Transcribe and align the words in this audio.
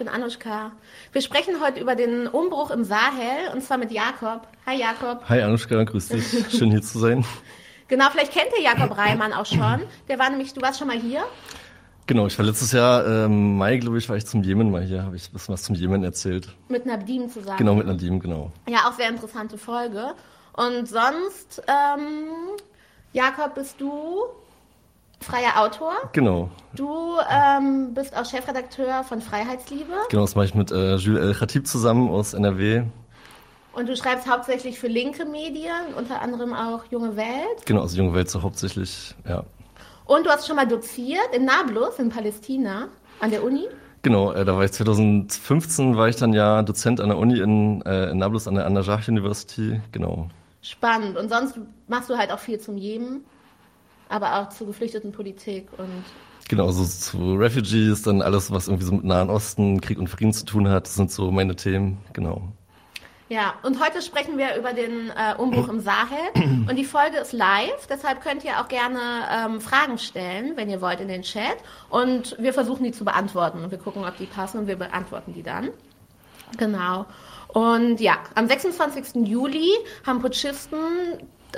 bin 0.00 0.08
Anushka. 0.08 0.72
Wir 1.12 1.20
sprechen 1.20 1.56
heute 1.62 1.78
über 1.78 1.94
den 1.94 2.26
Umbruch 2.26 2.70
im 2.70 2.84
Sahel 2.84 3.52
und 3.52 3.62
zwar 3.62 3.76
mit 3.76 3.92
Jakob. 3.92 4.48
Hi 4.64 4.80
Jakob. 4.80 5.28
Hi 5.28 5.42
Anushka, 5.42 5.84
grüß 5.84 6.08
dich. 6.08 6.24
Schön 6.50 6.70
hier 6.70 6.80
zu 6.80 6.98
sein. 6.98 7.22
Genau, 7.86 8.06
vielleicht 8.10 8.32
kennt 8.32 8.48
ihr 8.56 8.62
Jakob 8.62 8.96
Reimann 8.96 9.34
auch 9.34 9.44
schon. 9.44 9.82
Der 10.08 10.18
war 10.18 10.30
nämlich, 10.30 10.54
du 10.54 10.62
warst 10.62 10.78
schon 10.78 10.88
mal 10.88 10.98
hier. 10.98 11.22
Genau, 12.06 12.26
ich 12.26 12.38
war 12.38 12.46
letztes 12.46 12.72
Jahr 12.72 13.06
ähm, 13.06 13.58
Mai, 13.58 13.76
glaube 13.76 13.98
ich, 13.98 14.08
war 14.08 14.16
ich 14.16 14.24
zum 14.24 14.42
Jemen 14.42 14.70
mal 14.70 14.82
hier, 14.82 15.02
habe 15.02 15.16
ich 15.16 15.28
ein 15.28 15.32
bisschen 15.34 15.52
was 15.52 15.64
zum 15.64 15.74
Jemen 15.74 16.02
erzählt. 16.02 16.48
Mit 16.68 16.86
Nadim 16.86 17.28
zusammen. 17.28 17.58
Genau, 17.58 17.74
mit 17.74 17.86
Nadim, 17.86 18.20
genau. 18.20 18.52
Ja, 18.68 18.88
auch 18.88 18.94
sehr 18.94 19.10
interessante 19.10 19.58
Folge. 19.58 20.14
Und 20.54 20.88
sonst, 20.88 21.62
ähm, 21.68 22.56
Jakob, 23.12 23.54
bist 23.54 23.78
du 23.78 24.22
freier 25.20 25.60
Autor. 25.60 25.92
Genau. 26.12 26.50
Du 26.74 27.16
ähm, 27.30 27.94
bist 27.94 28.16
auch 28.16 28.24
Chefredakteur 28.24 29.04
von 29.04 29.20
Freiheitsliebe. 29.20 29.92
Genau, 30.08 30.22
das 30.22 30.34
mache 30.34 30.46
ich 30.46 30.54
mit 30.54 30.70
äh, 30.70 30.96
Jules 30.96 31.22
El 31.22 31.34
Khatib 31.34 31.66
zusammen 31.66 32.10
aus 32.10 32.34
NRW. 32.34 32.84
Und 33.72 33.88
du 33.88 33.96
schreibst 33.96 34.28
hauptsächlich 34.28 34.78
für 34.78 34.88
linke 34.88 35.24
Medien, 35.24 35.94
unter 35.96 36.20
anderem 36.20 36.54
auch 36.54 36.84
Junge 36.90 37.16
Welt. 37.16 37.66
Genau, 37.66 37.82
also 37.82 37.96
Junge 37.96 38.14
Welt 38.14 38.28
so 38.28 38.42
hauptsächlich, 38.42 39.14
ja. 39.28 39.44
Und 40.06 40.26
du 40.26 40.30
hast 40.30 40.46
schon 40.46 40.56
mal 40.56 40.66
doziert 40.66 41.34
in 41.34 41.44
Nablus 41.44 41.98
in 41.98 42.08
Palästina 42.08 42.88
an 43.20 43.30
der 43.30 43.44
Uni. 43.44 43.66
Genau, 44.02 44.32
äh, 44.32 44.44
da 44.44 44.56
war 44.56 44.64
ich 44.64 44.72
2015, 44.72 45.96
war 45.96 46.08
ich 46.08 46.16
dann 46.16 46.32
ja 46.32 46.62
Dozent 46.62 47.00
an 47.00 47.10
der 47.10 47.18
Uni 47.18 47.38
in, 47.38 47.82
äh, 47.82 48.10
in 48.10 48.18
Nablus 48.18 48.48
an 48.48 48.54
der 48.54 48.66
An-Najah 48.66 49.00
University, 49.06 49.80
genau. 49.92 50.28
Spannend. 50.62 51.16
Und 51.16 51.28
sonst 51.28 51.58
machst 51.86 52.10
du 52.10 52.16
halt 52.16 52.32
auch 52.32 52.38
viel 52.38 52.58
zum 52.58 52.76
Jemen, 52.76 53.24
aber 54.10 54.40
auch 54.40 54.50
zur 54.50 54.66
geflüchteten 54.66 55.12
Politik 55.12 55.68
und 55.78 56.04
Genau, 56.48 56.68
so 56.72 56.84
zu 56.84 57.34
Refugees, 57.36 58.02
dann 58.02 58.22
alles, 58.22 58.50
was 58.50 58.66
irgendwie 58.66 58.84
so 58.84 58.92
mit 58.92 59.04
Nahen 59.04 59.30
Osten, 59.30 59.80
Krieg 59.80 59.98
und 59.98 60.08
Frieden 60.08 60.32
zu 60.32 60.44
tun 60.44 60.68
hat, 60.68 60.86
das 60.86 60.96
sind 60.96 61.12
so 61.12 61.30
meine 61.30 61.54
Themen, 61.54 61.98
genau. 62.12 62.42
Ja, 63.28 63.54
und 63.62 63.80
heute 63.80 64.02
sprechen 64.02 64.36
wir 64.36 64.56
über 64.56 64.72
den 64.72 65.10
äh, 65.10 65.36
Umbruch 65.38 65.68
im 65.68 65.78
Sahel. 65.78 66.18
Und 66.68 66.74
die 66.74 66.84
Folge 66.84 67.18
ist 67.18 67.32
live, 67.32 67.86
deshalb 67.88 68.20
könnt 68.20 68.44
ihr 68.44 68.60
auch 68.60 68.66
gerne 68.66 68.98
ähm, 69.30 69.60
Fragen 69.60 69.98
stellen, 69.98 70.56
wenn 70.56 70.68
ihr 70.68 70.80
wollt, 70.80 70.98
in 70.98 71.06
den 71.06 71.22
Chat. 71.22 71.58
Und 71.88 72.34
wir 72.40 72.52
versuchen 72.52 72.82
die 72.82 72.90
zu 72.90 73.04
beantworten. 73.04 73.62
Und 73.62 73.70
wir 73.70 73.78
gucken, 73.78 74.04
ob 74.04 74.16
die 74.16 74.26
passen 74.26 74.58
und 74.58 74.66
wir 74.66 74.74
beantworten 74.74 75.32
die 75.32 75.44
dann. 75.44 75.68
Genau. 76.58 77.06
Und 77.46 78.00
ja, 78.00 78.18
am 78.34 78.48
26. 78.48 79.28
Juli 79.28 79.70
haben 80.04 80.20
Putschisten 80.20 80.78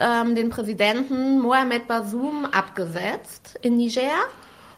ähm, 0.01 0.35
den 0.35 0.51
Präsidenten 0.51 1.41
Mohamed 1.41 1.89
Bazoum 1.89 2.45
abgesetzt 2.45 3.59
in 3.62 3.77
Niger. 3.77 4.11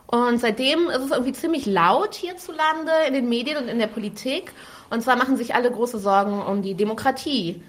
Und 0.06 0.40
seitdem 0.40 0.88
ist 0.88 1.00
es 1.00 1.10
irgendwie 1.10 1.32
ziemlich 1.32 1.66
laut 1.66 2.14
hierzulande 2.14 2.92
in 3.08 3.14
den 3.14 3.28
Medien 3.28 3.56
und 3.56 3.68
in 3.68 3.78
der 3.78 3.86
Politik. 3.86 4.52
Und 4.90 5.02
zwar 5.02 5.16
machen 5.16 5.36
sich 5.36 5.54
alle 5.54 5.70
große 5.70 5.98
Sorgen 5.98 6.40
um 6.42 6.62
die 6.62 6.74
Demokratie 6.74 7.62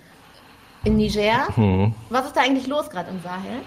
in 0.83 0.97
Niger. 0.97 1.47
Hm. 1.55 1.93
Was 2.09 2.27
ist 2.27 2.35
da 2.35 2.41
eigentlich 2.41 2.67
los 2.67 2.89
gerade 2.89 3.09
im 3.09 3.21
Sahel? 3.21 3.61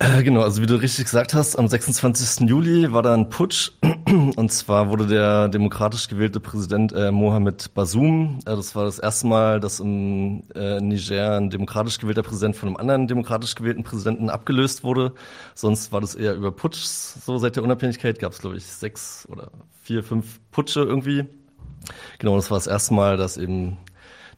Äh, 0.00 0.22
genau, 0.22 0.42
also 0.42 0.62
wie 0.62 0.66
du 0.66 0.76
richtig 0.76 1.06
gesagt 1.06 1.34
hast, 1.34 1.56
am 1.56 1.66
26. 1.66 2.48
Juli 2.48 2.92
war 2.92 3.02
da 3.02 3.14
ein 3.14 3.30
Putsch. 3.30 3.72
Und 4.36 4.52
zwar 4.52 4.90
wurde 4.90 5.08
der 5.08 5.48
demokratisch 5.48 6.06
gewählte 6.06 6.38
Präsident 6.38 6.92
äh, 6.92 7.10
Mohamed 7.10 7.74
Bazoum, 7.74 8.38
äh, 8.46 8.54
das 8.54 8.76
war 8.76 8.84
das 8.84 9.00
erste 9.00 9.26
Mal, 9.26 9.58
dass 9.58 9.80
im 9.80 10.44
äh, 10.54 10.80
Niger 10.80 11.38
ein 11.38 11.50
demokratisch 11.50 11.98
gewählter 11.98 12.22
Präsident 12.22 12.54
von 12.54 12.68
einem 12.68 12.76
anderen 12.76 13.08
demokratisch 13.08 13.56
gewählten 13.56 13.82
Präsidenten 13.82 14.30
abgelöst 14.30 14.84
wurde. 14.84 15.14
Sonst 15.56 15.90
war 15.90 16.00
das 16.00 16.14
eher 16.14 16.34
über 16.36 16.52
Putschs. 16.52 17.18
So 17.26 17.38
seit 17.38 17.56
der 17.56 17.64
Unabhängigkeit 17.64 18.20
gab 18.20 18.32
es, 18.32 18.40
glaube 18.40 18.56
ich, 18.56 18.64
sechs 18.64 19.26
oder 19.28 19.50
vier, 19.82 20.04
fünf 20.04 20.38
Putsche 20.52 20.80
irgendwie. 20.80 21.24
Genau, 22.20 22.36
das 22.36 22.52
war 22.52 22.58
das 22.58 22.68
erste 22.68 22.94
Mal, 22.94 23.16
dass 23.16 23.36
eben 23.36 23.78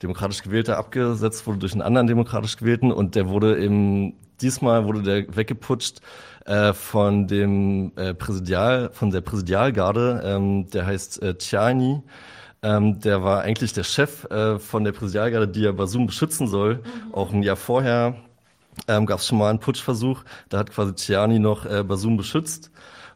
demokratisch 0.03 0.43
gewählter 0.43 0.79
abgesetzt 0.79 1.47
wurde 1.47 1.59
durch 1.59 1.73
einen 1.73 1.83
anderen 1.83 2.07
demokratisch 2.07 2.57
gewählten 2.57 2.91
und 2.91 3.15
der 3.15 3.29
wurde 3.29 3.63
eben 3.63 4.15
diesmal 4.41 4.85
wurde 4.85 5.03
der 5.03 5.37
weggeputscht 5.37 6.01
äh, 6.47 6.73
von 6.73 7.27
dem 7.27 7.93
äh, 7.97 8.15
Präsidial 8.15 8.91
von 8.93 9.11
der 9.11 9.21
Präsidialgarde, 9.21 10.23
ähm, 10.25 10.69
der 10.71 10.87
heißt 10.87 11.23
äh, 11.23 11.35
Tjani. 11.35 12.03
Ähm, 12.63 13.01
der 13.01 13.23
war 13.23 13.43
eigentlich 13.43 13.73
der 13.73 13.85
Chef 13.85 14.25
äh, 14.31 14.59
von 14.59 14.85
der 14.85 14.93
Präsidialgarde, 14.93 15.49
die 15.49 15.63
ja 15.63 15.73
Basum 15.73 16.07
beschützen 16.07 16.47
soll. 16.47 16.77
Mhm. 16.77 17.15
Auch 17.15 17.33
ein 17.33 17.43
Jahr 17.43 17.57
vorher 17.57 18.17
ähm, 18.89 19.07
gab 19.07 19.21
es 19.21 19.27
schon 19.27 19.39
mal 19.39 19.51
einen 19.51 19.61
Putschversuch. 19.61 20.25
Da 20.49 20.59
hat 20.59 20.71
quasi 20.71 20.95
Tjani 20.95 21.39
noch 21.39 21.65
äh, 21.67 21.83
Basum 21.83 22.17
beschützt. 22.17 22.71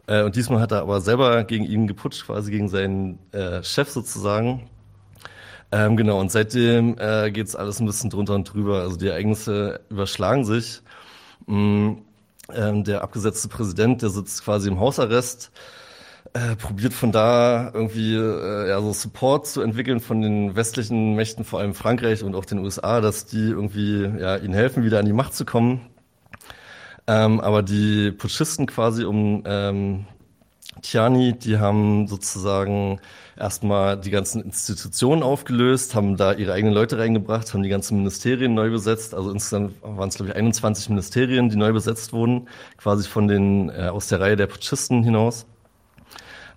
Äh, 0.07 0.23
und 0.23 0.37
diesmal 0.37 0.61
hat 0.61 0.73
er 0.73 0.81
aber 0.81 1.01
selber 1.01 1.45
gegen 1.45 1.65
ihn 1.65 1.87
geputscht, 1.87 2.27
quasi 2.27 2.51
gegen 2.51 2.69
seinen 2.69 3.19
äh, 3.33 3.63
Chef 3.63 3.91
sozusagen. 3.91 4.69
Ähm, 5.73 5.97
genau, 5.97 6.21
und 6.21 6.31
seitdem 6.31 6.97
äh, 6.99 7.31
geht 7.31 7.55
alles 7.57 7.81
ein 7.81 7.87
bisschen 7.87 8.11
drunter 8.11 8.35
und 8.35 8.45
drüber. 8.53 8.83
Also 8.83 8.97
die 8.97 9.09
Ereignisse 9.09 9.81
überschlagen 9.91 10.45
sich. 10.45 10.83
Mhm. 11.47 12.03
Ähm, 12.55 12.85
der 12.85 13.03
abgesetzte 13.03 13.49
Präsident, 13.49 14.03
der 14.03 14.11
sitzt 14.11 14.45
quasi 14.45 14.69
im 14.69 14.79
Hausarrest, 14.79 15.51
äh, 16.35 16.57
probiert 16.57 16.93
von 16.93 17.11
da 17.11 17.71
irgendwie 17.73 18.17
äh, 18.17 18.69
ja, 18.69 18.81
so 18.83 18.93
Support 18.93 19.47
zu 19.47 19.63
entwickeln 19.63 20.01
von 20.01 20.21
den 20.21 20.55
westlichen 20.55 21.15
Mächten, 21.15 21.45
vor 21.45 21.61
allem 21.61 21.75
Frankreich 21.75 22.23
und 22.23 22.35
auch 22.35 22.45
den 22.45 22.59
USA, 22.59 23.01
dass 23.01 23.25
die 23.25 23.49
irgendwie 23.49 24.03
ja, 24.21 24.37
ihnen 24.37 24.53
helfen, 24.53 24.85
wieder 24.85 24.99
an 24.99 25.07
die 25.07 25.13
Macht 25.13 25.35
zu 25.35 25.45
kommen. 25.45 25.81
Ähm, 27.07 27.41
aber 27.41 27.63
die 27.63 28.11
Putschisten 28.13 28.67
quasi 28.67 29.05
um 29.05 29.43
ähm, 29.47 30.07
Tiani, 30.83 31.39
die 31.39 31.59
haben 31.59 32.09
sozusagen 32.09 33.01
erstmal 33.37 33.99
die 33.99 34.11
ganzen 34.11 34.43
Institutionen 34.43 35.23
aufgelöst, 35.23 35.95
haben 35.95 36.17
da 36.17 36.33
ihre 36.33 36.53
eigenen 36.53 36.75
Leute 36.75 36.99
reingebracht, 36.99 37.53
haben 37.53 37.63
die 37.63 37.69
ganzen 37.69 37.99
Ministerien 37.99 38.55
neu 38.55 38.71
besetzt. 38.71 39.15
Also 39.15 39.31
insgesamt 39.31 39.75
waren 39.83 40.09
es, 40.09 40.17
glaube 40.17 40.31
ich, 40.31 40.37
21 40.37 40.89
Ministerien, 40.89 41.49
die 41.49 41.57
neu 41.57 41.73
besetzt 41.73 42.13
wurden, 42.13 42.49
quasi 42.77 43.09
von 43.09 43.29
den, 43.29 43.71
äh, 43.71 43.89
aus 43.89 44.09
der 44.09 44.21
Reihe 44.21 44.37
der 44.37 44.47
Putschisten 44.47 45.03
hinaus. 45.03 45.47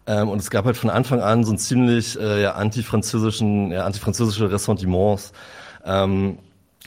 Ähm, 0.08 0.30
und 0.30 0.40
es 0.40 0.50
gab 0.50 0.66
halt 0.66 0.78
von 0.78 0.90
Anfang 0.90 1.20
an 1.22 1.44
so 1.44 1.52
ein 1.52 1.58
ziemlich 1.58 2.20
äh, 2.20 2.42
ja, 2.44 2.54
antifranzösischen, 2.54 3.72
ja, 3.72 3.86
antifranzösische 3.86 4.50
Ressentiments. 4.50 5.34
Ähm, 5.86 6.40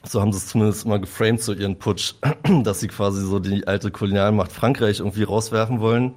so 0.04 0.20
haben 0.20 0.32
sie 0.32 0.38
es 0.38 0.48
zumindest 0.48 0.86
immer 0.86 0.98
geframed, 0.98 1.42
so 1.42 1.52
ihren 1.52 1.78
Putsch, 1.78 2.14
dass 2.64 2.80
sie 2.80 2.88
quasi 2.88 3.22
so 3.22 3.38
die 3.38 3.66
alte 3.66 3.90
Kolonialmacht 3.90 4.50
Frankreich 4.52 5.00
irgendwie 5.00 5.24
rauswerfen 5.24 5.80
wollen. 5.80 6.14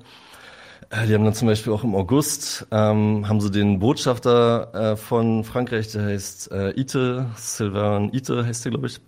Äh, 0.93 1.07
die 1.07 1.13
haben 1.15 1.23
dann 1.23 1.33
zum 1.33 1.47
Beispiel 1.47 1.73
auch 1.73 1.83
im 1.83 1.95
August, 1.95 2.67
ähm, 2.71 3.27
haben 3.27 3.41
sie 3.41 3.49
den 3.49 3.79
Botschafter 3.79 4.91
äh, 4.93 4.95
von 4.95 5.43
Frankreich, 5.43 5.91
der 5.91 6.03
heißt 6.05 6.51
äh, 6.51 6.79
Ite, 6.79 7.25
Sylvain 7.35 8.13
Ite 8.13 8.45
heißt 8.45 8.65
der, 8.65 8.71
glaube 8.71 8.87
ich, 8.87 9.01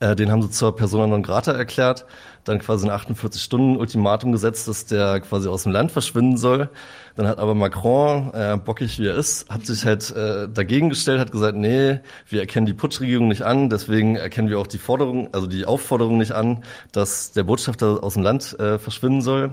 äh, 0.00 0.14
den 0.16 0.30
haben 0.30 0.42
sie 0.42 0.50
zur 0.50 0.76
Persona 0.76 1.06
non 1.06 1.22
grata 1.22 1.52
erklärt, 1.52 2.04
dann 2.44 2.58
quasi 2.58 2.86
ein 2.86 2.90
48 2.90 3.42
Stunden 3.42 3.76
Ultimatum 3.78 4.32
gesetzt, 4.32 4.68
dass 4.68 4.84
der 4.84 5.20
quasi 5.20 5.48
aus 5.48 5.62
dem 5.62 5.72
Land 5.72 5.92
verschwinden 5.92 6.36
soll. 6.36 6.68
Dann 7.16 7.26
hat 7.26 7.38
aber 7.38 7.54
Macron, 7.54 8.34
äh, 8.34 8.58
bockig 8.62 8.98
wie 8.98 9.06
er 9.06 9.16
ist, 9.16 9.48
hat 9.48 9.64
sich 9.64 9.86
halt 9.86 10.10
äh, 10.14 10.46
dagegen 10.48 10.90
gestellt, 10.90 11.20
hat 11.20 11.32
gesagt, 11.32 11.56
nee, 11.56 12.00
wir 12.28 12.40
erkennen 12.40 12.66
die 12.66 12.74
Putschregierung 12.74 13.28
nicht 13.28 13.42
an, 13.42 13.70
deswegen 13.70 14.16
erkennen 14.16 14.50
wir 14.50 14.58
auch 14.58 14.66
die 14.66 14.78
Forderung, 14.78 15.32
also 15.32 15.46
die 15.46 15.64
Aufforderung 15.64 16.18
nicht 16.18 16.32
an, 16.32 16.64
dass 16.92 17.32
der 17.32 17.44
Botschafter 17.44 18.04
aus 18.04 18.12
dem 18.14 18.22
Land 18.22 18.58
äh, 18.60 18.78
verschwinden 18.78 19.22
soll. 19.22 19.52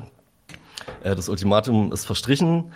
Äh, 1.04 1.16
das 1.16 1.30
Ultimatum 1.30 1.92
ist 1.92 2.06
verstrichen. 2.06 2.72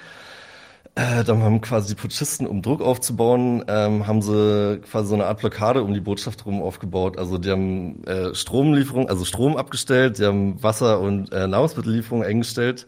Äh, 0.96 1.26
dann 1.26 1.44
haben 1.44 1.60
quasi 1.60 1.94
die 1.94 2.02
Putschisten, 2.02 2.48
um 2.48 2.62
Druck 2.62 2.82
aufzubauen, 2.82 3.66
ähm, 3.68 4.08
haben 4.08 4.22
sie 4.22 4.80
quasi 4.90 5.10
so 5.10 5.16
eine 5.16 5.26
Art 5.26 5.40
Blockade 5.40 5.84
um 5.84 5.94
die 5.94 6.00
Botschaft 6.00 6.46
rum 6.46 6.62
aufgebaut. 6.62 7.18
Also 7.18 7.38
die 7.38 7.52
haben 7.52 8.04
äh, 8.06 8.34
Stromlieferung, 8.34 9.10
also 9.10 9.26
Strom 9.26 9.58
abgestellt, 9.58 10.20
die 10.20 10.26
haben 10.26 10.64
Wasser- 10.64 11.02
und 11.02 11.34
äh, 11.34 11.48
Nahrungsmittellieferung 11.48 12.24
eingestellt. 12.24 12.88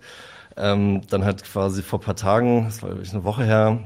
Ähm, 0.56 1.02
dann 1.10 1.26
hat 1.26 1.44
quasi 1.44 1.82
vor 1.84 2.00
paar 2.00 2.16
Tagen, 2.16 2.66
das 2.66 2.82
war 2.82 2.92
eine 2.92 3.24
Woche 3.26 3.44
her, 3.44 3.80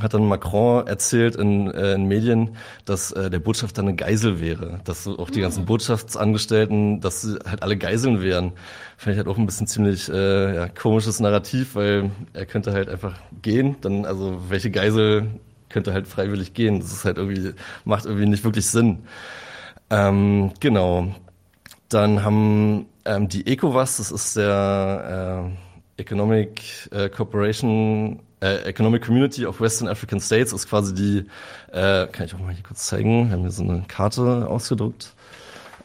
hat 0.00 0.14
dann 0.14 0.26
Macron 0.26 0.86
erzählt 0.86 1.36
in, 1.36 1.70
äh, 1.70 1.94
in 1.94 2.06
Medien, 2.06 2.56
dass 2.86 3.12
äh, 3.12 3.28
der 3.28 3.40
Botschafter 3.40 3.82
eine 3.82 3.94
Geisel 3.94 4.40
wäre, 4.40 4.80
dass 4.84 5.06
auch 5.06 5.28
die 5.28 5.42
ganzen 5.42 5.66
Botschaftsangestellten, 5.66 7.00
dass 7.00 7.20
sie 7.20 7.38
halt 7.46 7.62
alle 7.62 7.76
Geiseln 7.76 8.22
wären. 8.22 8.52
Fand 8.96 9.12
ich 9.12 9.18
halt 9.18 9.28
auch 9.28 9.36
ein 9.36 9.44
bisschen 9.44 9.66
ziemlich 9.66 10.08
äh, 10.08 10.54
ja, 10.54 10.68
komisches 10.68 11.20
Narrativ, 11.20 11.74
weil 11.74 12.10
er 12.32 12.46
könnte 12.46 12.72
halt 12.72 12.88
einfach 12.88 13.18
gehen. 13.42 13.76
Dann 13.82 14.06
also 14.06 14.40
welche 14.48 14.70
Geisel 14.70 15.26
könnte 15.68 15.92
halt 15.92 16.06
freiwillig 16.06 16.54
gehen? 16.54 16.80
Das 16.80 16.92
ist 16.92 17.04
halt 17.04 17.18
irgendwie 17.18 17.52
macht 17.84 18.06
irgendwie 18.06 18.26
nicht 18.26 18.44
wirklich 18.44 18.66
Sinn. 18.66 19.00
Ähm, 19.90 20.52
genau. 20.60 21.14
Dann 21.90 22.24
haben 22.24 22.86
ähm, 23.04 23.28
die 23.28 23.46
ECOWAS, 23.46 23.98
das 23.98 24.10
ist 24.10 24.36
der 24.36 25.50
äh, 25.50 25.71
Economic 25.96 26.88
äh, 26.92 27.08
Cooperation 27.08 28.20
äh, 28.42 28.64
Economic 28.64 29.04
Community 29.04 29.46
of 29.46 29.60
Western 29.60 29.88
African 29.88 30.20
States 30.20 30.52
ist 30.52 30.68
quasi 30.68 30.92
die, 30.94 31.18
äh, 31.70 32.06
kann 32.08 32.26
ich 32.26 32.34
auch 32.34 32.40
mal 32.40 32.52
hier 32.52 32.64
kurz 32.64 32.86
zeigen, 32.86 33.28
wir 33.28 33.32
haben 33.32 33.42
hier 33.42 33.50
so 33.50 33.62
eine 33.62 33.84
Karte 33.86 34.48
ausgedruckt. 34.48 35.14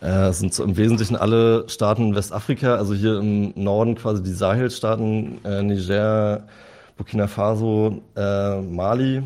Äh, 0.01 0.31
sind 0.31 0.53
so 0.53 0.63
im 0.63 0.77
Wesentlichen 0.77 1.15
alle 1.15 1.67
Staaten 1.69 2.09
in 2.09 2.15
Westafrika, 2.15 2.75
also 2.75 2.93
hier 2.93 3.19
im 3.19 3.53
Norden 3.55 3.95
quasi 3.95 4.21
die 4.21 4.33
Sahelstaaten, 4.33 5.43
äh, 5.43 5.63
Niger, 5.63 6.43
Burkina 6.97 7.27
Faso, 7.27 8.01
äh, 8.15 8.61
Mali 8.61 9.23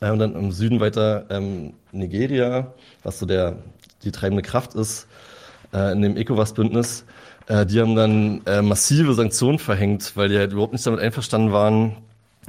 äh, 0.00 0.10
und 0.10 0.18
dann 0.18 0.34
im 0.34 0.50
Süden 0.50 0.80
weiter 0.80 1.26
ähm, 1.28 1.74
Nigeria, 1.92 2.72
was 3.02 3.18
so 3.18 3.26
der 3.26 3.56
die 4.02 4.12
treibende 4.12 4.42
Kraft 4.42 4.74
ist 4.74 5.06
äh, 5.72 5.92
in 5.92 6.02
dem 6.02 6.16
ECOWAS-Bündnis. 6.16 7.04
Äh, 7.46 7.66
die 7.66 7.80
haben 7.80 7.94
dann 7.94 8.42
äh, 8.46 8.62
massive 8.62 9.14
Sanktionen 9.14 9.58
verhängt, 9.58 10.12
weil 10.16 10.28
die 10.28 10.38
halt 10.38 10.52
überhaupt 10.52 10.72
nicht 10.72 10.86
damit 10.86 11.00
einverstanden 11.00 11.52
waren, 11.52 11.96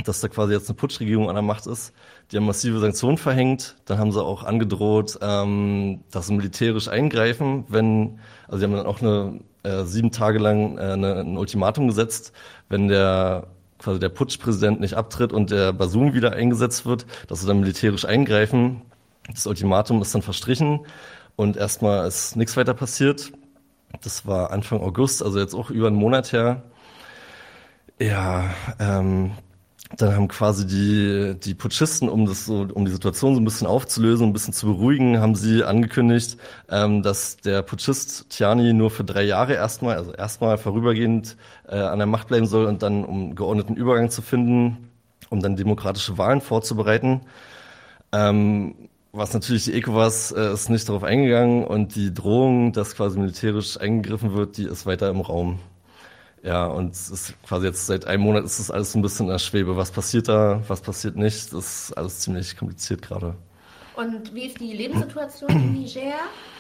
dass 0.06 0.22
da 0.22 0.28
quasi 0.28 0.54
jetzt 0.54 0.70
eine 0.70 0.76
Putschregierung 0.76 1.30
an 1.30 1.36
der 1.36 1.44
Macht 1.44 1.68
ist. 1.68 1.94
Die 2.32 2.38
haben 2.38 2.46
massive 2.46 2.80
Sanktionen 2.80 3.18
verhängt. 3.18 3.76
Dann 3.86 4.00
haben 4.00 4.12
sie 4.12 4.24
auch 4.24 4.44
angedroht, 4.44 5.20
ähm, 5.22 6.02
dass 6.12 6.28
sie 6.28 6.34
militärisch 6.34 6.88
eingreifen, 6.88 7.66
wenn, 7.68 8.20
also 8.48 8.60
sie 8.60 8.64
haben 8.66 8.76
dann 8.76 8.86
auch 8.86 9.02
eine 9.02 9.40
äh, 9.64 9.84
sieben 9.84 10.12
Tage 10.12 10.40
lang 10.40 10.78
äh, 10.78 10.82
eine, 10.82 11.16
ein 11.20 11.38
Ultimatum 11.38 11.88
gesetzt, 11.88 12.34
wenn 12.70 12.88
der 12.88 13.48
quasi 13.78 14.00
der 14.00 14.10
Putschpräsident 14.10 14.80
nicht 14.80 14.96
abtritt 14.96 15.34
und 15.34 15.52
der 15.52 15.74
Basum 15.74 16.14
wieder 16.14 16.32
eingesetzt 16.34 16.86
wird, 16.86 17.06
dass 17.28 17.42
sie 17.42 17.48
dann 17.48 17.60
militärisch 17.60 18.06
eingreifen. 18.06 18.82
Das 19.32 19.46
Ultimatum 19.46 20.02
ist 20.02 20.16
dann 20.16 20.22
verstrichen 20.22 20.82
und 21.36 21.58
erstmal 21.58 22.08
ist 22.08 22.36
nichts 22.36 22.56
weiter 22.56 22.74
passiert. 22.74 23.32
Das 24.02 24.26
war 24.26 24.52
Anfang 24.52 24.82
August, 24.82 25.24
also 25.24 25.40
jetzt 25.40 25.54
auch 25.54 25.70
über 25.70 25.88
einen 25.88 25.96
Monat 25.96 26.32
her. 26.34 26.64
Ja, 28.00 28.54
ähm, 28.80 29.32
dann 29.98 30.16
haben 30.16 30.28
quasi 30.28 30.66
die, 30.66 31.40
die 31.40 31.54
Putschisten, 31.54 32.10
um 32.10 32.26
das 32.26 32.46
so, 32.46 32.68
um 32.74 32.86
die 32.86 32.92
Situation 32.92 33.36
so 33.36 33.42
ein 33.42 33.46
bisschen 33.46 33.68
aufzulösen, 33.68 34.28
ein 34.28 34.34
bisschen 34.34 34.54
zu 34.54 34.66
beruhigen, 34.66 35.20
haben 35.20 35.36
sie 35.36 35.64
angekündigt, 35.64 36.38
ähm, 36.70 37.04
dass 37.04 37.38
der 37.38 37.62
Putschist 37.62 38.30
Tiani 38.30 38.74
nur 38.74 38.90
für 38.90 39.04
drei 39.04 39.24
Jahre 39.24 39.54
erstmal, 39.54 39.96
also 39.98 40.12
erstmal 40.12 40.58
vorübergehend 40.58 41.38
äh, 41.68 41.76
an 41.76 42.00
der 42.00 42.08
Macht 42.08 42.28
bleiben 42.30 42.48
soll 42.48 42.66
und 42.66 42.82
dann 42.82 43.06
um 43.06 43.36
geordneten 43.36 43.76
Übergang 43.76 44.10
zu 44.10 44.22
finden, 44.24 44.90
um 45.30 45.42
dann 45.42 45.56
demokratische 45.56 46.18
Wahlen 46.18 46.42
vorzubereiten. 46.42 47.22
Ähm, 48.12 48.90
was 49.14 49.34
natürlich 49.34 49.66
die 49.66 49.74
ECOWAS 49.74 50.32
äh, 50.32 50.54
ist 50.54 50.70
nicht 50.70 50.90
darauf 50.90 51.04
eingegangen 51.04 51.64
und 51.66 51.96
die 51.96 52.14
Drohung, 52.14 52.74
dass 52.74 52.96
quasi 52.96 53.20
militärisch 53.20 53.80
eingegriffen 53.80 54.34
wird, 54.34 54.58
die 54.58 54.66
ist 54.66 54.86
weiter 54.86 55.10
im 55.10 55.22
Raum. 55.22 55.60
Ja, 56.44 56.66
und 56.66 56.94
es 56.94 57.10
ist 57.10 57.36
quasi 57.44 57.68
jetzt 57.68 57.86
seit 57.86 58.06
einem 58.06 58.24
Monat 58.24 58.44
ist 58.44 58.60
das 58.60 58.72
alles 58.72 58.96
ein 58.96 59.02
bisschen 59.02 59.28
in 59.28 59.32
der 59.32 59.40
Schwebe. 59.40 59.78
Was 59.78 59.92
passiert 59.92 60.28
da, 60.28 60.62
was 60.68 60.82
passiert 60.82 61.16
nicht, 61.16 61.54
das 61.54 61.90
ist 61.90 61.94
alles 61.98 62.20
ziemlich 62.20 62.58
kompliziert 62.58 63.02
gerade. 63.02 63.36
Und 63.96 64.34
wie 64.34 64.48
ist 64.48 64.60
die 64.60 64.74
Lebenssituation 64.74 65.50
in 65.52 65.74
Niger? 65.74 66.16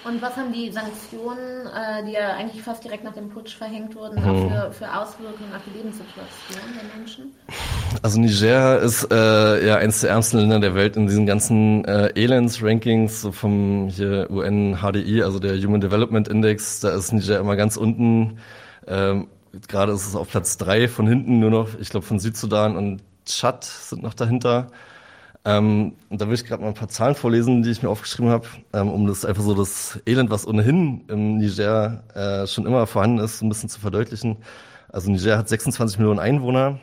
Und 0.05 0.21
was 0.21 0.35
haben 0.35 0.51
die 0.51 0.71
Sanktionen, 0.71 1.65
äh, 1.67 2.05
die 2.05 2.11
ja 2.11 2.33
eigentlich 2.35 2.61
fast 2.61 2.83
direkt 2.83 3.03
nach 3.03 3.13
dem 3.13 3.29
Putsch 3.29 3.55
verhängt 3.55 3.95
wurden, 3.95 4.15
mhm. 4.15 4.49
für, 4.49 4.71
für, 4.71 4.93
Auswirkungen 4.93 5.51
auf 5.55 5.61
die 5.65 5.77
Lebenssituation 5.77 6.61
der 6.75 6.97
Menschen? 6.97 7.33
Also 8.01 8.19
Niger 8.19 8.79
ist 8.81 9.11
äh, 9.11 9.65
ja 9.65 9.77
eines 9.77 10.01
der 10.01 10.11
ärmsten 10.11 10.39
Länder 10.39 10.59
der 10.59 10.75
Welt 10.75 10.95
in 10.95 11.07
diesen 11.07 11.25
ganzen 11.25 11.85
äh, 11.85 12.11
Elends-Rankings, 12.15 13.21
so 13.21 13.31
vom 13.31 13.89
hier 13.89 14.29
UN-HDI, 14.29 15.23
also 15.23 15.39
der 15.39 15.57
Human 15.57 15.81
Development 15.81 16.27
Index, 16.27 16.81
da 16.81 16.89
ist 16.89 17.13
Niger 17.13 17.39
immer 17.39 17.55
ganz 17.55 17.77
unten. 17.77 18.39
Ähm, 18.87 19.27
Gerade 19.67 19.93
ist 19.93 20.07
es 20.07 20.15
auf 20.15 20.29
Platz 20.29 20.57
drei 20.57 20.87
von 20.87 21.07
hinten 21.07 21.39
nur 21.39 21.51
noch, 21.51 21.69
ich 21.79 21.89
glaube 21.89 22.05
von 22.05 22.19
Südsudan 22.19 22.75
und 22.75 23.01
Tschad 23.25 23.63
sind 23.63 24.03
noch 24.03 24.13
dahinter. 24.13 24.67
Ähm, 25.45 25.93
und 26.09 26.21
da 26.21 26.27
will 26.27 26.35
ich 26.35 26.45
gerade 26.45 26.61
mal 26.61 26.69
ein 26.69 26.73
paar 26.73 26.87
Zahlen 26.87 27.15
vorlesen, 27.15 27.63
die 27.63 27.71
ich 27.71 27.83
mir 27.83 27.89
aufgeschrieben 27.89 28.31
habe, 28.31 28.47
ähm, 28.71 28.89
um 28.89 29.07
das 29.07 29.25
einfach 29.25 29.43
so 29.43 29.53
das 29.53 29.99
Elend, 30.05 30.29
was 30.29 30.47
ohnehin 30.47 31.03
im 31.09 31.37
Niger 31.37 32.03
äh, 32.15 32.47
schon 32.47 32.65
immer 32.65 32.87
vorhanden 32.87 33.19
ist, 33.19 33.41
ein 33.41 33.49
bisschen 33.49 33.69
zu 33.69 33.79
verdeutlichen. 33.81 34.37
Also 34.89 35.11
Niger 35.11 35.37
hat 35.37 35.49
26 35.49 35.99
Millionen 35.99 36.19
Einwohner. 36.19 36.79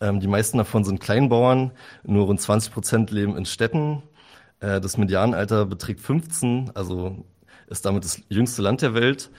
Ähm, 0.00 0.20
die 0.20 0.26
meisten 0.26 0.58
davon 0.58 0.84
sind 0.84 1.00
Kleinbauern. 1.00 1.70
Nur 2.04 2.26
rund 2.26 2.40
20 2.40 2.72
Prozent 2.72 3.10
leben 3.10 3.36
in 3.36 3.46
Städten. 3.46 4.02
Äh, 4.60 4.80
das 4.80 4.98
Medianalter 4.98 5.64
beträgt 5.64 6.00
15, 6.00 6.72
also 6.74 7.24
ist 7.68 7.86
damit 7.86 8.04
das 8.04 8.20
jüngste 8.28 8.62
Land 8.62 8.82
der 8.82 8.94
Welt. 8.94 9.30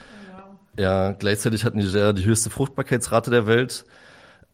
Ja, 0.78 1.12
gleichzeitig 1.12 1.64
hat 1.64 1.74
Niger 1.74 2.12
die 2.12 2.24
höchste 2.24 2.50
Fruchtbarkeitsrate 2.50 3.30
der 3.30 3.46
Welt. 3.46 3.84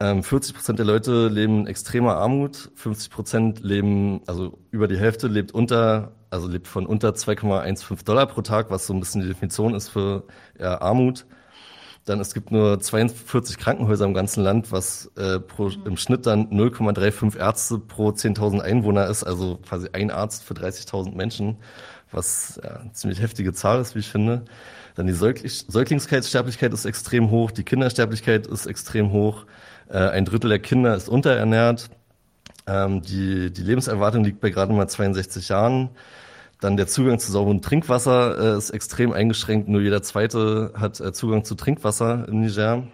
Ähm, 0.00 0.22
40 0.22 0.54
Prozent 0.54 0.78
der 0.78 0.86
Leute 0.86 1.28
leben 1.28 1.60
in 1.60 1.66
extremer 1.66 2.16
Armut. 2.16 2.70
50 2.74 3.10
Prozent 3.10 3.60
leben, 3.60 4.22
also 4.26 4.58
über 4.70 4.88
die 4.88 4.98
Hälfte 4.98 5.28
lebt 5.28 5.52
unter, 5.52 6.12
also 6.30 6.48
lebt 6.48 6.66
von 6.66 6.86
unter 6.86 7.10
2,15 7.10 8.04
Dollar 8.04 8.26
pro 8.26 8.42
Tag, 8.42 8.70
was 8.70 8.86
so 8.86 8.92
ein 8.92 9.00
bisschen 9.00 9.22
die 9.22 9.28
Definition 9.28 9.74
ist 9.74 9.88
für 9.88 10.24
ja, 10.58 10.80
Armut. 10.80 11.26
Dann 12.04 12.20
es 12.20 12.34
gibt 12.34 12.50
nur 12.50 12.80
42 12.80 13.56
Krankenhäuser 13.56 14.04
im 14.04 14.12
ganzen 14.12 14.42
Land, 14.42 14.72
was 14.72 15.10
äh, 15.16 15.40
pro, 15.40 15.68
mhm. 15.68 15.86
im 15.86 15.96
Schnitt 15.96 16.26
dann 16.26 16.50
0,35 16.50 17.38
Ärzte 17.38 17.78
pro 17.78 18.10
10.000 18.10 18.60
Einwohner 18.60 19.06
ist, 19.06 19.24
also 19.24 19.56
quasi 19.56 19.88
ein 19.92 20.10
Arzt 20.10 20.44
für 20.44 20.54
30.000 20.54 21.14
Menschen, 21.14 21.56
was 22.10 22.60
ja, 22.62 22.76
eine 22.76 22.92
ziemlich 22.92 23.22
heftige 23.22 23.54
Zahl 23.54 23.80
ist, 23.80 23.94
wie 23.94 24.00
ich 24.00 24.08
finde. 24.08 24.44
Dann 24.96 25.06
die 25.06 25.14
Säuglingssterblichkeit 25.14 26.72
ist 26.72 26.84
extrem 26.84 27.30
hoch, 27.30 27.50
die 27.50 27.64
Kindersterblichkeit 27.64 28.46
ist 28.46 28.66
extrem 28.66 29.10
hoch, 29.10 29.46
äh, 29.88 29.98
ein 29.98 30.24
Drittel 30.24 30.48
der 30.48 30.58
Kinder 30.58 30.94
ist 30.94 31.08
unterernährt, 31.08 31.90
ähm, 32.66 33.02
die, 33.02 33.52
die 33.52 33.62
Lebenserwartung 33.62 34.24
liegt 34.24 34.40
bei 34.40 34.50
gerade 34.50 34.72
mal 34.72 34.88
62 34.88 35.48
Jahren. 35.48 35.90
Dann 36.60 36.76
der 36.76 36.86
Zugang 36.86 37.18
zu 37.18 37.30
sauberem 37.30 37.60
Trinkwasser 37.60 38.54
äh, 38.54 38.58
ist 38.58 38.70
extrem 38.70 39.12
eingeschränkt. 39.12 39.68
Nur 39.68 39.82
jeder 39.82 40.02
Zweite 40.02 40.72
hat 40.74 41.00
äh, 41.00 41.12
Zugang 41.12 41.44
zu 41.44 41.56
Trinkwasser 41.56 42.26
in 42.28 42.40
Niger. 42.40 42.84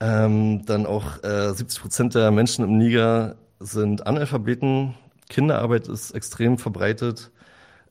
Ähm, 0.00 0.66
dann 0.66 0.86
auch 0.86 1.22
äh, 1.22 1.52
70 1.54 1.80
Prozent 1.80 2.14
der 2.14 2.30
Menschen 2.30 2.64
im 2.64 2.76
Niger 2.76 3.36
sind 3.60 4.06
Analphabeten. 4.06 4.94
Kinderarbeit 5.28 5.88
ist 5.88 6.12
extrem 6.12 6.58
verbreitet. 6.58 7.30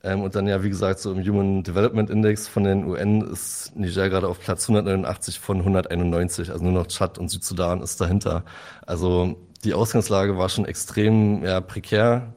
Ähm, 0.06 0.22
und 0.22 0.36
dann 0.36 0.48
ja, 0.48 0.64
wie 0.64 0.70
gesagt, 0.70 1.00
so 1.00 1.12
im 1.12 1.26
Human 1.28 1.64
Development 1.64 2.12
Index 2.12 2.48
von 2.48 2.64
den 2.64 2.86
UN 2.86 3.22
ist 3.22 3.76
Niger 3.76 4.08
gerade 4.08 4.28
auf 4.28 4.40
Platz 4.40 4.70
189 4.70 5.40
von 5.40 5.58
191. 5.58 6.52
Also 6.52 6.64
nur 6.64 6.74
noch 6.74 6.88
Tschad 6.88 7.18
und 7.18 7.30
Südsudan 7.30 7.82
ist 7.82 8.00
dahinter. 8.00 8.46
Also 8.86 9.36
die 9.64 9.74
Ausgangslage 9.74 10.38
war 10.38 10.50
schon 10.50 10.66
extrem 10.66 11.44
ja, 11.44 11.60
prekär. 11.60 12.36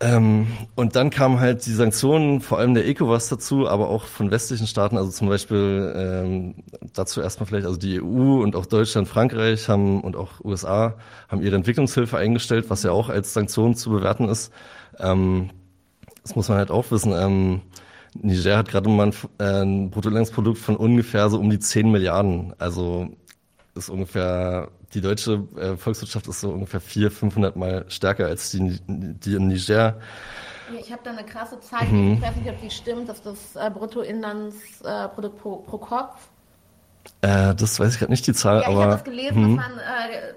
Ähm, 0.00 0.46
und 0.74 0.96
dann 0.96 1.10
kamen 1.10 1.40
halt 1.40 1.66
die 1.66 1.74
Sanktionen, 1.74 2.40
vor 2.40 2.58
allem 2.58 2.72
der 2.72 2.88
ECOWAS 2.88 3.28
dazu, 3.28 3.68
aber 3.68 3.88
auch 3.90 4.06
von 4.06 4.30
westlichen 4.30 4.66
Staaten, 4.66 4.96
also 4.96 5.10
zum 5.10 5.28
Beispiel 5.28 5.92
ähm, 5.94 6.54
dazu 6.94 7.20
erstmal 7.20 7.46
vielleicht, 7.46 7.66
also 7.66 7.78
die 7.78 8.00
EU 8.00 8.42
und 8.42 8.56
auch 8.56 8.66
Deutschland, 8.66 9.06
Frankreich 9.08 9.68
haben 9.68 10.00
und 10.00 10.16
auch 10.16 10.42
USA 10.42 10.96
haben 11.28 11.42
ihre 11.42 11.54
Entwicklungshilfe 11.54 12.16
eingestellt, 12.16 12.64
was 12.68 12.82
ja 12.82 12.92
auch 12.92 13.10
als 13.10 13.34
Sanktion 13.34 13.76
zu 13.76 13.90
bewerten 13.90 14.28
ist. 14.28 14.52
Ähm, 14.98 15.50
das 16.22 16.36
muss 16.36 16.48
man 16.48 16.58
halt 16.58 16.70
auch 16.70 16.90
wissen. 16.90 17.12
Ähm, 17.12 17.62
Niger 18.14 18.58
hat 18.58 18.68
gerade 18.68 18.88
mal 18.88 19.08
ein, 19.08 19.14
äh, 19.38 19.62
ein 19.62 19.90
Bruttoinlandsprodukt 19.90 20.58
von 20.58 20.76
ungefähr 20.76 21.28
so 21.30 21.38
um 21.38 21.50
die 21.50 21.58
10 21.58 21.90
Milliarden. 21.90 22.54
Also 22.58 23.08
ist 23.74 23.88
ungefähr, 23.88 24.68
die 24.92 25.00
deutsche 25.00 25.44
äh, 25.56 25.76
Volkswirtschaft 25.76 26.28
ist 26.28 26.40
so 26.40 26.50
ungefähr 26.50 26.80
400, 26.80 27.18
500 27.18 27.56
Mal 27.56 27.84
stärker 27.88 28.26
als 28.26 28.50
die, 28.50 28.78
die 28.86 29.34
in 29.34 29.48
Niger. 29.48 29.98
Ich 30.78 30.92
habe 30.92 31.02
da 31.04 31.10
eine 31.10 31.24
krasse 31.24 31.60
Zahl, 31.60 31.86
mhm. 31.86 32.14
ich 32.14 32.22
weiß 32.22 32.36
nicht, 32.36 32.48
ob 32.48 32.60
die 32.60 32.70
stimmt, 32.70 33.08
dass 33.08 33.22
das 33.22 33.56
äh, 33.56 33.70
Bruttoinlandsprodukt 33.70 35.38
pro, 35.38 35.56
pro 35.56 35.78
Kopf. 35.78 36.28
Äh, 37.20 37.54
das 37.54 37.80
weiß 37.80 37.94
ich 37.94 37.98
gerade 37.98 38.12
nicht 38.12 38.26
die 38.26 38.32
Zahl, 38.32 38.60
ja, 38.62 38.68
aber. 38.68 38.74
Ich 38.74 38.80
habe 38.80 38.92
das 38.92 39.04
gelesen, 39.04 39.52
mhm. 39.52 39.56
dass 39.56 39.66
man 39.66 39.78
äh, 39.78 40.34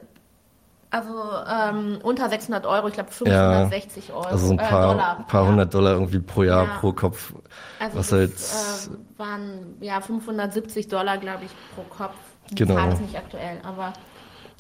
also 0.89 1.13
ähm, 1.49 1.99
unter 2.03 2.29
600 2.29 2.65
Euro, 2.65 2.87
ich 2.87 2.93
glaube 2.93 3.11
560 3.11 4.07
ja, 4.07 4.13
Euro. 4.13 4.25
Also 4.27 4.51
ein 4.51 4.57
paar, 4.57 4.67
äh, 4.67 4.93
Dollar, 4.93 5.25
paar 5.27 5.43
ja. 5.43 5.49
hundert 5.49 5.73
Dollar 5.73 5.93
irgendwie 5.93 6.19
pro 6.19 6.43
Jahr, 6.43 6.65
ja. 6.65 6.77
pro 6.79 6.93
Kopf. 6.93 7.33
Also 7.79 7.97
was 7.97 8.11
halt, 8.11 8.31
äh, 8.31 9.19
waren 9.19 9.75
ja 9.81 9.99
570 9.99 10.87
Dollar, 10.87 11.17
glaube 11.17 11.45
ich, 11.45 11.51
pro 11.75 11.83
Kopf. 11.83 12.15
Die 12.49 12.55
genau. 12.55 12.75
Zahl 12.75 12.93
ist 12.93 13.01
nicht 13.01 13.17
aktuell, 13.17 13.59
aber... 13.63 13.93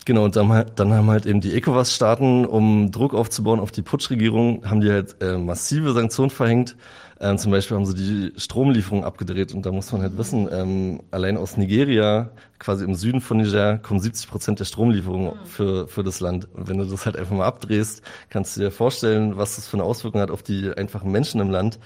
Genau, 0.05 0.25
und 0.25 0.35
dann, 0.35 0.65
dann 0.75 0.93
haben 0.93 1.09
halt 1.09 1.25
eben 1.25 1.41
die 1.41 1.55
ECOWAS-Staaten, 1.55 2.45
um 2.45 2.91
Druck 2.91 3.15
aufzubauen 3.15 3.59
auf 3.59 3.71
die 3.71 3.81
Putschregierung, 3.81 4.69
haben 4.69 4.81
die 4.81 4.91
halt 4.91 5.19
äh, 5.21 5.37
massive 5.37 5.93
Sanktionen 5.93 6.29
verhängt. 6.29 6.75
Ähm, 7.19 7.37
zum 7.37 7.51
Beispiel 7.51 7.77
haben 7.77 7.85
sie 7.85 7.93
die 7.93 8.39
Stromlieferung 8.39 9.05
abgedreht 9.05 9.53
und 9.53 9.65
da 9.65 9.71
muss 9.71 9.91
man 9.91 10.01
halt 10.01 10.17
wissen, 10.17 10.49
ähm, 10.51 10.99
allein 11.11 11.37
aus 11.37 11.55
Nigeria, 11.55 12.29
quasi 12.59 12.83
im 12.83 12.95
Süden 12.95 13.21
von 13.21 13.37
Niger, 13.37 13.77
kommen 13.77 14.01
70 14.01 14.29
Prozent 14.29 14.59
der 14.59 14.65
Stromlieferung 14.65 15.27
mhm. 15.27 15.45
für, 15.45 15.87
für 15.87 16.03
das 16.03 16.19
Land. 16.19 16.49
Und 16.53 16.67
wenn 16.67 16.77
du 16.77 16.85
das 16.85 17.05
halt 17.05 17.15
einfach 17.15 17.35
mal 17.35 17.45
abdrehst, 17.45 18.01
kannst 18.29 18.57
du 18.57 18.61
dir 18.61 18.71
vorstellen, 18.71 19.37
was 19.37 19.55
das 19.55 19.67
für 19.67 19.77
eine 19.77 19.83
Auswirkung 19.83 20.19
hat 20.19 20.29
auf 20.31 20.43
die 20.43 20.71
einfachen 20.71 21.09
Menschen 21.09 21.39
im 21.39 21.51
Land. 21.51 21.79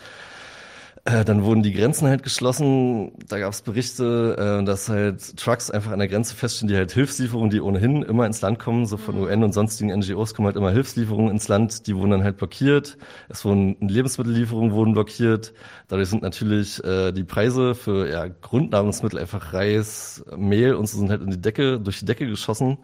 Äh, 1.10 1.26
dann 1.26 1.44
wurden 1.44 1.64
die 1.64 1.74
Grenzen 1.74 2.08
halt 2.08 2.22
geschlossen. 2.22 3.12
Da 3.28 3.40
gab 3.40 3.52
es 3.52 3.64
Berichte, 3.64 4.60
äh, 4.62 4.64
dass 4.64 4.90
halt 4.90 5.38
Trucks 5.38 5.72
einfach 5.72 5.92
an 5.92 5.98
der 5.98 6.08
Grenze 6.08 6.36
feststehen, 6.36 6.68
die 6.68 6.76
halt 6.76 6.92
Hilfslieferungen, 6.92 7.50
die 7.50 7.62
ohnehin 7.62 8.04
immer 8.04 8.28
ins 8.28 8.42
Land 8.42 8.60
kommen, 8.60 8.86
so 8.86 8.98
von 8.98 9.16
mhm. 9.16 9.24
UN 9.24 9.44
und 9.44 9.54
sonstigen 9.54 9.90
NGOs 9.98 10.36
kommen 10.36 10.46
halt 10.46 10.56
immer 10.56 10.70
Hilfslieferungen 10.70 11.32
ins 11.32 11.48
Land, 11.48 11.88
die 11.88 11.96
wurden 11.96 12.12
dann 12.12 12.24
halt 12.24 12.38
blockiert. 12.38 12.98
Es 13.28 13.44
wurden 13.44 13.76
Lebensmittellieferungen 13.80 14.72
wurden 14.72 14.94
blockiert. 14.94 15.54
Dadurch 15.88 16.10
sind 16.10 16.22
natürlich 16.22 16.84
äh, 16.84 17.12
die 17.12 17.24
Preise 17.24 17.74
für 17.74 18.08
ja, 18.08 18.28
Grundnahrungsmittel, 18.28 19.18
einfach 19.20 19.54
Reis, 19.54 20.24
Mehl 20.38 20.76
und 20.76 20.88
so 20.88 21.00
sind 21.00 21.10
halt 21.10 21.24
in 21.24 21.32
die 21.32 21.42
Decke, 21.42 21.80
durch 21.80 22.00
die 22.00 22.06
Decke 22.06 22.28
geschossen. 22.28 22.78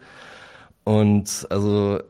Und 0.82 1.46
also 1.50 2.00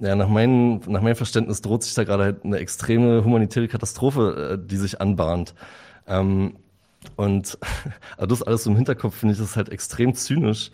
ja, 0.00 0.16
nach, 0.16 0.28
meinem 0.28 0.80
nach 0.86 1.00
meinem 1.00 1.16
Verständnis 1.16 1.62
droht 1.62 1.82
sich 1.82 1.94
da 1.94 2.04
gerade 2.04 2.24
halt 2.24 2.44
eine 2.44 2.58
extreme 2.58 3.24
humanitäre 3.24 3.68
Katastrophe, 3.68 4.58
äh, 4.62 4.66
die 4.68 4.76
sich 4.76 5.00
anbahnt. 5.00 5.54
Ähm, 6.06 6.56
und 7.16 7.58
also 8.16 8.26
das 8.26 8.42
alles 8.42 8.66
im 8.66 8.76
Hinterkopf 8.76 9.16
finde 9.16 9.34
ich 9.34 9.40
das 9.40 9.56
halt 9.56 9.68
extrem 9.68 10.14
zynisch. 10.14 10.70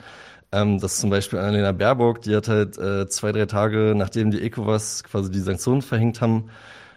Ähm, 0.53 0.81
dass 0.81 0.99
zum 0.99 1.11
Beispiel 1.11 1.39
Annalena 1.39 1.71
Baerbock, 1.71 2.23
die 2.23 2.35
hat 2.35 2.49
halt 2.49 2.77
äh, 2.77 3.07
zwei, 3.09 3.31
drei 3.31 3.47
Tage, 3.47 3.95
nachdem 3.97 4.33
die 4.33 4.43
ECOWAS 4.43 5.05
quasi 5.05 5.31
die 5.31 5.39
Sanktionen 5.39 5.81
verhängt 5.81 6.21
haben, 6.21 6.51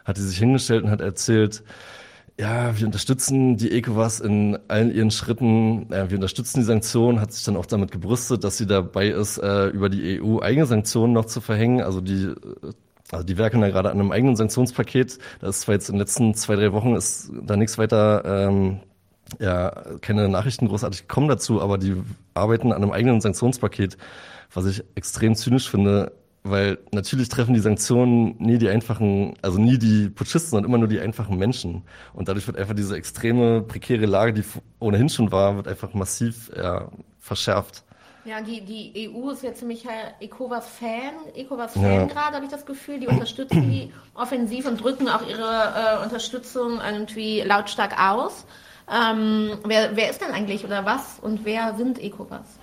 hat 0.06 0.18
die 0.18 0.22
sich 0.22 0.40
hingestellt 0.40 0.84
und 0.84 0.90
hat 0.90 1.02
erzählt, 1.02 1.64
ja, 2.40 2.78
wir 2.78 2.88
unterstützen 2.88 3.58
die 3.58 3.72
ECOWAS 3.72 4.20
in 4.20 4.58
allen 4.68 4.94
ihren 4.94 5.12
Schritten. 5.12 5.92
Äh, 5.92 6.10
wir 6.10 6.18
unterstützen 6.18 6.60
die 6.60 6.66
Sanktionen, 6.66 7.22
hat 7.22 7.32
sich 7.32 7.44
dann 7.44 7.56
auch 7.56 7.66
damit 7.66 7.92
gebrüstet, 7.92 8.44
dass 8.44 8.58
sie 8.58 8.66
dabei 8.66 9.10
ist, 9.10 9.38
äh, 9.38 9.68
über 9.68 9.90
die 9.90 10.20
EU 10.22 10.40
eigene 10.42 10.66
Sanktionen 10.66 11.14
noch 11.14 11.26
zu 11.26 11.42
verhängen. 11.42 11.82
Also 11.82 12.02
die, 12.02 12.24
äh, 12.24 12.74
also 13.12 13.24
die 13.24 13.38
werken 13.38 13.62
da 13.62 13.70
gerade 13.70 13.92
an 13.92 14.00
einem 14.00 14.12
eigenen 14.12 14.36
Sanktionspaket. 14.36 15.20
Da 15.42 15.48
ist 15.50 15.62
zwar 15.62 15.76
jetzt 15.76 15.90
in 15.90 15.96
den 15.96 16.00
letzten 16.00 16.34
zwei, 16.34 16.56
drei 16.56 16.74
Wochen 16.74 16.96
ist 16.96 17.32
da 17.44 17.56
nichts 17.56 17.78
weiter, 17.78 18.24
ähm, 18.26 18.80
ja, 19.40 19.70
keine 20.02 20.28
Nachrichten 20.28 20.68
großartig 20.68 21.08
gekommen 21.08 21.28
dazu, 21.28 21.62
aber 21.62 21.78
die 21.78 22.02
arbeiten 22.34 22.72
an 22.72 22.82
einem 22.82 22.92
eigenen 22.92 23.22
Sanktionspaket, 23.22 23.98
was 24.54 24.66
ich 24.66 24.84
extrem 24.96 25.36
zynisch 25.36 25.70
finde, 25.70 26.12
weil 26.44 26.78
natürlich 26.92 27.30
treffen 27.30 27.54
die 27.54 27.62
Sanktionen 27.62 28.36
nie 28.38 28.58
die 28.58 28.70
einfachen, 28.70 29.36
also 29.42 29.60
nie 29.60 29.78
die 29.78 30.10
Putschisten, 30.10 30.52
sondern 30.52 30.70
immer 30.70 30.78
nur 30.78 30.90
die 30.90 31.00
einfachen 31.00 31.38
Menschen. 31.38 31.84
Und 32.14 32.28
dadurch 32.28 32.46
wird 32.48 32.58
einfach 32.58 32.76
diese 32.76 32.96
extreme, 32.98 33.62
prekäre 33.62 34.06
Lage, 34.06 34.34
die 34.34 34.44
ohnehin 34.80 35.10
schon 35.10 35.32
war, 35.32 35.56
wird 35.56 35.68
einfach 35.68 35.94
massiv 35.94 36.52
ja, 36.56 36.90
verschärft. 37.20 37.84
Ja, 38.26 38.42
die, 38.42 38.62
die 38.62 39.10
EU 39.10 39.32
ist 39.32 39.44
ja 39.44 39.54
ziemlich 39.54 39.86
ECOWAS-Fan, 40.20 41.34
ECOWAS-Fan 41.36 41.84
ja. 41.84 42.06
gerade, 42.06 42.36
habe 42.36 42.46
ich 42.46 42.52
das 42.52 42.66
Gefühl. 42.66 43.00
Die 43.00 43.08
unterstützen 43.08 43.70
die 43.70 43.92
offensiv 44.14 44.66
und 44.66 44.82
drücken 44.82 45.10
auch 45.10 45.28
ihre 45.28 46.00
äh, 46.00 46.04
Unterstützung 46.04 46.80
irgendwie 46.86 47.42
lautstark 47.42 48.00
aus. 48.00 48.46
Ähm, 48.90 49.58
wer, 49.66 49.96
wer 49.96 50.10
ist 50.10 50.22
denn 50.22 50.32
eigentlich 50.32 50.64
oder 50.64 50.86
was 50.86 51.20
und 51.22 51.46
wer 51.46 51.76
sind 51.76 52.02
ECOWAS? 52.02 52.60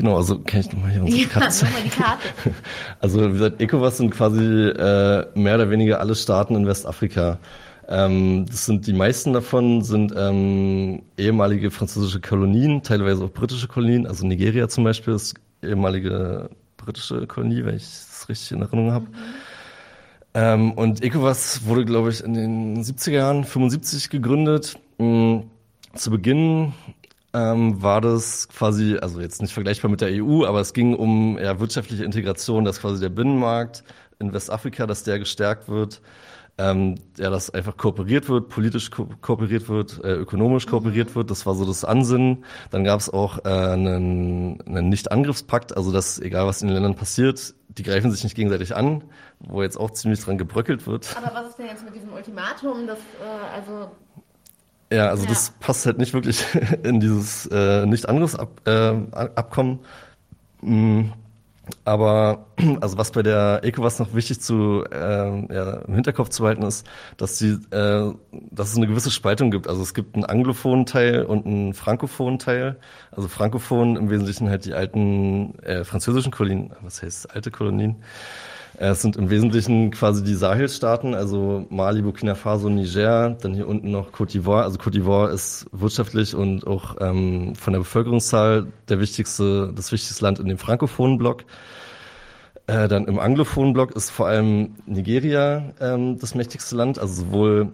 Genau, 0.00 0.16
also 0.16 0.38
kann 0.38 0.60
ich 0.60 0.72
nochmal 0.72 0.92
hier 0.92 1.02
unsere 1.02 1.20
ja, 1.20 1.28
Karte 1.28 1.64
Mal 1.66 1.82
die 1.84 1.90
Karte. 1.90 2.28
Also 3.00 3.28
wie 3.28 3.32
gesagt, 3.32 3.60
ECOWAS 3.60 3.98
sind 3.98 4.10
quasi 4.10 4.42
äh, 4.42 5.26
mehr 5.34 5.56
oder 5.56 5.68
weniger 5.68 6.00
alle 6.00 6.14
Staaten 6.14 6.54
in 6.54 6.66
Westafrika. 6.66 7.38
Ähm, 7.86 8.46
das 8.48 8.64
sind 8.64 8.86
die 8.86 8.94
meisten 8.94 9.34
davon 9.34 9.82
sind 9.82 10.14
ähm, 10.16 11.02
ehemalige 11.18 11.70
französische 11.70 12.18
Kolonien, 12.18 12.82
teilweise 12.82 13.24
auch 13.24 13.30
britische 13.30 13.68
Kolonien. 13.68 14.06
Also 14.06 14.26
Nigeria 14.26 14.68
zum 14.68 14.84
Beispiel 14.84 15.12
ist 15.12 15.34
ehemalige 15.62 16.48
britische 16.78 17.26
Kolonie, 17.26 17.62
wenn 17.66 17.76
ich 17.76 17.82
das 17.82 18.26
richtig 18.30 18.52
in 18.52 18.62
Erinnerung 18.62 18.92
habe. 18.92 19.04
Mhm. 19.04 19.14
Ähm, 20.32 20.72
und 20.72 21.02
ECOWAS 21.02 21.66
wurde, 21.66 21.84
glaube 21.84 22.08
ich, 22.08 22.24
in 22.24 22.32
den 22.32 22.82
70er 22.82 23.10
Jahren, 23.10 23.44
75 23.44 24.08
gegründet. 24.08 24.78
Mhm. 24.96 25.50
Zu 25.92 26.10
Beginn 26.10 26.72
ähm, 27.32 27.82
war 27.82 28.00
das 28.00 28.48
quasi, 28.48 28.96
also 28.96 29.20
jetzt 29.20 29.40
nicht 29.40 29.52
vergleichbar 29.52 29.90
mit 29.90 30.00
der 30.00 30.10
EU, 30.22 30.44
aber 30.44 30.60
es 30.60 30.72
ging 30.72 30.94
um 30.94 31.38
ja, 31.38 31.60
wirtschaftliche 31.60 32.04
Integration, 32.04 32.64
dass 32.64 32.80
quasi 32.80 33.00
der 33.00 33.08
Binnenmarkt 33.08 33.84
in 34.18 34.32
Westafrika, 34.32 34.86
dass 34.86 35.04
der 35.04 35.18
gestärkt 35.18 35.68
wird, 35.68 36.00
ähm, 36.58 36.96
ja, 37.16 37.30
dass 37.30 37.50
einfach 37.50 37.76
kooperiert 37.76 38.28
wird, 38.28 38.48
politisch 38.48 38.90
ko 38.90 39.08
kooperiert 39.20 39.68
wird, 39.68 40.02
äh, 40.04 40.12
ökonomisch 40.12 40.66
kooperiert 40.66 41.14
wird. 41.14 41.30
Das 41.30 41.46
war 41.46 41.54
so 41.54 41.64
das 41.64 41.84
Ansinnen. 41.84 42.44
Dann 42.70 42.84
gab 42.84 43.00
es 43.00 43.08
auch 43.08 43.38
äh, 43.44 43.48
einen, 43.48 44.60
einen 44.66 44.88
Nicht-Angriffspakt, 44.90 45.76
also 45.76 45.90
dass 45.90 46.18
egal 46.18 46.46
was 46.46 46.60
in 46.60 46.68
den 46.68 46.74
Ländern 46.74 46.96
passiert, 46.96 47.54
die 47.68 47.82
greifen 47.82 48.10
sich 48.10 48.24
nicht 48.24 48.36
gegenseitig 48.36 48.76
an, 48.76 49.02
wo 49.38 49.62
jetzt 49.62 49.78
auch 49.78 49.92
ziemlich 49.92 50.20
dran 50.20 50.36
gebröckelt 50.36 50.86
wird. 50.86 51.16
Aber 51.16 51.34
was 51.34 51.50
ist 51.50 51.58
denn 51.58 51.66
jetzt 51.66 51.84
mit 51.84 51.94
diesem 51.94 52.12
Ultimatum, 52.12 52.86
das 52.86 52.98
äh, 52.98 53.56
also 53.56 53.90
ja, 54.92 55.08
also 55.08 55.24
ja. 55.24 55.28
das 55.30 55.52
passt 55.60 55.86
halt 55.86 55.98
nicht 55.98 56.14
wirklich 56.14 56.44
in 56.82 57.00
dieses 57.00 57.46
äh, 57.46 57.86
Nicht-Angriffsabkommen. 57.86 59.78
Äh, 60.62 60.66
mm, 60.66 61.12
aber 61.84 62.46
also 62.80 62.98
was 62.98 63.12
bei 63.12 63.22
der 63.22 63.60
ECOWAS 63.62 63.98
noch 63.98 64.14
wichtig 64.14 64.40
zu 64.40 64.84
äh, 64.90 65.54
ja, 65.54 65.72
im 65.86 65.94
Hinterkopf 65.94 66.30
zu 66.30 66.46
halten 66.46 66.62
ist, 66.62 66.86
dass 67.16 67.38
sie, 67.38 67.58
äh, 67.70 68.12
dass 68.50 68.70
es 68.70 68.76
eine 68.76 68.86
gewisse 68.86 69.10
Spaltung 69.10 69.50
gibt. 69.50 69.68
Also 69.68 69.82
es 69.82 69.94
gibt 69.94 70.14
einen 70.14 70.24
anglophonen 70.24 70.86
Teil 70.86 71.24
und 71.24 71.46
einen 71.46 71.74
frankophonen 71.74 72.38
Teil. 72.38 72.78
Also 73.12 73.28
frankophon 73.28 73.96
im 73.96 74.10
Wesentlichen 74.10 74.48
halt 74.48 74.64
die 74.64 74.74
alten 74.74 75.58
äh, 75.60 75.84
französischen 75.84 76.32
Kolonien, 76.32 76.72
was 76.82 77.02
heißt 77.02 77.34
alte 77.34 77.50
Kolonien, 77.50 77.96
es 78.88 79.02
sind 79.02 79.16
im 79.16 79.28
Wesentlichen 79.28 79.90
quasi 79.90 80.24
die 80.24 80.34
Sahelstaaten, 80.34 81.14
also 81.14 81.66
Mali, 81.68 82.00
Burkina 82.00 82.34
Faso, 82.34 82.70
Niger, 82.70 83.36
dann 83.42 83.52
hier 83.52 83.68
unten 83.68 83.90
noch 83.90 84.10
Côte 84.10 84.30
d'Ivoire. 84.32 84.62
Also 84.62 84.78
Côte 84.78 84.94
d'Ivoire 84.94 85.30
ist 85.30 85.66
wirtschaftlich 85.72 86.34
und 86.34 86.66
auch 86.66 86.96
ähm, 86.98 87.54
von 87.56 87.74
der 87.74 87.80
Bevölkerungszahl 87.80 88.68
der 88.88 88.98
wichtigste, 88.98 89.70
das 89.76 89.92
wichtigste 89.92 90.24
Land 90.24 90.38
in 90.38 90.48
dem 90.48 90.56
frankophonen 90.56 91.18
Block. 91.18 91.44
Äh, 92.68 92.88
dann 92.88 93.04
im 93.04 93.18
anglophonen 93.18 93.74
Block 93.74 93.94
ist 93.94 94.08
vor 94.08 94.28
allem 94.28 94.76
Nigeria 94.86 95.74
ähm, 95.78 96.18
das 96.18 96.34
mächtigste 96.34 96.74
Land, 96.74 96.98
also 96.98 97.24
sowohl 97.24 97.72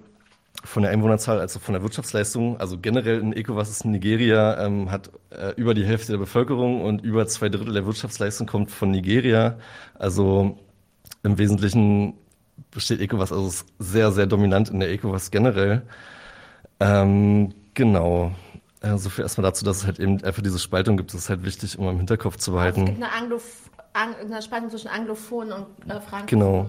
von 0.64 0.82
der 0.82 0.90
Einwohnerzahl 0.90 1.38
als 1.38 1.56
auch 1.56 1.60
von 1.60 1.74
der 1.74 1.82
Wirtschaftsleistung. 1.84 2.58
Also 2.58 2.78
generell 2.78 3.20
in 3.20 3.32
ECOWAS 3.32 3.70
ist 3.70 3.84
Nigeria, 3.84 4.60
ähm, 4.60 4.90
hat 4.90 5.10
äh, 5.30 5.52
über 5.54 5.72
die 5.72 5.84
Hälfte 5.84 6.10
der 6.10 6.18
Bevölkerung 6.18 6.82
und 6.82 7.04
über 7.04 7.28
zwei 7.28 7.48
Drittel 7.48 7.74
der 7.74 7.86
Wirtschaftsleistung 7.86 8.48
kommt 8.48 8.72
von 8.72 8.90
Nigeria. 8.90 9.56
Also 9.94 10.58
im 11.26 11.38
Wesentlichen 11.38 12.14
besteht 12.70 13.00
ECOWAS 13.00 13.32
also 13.32 13.64
sehr, 13.78 14.12
sehr 14.12 14.26
dominant 14.26 14.70
in 14.70 14.80
der 14.80 14.90
ECOWAS 14.90 15.30
generell. 15.30 15.82
Ähm, 16.80 17.52
genau. 17.74 18.32
Äh, 18.80 18.96
so 18.96 19.10
viel 19.10 19.22
erstmal 19.22 19.44
dazu, 19.44 19.64
dass 19.64 19.78
es 19.78 19.86
halt 19.86 19.98
eben 19.98 20.22
einfach 20.24 20.42
diese 20.42 20.58
Spaltung 20.58 20.96
gibt. 20.96 21.12
Das 21.12 21.22
ist 21.22 21.28
halt 21.30 21.44
wichtig, 21.44 21.78
um 21.78 21.88
im 21.88 21.96
Hinterkopf 21.98 22.36
zu 22.36 22.52
behalten. 22.52 22.80
Also 22.80 22.92
es 22.92 22.98
gibt 22.98 23.04
eine, 23.04 23.22
Anglof 23.22 23.70
eine 23.92 24.42
Spaltung 24.42 24.70
zwischen 24.70 24.88
Anglophon 24.88 25.52
und 25.52 25.66
äh, 25.90 26.00
Frankophon. 26.00 26.26
Genau. 26.26 26.66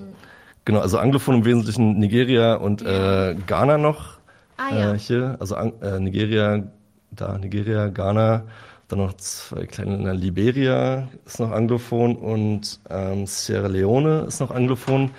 Genau, 0.65 0.79
also 0.81 0.97
Anglophon 0.97 1.35
im 1.35 1.45
Wesentlichen 1.45 1.97
Nigeria 1.97 2.55
und 2.55 2.81
ja. 2.81 3.29
äh, 3.29 3.35
Ghana 3.35 3.77
noch. 3.77 4.17
Ah, 4.57 4.75
ja. 4.75 4.93
Äh, 4.93 4.99
hier, 4.99 5.37
also 5.39 5.55
äh, 5.55 5.99
Nigeria, 5.99 6.63
da 7.11 7.37
Nigeria, 7.37 7.87
Ghana 7.87 8.43
dann 8.87 8.99
noch 8.99 9.13
zwei 9.13 9.65
kleine 9.65 9.95
Länder. 9.97 10.13
Liberia 10.13 11.07
ist 11.25 11.39
noch 11.39 11.51
anglophon 11.51 12.15
und 12.15 12.79
ähm, 12.89 13.27
Sierra 13.27 13.67
Leone 13.67 14.25
ist 14.27 14.39
noch 14.39 14.51
anglophon. 14.51 15.11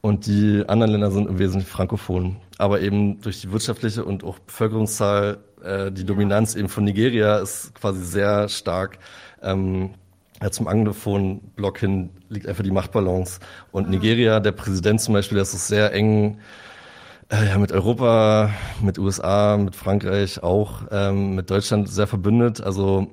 Und 0.00 0.26
die 0.26 0.64
anderen 0.68 0.92
Länder 0.92 1.10
sind 1.10 1.28
im 1.28 1.38
Wesentlichen 1.38 1.68
frankophon. 1.68 2.36
Aber 2.58 2.80
eben 2.80 3.20
durch 3.20 3.40
die 3.40 3.50
wirtschaftliche 3.50 4.04
und 4.04 4.22
auch 4.24 4.38
Bevölkerungszahl, 4.38 5.38
äh, 5.62 5.90
die 5.90 6.04
Dominanz 6.04 6.54
eben 6.54 6.68
von 6.68 6.84
Nigeria 6.84 7.38
ist 7.38 7.74
quasi 7.74 8.04
sehr 8.04 8.48
stark. 8.48 8.98
Ähm, 9.42 9.90
ja, 10.40 10.50
zum 10.50 10.68
anglophonen 10.68 11.40
Block 11.56 11.78
hin 11.78 12.10
liegt 12.28 12.46
einfach 12.46 12.62
die 12.62 12.70
Machtbalance. 12.70 13.40
Und 13.72 13.86
ah. 13.86 13.90
Nigeria, 13.90 14.40
der 14.40 14.52
Präsident 14.52 15.00
zum 15.00 15.14
Beispiel, 15.14 15.36
der 15.36 15.42
ist 15.42 15.66
sehr 15.66 15.92
eng 15.92 16.38
äh, 17.30 17.48
ja, 17.48 17.58
mit 17.58 17.72
Europa, 17.72 18.50
mit 18.80 18.98
USA, 18.98 19.56
mit 19.56 19.76
Frankreich 19.76 20.42
auch, 20.42 20.82
ähm, 20.90 21.34
mit 21.34 21.50
Deutschland 21.50 21.88
sehr 21.88 22.06
verbündet. 22.06 22.60
Also 22.60 23.08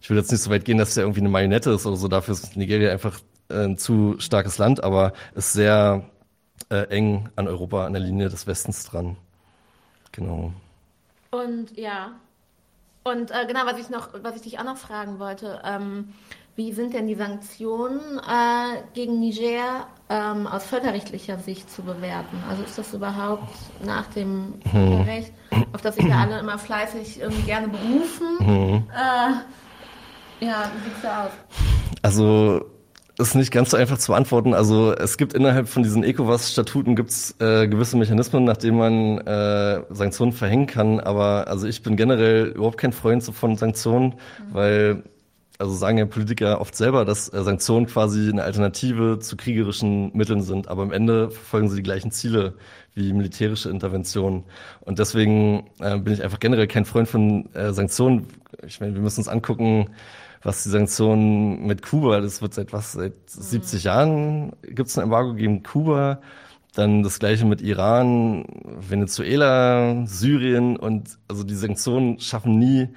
ich 0.00 0.10
will 0.10 0.16
jetzt 0.16 0.32
nicht 0.32 0.42
so 0.42 0.50
weit 0.50 0.64
gehen, 0.64 0.78
dass 0.78 0.94
der 0.94 1.04
irgendwie 1.04 1.20
eine 1.20 1.28
Marionette 1.28 1.70
ist 1.70 1.86
oder 1.86 1.96
so. 1.96 2.08
Dafür 2.08 2.34
ist 2.34 2.56
Nigeria 2.56 2.90
einfach 2.90 3.20
äh, 3.48 3.64
ein 3.64 3.78
zu 3.78 4.16
starkes 4.18 4.58
Land, 4.58 4.82
aber 4.82 5.12
ist 5.34 5.52
sehr 5.52 6.04
äh, 6.70 6.88
eng 6.88 7.28
an 7.36 7.46
Europa, 7.48 7.86
an 7.86 7.92
der 7.92 8.02
Linie 8.02 8.28
des 8.28 8.46
Westens 8.46 8.84
dran. 8.84 9.16
Genau. 10.10 10.52
Und 11.30 11.76
ja. 11.78 12.12
Und 13.04 13.30
äh, 13.30 13.46
genau, 13.46 13.64
was 13.64 13.78
ich 13.78 13.90
noch, 13.90 14.10
was 14.22 14.36
ich 14.36 14.42
dich 14.42 14.58
auch 14.58 14.64
noch 14.64 14.76
fragen 14.76 15.18
wollte, 15.18 15.60
ähm, 15.64 16.12
wie 16.54 16.72
sind 16.72 16.92
denn 16.92 17.06
die 17.06 17.14
Sanktionen 17.14 18.18
äh, 18.18 18.82
gegen 18.92 19.20
Niger 19.20 19.86
ähm, 20.10 20.46
aus 20.46 20.64
völkerrechtlicher 20.64 21.38
Sicht 21.38 21.70
zu 21.70 21.82
bewerten? 21.82 22.36
Also 22.48 22.62
ist 22.62 22.76
das 22.76 22.92
überhaupt 22.92 23.54
nach 23.84 24.06
dem 24.08 24.54
Völkerrecht, 24.70 25.32
auf 25.72 25.80
das 25.80 25.96
sich 25.96 26.06
ja 26.06 26.20
alle 26.20 26.40
immer 26.40 26.58
fleißig 26.58 27.20
gerne 27.46 27.68
berufen? 27.68 28.26
Mhm. 28.40 28.84
Äh, 28.90 30.44
ja, 30.44 30.70
wie 30.74 30.88
sieht's 30.88 31.02
da 31.02 31.26
aus? 31.26 31.32
Also 32.02 32.66
ist 33.18 33.34
nicht 33.34 33.52
ganz 33.52 33.70
so 33.70 33.76
einfach 33.76 33.98
zu 33.98 34.12
beantworten. 34.12 34.54
Also 34.54 34.92
es 34.92 35.16
gibt 35.16 35.34
innerhalb 35.34 35.68
von 35.68 35.82
diesen 35.82 36.02
ECOWAS-Statuten 36.02 36.96
gibt's 36.96 37.34
äh, 37.40 37.68
gewisse 37.68 37.96
Mechanismen, 37.96 38.44
nach 38.44 38.56
denen 38.56 38.78
man 38.78 39.18
äh, 39.18 39.82
Sanktionen 39.90 40.32
verhängen 40.32 40.66
kann. 40.66 41.00
Aber 41.00 41.46
also 41.48 41.66
ich 41.66 41.82
bin 41.82 41.96
generell 41.96 42.48
überhaupt 42.48 42.78
kein 42.78 42.92
Freund 42.92 43.22
von 43.22 43.56
Sanktionen, 43.56 44.08
mhm. 44.08 44.54
weil 44.54 45.02
also 45.58 45.74
sagen 45.74 45.98
ja 45.98 46.06
Politiker 46.06 46.60
oft 46.60 46.74
selber, 46.74 47.04
dass 47.04 47.32
äh, 47.32 47.42
Sanktionen 47.42 47.86
quasi 47.86 48.28
eine 48.28 48.42
Alternative 48.42 49.18
zu 49.18 49.36
kriegerischen 49.36 50.10
Mitteln 50.16 50.42
sind, 50.42 50.68
aber 50.68 50.82
am 50.82 50.92
Ende 50.92 51.30
verfolgen 51.30 51.68
sie 51.68 51.76
die 51.76 51.82
gleichen 51.82 52.10
Ziele 52.10 52.54
wie 52.94 53.12
militärische 53.12 53.70
Interventionen. 53.70 54.44
Und 54.80 54.98
deswegen 54.98 55.70
äh, 55.78 55.98
bin 55.98 56.12
ich 56.12 56.22
einfach 56.22 56.40
generell 56.40 56.66
kein 56.66 56.84
Freund 56.84 57.08
von 57.08 57.52
äh, 57.54 57.72
Sanktionen. 57.72 58.26
Ich 58.66 58.80
meine, 58.80 58.94
wir 58.94 59.00
müssen 59.00 59.20
uns 59.20 59.28
angucken, 59.28 59.90
was 60.42 60.64
die 60.64 60.70
Sanktionen 60.70 61.66
mit 61.66 61.82
Kuba, 61.82 62.20
das 62.20 62.42
wird 62.42 62.54
seit 62.54 62.72
was, 62.72 62.92
seit 62.92 63.14
70 63.26 63.84
Jahren 63.84 64.52
gibt 64.62 64.88
es 64.88 64.98
ein 64.98 65.04
Embargo 65.04 65.34
gegen 65.34 65.62
Kuba. 65.62 66.20
Dann 66.74 67.02
das 67.02 67.18
gleiche 67.18 67.44
mit 67.44 67.60
Iran, 67.60 68.46
Venezuela, 68.64 70.06
Syrien 70.06 70.76
und 70.78 71.18
also 71.28 71.44
die 71.44 71.54
Sanktionen 71.54 72.18
schaffen 72.18 72.58
nie, 72.58 72.88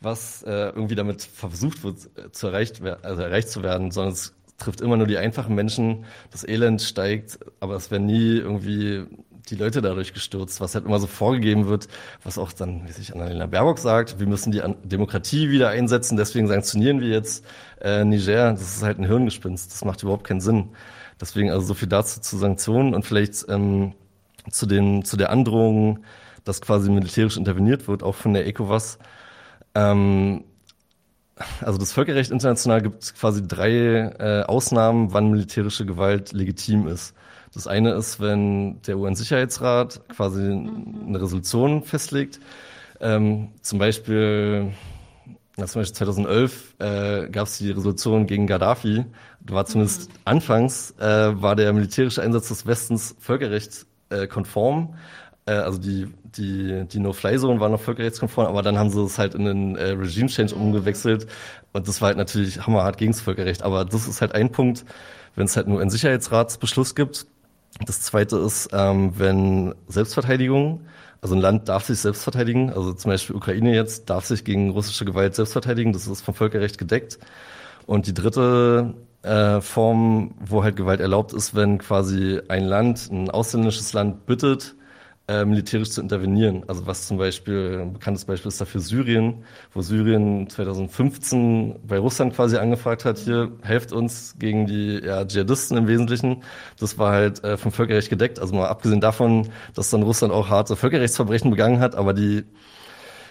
was 0.00 0.42
äh, 0.42 0.50
irgendwie 0.50 0.94
damit 0.94 1.22
versucht 1.22 1.84
wird 1.84 2.08
äh, 2.16 2.30
zu 2.32 2.48
erreicht, 2.48 2.80
also 3.02 3.22
erreicht 3.22 3.48
zu 3.50 3.62
werden, 3.62 3.90
sondern 3.90 4.14
es 4.14 4.34
trifft 4.56 4.80
immer 4.80 4.96
nur 4.96 5.06
die 5.06 5.18
einfachen 5.18 5.54
Menschen. 5.54 6.04
Das 6.30 6.46
Elend 6.46 6.82
steigt, 6.82 7.38
aber 7.60 7.76
es 7.76 7.90
werden 7.90 8.06
nie 8.06 8.36
irgendwie 8.36 9.06
die 9.48 9.56
Leute 9.56 9.82
dadurch 9.82 10.12
gestürzt, 10.12 10.60
was 10.60 10.74
halt 10.74 10.84
immer 10.84 11.00
so 11.00 11.06
vorgegeben 11.06 11.66
wird, 11.66 11.88
was 12.22 12.38
auch 12.38 12.52
dann, 12.52 12.86
wie 12.86 12.92
sich 12.92 13.12
Annalena 13.12 13.46
Baerbock 13.46 13.78
sagt, 13.78 14.20
wir 14.20 14.26
müssen 14.26 14.52
die 14.52 14.62
Demokratie 14.84 15.50
wieder 15.50 15.70
einsetzen, 15.70 16.16
deswegen 16.16 16.46
sanktionieren 16.46 17.00
wir 17.00 17.08
jetzt 17.08 17.44
äh, 17.80 18.04
Niger. 18.04 18.52
Das 18.52 18.76
ist 18.76 18.82
halt 18.82 18.98
ein 18.98 19.06
Hirngespinst, 19.06 19.72
das 19.72 19.84
macht 19.84 20.02
überhaupt 20.02 20.24
keinen 20.24 20.40
Sinn. 20.40 20.68
Deswegen 21.20 21.50
also 21.50 21.66
so 21.66 21.74
viel 21.74 21.88
dazu 21.88 22.20
zu 22.20 22.38
Sanktionen 22.38 22.94
und 22.94 23.04
vielleicht 23.04 23.46
ähm, 23.48 23.94
zu, 24.50 24.66
den, 24.66 25.04
zu 25.04 25.16
der 25.16 25.30
Androhung, 25.30 26.00
dass 26.44 26.60
quasi 26.60 26.90
militärisch 26.90 27.36
interveniert 27.36 27.88
wird, 27.88 28.02
auch 28.02 28.14
von 28.14 28.32
der 28.32 28.46
ECOWAS. 28.46 28.98
Ähm, 29.74 30.44
also 31.60 31.78
das 31.78 31.92
Völkerrecht 31.92 32.30
international 32.30 32.82
gibt 32.82 33.14
quasi 33.14 33.46
drei 33.46 33.70
äh, 33.70 34.42
Ausnahmen, 34.42 35.12
wann 35.12 35.30
militärische 35.30 35.86
Gewalt 35.86 36.32
legitim 36.32 36.86
ist. 36.86 37.14
Das 37.52 37.66
eine 37.66 37.94
ist, 37.94 38.20
wenn 38.20 38.80
der 38.82 38.98
UN-Sicherheitsrat 38.98 40.08
quasi 40.08 40.42
eine 40.42 41.20
Resolution 41.20 41.82
festlegt. 41.82 42.38
Ähm, 43.00 43.48
zum 43.62 43.78
Beispiel, 43.78 44.72
zum 45.56 45.80
Beispiel 45.80 45.94
2011 45.96 46.74
äh, 46.78 47.28
gab 47.30 47.46
es 47.46 47.58
die 47.58 47.70
Resolution 47.70 48.26
gegen 48.26 48.46
Gaddafi. 48.46 49.04
Da 49.40 49.54
war 49.54 49.66
zumindest 49.66 50.10
mhm. 50.10 50.14
anfangs 50.26 50.94
äh, 50.98 51.04
war 51.42 51.56
der 51.56 51.72
militärische 51.72 52.22
Einsatz 52.22 52.48
des 52.48 52.66
Westens 52.66 53.16
völkerrechtskonform. 53.18 54.94
Äh, 55.50 55.54
also 55.54 55.78
die 55.78 56.06
die 56.36 56.84
die 56.86 57.00
No-Fly-Zone 57.00 57.60
war 57.60 57.68
noch 57.68 57.80
völkerrechtskonform, 57.80 58.46
aber 58.46 58.62
dann 58.62 58.78
haben 58.78 58.90
sie 58.90 59.02
es 59.02 59.18
halt 59.18 59.34
in 59.34 59.44
den 59.44 59.76
äh, 59.76 59.90
Regime-Change 59.90 60.54
umgewechselt 60.54 61.26
und 61.72 61.88
das 61.88 62.00
war 62.00 62.08
halt 62.08 62.18
natürlich 62.18 62.66
hammerhart 62.66 62.98
gegen 62.98 63.12
das 63.12 63.20
Völkerrecht. 63.20 63.62
Aber 63.62 63.84
das 63.84 64.06
ist 64.06 64.20
halt 64.20 64.34
ein 64.34 64.52
Punkt, 64.52 64.84
wenn 65.34 65.46
es 65.46 65.56
halt 65.56 65.66
nur 65.68 65.80
einen 65.80 65.90
Sicherheitsratsbeschluss 65.90 66.94
gibt, 66.94 67.26
das 67.86 68.02
zweite 68.02 68.36
ist, 68.38 68.68
ähm, 68.72 69.12
wenn 69.16 69.74
Selbstverteidigung, 69.88 70.82
also 71.22 71.34
ein 71.34 71.40
Land 71.40 71.68
darf 71.68 71.84
sich 71.84 71.98
selbst 71.98 72.22
verteidigen, 72.22 72.70
also 72.72 72.92
zum 72.92 73.10
Beispiel 73.10 73.36
Ukraine 73.36 73.74
jetzt 73.74 74.10
darf 74.10 74.24
sich 74.26 74.44
gegen 74.44 74.70
russische 74.70 75.04
Gewalt 75.04 75.34
selbst 75.34 75.52
verteidigen, 75.52 75.92
das 75.92 76.06
ist 76.06 76.22
vom 76.22 76.34
Völkerrecht 76.34 76.78
gedeckt. 76.78 77.18
Und 77.86 78.06
die 78.06 78.14
dritte 78.14 78.94
äh, 79.22 79.60
Form, 79.60 80.34
wo 80.40 80.62
halt 80.62 80.76
Gewalt 80.76 81.00
erlaubt 81.00 81.32
ist, 81.32 81.54
wenn 81.54 81.78
quasi 81.78 82.40
ein 82.48 82.64
Land, 82.64 83.10
ein 83.10 83.30
ausländisches 83.30 83.92
Land 83.92 84.26
bittet, 84.26 84.76
äh, 85.30 85.44
militärisch 85.44 85.90
zu 85.90 86.00
intervenieren. 86.00 86.64
Also 86.66 86.86
was 86.88 87.06
zum 87.06 87.16
Beispiel, 87.16 87.78
ein 87.82 87.92
bekanntes 87.92 88.24
Beispiel 88.24 88.48
ist 88.48 88.60
dafür 88.60 88.80
Syrien, 88.80 89.44
wo 89.72 89.80
Syrien 89.80 90.50
2015 90.50 91.76
bei 91.86 91.98
Russland 91.98 92.34
quasi 92.34 92.56
angefragt 92.56 93.04
hat, 93.04 93.18
hier, 93.18 93.52
helft 93.62 93.92
uns 93.92 94.34
gegen 94.40 94.66
die 94.66 95.00
ja, 95.04 95.24
Dschihadisten 95.24 95.76
im 95.76 95.86
Wesentlichen. 95.86 96.42
Das 96.80 96.98
war 96.98 97.12
halt 97.12 97.44
äh, 97.44 97.56
vom 97.56 97.70
Völkerrecht 97.70 98.10
gedeckt. 98.10 98.40
Also 98.40 98.56
mal 98.56 98.66
abgesehen 98.66 99.00
davon, 99.00 99.48
dass 99.74 99.90
dann 99.90 100.02
Russland 100.02 100.34
auch 100.34 100.48
harte 100.48 100.74
Völkerrechtsverbrechen 100.74 101.50
begangen 101.50 101.78
hat, 101.78 101.94
aber 101.94 102.12
die 102.12 102.42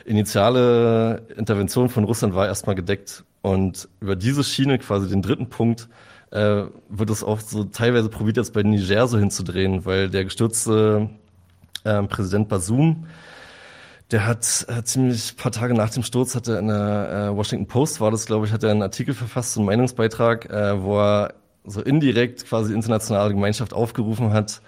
initiale 0.06 1.24
Intervention 1.36 1.90
von 1.90 2.06
Russland 2.06 2.34
war 2.34 2.48
erstmal 2.48 2.76
gedeckt. 2.76 3.26
Und 3.42 3.90
über 4.00 4.16
diese 4.16 4.46
Schiene, 4.46 4.80
quasi 4.80 5.10
den 5.10 5.22
dritten 5.22 5.50
Punkt, 5.50 5.90
äh, 6.32 6.64
wird 6.88 7.10
es 7.10 7.26
auch 7.26 7.42
so 7.42 7.66
teilweise 7.66 8.08
probiert, 8.08 8.38
jetzt 8.38 8.54
bei 8.54 8.64
Niger 8.64 9.06
so 9.08 9.18
hinzudrehen, 9.18 9.84
weil 9.86 10.10
der 10.10 10.24
gestürzte 10.24 11.10
äh, 11.84 12.04
Präsident 12.04 12.50
Basum, 12.50 13.08
der 14.12 14.26
hat 14.26 14.66
äh, 14.68 14.84
ziemlich 14.84 15.36
paar 15.38 15.52
Tage 15.52 15.74
nach 15.74 15.92
dem 15.92 16.04
Sturz 16.04 16.36
hat 16.36 16.48
er 16.48 16.60
in 16.60 16.68
der 16.68 17.30
äh, 17.32 17.36
Washington 17.36 17.68
Post 17.68 18.02
war 18.02 18.10
das, 18.12 18.26
glaube 18.26 18.48
ich, 18.48 18.52
hat 18.52 18.64
er 18.64 18.72
einen 18.72 18.82
Artikel 18.82 19.14
verfasst, 19.14 19.56
einen 19.58 19.68
Meinungsbeitrag, 19.68 20.50
äh, 20.50 20.82
wo 20.82 21.00
er 21.00 21.34
so 21.64 21.82
indirekt 21.82 22.46
quasi 22.46 22.74
internationale 22.74 23.34
Gemeinschaft 23.34 23.74
aufgerufen 23.74 24.34
hat, 24.34 24.62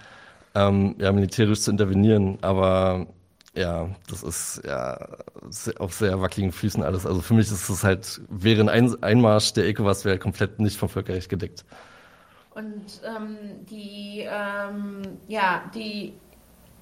ähm, 0.54 0.95
ja 1.00 1.12
militärisch 1.12 1.62
zu 1.62 1.71
intervenieren. 1.71 2.38
Aber 2.41 3.08
ja, 3.56 3.89
das 4.08 4.24
ist 4.24 4.62
ja 4.65 5.08
auf 5.80 5.93
sehr 5.93 6.21
wackeligen 6.21 6.52
Füßen 6.52 6.84
alles. 6.84 7.06
Also 7.06 7.21
für 7.21 7.34
mich 7.34 7.47
ist 7.52 7.69
es 7.69 7.84
halt, 7.84 8.21
wäre 8.30 8.69
ein 8.69 9.04
Einmarsch 9.04 9.54
der 9.54 9.67
ECOWAS 9.67 10.06
wäre 10.06 10.19
komplett 10.19 10.60
nicht 10.60 10.78
vom 10.78 10.89
Völkerrecht 10.89 11.30
gedeckt. 11.30 11.65
Und 12.54 13.02
ähm, 13.06 13.38
die, 13.69 14.28
ähm, 14.28 15.02
ja, 15.28 15.63
die 15.74 16.13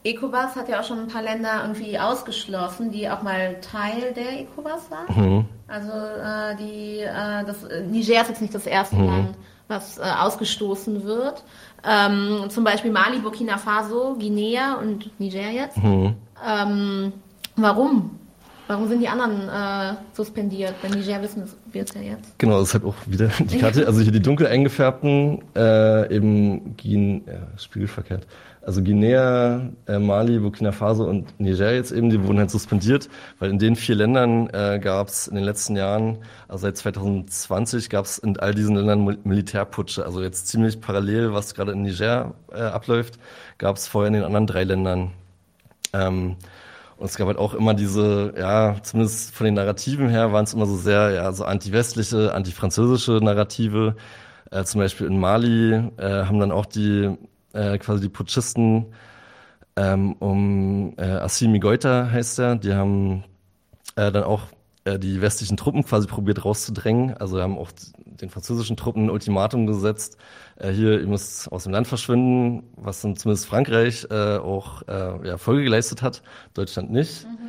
ECOWAS 0.03 0.55
hat 0.55 0.69
ja 0.69 0.79
auch 0.79 0.83
schon 0.83 0.99
ein 0.99 1.07
paar 1.07 1.21
Länder 1.21 1.61
irgendwie 1.61 1.99
ausgeschlossen, 1.99 2.91
die 2.91 3.09
auch 3.09 3.21
mal 3.21 3.57
Teil 3.59 4.13
der 4.15 4.41
ECOWAS 4.41 4.89
waren. 4.89 5.35
Mhm. 5.35 5.45
Also 5.67 5.91
äh, 5.91 6.55
die, 6.55 6.99
äh, 7.01 7.45
das, 7.45 7.63
äh, 7.65 7.83
Niger 7.83 8.21
ist 8.21 8.29
jetzt 8.29 8.41
nicht 8.41 8.55
das 8.55 8.65
erste 8.65 8.95
mhm. 8.95 9.05
Land, 9.05 9.37
was 9.67 9.97
äh, 9.97 10.01
ausgestoßen 10.01 11.03
wird. 11.03 11.43
Ähm, 11.87 12.45
zum 12.49 12.63
Beispiel 12.63 12.91
Mali, 12.91 13.19
Burkina 13.19 13.57
Faso, 13.57 14.15
Guinea 14.17 14.75
und 14.75 15.19
Niger 15.19 15.49
jetzt. 15.49 15.77
Mhm. 15.77 16.15
Ähm, 16.47 17.13
warum? 17.55 18.19
Warum 18.67 18.87
sind 18.87 19.01
die 19.01 19.07
anderen 19.07 19.49
äh, 19.49 19.95
suspendiert? 20.13 20.75
Bei 20.81 20.89
Niger 20.89 21.21
wissen 21.23 21.43
wir 21.71 21.83
es 21.83 21.93
ja 21.93 22.01
jetzt. 22.01 22.37
Genau, 22.37 22.59
das 22.59 22.69
ist 22.69 22.73
halt 22.75 22.85
auch 22.85 22.95
wieder 23.07 23.29
die 23.39 23.57
Karte. 23.59 23.87
Also 23.87 24.01
hier 24.01 24.11
die 24.11 24.21
dunkel 24.21 24.45
eingefärbten, 24.45 25.41
äh, 25.55 26.15
eben 26.15 26.77
Guin, 26.77 27.23
ja, 27.25 27.47
spiegelverkehrt. 27.57 28.27
Also 28.69 28.83
Guinea, 28.83 29.71
äh, 29.87 29.97
Mali, 29.97 30.37
Burkina 30.37 30.71
Faso 30.71 31.05
und 31.05 31.39
Niger 31.39 31.73
jetzt 31.73 31.91
eben, 31.91 32.11
die 32.11 32.23
wurden 32.23 32.37
halt 32.37 32.51
suspendiert, 32.51 33.09
weil 33.39 33.49
in 33.49 33.57
den 33.57 33.75
vier 33.75 33.95
Ländern 33.95 34.47
äh, 34.51 34.77
gab 34.77 35.07
es 35.07 35.27
in 35.27 35.33
den 35.33 35.43
letzten 35.43 35.75
Jahren, 35.75 36.19
also 36.47 36.67
seit 36.67 36.77
2020 36.77 37.89
gab 37.89 38.05
es 38.05 38.19
in 38.19 38.37
all 38.37 38.53
diesen 38.53 38.75
Ländern 38.75 39.17
Militärputsche. 39.23 40.05
Also 40.05 40.21
jetzt 40.21 40.49
ziemlich 40.49 40.81
parallel, 40.81 41.33
was 41.33 41.55
gerade 41.55 41.71
in 41.71 41.81
Niger 41.81 42.35
äh, 42.53 42.59
abläuft, 42.59 43.17
gab 43.57 43.77
es 43.77 43.87
vorher 43.87 44.09
in 44.09 44.13
den 44.13 44.23
anderen 44.23 44.45
drei 44.45 44.65
Ländern. 44.65 45.13
Ähm, 45.91 46.35
und 46.97 47.05
es 47.07 47.17
gab 47.17 47.25
halt 47.25 47.39
auch 47.39 47.55
immer 47.55 47.73
diese, 47.73 48.35
ja, 48.37 48.75
zumindest 48.83 49.33
von 49.33 49.45
den 49.45 49.55
Narrativen 49.55 50.09
her 50.09 50.31
waren 50.31 50.43
es 50.43 50.53
immer 50.53 50.67
so 50.67 50.77
sehr, 50.77 51.09
ja, 51.09 51.31
so 51.31 51.43
anti-westliche, 51.43 52.35
anti-französische 52.35 53.13
Narrative. 53.13 53.95
Äh, 54.51 54.63
zum 54.63 54.79
Beispiel 54.79 55.07
in 55.07 55.19
Mali 55.19 55.73
äh, 55.97 56.25
haben 56.25 56.39
dann 56.39 56.51
auch 56.51 56.67
die, 56.67 57.17
äh, 57.53 57.77
quasi 57.77 58.01
die 58.01 58.09
Putschisten 58.09 58.93
ähm, 59.75 60.13
um 60.13 60.93
äh, 60.97 61.03
Assimi 61.03 61.59
Goita 61.59 62.09
heißt 62.11 62.39
er, 62.39 62.55
die 62.57 62.73
haben 62.73 63.23
äh, 63.95 64.11
dann 64.11 64.23
auch 64.23 64.43
äh, 64.83 64.99
die 64.99 65.21
westlichen 65.21 65.55
Truppen 65.55 65.85
quasi 65.85 66.05
probiert 66.07 66.43
rauszudrängen. 66.43 67.15
Also 67.15 67.41
haben 67.41 67.57
auch 67.57 67.71
den 68.05 68.29
französischen 68.29 68.75
Truppen 68.75 69.05
ein 69.05 69.09
Ultimatum 69.09 69.67
gesetzt, 69.67 70.17
äh, 70.57 70.71
hier, 70.71 70.99
ihr 70.99 71.07
müsst 71.07 71.49
aus 71.51 71.63
dem 71.63 71.71
Land 71.71 71.87
verschwinden, 71.87 72.63
was 72.75 73.01
dann 73.01 73.15
zumindest 73.15 73.47
Frankreich 73.47 74.05
äh, 74.09 74.37
auch 74.37 74.81
äh, 74.87 75.27
ja, 75.27 75.37
Folge 75.37 75.63
geleistet 75.63 76.01
hat, 76.01 76.21
Deutschland 76.53 76.91
nicht. 76.91 77.25
Mhm. 77.25 77.39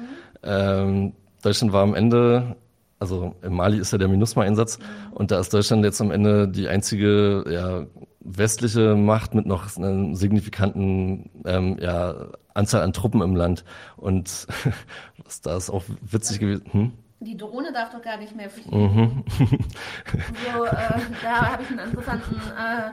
Ähm, 0.45 1.13
Deutschland 1.43 1.73
war 1.73 1.83
am 1.83 1.95
Ende, 1.95 2.57
also 3.01 3.35
im 3.43 3.55
Mali 3.55 3.79
ist 3.79 3.93
ja 3.93 3.99
der 3.99 4.09
MINUSMA-Einsatz 4.09 4.79
und 5.11 5.31
da 5.31 5.41
ist 5.41 5.53
Deutschland 5.53 5.85
jetzt 5.85 6.01
am 6.01 6.11
Ende 6.11 6.47
die 6.47 6.69
einzige 6.69 7.45
ja, 7.51 7.87
westliche 8.21 8.95
Macht 8.95 9.35
mit 9.35 9.47
noch 9.47 9.77
einer 9.77 10.15
signifikanten 10.15 11.31
ähm, 11.47 11.79
ja, 11.81 12.29
Anzahl 12.55 12.83
an 12.83 12.93
Truppen 12.93 13.23
im 13.23 13.35
Land. 13.35 13.65
Und 13.97 14.47
was 15.25 15.41
da 15.41 15.57
ist 15.57 15.71
auch 15.71 15.83
witzig 16.03 16.39
gewesen. 16.41 16.67
Hm? 16.71 16.93
die 17.23 17.37
Drohne 17.37 17.71
darf 17.73 17.91
doch 17.91 18.01
gar 18.01 18.17
nicht 18.17 18.35
mehr 18.35 18.49
fliegen. 18.49 18.81
Mhm. 18.81 19.25
so, 19.37 20.65
äh, 20.65 21.01
da 21.23 21.53
habe 21.53 21.63
ich 21.63 21.69
einen 21.69 21.91
interessanten 21.91 22.35
äh, 22.35 22.91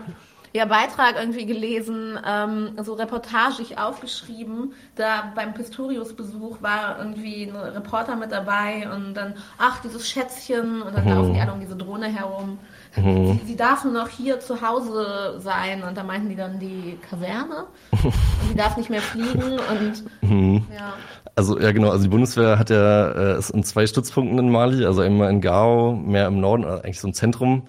ja, 0.53 0.65
Beitrag 0.65 1.15
irgendwie 1.19 1.45
gelesen, 1.45 2.19
ähm, 2.25 2.71
so 2.83 2.93
reportagig 2.93 3.77
aufgeschrieben. 3.77 4.73
Da 4.95 5.31
beim 5.35 5.53
Pistorius-Besuch 5.53 6.61
war 6.61 6.97
irgendwie 6.99 7.43
ein 7.43 7.55
Reporter 7.55 8.15
mit 8.15 8.31
dabei 8.31 8.87
und 8.93 9.13
dann, 9.13 9.35
ach, 9.57 9.81
dieses 9.81 10.09
Schätzchen 10.09 10.81
und 10.81 10.95
dann 10.95 11.05
mhm. 11.05 11.11
laufen 11.11 11.33
die 11.33 11.39
alle 11.39 11.53
um 11.53 11.59
diese 11.59 11.75
Drohne 11.75 12.07
herum. 12.07 12.59
Mhm. 12.95 13.39
Sie, 13.39 13.47
sie 13.47 13.55
darf 13.55 13.83
nur 13.83 13.93
noch 13.93 14.09
hier 14.09 14.39
zu 14.39 14.61
Hause 14.61 15.39
sein 15.39 15.83
und 15.83 15.97
da 15.97 16.03
meinten 16.03 16.29
die 16.29 16.35
dann 16.35 16.59
die 16.59 16.97
Kaserne 17.09 17.65
und 17.91 18.13
sie 18.49 18.55
darf 18.55 18.77
nicht 18.77 18.89
mehr 18.89 19.01
fliegen 19.01 19.59
und 19.59 20.03
mhm. 20.21 20.65
ja. 20.73 20.93
Also 21.35 21.59
ja 21.59 21.71
genau, 21.71 21.91
also 21.91 22.03
die 22.03 22.09
Bundeswehr 22.09 22.57
hat 22.57 22.71
ja 22.71 23.11
äh, 23.11 23.37
ist 23.37 23.51
in 23.51 23.63
zwei 23.63 23.85
Stützpunkten 23.85 24.39
in 24.39 24.49
Mali, 24.49 24.83
also 24.85 25.01
einmal 25.01 25.29
in 25.29 25.41
Gao, 25.41 25.93
mehr 25.93 26.27
im 26.27 26.39
Norden, 26.39 26.65
also 26.65 26.81
eigentlich 26.81 26.99
so 26.99 27.07
ein 27.07 27.13
Zentrum 27.13 27.63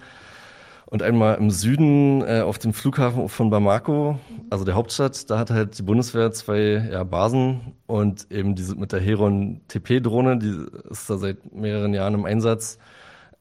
und 0.89 1.03
einmal 1.03 1.35
im 1.35 1.51
Süden 1.51 2.23
äh, 2.23 2.41
auf 2.41 2.57
dem 2.57 2.73
Flughafen 2.73 3.29
von 3.29 3.51
Bamako, 3.51 4.19
also 4.49 4.65
der 4.65 4.73
Hauptstadt, 4.73 5.29
da 5.29 5.37
hat 5.37 5.51
halt 5.51 5.77
die 5.77 5.83
Bundeswehr 5.83 6.31
zwei 6.31 6.89
ja, 6.91 7.03
Basen 7.03 7.75
und 7.85 8.31
eben 8.31 8.55
diese 8.55 8.75
mit 8.75 8.91
der 8.91 8.99
Heron 8.99 9.61
TP-Drohne, 9.67 10.39
die 10.39 10.65
ist 10.89 11.07
da 11.07 11.17
seit 11.17 11.53
mehreren 11.53 11.93
Jahren 11.93 12.15
im 12.15 12.25
Einsatz. 12.25 12.79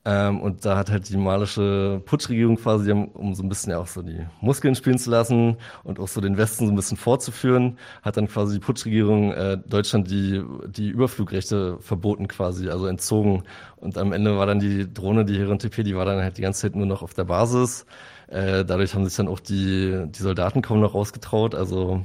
Ähm, 0.05 0.41
und 0.41 0.65
da 0.65 0.77
hat 0.77 0.91
halt 0.91 1.09
die 1.09 1.17
malische 1.17 2.01
Putschregierung 2.07 2.57
quasi, 2.57 2.91
um 2.93 3.35
so 3.35 3.43
ein 3.43 3.49
bisschen 3.49 3.73
ja 3.73 3.79
auch 3.79 3.89
so 3.89 4.01
die 4.03 4.27
Muskeln 4.41 4.75
spielen 4.75 4.99
zu 4.99 5.11
lassen 5.11 5.57
und 5.85 5.99
auch 5.99 6.09
so 6.09 6.21
den 6.21 6.39
Westen 6.39 6.67
so 6.67 6.73
ein 6.73 6.77
bisschen 6.77 6.97
vorzuführen, 6.97 7.79
hat 8.03 8.17
dann 8.17 8.29
quasi 8.29 8.55
die 8.55 8.65
Putschregierung 8.65 9.33
äh, 9.33 9.59
Deutschland 9.59 10.11
die, 10.11 10.43
die 10.69 10.89
Überflugrechte 10.89 11.79
verboten 11.81 12.29
quasi, 12.29 12.69
also 12.71 12.87
entzogen. 12.87 13.43
Und 13.77 13.99
am 13.99 14.13
Ende 14.13 14.39
war 14.39 14.47
dann 14.47 14.61
die 14.61 14.93
Drohne, 14.93 15.25
die 15.25 15.39
Heron 15.39 15.59
TP, 15.59 15.83
die 15.83 15.97
war 15.97 16.05
dann 16.05 16.23
halt 16.23 16.39
die 16.39 16.43
ganze 16.43 16.63
Zeit 16.63 16.77
nur 16.77 16.87
noch 16.87 17.03
auf 17.03 17.15
der 17.15 17.25
Basis. 17.25 17.85
Äh, 18.29 18.65
dadurch 18.65 18.95
haben 18.95 19.05
sich 19.05 19.17
dann 19.17 19.29
auch 19.29 19.41
die, 19.41 20.05
die 20.07 20.23
Soldaten 20.23 20.63
kaum 20.63 20.81
noch 20.81 20.95
rausgetraut. 20.95 21.55
Also 21.55 22.05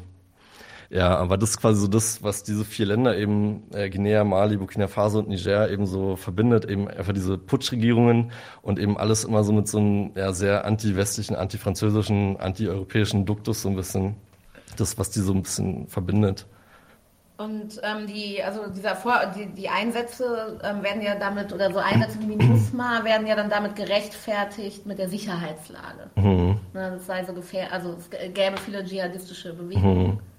ja, 0.94 1.18
aber 1.18 1.38
das 1.38 1.52
ist 1.52 1.58
quasi 1.60 1.82
so 1.82 1.88
das, 1.88 2.22
was 2.22 2.44
diese 2.44 2.64
vier 2.64 2.86
Länder 2.86 3.18
eben, 3.18 3.64
äh, 3.74 3.90
Guinea, 3.90 4.24
Mali, 4.24 4.58
Burkina 4.58 4.88
Faso 4.88 5.18
und 5.18 5.28
Niger 5.28 5.72
eben 5.72 5.88
so 5.88 6.16
verbindet, 6.16 6.66
eben 6.66 6.88
einfach 6.88 7.14
diese 7.14 7.36
Putschregierungen 7.40 8.32
und 8.62 8.78
eben 8.78 8.96
alles 9.00 9.24
immer 9.24 9.44
so 9.44 9.54
mit 9.54 9.68
so 9.68 9.80
einem 9.80 10.12
ja, 10.16 10.32
sehr 10.34 10.66
anti-westlichen, 10.66 11.36
anti-französischen, 11.36 12.38
anti-europäischen 12.38 13.26
Duktus 13.26 13.64
so 13.64 13.70
ein 13.70 13.76
bisschen, 13.76 14.18
das, 14.78 15.00
was 15.00 15.10
die 15.10 15.22
so 15.22 15.34
ein 15.34 15.42
bisschen 15.42 15.88
verbindet. 15.88 16.46
Und 17.38 17.82
ähm, 17.82 18.06
die, 18.06 18.44
also 18.44 18.68
dieser 18.68 18.96
Vor 18.96 19.20
die, 19.36 19.48
die 19.48 19.70
Einsätze 19.70 20.60
ähm, 20.64 20.84
werden 20.84 21.02
ja 21.02 21.16
damit, 21.16 21.52
oder 21.52 21.74
so 21.74 21.80
Einsätze 21.80 22.20
wie 22.20 22.28
MINUSMA 22.28 23.04
werden 23.04 23.26
ja 23.26 23.36
dann 23.36 23.50
damit 23.50 23.76
gerechtfertigt 23.76 24.86
mit 24.86 25.00
der 25.00 25.10
Sicherheitslage. 25.10 26.12
Mhm. 26.18 26.60
Ne, 26.76 26.92
das 26.92 27.08
sei 27.08 27.26
so 27.26 27.34
gefährlich, 27.34 27.74
also 27.74 27.96
es 27.98 28.12
gäbe 28.12 28.58
viele 28.64 28.86
dschihadistische 28.86 29.56
Bewegungen. 29.56 30.08
Mhm 30.08 30.33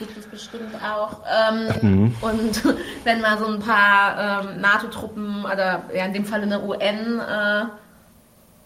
gibt 0.00 0.16
es 0.16 0.26
bestimmt 0.26 0.74
auch. 0.82 1.20
Ähm, 1.30 1.68
mhm. 1.82 2.16
Und 2.20 2.64
wenn 3.04 3.20
mal 3.20 3.38
so 3.38 3.46
ein 3.46 3.60
paar 3.60 4.42
ähm, 4.42 4.60
NATO-Truppen 4.60 5.44
oder 5.44 5.84
ja, 5.94 6.06
in 6.06 6.12
dem 6.12 6.24
Fall 6.24 6.42
eine 6.42 6.60
UN, 6.60 7.20
äh, 7.20 7.66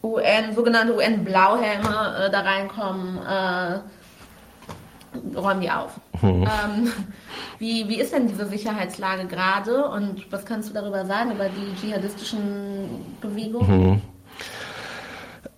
UN, 0.02 0.54
sogenannte 0.54 0.96
UN-Blauhelme 0.96 2.26
äh, 2.26 2.30
da 2.30 2.40
reinkommen, 2.40 3.18
äh, 3.26 3.80
räumen 5.36 5.60
die 5.60 5.70
auf. 5.70 6.00
Mhm. 6.22 6.42
Ähm, 6.42 6.92
wie, 7.58 7.88
wie 7.88 8.00
ist 8.00 8.12
denn 8.12 8.26
diese 8.28 8.46
Sicherheitslage 8.46 9.26
gerade 9.26 9.88
und 9.88 10.30
was 10.32 10.44
kannst 10.46 10.70
du 10.70 10.74
darüber 10.74 11.04
sagen, 11.04 11.32
über 11.32 11.48
die 11.48 11.74
dschihadistischen 11.80 13.16
Bewegungen? 13.20 13.90
Mhm. 13.90 14.02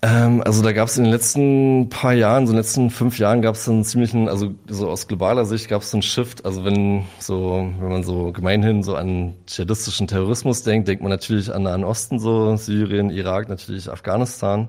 Ähm, 0.07 0.41
also 0.45 0.63
da 0.63 0.71
gab 0.73 0.87
es 0.87 0.97
in 0.99 1.05
den 1.05 1.13
letzten 1.13 1.89
paar 1.89 2.13
Jahren, 2.13 2.47
so 2.47 2.53
in 2.53 2.57
den 2.57 2.63
letzten 2.63 2.91
fünf 2.91 3.19
Jahren 3.19 3.43
gab 3.43 3.57
es 3.57 3.69
einen 3.69 3.85
ziemlichen, 3.85 4.29
also 4.29 4.55
so 4.69 4.89
aus 4.89 5.09
globaler 5.09 5.47
Sicht 5.47 5.69
gab 5.69 5.83
es 5.83 5.93
einen 5.93 6.03
Shift. 6.03 6.45
Also 6.45 6.65
wenn 6.65 7.05
so, 7.19 7.69
wenn 7.81 7.89
man 7.89 8.05
so 8.05 8.31
gemeinhin 8.31 8.85
so 8.85 8.95
an 8.95 9.35
dschihadistischen 9.49 10.07
Terrorismus 10.07 10.63
denkt, 10.63 10.87
denkt 10.87 11.03
man 11.03 11.11
natürlich 11.11 11.53
an 11.53 11.65
Nahen 11.65 11.83
Osten, 11.83 12.21
so 12.21 12.57
Syrien, 12.57 13.11
Irak, 13.11 13.49
natürlich 13.49 13.91
Afghanistan. 13.91 14.69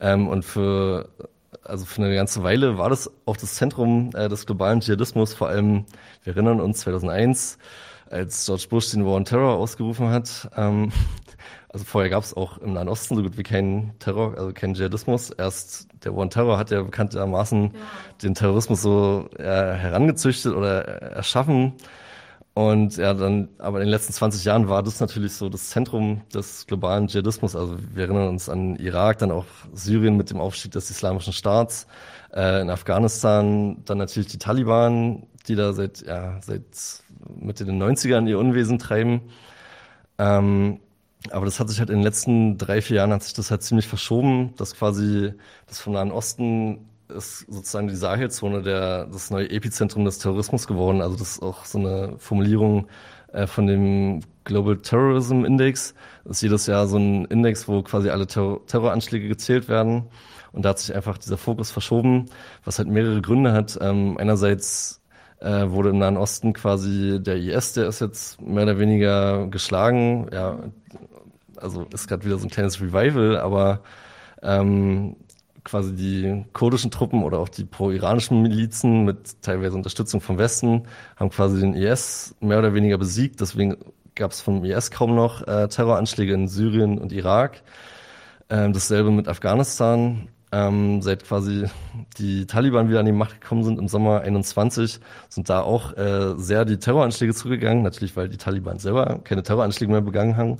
Ähm, 0.00 0.28
und 0.28 0.44
für 0.44 1.08
also 1.64 1.84
für 1.84 2.02
eine 2.02 2.14
ganze 2.14 2.44
Weile 2.44 2.78
war 2.78 2.88
das 2.88 3.10
auch 3.26 3.36
das 3.36 3.56
Zentrum 3.56 4.10
äh, 4.14 4.28
des 4.28 4.46
globalen 4.46 4.80
Dschihadismus. 4.80 5.34
Vor 5.34 5.48
allem, 5.48 5.86
wir 6.22 6.34
erinnern 6.34 6.60
uns 6.60 6.78
2001, 6.80 7.58
als 8.10 8.46
George 8.46 8.66
Bush 8.70 8.92
den 8.92 9.04
War 9.04 9.14
on 9.14 9.24
Terror 9.24 9.56
ausgerufen 9.56 10.10
hat. 10.10 10.48
Ähm, 10.56 10.92
also 11.70 11.84
vorher 11.84 12.08
gab 12.08 12.22
es 12.22 12.34
auch 12.34 12.58
im 12.58 12.72
Nahen 12.72 12.88
Osten 12.88 13.14
so 13.16 13.22
gut 13.22 13.36
wie 13.36 13.42
keinen 13.42 13.98
Terror, 13.98 14.36
also 14.38 14.52
keinen 14.52 14.74
Dschihadismus. 14.74 15.30
Erst 15.30 15.88
der 16.04 16.14
One 16.14 16.30
Terror 16.30 16.58
hat 16.58 16.70
ja 16.70 16.82
bekanntermaßen 16.82 17.64
ja. 17.64 17.70
den 18.22 18.34
Terrorismus 18.34 18.80
so 18.80 19.28
ja, 19.38 19.72
herangezüchtet 19.72 20.54
oder 20.54 20.84
erschaffen. 20.84 21.74
Und 22.54 22.96
ja, 22.96 23.14
dann, 23.14 23.50
aber 23.58 23.78
in 23.78 23.84
den 23.84 23.90
letzten 23.90 24.12
20 24.14 24.44
Jahren 24.44 24.68
war 24.68 24.82
das 24.82 24.98
natürlich 24.98 25.34
so 25.34 25.48
das 25.48 25.68
Zentrum 25.68 26.22
des 26.34 26.66
globalen 26.66 27.06
Dschihadismus. 27.06 27.54
Also 27.54 27.76
wir 27.94 28.04
erinnern 28.04 28.28
uns 28.28 28.48
an 28.48 28.76
Irak, 28.76 29.18
dann 29.18 29.30
auch 29.30 29.44
Syrien 29.74 30.16
mit 30.16 30.30
dem 30.30 30.40
Aufstieg 30.40 30.72
des 30.72 30.90
Islamischen 30.90 31.34
Staats, 31.34 31.86
äh, 32.34 32.62
in 32.62 32.70
Afghanistan, 32.70 33.84
dann 33.84 33.98
natürlich 33.98 34.28
die 34.28 34.38
Taliban, 34.38 35.26
die 35.46 35.54
da 35.54 35.72
seit, 35.72 36.00
ja, 36.04 36.40
seit 36.40 36.64
Mitte 37.28 37.64
den 37.64 37.80
90ern 37.80 38.26
ihr 38.26 38.38
Unwesen 38.38 38.78
treiben. 38.78 39.20
Ähm, 40.18 40.80
aber 41.30 41.44
das 41.44 41.60
hat 41.60 41.68
sich 41.68 41.78
halt 41.80 41.90
in 41.90 41.96
den 41.96 42.04
letzten 42.04 42.58
drei, 42.58 42.80
vier 42.80 42.98
Jahren 42.98 43.12
hat 43.12 43.22
sich 43.22 43.34
das 43.34 43.50
halt 43.50 43.62
ziemlich 43.62 43.88
verschoben, 43.88 44.54
dass 44.56 44.74
quasi 44.74 45.32
das 45.66 45.80
vom 45.80 45.94
Nahen 45.94 46.12
Osten 46.12 46.88
ist 47.08 47.46
sozusagen 47.48 47.88
die 47.88 47.96
Sahelzone 47.96 48.62
der, 48.62 49.06
das 49.06 49.30
neue 49.30 49.50
Epizentrum 49.50 50.04
des 50.04 50.18
Terrorismus 50.18 50.66
geworden. 50.66 51.00
Also 51.00 51.16
das 51.16 51.32
ist 51.32 51.42
auch 51.42 51.64
so 51.64 51.78
eine 51.78 52.14
Formulierung 52.18 52.86
äh, 53.32 53.46
von 53.46 53.66
dem 53.66 54.20
Global 54.44 54.76
Terrorism 54.78 55.44
Index. 55.44 55.94
Das 56.24 56.38
ist 56.38 56.42
jedes 56.42 56.66
Jahr 56.66 56.86
so 56.86 56.98
ein 56.98 57.24
Index, 57.26 57.68
wo 57.68 57.82
quasi 57.82 58.10
alle 58.10 58.26
Terror 58.26 58.64
Terroranschläge 58.66 59.28
gezählt 59.28 59.68
werden. 59.68 60.04
Und 60.52 60.64
da 60.64 60.70
hat 60.70 60.78
sich 60.78 60.94
einfach 60.94 61.18
dieser 61.18 61.36
Fokus 61.36 61.70
verschoben, 61.70 62.26
was 62.64 62.78
halt 62.78 62.88
mehrere 62.88 63.20
Gründe 63.20 63.52
hat. 63.52 63.78
Ähm, 63.80 64.16
einerseits 64.18 64.97
äh, 65.40 65.70
wurde 65.70 65.90
im 65.90 65.98
Nahen 65.98 66.16
Osten 66.16 66.52
quasi 66.52 67.18
der 67.20 67.36
IS, 67.36 67.74
der 67.74 67.88
ist 67.88 68.00
jetzt 68.00 68.40
mehr 68.40 68.64
oder 68.64 68.78
weniger 68.78 69.46
geschlagen. 69.48 70.28
Ja, 70.32 70.58
also 71.56 71.86
ist 71.92 72.08
gerade 72.08 72.24
wieder 72.24 72.38
so 72.38 72.46
ein 72.46 72.50
kleines 72.50 72.80
Revival, 72.80 73.36
aber 73.38 73.80
ähm, 74.42 75.16
quasi 75.64 75.94
die 75.94 76.44
kurdischen 76.52 76.90
Truppen 76.90 77.22
oder 77.22 77.38
auch 77.38 77.48
die 77.48 77.64
pro-iranischen 77.64 78.42
Milizen 78.42 79.04
mit 79.04 79.42
teilweise 79.42 79.76
Unterstützung 79.76 80.20
vom 80.20 80.38
Westen 80.38 80.84
haben 81.16 81.30
quasi 81.30 81.60
den 81.60 81.74
IS 81.74 82.34
mehr 82.40 82.58
oder 82.58 82.74
weniger 82.74 82.98
besiegt. 82.98 83.40
Deswegen 83.40 83.76
gab 84.14 84.32
es 84.32 84.40
vom 84.40 84.64
IS 84.64 84.90
kaum 84.90 85.14
noch 85.14 85.46
äh, 85.46 85.68
Terroranschläge 85.68 86.32
in 86.32 86.48
Syrien 86.48 86.98
und 86.98 87.12
Irak. 87.12 87.62
Ähm, 88.50 88.72
dasselbe 88.72 89.10
mit 89.10 89.28
Afghanistan. 89.28 90.28
Ähm, 90.50 91.02
seit 91.02 91.24
quasi 91.24 91.66
die 92.16 92.46
Taliban 92.46 92.88
wieder 92.88 93.00
an 93.00 93.06
die 93.06 93.12
Macht 93.12 93.40
gekommen 93.40 93.64
sind 93.64 93.78
im 93.78 93.88
Sommer 93.88 94.22
21, 94.22 95.00
sind 95.28 95.50
da 95.50 95.60
auch 95.60 95.96
äh, 95.96 96.34
sehr 96.38 96.64
die 96.64 96.78
Terroranschläge 96.78 97.34
zugegangen. 97.34 97.82
Natürlich, 97.82 98.16
weil 98.16 98.28
die 98.28 98.38
Taliban 98.38 98.78
selber 98.78 99.20
keine 99.24 99.42
Terroranschläge 99.42 99.92
mehr 99.92 100.00
begangen 100.00 100.36
haben 100.36 100.58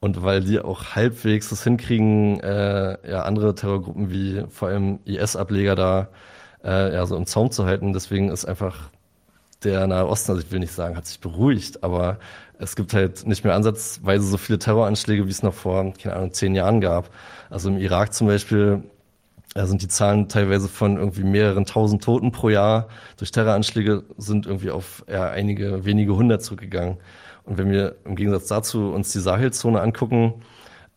und 0.00 0.22
weil 0.22 0.42
die 0.42 0.60
auch 0.60 0.94
halbwegs 0.96 1.50
das 1.50 1.64
hinkriegen, 1.64 2.40
äh, 2.40 2.98
ja, 3.08 3.22
andere 3.22 3.54
Terrorgruppen 3.54 4.10
wie 4.10 4.44
vor 4.48 4.68
allem 4.68 5.00
IS-Ableger 5.04 5.74
da 5.74 6.08
äh, 6.64 6.94
ja, 6.94 7.06
so 7.06 7.16
im 7.16 7.26
Zaum 7.26 7.50
zu 7.50 7.64
halten. 7.64 7.92
Deswegen 7.92 8.30
ist 8.30 8.44
einfach 8.44 8.90
der 9.64 9.86
Nahe 9.86 10.06
Osten, 10.06 10.32
also 10.32 10.42
ich 10.42 10.52
will 10.52 10.60
nicht 10.60 10.72
sagen, 10.72 10.96
hat 10.96 11.06
sich 11.06 11.20
beruhigt, 11.20 11.82
aber 11.82 12.18
es 12.58 12.76
gibt 12.76 12.94
halt 12.94 13.26
nicht 13.26 13.44
mehr 13.44 13.54
ansatzweise 13.54 14.24
so 14.24 14.36
viele 14.36 14.58
Terroranschläge, 14.58 15.26
wie 15.26 15.30
es 15.30 15.42
noch 15.42 15.54
vor, 15.54 15.92
keine 15.94 16.16
Ahnung, 16.16 16.32
zehn 16.32 16.54
Jahren 16.54 16.80
gab. 16.80 17.10
Also 17.50 17.68
im 17.68 17.78
Irak 17.78 18.14
zum 18.14 18.28
Beispiel 18.28 18.82
da 19.54 19.66
sind 19.66 19.82
die 19.82 19.88
Zahlen 19.88 20.28
teilweise 20.28 20.68
von 20.68 20.98
irgendwie 20.98 21.24
mehreren 21.24 21.64
tausend 21.64 22.04
Toten 22.04 22.32
pro 22.32 22.48
Jahr 22.48 22.88
durch 23.16 23.32
Terroranschläge 23.32 24.04
sind 24.16 24.46
irgendwie 24.46 24.70
auf 24.70 25.04
ja, 25.10 25.30
einige 25.30 25.84
wenige 25.84 26.14
hundert 26.14 26.42
zurückgegangen. 26.42 26.98
Und 27.44 27.58
wenn 27.58 27.70
wir 27.70 27.96
im 28.04 28.14
Gegensatz 28.14 28.48
dazu 28.48 28.92
uns 28.92 29.12
die 29.12 29.20
Sahelzone 29.20 29.80
angucken, 29.80 30.34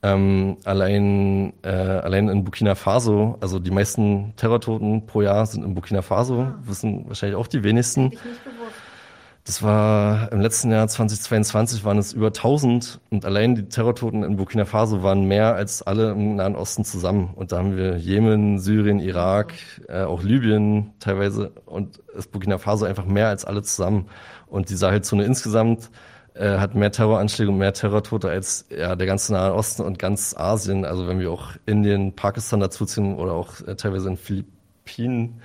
ähm, 0.04 0.58
allein, 0.66 1.54
äh, 1.62 1.70
allein 1.70 2.28
in 2.28 2.44
Burkina 2.44 2.76
Faso, 2.76 3.38
also 3.40 3.60
die 3.60 3.72
meisten 3.72 4.34
Terrortoten 4.36 5.06
pro 5.06 5.22
Jahr 5.22 5.46
sind 5.46 5.64
in 5.64 5.74
Burkina 5.76 6.02
Faso, 6.02 6.42
ah. 6.42 6.60
wissen 6.64 7.08
wahrscheinlich 7.08 7.38
auch 7.38 7.48
die 7.48 7.64
wenigsten. 7.64 8.10
Das 8.10 8.20
war 9.64 10.32
im 10.32 10.40
letzten 10.40 10.72
Jahr 10.72 10.88
2022 10.88 11.84
waren 11.84 11.98
es 11.98 12.14
über 12.14 12.28
1000 12.28 13.00
und 13.10 13.26
allein 13.26 13.56
die 13.56 13.64
Terrortoten 13.64 14.24
in 14.24 14.38
Burkina 14.38 14.66
Faso 14.66 15.02
waren 15.02 15.26
mehr 15.26 15.56
als 15.56 15.82
alle 15.82 16.12
im 16.12 16.36
Nahen 16.36 16.56
Osten 16.56 16.86
zusammen. 16.86 17.32
Und 17.36 17.52
da 17.52 17.58
haben 17.58 17.76
wir 17.76 17.98
Jemen, 17.98 18.60
Syrien, 18.60 19.00
Irak, 19.00 19.54
äh, 19.88 20.04
auch 20.04 20.22
Libyen 20.22 20.94
teilweise 21.00 21.52
und 21.66 21.98
ist 22.16 22.32
Burkina 22.32 22.60
Faso 22.60 22.86
einfach 22.86 23.06
mehr 23.06 23.30
als 23.30 23.44
alle 23.44 23.64
zusammen. 23.64 24.08
Und 24.46 24.70
die 24.70 24.76
Sahelzone 24.76 25.24
insgesamt 25.24 25.90
äh, 26.36 26.58
hat 26.60 26.76
mehr 26.76 26.92
Terroranschläge 26.92 27.50
und 27.50 27.58
mehr 27.58 27.74
Terrortote 27.74 28.30
als 28.30 28.68
ja, 28.70 28.96
der 28.96 29.08
ganze 29.08 29.34
Nahe 29.34 29.54
Osten 29.56 29.82
und 29.82 29.98
ganz 29.98 30.36
Asien. 30.38 30.86
Also 30.86 31.08
wenn 31.08 31.20
wir 31.20 31.32
auch 31.32 31.52
Indien, 31.66 32.16
Pakistan 32.16 32.60
dazuziehen 32.60 33.16
oder 33.16 33.34
auch 33.34 33.60
äh, 33.68 33.76
teilweise 33.76 34.10
in 34.10 34.18
Philippinen, 34.18 35.42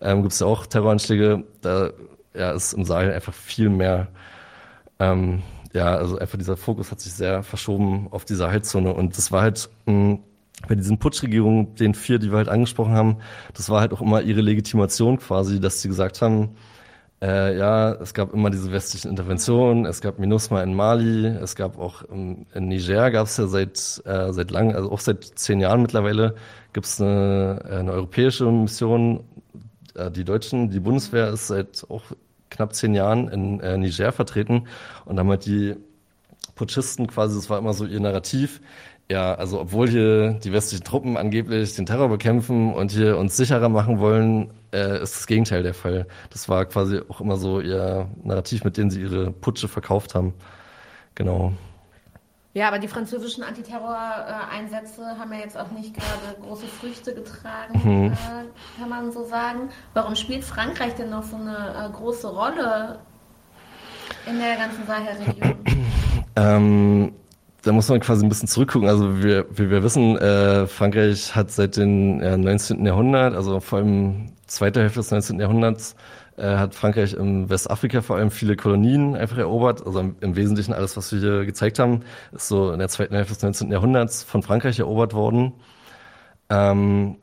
ähm, 0.00 0.22
gibt 0.22 0.32
es 0.32 0.40
ja 0.40 0.46
auch 0.46 0.66
Terroranschläge. 0.66 1.44
Da 1.60 1.90
ja, 2.34 2.52
ist 2.52 2.72
im 2.72 2.84
Sahel 2.84 3.12
einfach 3.12 3.34
viel 3.34 3.68
mehr. 3.68 4.08
Ähm, 4.98 5.42
ja, 5.72 5.96
also 5.96 6.18
einfach 6.18 6.38
dieser 6.38 6.56
Fokus 6.56 6.90
hat 6.90 7.00
sich 7.00 7.12
sehr 7.14 7.42
verschoben 7.42 8.08
auf 8.10 8.24
die 8.24 8.34
Sahelzone. 8.34 8.92
Und 8.92 9.16
das 9.16 9.32
war 9.32 9.42
halt 9.42 9.70
mh, 9.86 10.18
bei 10.68 10.74
diesen 10.74 10.98
Putschregierungen, 10.98 11.74
den 11.74 11.94
vier, 11.94 12.18
die 12.18 12.30
wir 12.30 12.38
halt 12.38 12.48
angesprochen 12.48 12.92
haben, 12.92 13.16
das 13.54 13.68
war 13.70 13.80
halt 13.80 13.92
auch 13.92 14.00
immer 14.00 14.22
ihre 14.22 14.40
Legitimation 14.40 15.18
quasi, 15.18 15.60
dass 15.60 15.82
sie 15.82 15.88
gesagt 15.88 16.22
haben, 16.22 16.56
äh, 17.22 17.56
ja, 17.56 17.92
es 17.92 18.14
gab 18.14 18.34
immer 18.34 18.50
diese 18.50 18.72
westlichen 18.72 19.08
Interventionen, 19.08 19.86
es 19.86 20.00
gab 20.00 20.18
MINUSMA 20.18 20.62
in 20.62 20.74
Mali, 20.74 21.26
es 21.26 21.54
gab 21.54 21.78
auch 21.78 22.02
in, 22.02 22.46
in 22.52 22.66
Niger 22.68 23.10
gab 23.12 23.26
es 23.26 23.36
ja 23.36 23.46
seit 23.46 24.02
äh, 24.04 24.32
seit 24.32 24.50
lang, 24.50 24.74
also 24.74 24.90
auch 24.90 24.98
seit 24.98 25.24
zehn 25.24 25.60
Jahren 25.60 25.82
mittlerweile, 25.82 26.34
gibt 26.72 26.86
es 26.86 27.00
eine, 27.00 27.64
eine 27.70 27.92
europäische 27.92 28.50
Mission. 28.50 29.22
Äh, 29.94 30.10
die 30.10 30.24
Deutschen, 30.24 30.70
die 30.70 30.80
Bundeswehr 30.80 31.28
ist 31.28 31.48
seit 31.48 31.86
auch 31.88 32.02
knapp 32.50 32.74
zehn 32.74 32.94
Jahren 32.94 33.28
in 33.28 33.60
äh, 33.60 33.78
Niger 33.78 34.12
vertreten 34.12 34.66
und 35.04 35.18
haben 35.18 35.28
halt 35.30 35.46
die 35.46 35.76
Putschisten 36.54 37.06
quasi, 37.06 37.34
das 37.36 37.48
war 37.48 37.58
immer 37.58 37.72
so 37.72 37.86
ihr 37.86 38.00
Narrativ, 38.00 38.60
ja, 39.10 39.34
also 39.34 39.60
obwohl 39.60 39.88
hier 39.88 40.34
die 40.42 40.52
westlichen 40.52 40.84
Truppen 40.84 41.16
angeblich 41.16 41.74
den 41.74 41.86
Terror 41.86 42.08
bekämpfen 42.08 42.72
und 42.72 42.92
hier 42.92 43.18
uns 43.18 43.36
sicherer 43.36 43.68
machen 43.68 43.98
wollen, 43.98 44.50
äh, 44.72 45.02
ist 45.02 45.16
das 45.16 45.26
Gegenteil 45.26 45.62
der 45.62 45.74
Fall. 45.74 46.06
Das 46.30 46.48
war 46.48 46.64
quasi 46.66 47.00
auch 47.08 47.20
immer 47.20 47.36
so 47.36 47.60
ihr 47.60 48.08
Narrativ, 48.22 48.64
mit 48.64 48.76
dem 48.76 48.90
sie 48.90 49.02
ihre 49.02 49.30
Putsche 49.32 49.68
verkauft 49.68 50.14
haben. 50.14 50.34
Genau. 51.14 51.52
Ja, 52.54 52.68
aber 52.68 52.78
die 52.78 52.88
französischen 52.88 53.42
Antiterror-Einsätze 53.42 55.18
haben 55.18 55.32
ja 55.32 55.38
jetzt 55.38 55.56
auch 55.56 55.70
nicht 55.70 55.94
gerade 55.94 56.38
große 56.42 56.66
Früchte 56.66 57.14
getragen, 57.14 58.12
äh, 58.12 58.78
kann 58.78 58.90
man 58.90 59.10
so 59.10 59.24
sagen. 59.24 59.70
Warum 59.94 60.14
spielt 60.16 60.44
Frankreich 60.44 60.94
denn 60.94 61.08
noch 61.08 61.22
so 61.22 61.36
eine 61.36 61.88
äh, 61.88 61.90
große 61.90 62.28
Rolle 62.28 62.98
in 64.26 64.38
der 64.38 64.56
ganzen 64.56 64.86
Sahelregion? 64.86 65.54
ähm, 66.36 67.14
da 67.62 67.72
muss 67.72 67.88
man 67.88 68.00
quasi 68.00 68.26
ein 68.26 68.28
bisschen 68.28 68.48
zurückgucken. 68.48 68.88
Also 68.88 69.22
wir, 69.22 69.46
wie 69.50 69.70
wir 69.70 69.82
wissen, 69.82 70.18
äh, 70.18 70.66
Frankreich 70.66 71.34
hat 71.34 71.50
seit 71.50 71.78
dem 71.78 72.20
äh, 72.20 72.36
19. 72.36 72.84
Jahrhundert, 72.84 73.34
also 73.34 73.60
vor 73.60 73.78
allem 73.78 74.32
zweiter 74.46 74.82
Hälfte 74.82 75.00
des 75.00 75.10
19. 75.10 75.40
Jahrhunderts, 75.40 75.96
äh, 76.36 76.56
hat 76.56 76.74
Frankreich 76.74 77.14
im 77.14 77.50
Westafrika 77.50 78.02
vor 78.02 78.16
allem 78.16 78.30
viele 78.30 78.56
Kolonien 78.56 79.14
einfach 79.16 79.38
erobert. 79.38 79.84
Also 79.86 80.00
im, 80.00 80.16
im, 80.20 80.36
Wesentlichen 80.36 80.72
alles, 80.72 80.96
was 80.96 81.12
wir 81.12 81.20
hier 81.20 81.44
gezeigt 81.44 81.78
haben, 81.78 82.00
ist 82.32 82.48
so 82.48 82.72
in 82.72 82.78
der 82.78 82.88
zweiten 82.88 83.14
Hälfte 83.14 83.34
des 83.34 83.42
19. 83.42 83.70
Jahrhunderts 83.70 84.22
von 84.22 84.42
Frankreich 84.42 84.78
erobert 84.78 85.14
worden. 85.14 85.52
Ähm, 86.48 87.16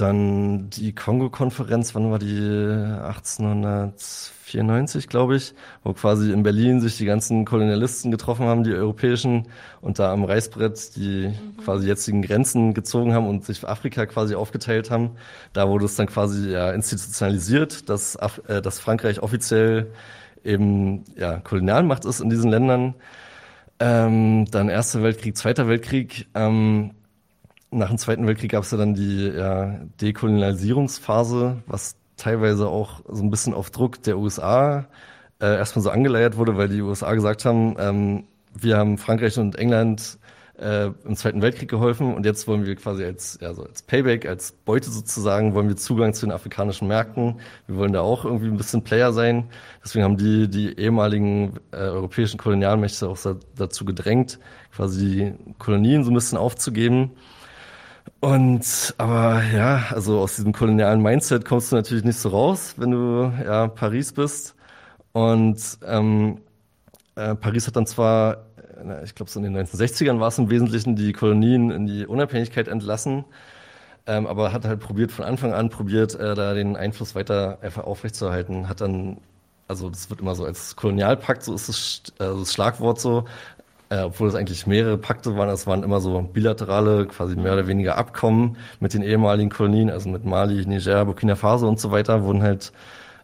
dann 0.00 0.70
die 0.70 0.94
Kongo-Konferenz, 0.94 1.94
wann 1.94 2.10
war 2.10 2.18
die? 2.18 2.26
1894, 2.26 5.08
glaube 5.08 5.36
ich, 5.36 5.52
wo 5.82 5.92
quasi 5.92 6.32
in 6.32 6.42
Berlin 6.42 6.80
sich 6.80 6.96
die 6.96 7.04
ganzen 7.04 7.44
Kolonialisten 7.44 8.10
getroffen 8.10 8.46
haben, 8.46 8.64
die 8.64 8.72
europäischen, 8.72 9.48
und 9.80 9.98
da 9.98 10.12
am 10.12 10.24
Reißbrett 10.24 10.96
die 10.96 11.28
mhm. 11.28 11.56
quasi 11.62 11.86
jetzigen 11.86 12.22
Grenzen 12.22 12.74
gezogen 12.74 13.14
haben 13.14 13.26
und 13.26 13.44
sich 13.44 13.66
Afrika 13.66 14.06
quasi 14.06 14.34
aufgeteilt 14.34 14.90
haben. 14.90 15.10
Da 15.52 15.68
wurde 15.68 15.84
es 15.84 15.96
dann 15.96 16.06
quasi 16.06 16.50
ja 16.50 16.72
institutionalisiert, 16.72 17.88
dass, 17.88 18.16
Af 18.16 18.40
äh, 18.48 18.62
dass 18.62 18.80
Frankreich 18.80 19.22
offiziell 19.22 19.92
eben 20.44 21.04
ja, 21.16 21.38
Kolonialmacht 21.38 22.04
ist 22.04 22.20
in 22.20 22.30
diesen 22.30 22.50
Ländern. 22.50 22.94
Ähm, 23.80 24.46
dann 24.50 24.68
Erster 24.68 25.02
Weltkrieg, 25.02 25.36
Zweiter 25.36 25.68
Weltkrieg. 25.68 26.26
Ähm, 26.34 26.92
nach 27.70 27.88
dem 27.88 27.98
Zweiten 27.98 28.26
Weltkrieg 28.26 28.52
gab 28.52 28.64
es 28.64 28.70
ja 28.70 28.78
dann 28.78 28.94
die 28.94 29.28
ja, 29.28 29.78
Dekolonialisierungsphase, 30.00 31.62
was 31.66 31.96
teilweise 32.16 32.68
auch 32.68 33.00
so 33.08 33.22
ein 33.22 33.30
bisschen 33.30 33.54
auf 33.54 33.70
Druck 33.70 34.02
der 34.02 34.18
USA 34.18 34.86
äh, 35.40 35.56
erstmal 35.56 35.82
so 35.82 35.90
angeleiert 35.90 36.36
wurde, 36.36 36.56
weil 36.56 36.68
die 36.68 36.82
USA 36.82 37.14
gesagt 37.14 37.44
haben, 37.44 37.76
ähm, 37.78 38.24
wir 38.54 38.76
haben 38.76 38.98
Frankreich 38.98 39.38
und 39.38 39.56
England 39.56 40.18
äh, 40.58 40.90
im 41.04 41.14
Zweiten 41.14 41.40
Weltkrieg 41.40 41.70
geholfen 41.70 42.14
und 42.14 42.26
jetzt 42.26 42.48
wollen 42.48 42.66
wir 42.66 42.74
quasi 42.74 43.04
als, 43.04 43.38
ja, 43.40 43.54
so 43.54 43.62
als 43.62 43.82
Payback, 43.82 44.26
als 44.26 44.52
Beute 44.52 44.90
sozusagen, 44.90 45.54
wollen 45.54 45.68
wir 45.68 45.76
Zugang 45.76 46.14
zu 46.14 46.26
den 46.26 46.32
afrikanischen 46.32 46.88
Märkten. 46.88 47.40
Wir 47.66 47.76
wollen 47.76 47.92
da 47.92 48.00
auch 48.00 48.24
irgendwie 48.24 48.48
ein 48.48 48.56
bisschen 48.56 48.82
Player 48.82 49.12
sein. 49.12 49.48
Deswegen 49.84 50.04
haben 50.04 50.16
die, 50.16 50.48
die 50.48 50.76
ehemaligen 50.78 51.60
äh, 51.70 51.76
europäischen 51.76 52.38
Kolonialmächte 52.38 53.08
auch 53.08 53.18
dazu 53.54 53.84
gedrängt, 53.84 54.40
quasi 54.74 54.98
die 54.98 55.54
Kolonien 55.58 56.02
so 56.02 56.10
ein 56.10 56.14
bisschen 56.14 56.38
aufzugeben. 56.38 57.12
Und 58.20 58.94
aber 58.98 59.42
ja, 59.44 59.86
also 59.90 60.20
aus 60.20 60.36
diesem 60.36 60.52
kolonialen 60.52 61.02
Mindset 61.02 61.44
kommst 61.44 61.72
du 61.72 61.76
natürlich 61.76 62.04
nicht 62.04 62.18
so 62.18 62.30
raus, 62.30 62.74
wenn 62.76 62.90
du 62.90 63.32
ja 63.44 63.68
Paris 63.68 64.12
bist. 64.12 64.54
Und 65.12 65.78
ähm, 65.86 66.40
äh, 67.16 67.34
Paris 67.34 67.66
hat 67.66 67.76
dann 67.76 67.86
zwar, 67.86 68.46
äh, 68.84 69.04
ich 69.04 69.14
glaube 69.14 69.30
so 69.30 69.40
in 69.40 69.52
den 69.52 69.56
1960ern 69.66 70.20
war 70.20 70.28
es 70.28 70.38
im 70.38 70.50
Wesentlichen, 70.50 70.96
die 70.96 71.12
Kolonien 71.12 71.70
in 71.70 71.86
die 71.86 72.06
Unabhängigkeit 72.06 72.68
entlassen, 72.68 73.24
ähm, 74.06 74.26
aber 74.26 74.52
hat 74.52 74.64
halt 74.64 74.80
probiert 74.80 75.12
von 75.12 75.24
Anfang 75.24 75.52
an 75.52 75.70
probiert, 75.70 76.14
äh, 76.14 76.34
da 76.34 76.54
den 76.54 76.76
Einfluss 76.76 77.14
weiter 77.14 77.58
einfach 77.62 77.84
aufrechtzuerhalten. 77.84 78.68
Hat 78.68 78.80
dann 78.80 79.18
also 79.68 79.90
das 79.90 80.08
wird 80.10 80.20
immer 80.20 80.34
so 80.34 80.44
als 80.44 80.76
Kolonialpakt, 80.76 81.42
so 81.44 81.54
ist 81.54 81.68
das, 81.68 82.02
äh, 82.18 82.24
das 82.38 82.52
Schlagwort 82.52 83.00
so, 83.00 83.26
äh, 83.90 84.00
obwohl 84.02 84.28
es 84.28 84.34
eigentlich 84.34 84.66
mehrere 84.66 84.98
Pakte 84.98 85.36
waren, 85.36 85.48
es 85.48 85.66
waren 85.66 85.82
immer 85.82 86.00
so 86.00 86.20
bilaterale, 86.20 87.06
quasi 87.06 87.36
mehr 87.36 87.54
oder 87.54 87.66
weniger 87.66 87.96
Abkommen 87.96 88.56
mit 88.80 88.94
den 88.94 89.02
ehemaligen 89.02 89.50
Kolonien, 89.50 89.90
also 89.90 90.08
mit 90.08 90.24
Mali, 90.24 90.66
Niger, 90.66 91.04
Burkina 91.04 91.36
Faso 91.36 91.68
und 91.68 91.80
so 91.80 91.90
weiter, 91.90 92.24
wurden 92.24 92.42
halt 92.42 92.72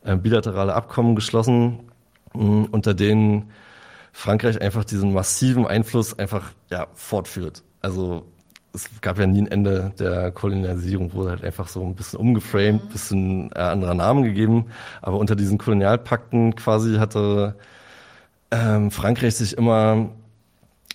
äh, 0.05 0.16
bilaterale 0.16 0.74
Abkommen 0.74 1.16
geschlossen, 1.16 1.81
mh, 2.35 2.68
unter 2.70 2.94
denen 2.94 3.50
Frankreich 4.12 4.61
einfach 4.61 4.85
diesen 4.85 5.12
massiven 5.12 5.66
Einfluss 5.66 6.18
einfach 6.18 6.53
ja, 6.70 6.87
fortführt. 6.94 7.62
Also 7.81 8.24
es 8.72 8.88
gab 9.00 9.18
ja 9.18 9.27
nie 9.27 9.42
ein 9.42 9.46
Ende 9.46 9.92
der 9.98 10.33
Kolonialisierung, 10.33 11.12
wurde 11.12 11.31
halt 11.31 11.44
einfach 11.44 11.68
so 11.68 11.83
ein 11.85 11.94
bisschen 11.94 12.18
umgeframed, 12.18 12.85
mhm. 12.85 12.88
bisschen 12.88 13.53
äh, 13.53 13.61
anderer 13.61 13.94
Namen 13.94 14.24
gegeben. 14.24 14.66
Aber 15.03 15.18
unter 15.18 15.37
diesen 15.37 15.59
Kolonialpakten 15.59 16.55
quasi 16.57 16.96
hatte 16.96 17.57
ähm, 18.50 18.90
Frankreich 18.90 19.37
sich 19.37 19.57
immer 19.57 20.11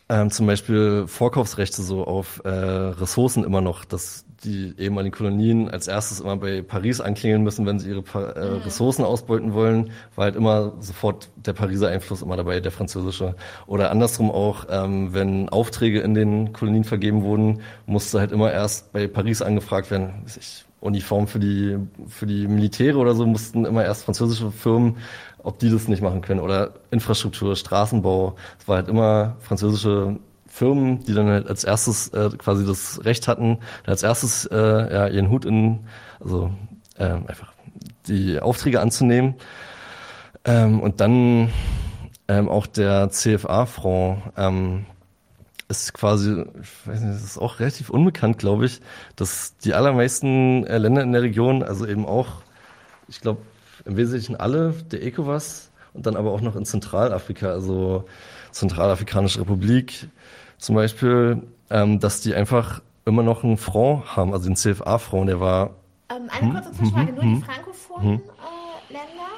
ähm, 0.09 0.31
zum 0.31 0.47
Beispiel 0.47 1.05
Vorkaufsrechte 1.07 1.83
so 1.83 2.03
auf 2.05 2.41
äh, 2.43 2.49
Ressourcen 2.49 3.43
immer 3.43 3.61
noch, 3.61 3.85
dass 3.85 4.25
die 4.43 4.73
ehemaligen 4.77 5.13
Kolonien 5.13 5.69
als 5.69 5.87
erstes 5.87 6.19
immer 6.19 6.37
bei 6.37 6.61
Paris 6.61 7.01
anklingeln 7.01 7.43
müssen, 7.43 7.65
wenn 7.65 7.79
sie 7.79 7.89
ihre 7.89 8.01
pa 8.01 8.31
äh, 8.31 8.49
mhm. 8.49 8.61
Ressourcen 8.61 9.03
ausbeuten 9.03 9.53
wollen, 9.53 9.91
war 10.15 10.25
halt 10.25 10.35
immer 10.35 10.73
sofort 10.79 11.29
der 11.35 11.53
Pariser 11.53 11.89
Einfluss 11.89 12.21
immer 12.21 12.37
dabei, 12.37 12.59
der 12.59 12.71
französische. 12.71 13.35
Oder 13.67 13.91
andersrum 13.91 14.31
auch, 14.31 14.65
ähm, 14.69 15.13
wenn 15.13 15.49
Aufträge 15.49 15.99
in 16.01 16.13
den 16.13 16.53
Kolonien 16.53 16.85
vergeben 16.85 17.23
wurden, 17.23 17.61
musste 17.85 18.19
halt 18.19 18.31
immer 18.31 18.51
erst 18.51 18.91
bei 18.93 19.07
Paris 19.07 19.41
angefragt 19.41 19.91
werden, 19.91 20.23
ich, 20.25 20.65
Uniform 20.81 21.27
für 21.27 21.39
die, 21.39 21.77
für 22.07 22.25
die 22.25 22.47
Militäre 22.47 22.97
oder 22.97 23.13
so 23.13 23.25
mussten 23.25 23.65
immer 23.65 23.83
erst 23.83 24.05
französische 24.05 24.51
Firmen 24.51 24.97
ob 25.43 25.59
die 25.59 25.69
das 25.69 25.87
nicht 25.87 26.01
machen 26.01 26.21
können. 26.21 26.39
Oder 26.39 26.73
Infrastruktur, 26.91 27.55
Straßenbau. 27.55 28.35
Es 28.59 28.67
war 28.67 28.77
halt 28.77 28.87
immer 28.87 29.37
französische 29.39 30.17
Firmen, 30.47 31.03
die 31.05 31.13
dann 31.13 31.27
halt 31.27 31.47
als 31.47 31.63
erstes 31.63 32.09
äh, 32.09 32.29
quasi 32.37 32.65
das 32.65 33.03
Recht 33.05 33.27
hatten, 33.27 33.59
als 33.85 34.03
erstes 34.03 34.45
äh, 34.45 34.57
ja, 34.57 35.07
ihren 35.07 35.29
Hut 35.29 35.45
in, 35.45 35.81
also 36.19 36.51
äh, 36.97 37.05
einfach 37.05 37.53
die 38.07 38.39
Aufträge 38.39 38.81
anzunehmen. 38.81 39.35
Ähm, 40.45 40.79
und 40.79 41.01
dann 41.01 41.49
ähm, 42.27 42.49
auch 42.49 42.67
der 42.67 43.09
CFA-Fonds 43.09 44.21
ähm, 44.37 44.85
ist 45.67 45.93
quasi, 45.93 46.45
ich 46.61 46.87
weiß 46.87 46.99
nicht, 47.01 47.13
das 47.13 47.23
ist 47.23 47.37
auch 47.37 47.59
relativ 47.59 47.89
unbekannt, 47.89 48.39
glaube 48.39 48.65
ich, 48.65 48.81
dass 49.15 49.55
die 49.57 49.73
allermeisten 49.73 50.65
äh, 50.65 50.79
Länder 50.79 51.03
in 51.03 51.11
der 51.11 51.21
Region, 51.21 51.61
also 51.61 51.85
eben 51.85 52.05
auch, 52.05 52.41
ich 53.07 53.21
glaube, 53.21 53.41
im 53.89 53.97
Wesentlichen 53.97 54.35
alle 54.35 54.73
der 54.91 55.03
ECOWAS 55.03 55.71
und 55.93 56.05
dann 56.05 56.15
aber 56.15 56.31
auch 56.31 56.41
noch 56.41 56.55
in 56.55 56.63
Zentralafrika, 56.63 57.49
also 57.49 58.05
Zentralafrikanische 58.51 59.41
Republik 59.41 60.07
zum 60.59 60.75
Beispiel, 60.75 61.41
ähm, 61.69 61.99
dass 61.99 62.21
die 62.21 62.35
einfach 62.35 62.81
immer 63.05 63.23
noch 63.23 63.43
einen 63.43 63.57
Front 63.57 64.15
haben, 64.15 64.33
also 64.33 64.47
den 64.47 64.55
CFA-Front, 64.55 65.29
der 65.29 65.39
war. 65.39 65.71
Ähm, 66.09 66.29
eine 66.29 66.53
kurze 66.53 66.71
Zwischenfrage, 66.73 67.07
hm, 67.07 67.15
nur 67.15 67.23
die 67.23 67.41
frankophonen 67.41 68.11
hm. 68.11 68.21
äh, 68.89 68.93
Länder? 68.93 69.29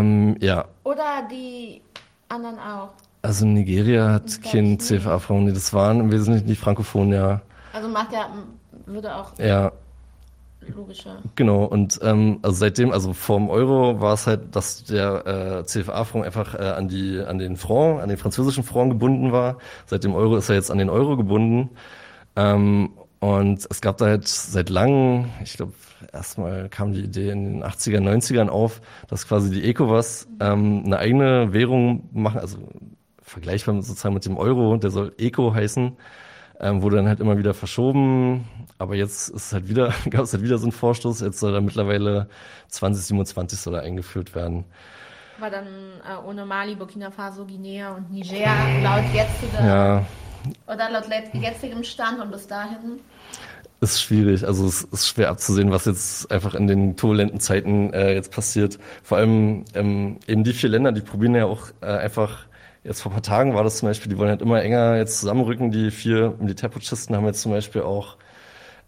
Ähm, 0.00 0.36
ja. 0.40 0.64
Oder 0.82 1.28
die 1.30 1.80
anderen 2.28 2.58
auch? 2.58 2.90
Also 3.22 3.46
Nigeria 3.46 4.14
hat 4.14 4.42
keinen 4.42 4.80
CFA-Front, 4.80 5.54
das 5.54 5.72
waren 5.72 6.00
im 6.00 6.10
Wesentlichen 6.10 6.48
die 6.48 6.56
Frankophonen, 6.56 7.12
ja. 7.12 7.40
Also 7.72 7.88
macht 7.88 8.12
ja, 8.12 8.28
würde 8.86 9.14
auch. 9.14 9.38
Ja, 9.38 9.70
logischer. 10.68 11.22
Genau, 11.36 11.64
und 11.64 11.98
ähm, 12.02 12.38
also 12.42 12.56
seitdem, 12.56 12.92
also 12.92 13.12
vor 13.12 13.38
dem 13.38 13.48
Euro 13.48 14.00
war 14.00 14.14
es 14.14 14.26
halt, 14.26 14.54
dass 14.54 14.84
der 14.84 15.26
äh, 15.26 15.64
CFA-Franc 15.64 16.24
einfach 16.24 16.54
äh, 16.54 16.58
an 16.58 16.88
die, 16.88 17.20
an 17.20 17.38
den 17.38 17.56
Franc, 17.56 18.02
an 18.02 18.08
den 18.08 18.18
französischen 18.18 18.64
Franc 18.64 18.92
gebunden 18.92 19.32
war. 19.32 19.58
Seit 19.86 20.04
dem 20.04 20.14
Euro 20.14 20.36
ist 20.36 20.48
er 20.48 20.56
jetzt 20.56 20.70
an 20.70 20.78
den 20.78 20.90
Euro 20.90 21.16
gebunden. 21.16 21.70
Ähm, 22.36 22.90
und 23.20 23.66
es 23.68 23.80
gab 23.80 23.98
da 23.98 24.06
halt 24.06 24.26
seit 24.26 24.70
langem, 24.70 25.26
ich 25.42 25.54
glaube, 25.54 25.74
erstmal 26.12 26.68
kam 26.70 26.92
die 26.92 27.02
Idee 27.02 27.30
in 27.30 27.44
den 27.44 27.64
80er, 27.64 27.98
90ern 27.98 28.48
auf, 28.48 28.80
dass 29.08 29.28
quasi 29.28 29.50
die 29.50 29.64
ECOWAS 29.68 30.28
ähm, 30.40 30.84
eine 30.86 30.98
eigene 30.98 31.52
Währung 31.52 32.08
machen, 32.12 32.40
also 32.40 32.58
vergleichbar 33.22 33.82
sozusagen 33.82 34.14
mit 34.14 34.24
dem 34.24 34.38
Euro, 34.38 34.76
der 34.78 34.90
soll 34.90 35.12
ECO 35.18 35.54
heißen 35.54 35.96
ähm, 36.60 36.82
wurde 36.82 36.96
dann 36.96 37.08
halt 37.08 37.20
immer 37.20 37.38
wieder 37.38 37.54
verschoben. 37.54 38.44
Aber 38.80 38.94
jetzt 38.94 39.28
ist 39.28 39.52
halt 39.52 39.68
wieder, 39.68 39.92
gab 40.10 40.22
es 40.22 40.32
halt 40.32 40.42
wieder 40.42 40.56
so 40.56 40.64
einen 40.64 40.72
Vorstoß. 40.72 41.20
Jetzt 41.20 41.38
soll 41.38 41.54
er 41.54 41.60
mittlerweile 41.60 42.28
2027 42.68 43.58
soll 43.58 43.74
er 43.74 43.82
eingeführt 43.82 44.34
werden. 44.34 44.64
Aber 45.38 45.50
dann 45.50 45.66
äh, 45.66 46.26
ohne 46.26 46.46
Mali, 46.46 46.74
Burkina 46.74 47.10
Faso, 47.10 47.44
Guinea 47.44 47.94
und 47.94 48.10
Niger 48.10 48.46
laut 48.82 49.04
jetziger 49.12 49.66
ja. 49.66 50.06
oder 50.66 50.90
laut 50.90 51.04
jetzigem 51.34 51.84
Stand 51.84 52.20
und 52.20 52.30
bis 52.30 52.46
dahin? 52.46 53.00
Ist 53.82 54.02
schwierig. 54.02 54.46
Also 54.46 54.66
es 54.66 54.82
ist 54.84 55.08
schwer 55.08 55.28
abzusehen, 55.28 55.70
was 55.70 55.84
jetzt 55.84 56.30
einfach 56.30 56.54
in 56.54 56.66
den 56.66 56.96
turbulenten 56.96 57.38
Zeiten 57.38 57.92
äh, 57.92 58.14
jetzt 58.14 58.32
passiert. 58.32 58.78
Vor 59.02 59.18
allem 59.18 59.64
ähm, 59.74 60.18
eben 60.26 60.42
die 60.42 60.54
vier 60.54 60.70
Länder, 60.70 60.92
die 60.92 61.02
probieren 61.02 61.34
ja 61.34 61.44
auch 61.44 61.68
äh, 61.82 61.86
einfach 61.86 62.46
Jetzt 62.82 63.02
vor 63.02 63.12
ein 63.12 63.16
paar 63.16 63.22
Tagen 63.22 63.54
war 63.54 63.62
das 63.62 63.76
zum 63.76 63.88
Beispiel, 63.88 64.10
die 64.10 64.16
wollen 64.16 64.30
halt 64.30 64.40
immer 64.40 64.62
enger 64.62 64.96
jetzt 64.96 65.20
zusammenrücken. 65.20 65.70
Die 65.70 65.90
vier 65.90 66.34
Militärputschisten 66.38 67.14
haben 67.14 67.26
jetzt 67.26 67.42
zum 67.42 67.52
Beispiel 67.52 67.82
auch 67.82 68.16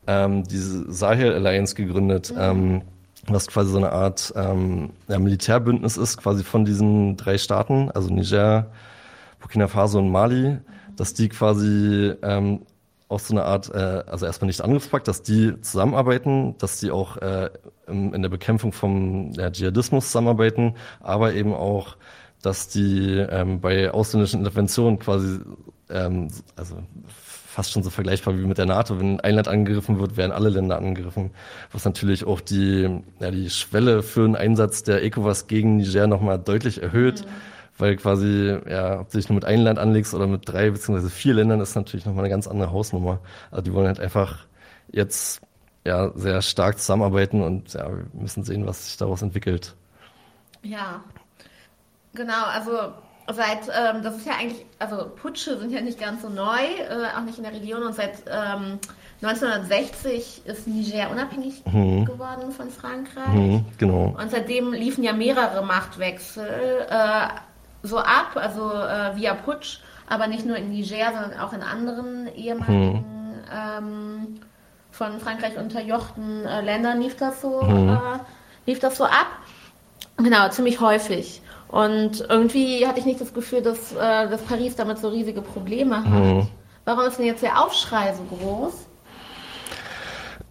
ähm, 0.07 0.45
diese 0.45 0.91
Sahel 0.93 1.33
Alliance 1.35 1.75
gegründet, 1.75 2.33
ähm, 2.37 2.83
was 3.27 3.47
quasi 3.47 3.71
so 3.71 3.79
eine 3.79 3.93
Art 3.93 4.33
ähm, 4.37 4.91
ja, 5.09 5.19
Militärbündnis 5.19 5.97
ist, 5.97 6.17
quasi 6.17 6.43
von 6.43 6.65
diesen 6.65 7.17
drei 7.17 7.39
Staaten, 7.39 7.91
also 7.93 8.13
Niger, 8.13 8.71
Burkina 9.41 9.69
Faso 9.69 9.99
und 9.99 10.11
Mali, 10.11 10.59
dass 10.97 11.15
die 11.15 11.29
quasi 11.29 12.15
ähm, 12.23 12.63
auch 13.09 13.21
so 13.21 13.35
eine 13.35 13.45
Art, 13.45 13.71
äh, 13.73 14.03
also 14.07 14.27
erstmal 14.27 14.47
nicht 14.47 14.61
Angriffspakt, 14.63 15.07
dass 15.07 15.23
die 15.23 15.61
zusammenarbeiten, 15.61 16.57
dass 16.59 16.81
die 16.81 16.91
auch 16.91 17.17
äh, 17.19 17.51
in, 17.87 18.13
in 18.15 18.23
der 18.23 18.29
Bekämpfung 18.29 18.73
vom 18.73 19.33
ja, 19.33 19.51
Dschihadismus 19.51 20.07
zusammenarbeiten, 20.07 20.75
aber 21.01 21.35
eben 21.35 21.53
auch 21.53 21.97
dass 22.43 22.69
die 22.69 23.19
ähm, 23.19 23.61
bei 23.61 23.91
ausländischen 23.91 24.41
Interventionen 24.41 24.99
quasi, 24.99 25.39
ähm, 25.89 26.29
also 26.57 26.77
fast 27.53 27.73
schon 27.73 27.83
so 27.83 27.91
vergleichbar 27.91 28.39
wie 28.39 28.47
mit 28.47 28.59
der 28.59 28.67
NATO, 28.67 28.99
wenn 28.99 29.21
ein 29.21 29.35
Land 29.35 29.49
angegriffen 29.49 30.01
wird, 30.01 30.17
werden 30.17 30.33
alle 30.33 30.49
Länder 30.49 30.79
angegriffen, 30.79 31.31
was 31.71 31.85
natürlich 31.85 32.25
auch 32.25 32.41
die, 32.41 33.03
ja, 33.21 33.31
die 33.31 33.51
Schwelle 33.51 34.03
für 34.03 34.25
einen 34.25 34.37
Einsatz 34.37 34.83
der 34.83 35.03
ECOWAS 35.03 35.47
gegen 35.49 35.77
Niger 35.77 36.07
nochmal 36.07 36.39
deutlich 36.39 36.83
erhöht, 36.83 37.27
mhm. 37.27 37.31
weil 37.79 37.97
quasi, 37.97 38.59
ja, 38.69 39.01
ob 39.01 39.11
du 39.11 39.19
dich 39.19 39.29
nur 39.29 39.35
mit 39.35 39.45
einem 39.45 39.65
Land 39.65 39.79
anlegst 39.79 40.15
oder 40.15 40.27
mit 40.27 40.49
drei 40.49 40.71
beziehungsweise 40.71 41.11
vier 41.11 41.35
Ländern, 41.35 41.61
ist 41.61 41.75
natürlich 41.75 42.07
nochmal 42.07 42.25
eine 42.25 42.31
ganz 42.31 42.49
andere 42.49 42.73
Hausnummer. 42.73 43.21
Also 43.51 43.63
die 43.63 43.75
wollen 43.75 43.87
halt 43.87 44.01
einfach 44.01 44.47
jetzt 44.91 45.43
ja 45.85 46.11
sehr 46.15 46.41
stark 46.41 46.79
zusammenarbeiten 46.79 47.43
und 47.43 47.75
ja, 47.75 47.91
wir 47.91 48.07
müssen 48.15 48.45
sehen, 48.45 48.67
was 48.67 48.87
sich 48.87 48.97
daraus 48.97 49.21
entwickelt. 49.21 49.75
Ja, 50.63 51.03
Genau, 52.15 52.45
also 52.45 52.93
seit, 53.31 53.69
ähm, 53.69 54.03
das 54.03 54.17
ist 54.17 54.27
ja 54.27 54.35
eigentlich, 54.39 54.65
also 54.79 55.09
Putsche 55.21 55.59
sind 55.59 55.71
ja 55.73 55.81
nicht 55.81 55.99
ganz 55.99 56.23
so 56.23 56.29
neu, 56.29 56.59
äh, 56.59 57.17
auch 57.17 57.23
nicht 57.23 57.39
in 57.39 57.45
der 57.45 57.53
Region 57.53 57.83
und 57.83 57.95
seit 57.95 58.15
ähm, 58.27 58.79
1960 59.23 60.43
ist 60.45 60.67
Niger 60.67 61.11
unabhängig 61.11 61.63
mhm. 61.67 62.05
geworden 62.05 62.51
von 62.51 62.71
Frankreich. 62.71 63.29
Mhm, 63.29 63.65
genau. 63.79 64.17
Und 64.19 64.31
seitdem 64.31 64.73
liefen 64.73 65.05
ja 65.05 65.13
mehrere 65.13 65.65
Machtwechsel 65.65 66.87
äh, 66.91 67.29
so 67.85 67.99
ab, 67.99 68.33
also 68.35 68.73
äh, 68.73 69.17
via 69.17 69.35
Putsch, 69.35 69.79
aber 70.09 70.27
nicht 70.27 70.45
nur 70.45 70.57
in 70.57 70.71
Niger, 70.71 71.13
sondern 71.13 71.39
auch 71.39 71.53
in 71.53 71.63
anderen 71.63 72.29
ehemaligen 72.35 72.99
mhm. 72.99 73.35
ähm, 73.53 74.41
von 74.91 75.21
Frankreich 75.21 75.57
unterjochten 75.57 76.45
äh, 76.45 76.61
Ländern 76.61 77.01
lief 77.01 77.17
das 77.17 77.41
so, 77.41 77.63
mhm. 77.63 77.91
äh, 77.91 78.19
lief 78.67 78.81
das 78.81 78.97
so 78.97 79.05
ab. 79.05 79.27
Genau, 80.17 80.49
ziemlich 80.51 80.81
häufig. 80.81 81.42
Und 81.73 82.21
irgendwie 82.29 82.87
hatte 82.87 83.01
ich 83.01 83.07
nicht 83.07 83.19
das 83.19 83.33
Gefühl, 83.33 83.63
dass, 83.63 83.93
äh, 83.93 84.29
dass 84.29 84.43
Paris 84.43 84.77
damit 84.77 84.99
so 84.99 85.09
riesige 85.09 85.41
Probleme 85.41 86.05
hat. 86.05 86.07
Mhm. 86.07 86.47
Warum 86.85 87.07
ist 87.07 87.19
denn 87.19 87.25
jetzt 87.25 87.43
der 87.43 87.65
Aufschrei 87.65 88.13
so 88.13 88.23
groß? 88.25 88.75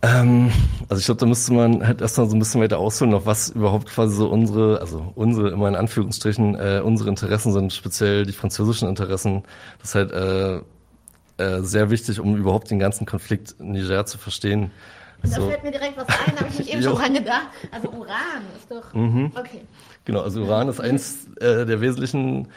Ähm, 0.01 0.51
also 0.89 0.99
ich 0.99 1.05
glaube, 1.05 1.19
da 1.19 1.27
müsste 1.27 1.53
man 1.53 1.86
halt 1.86 2.01
erstmal 2.01 2.27
so 2.27 2.36
ein 2.36 2.39
bisschen 2.39 2.60
weiter 2.60 2.79
ausholen, 2.79 3.13
auf 3.13 3.27
was 3.27 3.49
überhaupt 3.49 3.88
quasi 3.88 4.15
so 4.15 4.29
unsere, 4.29 4.81
also 4.81 5.12
unsere, 5.13 5.51
immer 5.51 5.67
in 5.67 5.75
Anführungsstrichen, 5.75 6.55
äh, 6.55 6.81
unsere 6.84 7.10
Interessen 7.10 7.53
sind, 7.53 7.71
speziell 7.71 8.25
die 8.25 8.34
französischen 8.34 8.89
Interessen. 8.89 9.43
Das 9.77 9.89
ist 9.89 9.95
halt 9.95 10.12
äh, 10.12 10.55
äh, 11.38 11.62
sehr 11.62 11.91
wichtig, 11.91 12.19
um 12.19 12.36
überhaupt 12.36 12.71
den 12.71 12.79
ganzen 12.79 13.05
Konflikt 13.05 13.60
Niger 13.60 14.07
zu 14.07 14.17
verstehen. 14.17 14.71
Und 15.21 15.38
da 15.38 15.39
fällt 15.39 15.63
mir 15.63 15.71
direkt 15.71 15.97
was 15.97 16.07
ein, 16.07 16.34
da 16.36 16.41
habe 16.41 16.49
ich 16.49 16.57
mich 16.57 16.73
eben 16.73 16.81
schon 16.81 16.95
dran 16.95 17.13
gedacht. 17.13 17.47
Also 17.71 17.89
Uran 17.89 18.41
ist 18.57 18.71
doch. 18.71 18.91
Mhm. 18.95 19.31
Okay. 19.36 19.62
Genau, 20.05 20.21
also 20.21 20.41
Uran 20.41 20.67
ist 20.67 20.79
eins 20.79 21.27
äh, 21.39 21.65
der 21.65 21.81
wesentlichen 21.81 22.47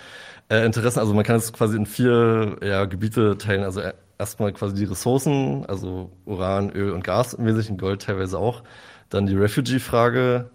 äh, 0.48 0.64
Interessen. 0.64 0.98
Also 0.98 1.14
man 1.14 1.24
kann 1.24 1.36
es 1.36 1.52
quasi 1.52 1.76
in 1.76 1.86
vier 1.86 2.56
ja, 2.62 2.84
Gebiete 2.86 3.36
teilen. 3.36 3.64
Also 3.64 3.82
erstmal 4.18 4.52
quasi 4.52 4.74
die 4.74 4.84
Ressourcen, 4.84 5.64
also 5.66 6.10
Uran, 6.24 6.70
Öl 6.70 6.92
und 6.92 7.04
Gas 7.04 7.34
im 7.34 7.44
Wesentlichen, 7.44 7.76
Gold 7.76 8.02
teilweise 8.02 8.38
auch. 8.38 8.62
Dann 9.10 9.26
die 9.26 9.36
Refugee-Frage, 9.36 10.50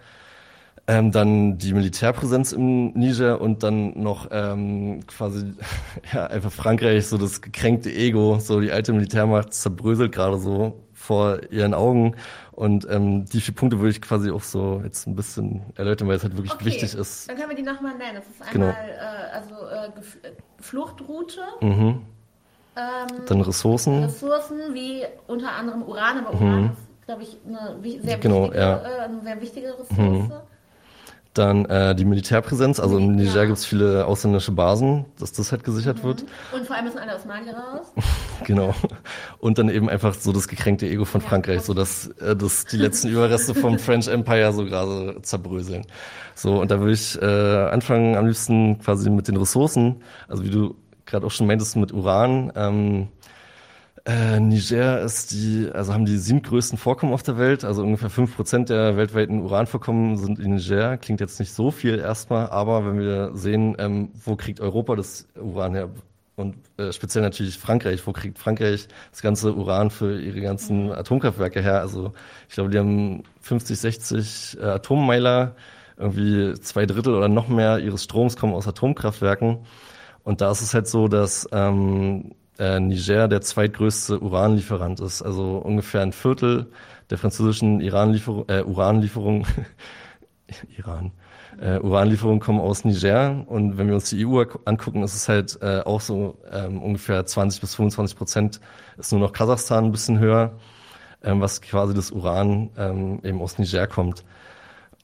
ähm, 0.87 1.11
dann 1.11 1.57
die 1.59 1.73
Militärpräsenz 1.73 2.51
im 2.51 2.91
Niger 2.93 3.39
und 3.39 3.61
dann 3.63 4.01
noch 4.01 4.27
ähm, 4.31 5.05
quasi 5.05 5.53
ja, 6.13 6.25
einfach 6.27 6.51
Frankreich, 6.51 7.07
so 7.07 7.17
das 7.17 7.41
gekränkte 7.41 7.93
Ego, 7.93 8.39
so 8.39 8.59
die 8.59 8.71
alte 8.71 8.93
Militärmacht 8.93 9.53
zerbröselt 9.53 10.11
gerade 10.11 10.39
so 10.39 10.83
vor 11.09 11.39
ihren 11.49 11.73
Augen. 11.73 12.15
Und 12.51 12.87
ähm, 12.87 13.25
die 13.25 13.41
vier 13.41 13.55
Punkte 13.55 13.79
würde 13.79 13.89
ich 13.89 13.99
quasi 13.99 14.29
auch 14.29 14.43
so 14.43 14.79
jetzt 14.83 15.07
ein 15.07 15.15
bisschen 15.15 15.61
erläutern, 15.75 16.07
weil 16.07 16.17
es 16.17 16.23
halt 16.23 16.37
wirklich 16.37 16.53
okay. 16.53 16.65
wichtig 16.65 16.93
ist. 16.93 17.27
Dann 17.27 17.35
können 17.35 17.49
wir 17.49 17.55
die 17.55 17.63
nochmal 17.63 17.97
nennen. 17.97 18.17
Das 18.17 18.27
ist 18.27 18.53
genau. 18.53 18.67
einmal 18.67 18.85
genau. 18.85 19.01
äh, 19.01 19.31
also 19.33 19.55
äh, 19.65 20.27
äh, 20.27 20.31
Fluchtroute. 20.59 21.41
Mhm. 21.61 22.01
Ähm, 22.75 23.07
Dann 23.25 23.41
Ressourcen. 23.41 24.03
Ressourcen 24.03 24.75
wie 24.75 25.03
unter 25.25 25.51
anderem 25.51 25.81
Uran, 25.81 26.19
aber 26.19 26.35
Uran 26.35 26.61
mhm. 26.61 26.65
ist, 26.67 27.05
glaube 27.07 27.23
ich, 27.23 27.37
eine 27.47 28.01
sehr, 28.03 28.17
genau, 28.19 28.43
wichtige, 28.43 28.59
ja. 28.59 28.77
äh, 28.77 28.99
eine 29.05 29.21
sehr 29.21 29.41
wichtige 29.41 29.67
Ressource. 29.79 29.97
Mhm. 29.97 30.31
Dann 31.39 31.63
äh, 31.67 31.95
die 31.95 32.03
Militärpräsenz, 32.03 32.81
also 32.81 32.97
in 32.97 33.13
Niger 33.13 33.33
ja. 33.33 33.45
gibt 33.45 33.59
es 33.59 33.65
viele 33.65 34.05
ausländische 34.05 34.51
Basen, 34.51 35.05
dass 35.19 35.31
das 35.31 35.53
halt 35.53 35.63
gesichert 35.63 35.99
mhm. 35.99 36.07
wird. 36.07 36.25
Und 36.51 36.67
vor 36.67 36.75
allem 36.75 36.83
müssen 36.83 36.97
alle 36.97 37.15
aus 37.15 37.23
Mali 37.23 37.49
raus. 37.49 37.93
genau. 38.43 38.75
Und 39.37 39.57
dann 39.57 39.69
eben 39.69 39.89
einfach 39.89 40.13
so 40.15 40.33
das 40.33 40.49
gekränkte 40.49 40.85
Ego 40.85 41.05
von 41.05 41.21
ja, 41.21 41.29
Frankreich, 41.29 41.61
so 41.61 41.73
dass, 41.73 42.07
äh, 42.19 42.35
dass 42.35 42.65
die 42.65 42.75
letzten 42.75 43.07
Überreste 43.13 43.55
vom 43.55 43.79
French 43.79 44.09
Empire 44.09 44.51
so 44.51 44.65
gerade 44.65 45.21
zerbröseln. 45.21 45.85
So, 46.35 46.59
und 46.59 46.71
da 46.71 46.81
würde 46.81 46.91
ich 46.91 47.17
äh, 47.21 47.25
anfangen 47.25 48.17
am 48.17 48.25
liebsten 48.25 48.77
quasi 48.79 49.09
mit 49.09 49.29
den 49.29 49.37
Ressourcen, 49.37 50.03
also 50.27 50.43
wie 50.43 50.49
du 50.49 50.75
gerade 51.05 51.25
auch 51.25 51.31
schon 51.31 51.47
meintest 51.47 51.77
mit 51.77 51.93
Uran. 51.93 52.51
Ähm, 52.53 53.07
äh, 54.05 54.39
Niger 54.39 55.01
ist 55.01 55.31
die, 55.31 55.69
also 55.73 55.93
haben 55.93 56.05
die 56.05 56.17
siebtgrößten 56.17 56.77
Vorkommen 56.77 57.13
auf 57.13 57.23
der 57.23 57.37
Welt, 57.37 57.63
also 57.63 57.83
ungefähr 57.83 58.09
fünf 58.09 58.35
Prozent 58.35 58.69
der 58.69 58.97
weltweiten 58.97 59.41
Uranvorkommen 59.41 60.17
sind 60.17 60.39
in 60.39 60.55
Niger. 60.55 60.97
Klingt 60.97 61.19
jetzt 61.19 61.39
nicht 61.39 61.53
so 61.53 61.71
viel 61.71 61.99
erstmal, 61.99 62.49
aber 62.49 62.85
wenn 62.85 62.99
wir 62.99 63.31
sehen, 63.35 63.75
ähm, 63.79 64.09
wo 64.23 64.35
kriegt 64.35 64.59
Europa 64.59 64.95
das 64.95 65.27
Uran 65.35 65.73
her 65.73 65.89
und 66.39 66.55
äh, 66.77 66.93
speziell 66.93 67.21
natürlich 67.21 67.57
Frankreich, 67.57 68.07
wo 68.07 68.13
kriegt 68.13 68.39
Frankreich 68.39 68.87
das 69.11 69.21
ganze 69.21 69.53
Uran 69.53 69.89
für 69.89 70.21
ihre 70.21 70.39
ganzen 70.39 70.91
Atomkraftwerke 70.91 71.61
her? 71.61 71.81
Also 71.81 72.13
ich 72.47 72.55
glaube, 72.55 72.69
die 72.69 72.79
haben 72.79 73.23
50, 73.41 73.77
60 73.77 74.57
äh, 74.59 74.63
Atommeiler, 74.63 75.55
irgendwie 75.97 76.53
zwei 76.61 76.85
Drittel 76.85 77.13
oder 77.13 77.27
noch 77.27 77.49
mehr 77.49 77.79
ihres 77.79 78.05
Stroms 78.05 78.37
kommen 78.37 78.53
aus 78.53 78.67
Atomkraftwerken. 78.67 79.65
Und 80.23 80.39
da 80.39 80.51
ist 80.51 80.61
es 80.61 80.73
halt 80.73 80.87
so, 80.87 81.09
dass 81.09 81.47
ähm, 81.51 82.31
äh, 82.59 82.79
Niger 82.79 83.27
der 83.27 83.41
zweitgrößte 83.41 84.19
Uranlieferant 84.19 84.99
ist. 84.99 85.21
Also 85.21 85.57
ungefähr 85.57 86.01
ein 86.01 86.11
Viertel 86.11 86.71
der 87.09 87.17
französischen 87.17 87.79
Iran-Lieferung, 87.79 88.45
äh, 88.49 88.61
Uranlieferung, 88.61 89.47
Iran, 90.77 91.11
äh, 91.59 91.79
Uranlieferungen 91.79 92.39
kommen 92.39 92.59
aus 92.59 92.85
Niger. 92.85 93.45
Und 93.47 93.77
wenn 93.77 93.87
wir 93.87 93.95
uns 93.95 94.09
die 94.09 94.25
EU 94.25 94.43
angucken, 94.65 95.03
ist 95.03 95.15
es 95.15 95.29
halt 95.29 95.57
äh, 95.61 95.79
auch 95.79 96.01
so 96.01 96.37
ähm, 96.51 96.81
ungefähr 96.81 97.25
20 97.25 97.61
bis 97.61 97.75
25 97.75 98.17
Prozent 98.17 98.61
ist 98.97 99.11
nur 99.11 99.21
noch 99.21 99.31
Kasachstan 99.31 99.85
ein 99.85 99.91
bisschen 99.91 100.19
höher, 100.19 100.51
ähm, 101.23 101.41
was 101.41 101.61
quasi 101.61 101.93
das 101.93 102.11
Uran 102.11 102.69
ähm, 102.77 103.21
eben 103.23 103.41
aus 103.41 103.57
Niger 103.57 103.87
kommt. 103.87 104.23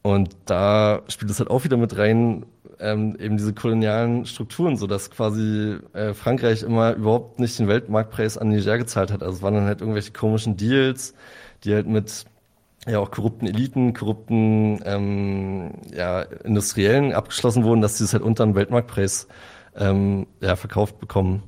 Und 0.02 0.36
da 0.46 1.02
spielt 1.08 1.32
es 1.32 1.40
halt 1.40 1.50
auch 1.50 1.64
wieder 1.64 1.78
mit 1.78 1.98
rein, 1.98 2.46
ähm, 2.80 3.16
eben 3.20 3.38
diese 3.38 3.54
kolonialen 3.54 4.26
Strukturen, 4.26 4.78
so 4.78 4.88
dass 4.88 5.12
quasi 5.12 5.78
äh, 5.94 6.14
Frankreich 6.14 6.64
immer 6.64 6.94
überhaupt 6.94 7.40
nicht 7.40 7.58
den 7.60 7.68
Weltmarktpreis 7.68 8.38
an 8.38 8.50
Niger 8.50 8.78
gezahlt 8.78 9.12
hat. 9.12 9.24
Also 9.24 9.38
es 9.38 9.42
waren 9.42 9.54
dann 9.54 9.66
halt 9.66 9.82
irgendwelche 9.82 10.12
komischen 10.12 10.58
Deals, 10.58 11.14
die 11.64 11.74
halt 11.74 11.88
mit 11.88 12.26
ja 12.88 13.00
auch 13.00 13.12
korrupten 13.12 13.48
Eliten, 13.48 13.94
korrupten 13.94 14.80
ähm, 14.86 15.72
ja, 15.94 16.22
Industriellen 16.22 17.14
abgeschlossen 17.14 17.64
wurden, 17.64 17.82
dass 17.82 17.98
die 17.98 18.04
es 18.04 18.14
halt 18.14 18.24
unter 18.24 18.46
dem 18.46 18.56
Weltmarktpreis 18.56 19.28
ähm, 19.76 20.28
ja, 20.42 20.56
verkauft 20.56 21.00
bekommen. 21.00 21.44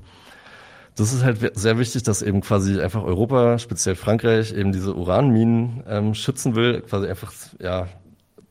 Das 0.95 1.13
ist 1.13 1.23
halt 1.23 1.55
sehr 1.55 1.77
wichtig, 1.77 2.01
dass 2.03 2.23
eben 2.23 2.41
quasi 2.41 2.81
einfach 2.81 3.03
Europa, 3.03 3.59
speziell 3.59 3.95
Frankreich, 3.95 4.51
eben 4.51 4.71
diese 4.71 4.95
Uranminen 4.95 5.83
ähm, 5.87 6.15
schützen 6.15 6.55
will, 6.55 6.81
quasi 6.81 7.07
einfach 7.07 7.31
ja 7.59 7.87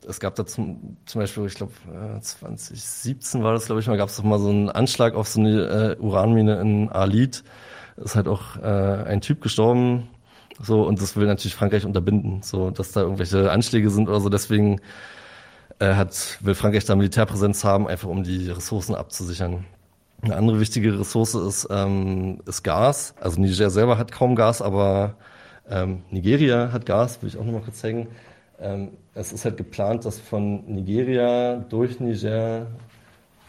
es 0.07 0.19
gab 0.19 0.35
da 0.35 0.45
zum, 0.45 0.97
zum 1.05 1.21
Beispiel, 1.21 1.45
ich 1.45 1.55
glaube, 1.55 1.73
2017 2.21 3.43
war 3.43 3.53
das, 3.53 3.65
glaube 3.65 3.81
ich 3.81 3.87
mal, 3.87 3.97
gab 3.97 4.09
es 4.09 4.17
doch 4.17 4.23
mal 4.23 4.39
so 4.39 4.49
einen 4.49 4.69
Anschlag 4.69 5.15
auf 5.15 5.27
so 5.27 5.39
eine 5.39 5.97
äh, 5.99 6.01
Uranmine 6.01 6.59
in 6.61 6.89
Alit. 6.89 7.43
Ist 7.97 8.15
halt 8.15 8.27
auch 8.27 8.57
äh, 8.57 9.03
ein 9.05 9.21
Typ 9.21 9.41
gestorben. 9.41 10.07
So, 10.59 10.83
und 10.83 11.01
das 11.01 11.15
will 11.15 11.27
natürlich 11.27 11.55
Frankreich 11.55 11.85
unterbinden, 11.85 12.41
so 12.41 12.71
dass 12.71 12.91
da 12.91 13.01
irgendwelche 13.01 13.51
Anschläge 13.51 13.89
sind 13.89 14.07
oder 14.07 14.19
so. 14.19 14.29
Deswegen 14.29 14.81
äh, 15.79 15.93
hat, 15.93 16.39
will 16.41 16.55
Frankreich 16.55 16.85
da 16.85 16.95
Militärpräsenz 16.95 17.63
haben, 17.63 17.87
einfach 17.87 18.07
um 18.07 18.23
die 18.23 18.49
Ressourcen 18.49 18.95
abzusichern. 18.95 19.65
Eine 20.21 20.35
andere 20.35 20.59
wichtige 20.59 20.99
Ressource 20.99 21.35
ist, 21.35 21.67
ähm, 21.69 22.39
ist 22.47 22.63
Gas. 22.63 23.13
Also 23.19 23.39
Niger 23.39 23.69
selber 23.69 23.97
hat 23.99 24.11
kaum 24.11 24.35
Gas, 24.35 24.61
aber 24.63 25.15
ähm, 25.69 26.03
Nigeria 26.09 26.71
hat 26.71 26.85
Gas, 26.87 27.21
will 27.21 27.29
ich 27.29 27.37
auch 27.37 27.43
nochmal 27.43 27.61
kurz 27.61 27.79
zeigen. 27.79 28.07
Ähm, 28.59 28.91
es 29.17 29.33
ist 29.33 29.45
halt 29.45 29.57
geplant, 29.57 30.05
dass 30.05 30.19
von 30.19 30.63
Nigeria 30.67 31.55
durch 31.69 31.99
Niger 31.99 32.67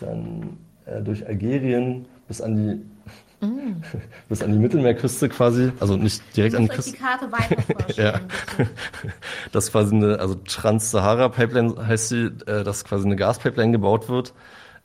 dann 0.00 0.56
äh, 0.86 1.02
durch 1.02 1.26
Algerien 1.26 2.06
bis 2.26 2.40
an 2.40 2.56
die 2.56 3.46
mm. 3.46 3.82
bis 4.28 4.42
an 4.42 4.52
die 4.52 4.58
Mittelmeerküste 4.58 5.28
quasi, 5.28 5.72
also 5.80 5.96
nicht 5.96 6.22
direkt 6.36 6.54
an 6.54 6.62
die 6.62 6.68
Küste. 6.68 6.92
die 6.92 6.98
Karte 6.98 7.30
weiter 7.30 7.92
ja. 8.02 8.20
Das 9.52 9.66
ist 9.66 9.72
quasi 9.72 9.94
eine, 9.94 10.18
also 10.18 10.36
Trans-Sahara-Pipeline 10.36 11.86
heißt 11.86 12.08
sie, 12.08 12.30
äh, 12.46 12.64
dass 12.64 12.84
quasi 12.84 13.06
eine 13.06 13.16
Gaspipeline 13.16 13.72
gebaut 13.72 14.08
wird, 14.08 14.32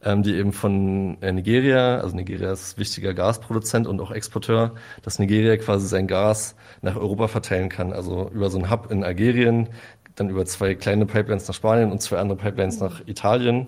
ähm, 0.03 0.23
die 0.23 0.35
eben 0.35 0.51
von 0.51 1.17
äh, 1.21 1.31
Nigeria, 1.31 1.99
also 1.99 2.15
Nigeria 2.15 2.51
ist 2.51 2.77
wichtiger 2.77 3.13
Gasproduzent 3.13 3.87
und 3.87 4.01
auch 4.01 4.11
Exporteur, 4.11 4.75
dass 5.01 5.19
Nigeria 5.19 5.55
quasi 5.57 5.87
sein 5.87 6.07
Gas 6.07 6.55
nach 6.81 6.97
Europa 6.97 7.29
verteilen 7.29 7.69
kann, 7.69 7.93
also 7.93 8.29
über 8.33 8.49
so 8.49 8.57
einen 8.57 8.69
Hub 8.69 8.91
in 8.91 9.03
Algerien, 9.03 9.69
dann 10.15 10.29
über 10.29 10.45
zwei 10.45 10.75
kleine 10.75 11.05
Pipelines 11.05 11.47
nach 11.47 11.55
Spanien 11.55 11.91
und 11.91 12.01
zwei 12.01 12.17
andere 12.17 12.37
Pipelines 12.37 12.79
nach 12.79 13.01
Italien. 13.07 13.67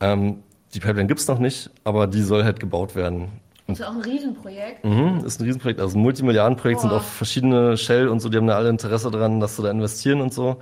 Ähm, 0.00 0.42
die 0.74 0.80
Pipeline 0.80 1.06
gibt's 1.06 1.26
noch 1.28 1.38
nicht, 1.38 1.70
aber 1.84 2.06
die 2.06 2.22
soll 2.22 2.44
halt 2.44 2.60
gebaut 2.60 2.94
werden. 2.94 3.28
Das 3.66 3.80
ist 3.80 3.86
auch 3.86 3.94
ein 3.94 4.02
Riesenprojekt. 4.02 4.84
Mhm, 4.84 5.24
ist 5.24 5.40
ein 5.40 5.44
Riesenprojekt, 5.44 5.80
also 5.80 5.98
ein 5.98 6.02
Multimilliardenprojekt, 6.02 6.80
Boah. 6.80 6.88
sind 6.88 6.96
auch 6.96 7.02
verschiedene 7.02 7.76
Shell 7.76 8.08
und 8.08 8.20
so, 8.20 8.28
die 8.28 8.36
haben 8.36 8.46
da 8.46 8.56
alle 8.56 8.68
Interesse 8.68 9.10
daran, 9.10 9.40
dass 9.40 9.56
sie 9.56 9.62
da 9.62 9.70
investieren 9.70 10.20
und 10.20 10.32
so. 10.32 10.58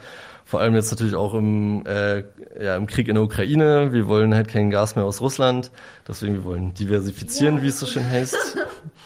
Vor 0.46 0.60
allem 0.60 0.74
jetzt 0.74 0.90
natürlich 0.90 1.14
auch 1.14 1.34
im, 1.34 1.84
äh, 1.86 2.22
ja, 2.62 2.76
im 2.76 2.86
Krieg 2.86 3.08
in 3.08 3.14
der 3.14 3.24
Ukraine. 3.24 3.92
Wir 3.92 4.06
wollen 4.08 4.34
halt 4.34 4.48
kein 4.48 4.70
Gas 4.70 4.94
mehr 4.94 5.04
aus 5.04 5.20
Russland. 5.20 5.70
Deswegen, 6.06 6.34
wir 6.34 6.44
wollen 6.44 6.74
diversifizieren, 6.74 7.56
ja. 7.56 7.62
wie 7.62 7.68
es 7.68 7.80
so 7.80 7.86
schön 7.86 8.08
heißt. 8.08 8.36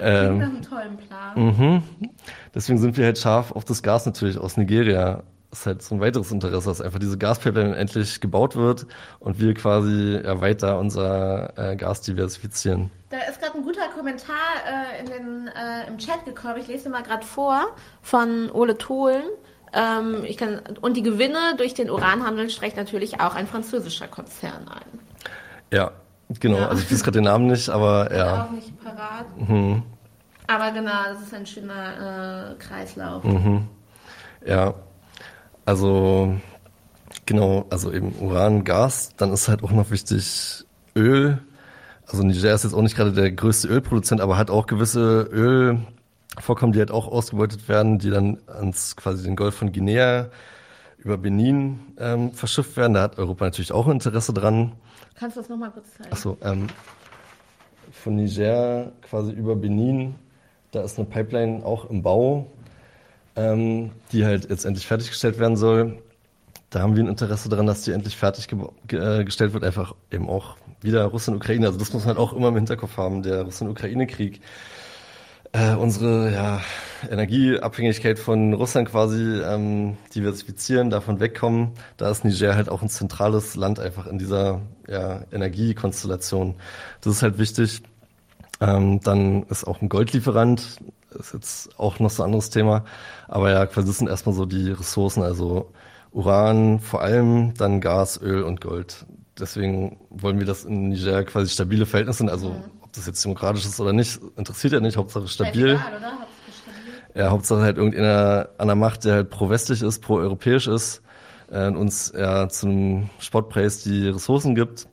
ähm, 0.00 0.40
einen 0.40 0.62
tollen 0.62 0.96
Plan. 0.96 1.32
Mhm. 1.34 1.82
Deswegen 2.54 2.78
sind 2.78 2.96
wir 2.96 3.04
halt 3.04 3.18
scharf 3.18 3.52
auf 3.52 3.64
das 3.64 3.82
Gas 3.82 4.06
natürlich 4.06 4.38
aus 4.38 4.56
Nigeria. 4.56 5.22
Das 5.50 5.60
ist 5.60 5.66
halt 5.66 5.82
so 5.82 5.94
ein 5.94 6.00
weiteres 6.00 6.30
Interesse, 6.30 6.68
dass 6.68 6.80
einfach 6.80 6.98
diese 6.98 7.16
Gaspipeline 7.16 7.74
endlich 7.74 8.20
gebaut 8.20 8.54
wird 8.54 8.86
und 9.18 9.40
wir 9.40 9.54
quasi 9.54 10.20
ja, 10.22 10.40
weiter 10.40 10.78
unser 10.78 11.56
äh, 11.56 11.76
Gas 11.76 12.02
diversifizieren. 12.02 12.90
Da 13.08 13.16
ist 13.30 13.40
gerade 13.40 13.56
ein 13.56 13.64
guter 13.64 13.88
Kommentar 13.96 14.34
äh, 14.66 15.00
in 15.00 15.06
den, 15.06 15.48
äh, 15.48 15.88
im 15.88 15.96
Chat 15.96 16.26
gekommen. 16.26 16.58
Ich 16.58 16.68
lese 16.68 16.88
ihn 16.88 16.92
mal 16.92 17.02
gerade 17.02 17.24
vor 17.24 17.68
von 18.02 18.50
Ole 18.50 18.76
Tholen. 18.76 19.22
Ähm, 19.72 20.24
kann, 20.36 20.60
und 20.80 20.96
die 20.96 21.02
Gewinne 21.02 21.54
durch 21.56 21.74
den 21.74 21.90
Uranhandel 21.90 22.50
streicht 22.50 22.76
natürlich 22.76 23.20
auch 23.20 23.34
ein 23.34 23.46
französischer 23.46 24.08
Konzern 24.08 24.66
ein. 24.68 25.00
Ja, 25.70 25.92
genau. 26.40 26.58
Ja. 26.58 26.68
Also 26.68 26.82
ich 26.82 26.92
weiß 26.92 27.02
gerade 27.02 27.18
den 27.18 27.24
Namen 27.24 27.46
nicht, 27.46 27.68
aber 27.68 28.14
ja. 28.14 28.44
Auch 28.44 28.50
nicht 28.50 28.72
parat. 28.82 29.26
Mhm. 29.48 29.82
Aber 30.46 30.70
genau, 30.72 31.04
das 31.12 31.22
ist 31.22 31.34
ein 31.34 31.46
schöner 31.46 32.52
äh, 32.52 32.54
Kreislauf. 32.58 33.24
Mhm. 33.24 33.66
Ja, 34.46 34.74
also 35.64 36.34
genau, 37.26 37.66
also 37.70 37.92
eben 37.92 38.14
Uran, 38.20 38.64
Gas, 38.64 39.10
dann 39.16 39.32
ist 39.32 39.48
halt 39.48 39.62
auch 39.62 39.72
noch 39.72 39.90
wichtig 39.90 40.64
Öl. 40.96 41.38
Also 42.06 42.22
Niger 42.22 42.54
ist 42.54 42.64
jetzt 42.64 42.72
auch 42.72 42.80
nicht 42.80 42.96
gerade 42.96 43.12
der 43.12 43.30
größte 43.30 43.68
Ölproduzent, 43.68 44.22
aber 44.22 44.38
hat 44.38 44.50
auch 44.50 44.66
gewisse 44.66 45.28
Öl 45.30 45.80
Vorkommen, 46.40 46.72
die 46.72 46.78
halt 46.78 46.90
auch 46.90 47.08
ausgebeutet 47.08 47.68
werden, 47.68 47.98
die 47.98 48.10
dann 48.10 48.38
ans 48.46 48.96
quasi 48.96 49.24
den 49.24 49.36
Golf 49.36 49.56
von 49.56 49.72
Guinea 49.72 50.28
über 50.98 51.18
Benin 51.18 51.80
ähm, 51.98 52.32
verschifft 52.32 52.76
werden. 52.76 52.94
Da 52.94 53.02
hat 53.02 53.18
Europa 53.18 53.44
natürlich 53.44 53.72
auch 53.72 53.86
ein 53.86 53.92
Interesse 53.92 54.32
dran. 54.32 54.72
Kannst 55.18 55.36
du 55.36 55.40
das 55.40 55.48
nochmal 55.48 55.70
kurz 55.70 55.92
zeigen? 55.94 56.12
Achso, 56.12 56.36
ähm, 56.42 56.68
von 57.90 58.16
Niger 58.16 58.92
quasi 59.02 59.32
über 59.32 59.56
Benin, 59.56 60.14
da 60.70 60.82
ist 60.82 60.98
eine 60.98 61.08
Pipeline 61.08 61.64
auch 61.64 61.90
im 61.90 62.02
Bau, 62.02 62.46
ähm, 63.34 63.90
die 64.12 64.24
halt 64.24 64.48
jetzt 64.48 64.64
endlich 64.64 64.86
fertiggestellt 64.86 65.38
werden 65.38 65.56
soll. 65.56 65.98
Da 66.70 66.80
haben 66.80 66.94
wir 66.96 67.02
ein 67.02 67.08
Interesse 67.08 67.48
daran, 67.48 67.66
dass 67.66 67.82
die 67.82 67.92
endlich 67.92 68.16
fertiggestellt 68.16 69.50
äh, 69.50 69.52
wird, 69.54 69.64
einfach 69.64 69.94
eben 70.12 70.28
auch 70.28 70.56
wieder 70.82 71.04
Russland-Ukraine. 71.06 71.66
Also 71.66 71.78
das 71.78 71.92
muss 71.92 72.04
man 72.04 72.16
halt 72.16 72.18
auch 72.18 72.34
immer 72.34 72.48
im 72.48 72.56
Hinterkopf 72.56 72.96
haben, 72.96 73.22
der 73.22 73.42
Russland-Ukraine-Krieg 73.42 74.40
äh, 75.52 75.74
unsere 75.74 76.32
ja, 76.32 76.60
Energieabhängigkeit 77.08 78.18
von 78.18 78.52
Russland 78.54 78.90
quasi 78.90 79.22
ähm, 79.22 79.96
diversifizieren, 80.14 80.90
davon 80.90 81.20
wegkommen. 81.20 81.72
Da 81.96 82.10
ist 82.10 82.24
Niger 82.24 82.54
halt 82.54 82.68
auch 82.68 82.82
ein 82.82 82.88
zentrales 82.88 83.54
Land 83.56 83.80
einfach 83.80 84.06
in 84.06 84.18
dieser 84.18 84.60
ja, 84.86 85.22
Energiekonstellation. 85.32 86.56
Das 87.00 87.14
ist 87.14 87.22
halt 87.22 87.38
wichtig. 87.38 87.82
Ähm, 88.60 89.00
dann 89.00 89.44
ist 89.44 89.64
auch 89.64 89.80
ein 89.80 89.88
Goldlieferant, 89.88 90.80
ist 91.18 91.32
jetzt 91.32 91.78
auch 91.78 92.00
noch 92.00 92.10
so 92.10 92.22
ein 92.22 92.26
anderes 92.26 92.50
Thema. 92.50 92.84
Aber 93.28 93.50
ja, 93.50 93.66
quasi 93.66 93.92
sind 93.92 94.08
erstmal 94.08 94.34
so 94.34 94.46
die 94.46 94.72
Ressourcen, 94.72 95.22
also 95.22 95.70
Uran 96.12 96.80
vor 96.80 97.02
allem, 97.02 97.54
dann 97.54 97.80
Gas, 97.80 98.20
Öl 98.20 98.42
und 98.42 98.60
Gold. 98.60 99.06
Deswegen 99.38 99.98
wollen 100.10 100.40
wir, 100.40 100.46
dass 100.46 100.64
in 100.64 100.88
Niger 100.88 101.22
quasi 101.24 101.50
stabile 101.50 101.86
Verhältnisse 101.86 102.18
sind. 102.18 102.30
Also 102.30 102.50
mhm 102.50 102.77
ob 102.88 102.94
das 102.94 103.06
jetzt 103.06 103.22
demokratisch 103.22 103.66
ist 103.66 103.78
oder 103.80 103.92
nicht, 103.92 104.18
interessiert 104.36 104.72
ja 104.72 104.80
nicht, 104.80 104.96
Hauptsache 104.96 105.28
stabil. 105.28 105.72
Egal, 105.72 105.96
oder? 105.98 106.26
stabil. 106.62 107.22
Ja, 107.22 107.30
Hauptsache 107.30 107.60
halt 107.60 107.76
irgendeiner 107.76 108.48
an 108.56 108.66
der 108.66 108.76
Macht, 108.76 109.04
der 109.04 109.14
halt 109.14 109.30
pro-westlich 109.30 109.82
ist, 109.82 110.00
pro-europäisch 110.00 110.66
ist, 110.68 111.02
äh, 111.50 111.68
uns 111.68 112.12
ja 112.16 112.48
zum 112.48 113.10
Sportpreis 113.18 113.82
die 113.82 114.08
Ressourcen 114.08 114.54
gibt. 114.54 114.88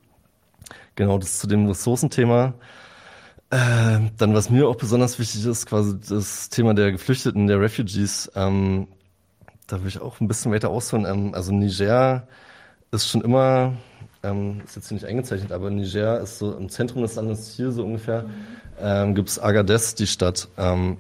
Genau, 0.96 1.18
das 1.18 1.40
zu 1.40 1.48
dem 1.48 1.68
Ressourcenthema. 1.68 2.54
Äh, 3.50 4.00
dann, 4.18 4.34
was 4.34 4.50
mir 4.50 4.68
auch 4.68 4.76
besonders 4.76 5.18
wichtig 5.18 5.46
ist, 5.46 5.66
quasi 5.66 5.98
das 5.98 6.50
Thema 6.50 6.74
der 6.74 6.92
Geflüchteten, 6.92 7.48
der 7.48 7.62
Refugees. 7.62 8.30
Ähm, 8.36 8.88
da 9.68 9.80
will 9.80 9.88
ich 9.88 10.02
auch 10.02 10.20
ein 10.20 10.28
bisschen 10.28 10.52
weiter 10.52 10.70
ausholen. 10.70 11.06
Ähm, 11.06 11.34
also 11.34 11.54
Niger 11.54 12.28
ist 12.92 13.08
schon 13.08 13.22
immer 13.22 13.74
ähm, 14.26 14.62
ist 14.66 14.76
jetzt 14.76 14.88
hier 14.88 14.96
nicht 14.96 15.06
eingezeichnet, 15.06 15.52
aber 15.52 15.70
Niger 15.70 16.20
ist 16.20 16.40
so 16.40 16.54
im 16.56 16.70
Zentrum 16.70 17.02
des 17.02 17.16
Landes 17.16 17.54
hier 17.56 17.72
so 17.72 17.84
ungefähr, 17.84 18.24
mhm. 18.24 18.30
ähm, 18.80 19.16
gibt 19.16 19.30
es 19.30 19.40
Agadez, 19.40 19.96
die 19.96 20.08
Stadt. 20.08 20.48
Ähm, 20.58 20.98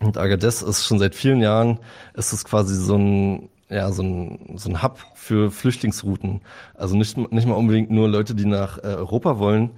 und 0.00 0.16
Agadez 0.16 0.62
ist 0.62 0.86
schon 0.86 0.98
seit 0.98 1.14
vielen 1.14 1.40
Jahren, 1.40 1.78
ist 2.14 2.32
es 2.32 2.44
quasi 2.44 2.74
so 2.74 2.96
ein, 2.96 3.48
ja, 3.68 3.92
so 3.92 4.02
ein, 4.02 4.56
so 4.56 4.70
ein 4.70 4.82
Hub 4.82 4.98
für 5.14 5.50
Flüchtlingsrouten. 5.50 6.40
Also 6.74 6.96
nicht, 6.96 7.16
nicht 7.16 7.46
mal 7.46 7.54
unbedingt 7.54 7.90
nur 7.90 8.08
Leute, 8.08 8.34
die 8.34 8.46
nach 8.46 8.78
äh, 8.78 8.86
Europa 8.86 9.38
wollen, 9.38 9.70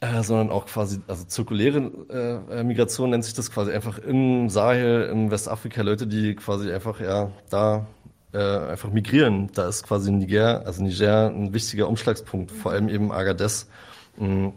äh, 0.00 0.22
sondern 0.22 0.50
auch 0.50 0.66
quasi, 0.66 1.00
also 1.08 1.24
zirkuläre 1.24 2.44
äh, 2.50 2.62
Migration 2.62 3.10
nennt 3.10 3.24
sich 3.24 3.34
das 3.34 3.50
quasi 3.50 3.72
einfach 3.72 3.98
im 3.98 4.48
Sahel, 4.50 5.08
im 5.10 5.30
Westafrika, 5.30 5.82
Leute, 5.82 6.06
die 6.06 6.34
quasi 6.34 6.72
einfach 6.72 7.00
ja 7.00 7.30
da 7.50 7.86
äh, 8.34 8.70
einfach 8.70 8.90
migrieren. 8.90 9.50
Da 9.54 9.68
ist 9.68 9.84
quasi 9.84 10.10
Niger, 10.10 10.66
also 10.66 10.82
Niger 10.82 11.28
ein 11.28 11.54
wichtiger 11.54 11.88
Umschlagspunkt, 11.88 12.50
vor 12.50 12.72
allem 12.72 12.88
eben 12.88 13.12
Agadez. 13.12 13.68
Mm, 14.18 14.48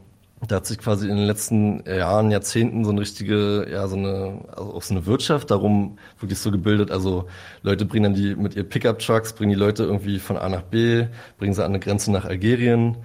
da 0.47 0.57
hat 0.57 0.67
sich 0.67 0.77
quasi 0.77 1.09
in 1.09 1.15
den 1.15 1.25
letzten 1.25 1.83
Jahren, 1.87 2.29
Jahrzehnten 2.29 2.85
so 2.85 2.91
eine 2.91 3.01
richtige, 3.01 3.67
ja, 3.71 3.87
so 3.87 3.95
eine, 3.95 4.45
also 4.55 4.73
auch 4.73 4.83
so 4.83 4.93
eine 4.93 5.05
Wirtschaft 5.07 5.49
darum 5.49 5.97
wirklich 6.19 6.37
so 6.37 6.51
gebildet. 6.51 6.91
Also 6.91 7.27
Leute 7.63 7.85
bringen 7.85 8.03
dann 8.03 8.13
die 8.13 8.35
mit 8.35 8.55
ihr 8.55 8.63
Pickup-Trucks, 8.63 9.33
bringen 9.33 9.49
die 9.49 9.55
Leute 9.55 9.83
irgendwie 9.83 10.19
von 10.19 10.37
A 10.37 10.47
nach 10.49 10.61
B, 10.61 11.07
bringen 11.39 11.53
sie 11.53 11.63
an 11.63 11.71
eine 11.71 11.79
Grenze 11.79 12.11
nach 12.11 12.25
Algerien, 12.25 12.97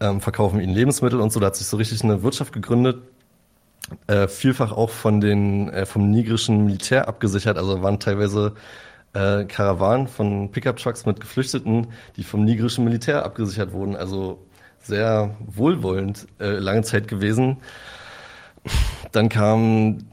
ähm, 0.00 0.20
verkaufen 0.20 0.60
ihnen 0.60 0.74
Lebensmittel 0.74 1.20
und 1.20 1.32
so. 1.32 1.40
Da 1.40 1.46
hat 1.46 1.56
sich 1.56 1.66
so 1.66 1.76
richtig 1.76 2.04
eine 2.04 2.22
Wirtschaft 2.22 2.52
gegründet. 2.52 3.02
Äh, 4.06 4.28
vielfach 4.28 4.70
auch 4.70 4.90
von 4.90 5.20
den, 5.20 5.68
äh, 5.70 5.84
vom 5.84 6.10
nigerischen 6.10 6.64
Militär 6.64 7.08
abgesichert. 7.08 7.58
Also 7.58 7.82
waren 7.82 7.98
teilweise 7.98 8.54
äh, 9.12 9.44
Karawanen 9.44 10.06
von 10.06 10.50
Pickup-Trucks 10.50 11.06
mit 11.06 11.20
Geflüchteten, 11.20 11.88
die 12.16 12.24
vom 12.24 12.44
nigerischen 12.44 12.84
Militär 12.84 13.24
abgesichert 13.24 13.72
wurden. 13.72 13.96
Also 13.96 14.38
sehr 14.80 15.36
wohlwollend 15.40 16.26
äh, 16.38 16.58
lange 16.58 16.82
Zeit 16.82 17.08
gewesen. 17.08 17.58
Dann 19.12 19.28
kam 19.28 20.06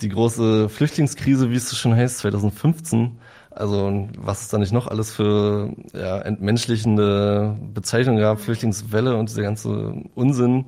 die 0.00 0.08
große 0.08 0.68
Flüchtlingskrise, 0.68 1.50
wie 1.50 1.56
es 1.56 1.70
so 1.70 1.76
schon 1.76 1.94
heißt, 1.94 2.18
2015. 2.18 3.18
Also 3.50 4.08
was 4.18 4.42
es 4.42 4.48
da 4.48 4.58
nicht 4.58 4.72
noch 4.72 4.88
alles 4.88 5.12
für 5.12 5.70
ja, 5.92 6.18
entmenschlichende 6.18 7.56
Bezeichnungen 7.72 8.20
gab, 8.20 8.40
Flüchtlingswelle 8.40 9.16
und 9.16 9.28
dieser 9.28 9.42
ganze 9.42 9.94
Unsinn. 10.14 10.66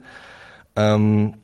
Ähm, 0.76 1.34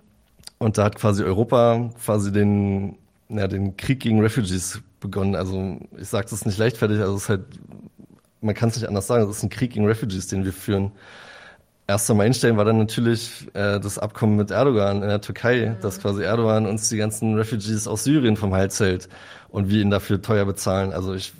und 0.59 0.79
da 0.79 0.85
hat 0.85 0.95
quasi 0.97 1.25
Europa 1.25 1.91
quasi 2.05 2.31
den, 2.31 2.97
ja, 3.37 3.49
den 3.49 3.77
Krieg 3.77 4.01
gegen 4.01 4.21
Refugees 4.21 4.83
begonnen. 5.01 5.35
Also 5.35 5.79
ich 5.99 6.09
sage 6.09 6.27
das 6.31 6.47
nicht 6.47 6.59
leichtfertig, 6.59 7.01
also 7.01 7.17
es 7.17 7.23
ist 7.25 7.29
halt, 7.29 7.45
man 8.41 8.55
kann 8.55 8.69
es 8.69 8.77
nicht 8.77 8.89
anders 8.89 9.07
sagen, 9.07 9.29
es 9.29 9.39
ist 9.39 9.43
ein 9.43 9.51
Krieg 9.51 9.73
gegen 9.73 9.87
Refugees, 9.87 10.29
den 10.29 10.45
wir 10.45 10.53
führen. 10.53 10.93
Erster 11.87 12.15
Meilenstein 12.15 12.57
war 12.57 12.65
dann 12.65 12.79
natürlich 12.79 13.49
äh, 13.55 13.81
das 13.81 13.99
Abkommen 13.99 14.37
mit 14.37 14.51
Erdogan 14.51 15.03
in 15.03 15.09
der 15.09 15.21
Türkei, 15.21 15.75
mhm. 15.77 15.81
dass 15.83 16.01
quasi 16.01 16.23
Erdogan 16.23 16.67
uns 16.67 16.89
die 16.89 16.97
ganzen 16.97 17.35
Refugees 17.35 17.89
aus 17.89 18.05
Syrien 18.05 18.37
vom 18.37 18.55
Hals 18.55 18.79
hält 18.81 19.09
und 19.49 19.69
wir 19.69 19.83
ihn 19.83 19.91
dafür 19.91 20.23
teuer 20.23 20.45
bezahlen. 20.45 20.93
Also 20.93 21.15
ich, 21.15 21.33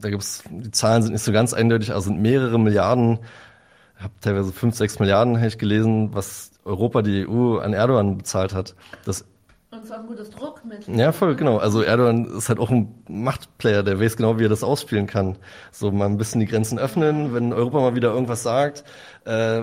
da 0.00 0.10
gibt's, 0.10 0.44
die 0.50 0.70
Zahlen 0.70 1.02
sind 1.02 1.12
nicht 1.12 1.24
so 1.24 1.32
ganz 1.32 1.54
eindeutig, 1.54 1.92
also 1.92 2.08
sind 2.08 2.20
mehrere 2.20 2.58
Milliarden, 2.58 3.20
ich 4.00 4.04
habe 4.04 4.14
teilweise 4.22 4.50
fünf, 4.50 4.74
sechs 4.76 4.98
Milliarden 4.98 5.36
habe 5.36 5.48
ich 5.48 5.58
gelesen, 5.58 6.14
was 6.14 6.52
Europa, 6.64 7.02
die 7.02 7.28
EU 7.28 7.58
an 7.58 7.74
Erdogan 7.74 8.16
bezahlt 8.16 8.54
hat. 8.54 8.74
Das 9.04 9.26
und 9.72 9.86
zwar 9.86 10.00
ein 10.00 10.06
gutes 10.06 10.30
Druckmittel. 10.30 10.98
Ja, 10.98 11.12
voll, 11.12 11.36
genau. 11.36 11.58
Also 11.58 11.82
Erdogan 11.82 12.24
ist 12.24 12.48
halt 12.48 12.58
auch 12.58 12.70
ein 12.70 12.92
Machtplayer, 13.08 13.84
der 13.84 14.00
weiß 14.00 14.16
genau, 14.16 14.38
wie 14.38 14.46
er 14.46 14.48
das 14.48 14.64
ausspielen 14.64 15.06
kann. 15.06 15.36
So 15.70 15.92
mal 15.92 16.06
ein 16.06 16.18
bisschen 16.18 16.40
die 16.40 16.46
Grenzen 16.46 16.76
öffnen, 16.78 17.32
wenn 17.32 17.52
Europa 17.52 17.78
mal 17.78 17.94
wieder 17.94 18.12
irgendwas 18.12 18.42
sagt, 18.42 18.82
äh, 19.26 19.62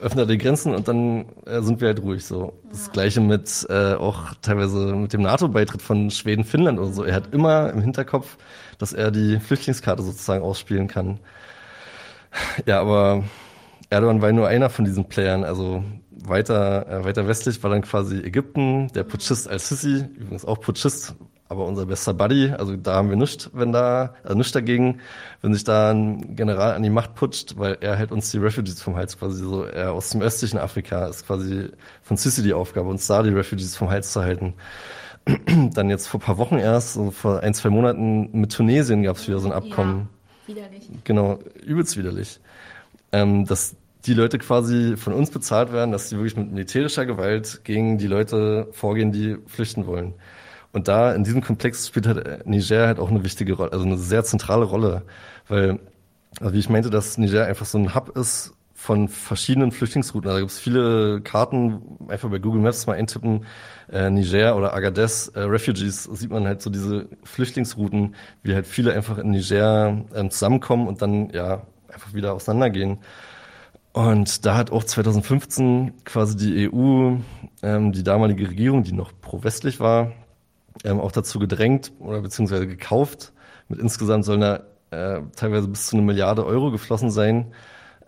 öffnet 0.00 0.18
er 0.18 0.26
die 0.26 0.38
Grenzen 0.38 0.74
und 0.74 0.88
dann 0.88 1.26
äh, 1.46 1.62
sind 1.62 1.80
wir 1.80 1.88
halt 1.88 2.02
ruhig 2.02 2.24
so. 2.24 2.46
Ja. 2.64 2.70
Das 2.70 2.90
gleiche 2.90 3.20
mit 3.20 3.64
äh, 3.70 3.94
auch 3.94 4.34
teilweise 4.42 4.94
mit 4.96 5.12
dem 5.12 5.22
NATO-Beitritt 5.22 5.82
von 5.82 6.10
Schweden, 6.10 6.44
Finnland 6.44 6.80
oder 6.80 6.92
so. 6.92 7.04
Er 7.04 7.14
hat 7.14 7.32
immer 7.32 7.70
im 7.70 7.80
Hinterkopf, 7.80 8.36
dass 8.78 8.92
er 8.92 9.12
die 9.12 9.38
Flüchtlingskarte 9.38 10.02
sozusagen 10.02 10.42
ausspielen 10.42 10.88
kann. 10.88 11.20
Ja, 12.66 12.80
aber 12.80 13.22
Erdogan 13.90 14.20
war 14.20 14.32
nur 14.32 14.48
einer 14.48 14.68
von 14.68 14.84
diesen 14.84 15.04
Playern. 15.04 15.44
Also 15.44 15.84
weiter, 16.28 16.86
äh, 16.88 17.04
weiter 17.04 17.26
westlich 17.26 17.62
war 17.62 17.70
dann 17.70 17.82
quasi 17.82 18.18
Ägypten, 18.18 18.88
der 18.94 19.04
Putschist 19.04 19.48
al-Sisi, 19.48 20.06
übrigens 20.16 20.44
auch 20.44 20.60
Putschist, 20.60 21.14
aber 21.48 21.66
unser 21.66 21.86
bester 21.86 22.14
Buddy. 22.14 22.50
Also 22.50 22.76
da 22.76 22.94
haben 22.94 23.10
wir 23.10 23.16
nichts, 23.16 23.50
wenn 23.52 23.72
da, 23.72 24.14
also 24.22 24.36
nichts 24.36 24.52
dagegen, 24.52 25.00
wenn 25.42 25.54
sich 25.54 25.64
da 25.64 25.90
ein 25.90 26.36
General 26.36 26.74
an 26.74 26.82
die 26.82 26.90
Macht 26.90 27.14
putscht, 27.14 27.58
weil 27.58 27.78
er 27.80 27.96
hält 27.96 28.12
uns 28.12 28.30
die 28.30 28.38
Refugees 28.38 28.82
vom 28.82 28.96
Hals 28.96 29.18
quasi 29.18 29.42
so. 29.42 29.64
Er 29.64 29.92
aus 29.92 30.10
dem 30.10 30.22
östlichen 30.22 30.58
Afrika 30.58 31.06
ist 31.06 31.26
quasi 31.26 31.68
von 32.02 32.16
Sisi 32.16 32.42
die 32.42 32.54
Aufgabe, 32.54 32.88
uns 32.88 33.06
da 33.06 33.22
die 33.22 33.30
Refugees 33.30 33.76
vom 33.76 33.90
Hals 33.90 34.12
zu 34.12 34.22
halten. 34.22 34.54
dann 35.74 35.88
jetzt 35.88 36.06
vor 36.06 36.20
paar 36.20 36.38
Wochen 36.38 36.58
erst, 36.58 36.94
so 36.94 37.10
vor 37.10 37.40
ein, 37.40 37.54
zwei 37.54 37.70
Monaten 37.70 38.28
mit 38.32 38.52
Tunesien 38.52 39.02
gab 39.02 39.16
es 39.16 39.26
wieder 39.26 39.38
so 39.38 39.48
ein 39.48 39.52
Abkommen. 39.52 40.08
Ja, 40.46 40.56
widerlich. 40.56 40.88
Genau, 41.04 41.38
übelst 41.64 41.96
widerlich. 41.96 42.40
Ähm, 43.12 43.46
das 43.46 43.76
die 44.06 44.14
Leute 44.14 44.38
quasi 44.38 44.96
von 44.96 45.12
uns 45.12 45.30
bezahlt 45.30 45.72
werden, 45.72 45.92
dass 45.92 46.08
sie 46.08 46.16
wirklich 46.16 46.36
mit 46.36 46.52
militärischer 46.52 47.06
Gewalt 47.06 47.62
gegen 47.64 47.98
die 47.98 48.06
Leute 48.06 48.68
vorgehen, 48.72 49.12
die 49.12 49.36
flüchten 49.46 49.86
wollen. 49.86 50.14
Und 50.72 50.88
da 50.88 51.14
in 51.14 51.24
diesem 51.24 51.40
Komplex 51.40 51.86
spielt 51.86 52.06
halt 52.06 52.46
Niger 52.46 52.86
halt 52.86 52.98
auch 52.98 53.10
eine 53.10 53.24
wichtige 53.24 53.54
Rolle, 53.54 53.72
also 53.72 53.84
eine 53.84 53.96
sehr 53.96 54.24
zentrale 54.24 54.64
Rolle, 54.64 55.02
weil, 55.48 55.78
also 56.40 56.52
wie 56.52 56.58
ich 56.58 56.68
meinte, 56.68 56.90
dass 56.90 57.16
Niger 57.16 57.46
einfach 57.46 57.66
so 57.66 57.78
ein 57.78 57.94
Hub 57.94 58.16
ist 58.16 58.54
von 58.74 59.08
verschiedenen 59.08 59.72
Flüchtlingsrouten. 59.72 60.28
Also 60.28 60.36
da 60.36 60.40
gibt 60.40 60.50
es 60.50 60.58
viele 60.58 61.20
Karten, 61.22 61.80
einfach 62.08 62.28
bei 62.28 62.38
Google 62.38 62.60
Maps 62.60 62.86
mal 62.86 62.94
eintippen, 62.94 63.46
äh, 63.90 64.10
Niger 64.10 64.56
oder 64.56 64.74
Agadez, 64.74 65.28
äh, 65.34 65.40
Refugees, 65.40 66.04
sieht 66.04 66.30
man 66.30 66.44
halt 66.46 66.60
so 66.60 66.70
diese 66.70 67.08
Flüchtlingsrouten, 67.22 68.14
wie 68.42 68.54
halt 68.54 68.66
viele 68.66 68.92
einfach 68.92 69.16
in 69.18 69.30
Niger 69.30 70.04
ähm, 70.14 70.30
zusammenkommen 70.30 70.88
und 70.88 71.00
dann 71.00 71.30
ja 71.30 71.62
einfach 71.88 72.12
wieder 72.12 72.34
auseinandergehen. 72.34 72.98
Und 73.94 74.44
da 74.44 74.56
hat 74.56 74.72
auch 74.72 74.82
2015 74.82 76.04
quasi 76.04 76.36
die 76.36 76.68
EU, 76.68 77.14
ähm, 77.62 77.92
die 77.92 78.02
damalige 78.02 78.48
Regierung, 78.48 78.82
die 78.82 78.92
noch 78.92 79.12
pro-westlich 79.20 79.78
war, 79.78 80.10
ähm, 80.82 80.98
auch 80.98 81.12
dazu 81.12 81.38
gedrängt 81.38 81.92
oder 82.00 82.20
beziehungsweise 82.20 82.66
gekauft. 82.66 83.32
Mit 83.68 83.78
insgesamt 83.78 84.24
sollen 84.24 84.40
da 84.40 84.64
äh, 84.90 85.20
teilweise 85.36 85.68
bis 85.68 85.86
zu 85.86 85.96
eine 85.96 86.04
Milliarde 86.04 86.44
Euro 86.44 86.72
geflossen 86.72 87.12
sein, 87.12 87.52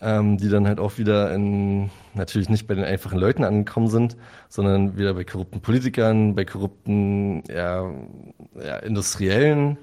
ähm, 0.01 0.39
die 0.39 0.49
dann 0.49 0.67
halt 0.67 0.81
auch 0.81 0.99
wieder 0.99 1.33
in, 1.33 1.91
natürlich 2.15 2.49
nicht 2.49 2.67
bei 2.67 2.75
den 2.75 2.85
einfachen 2.85 3.21
Leuten 3.21 3.45
angekommen 3.45 3.87
sind, 3.87 4.17
sondern 4.49 4.99
wieder 4.99 5.15
bei 5.15 5.23
korrupten 5.23 5.61
Politikern, 5.61 6.35
bei 6.35 6.45
korrupten 6.45 7.45
ja, 7.49 7.89
ja, 8.61 8.77
Industriellen 8.79 9.79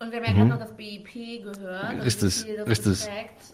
und 0.00 0.10
wir 0.10 0.18
haben 0.18 0.24
ja 0.24 0.32
mhm. 0.32 0.36
gerade 0.36 0.50
noch 0.50 0.58
das 0.58 0.76
BIP 0.76 1.42
gehört. 1.42 2.04
Richtig, 2.04 2.44
richtig. 2.66 3.08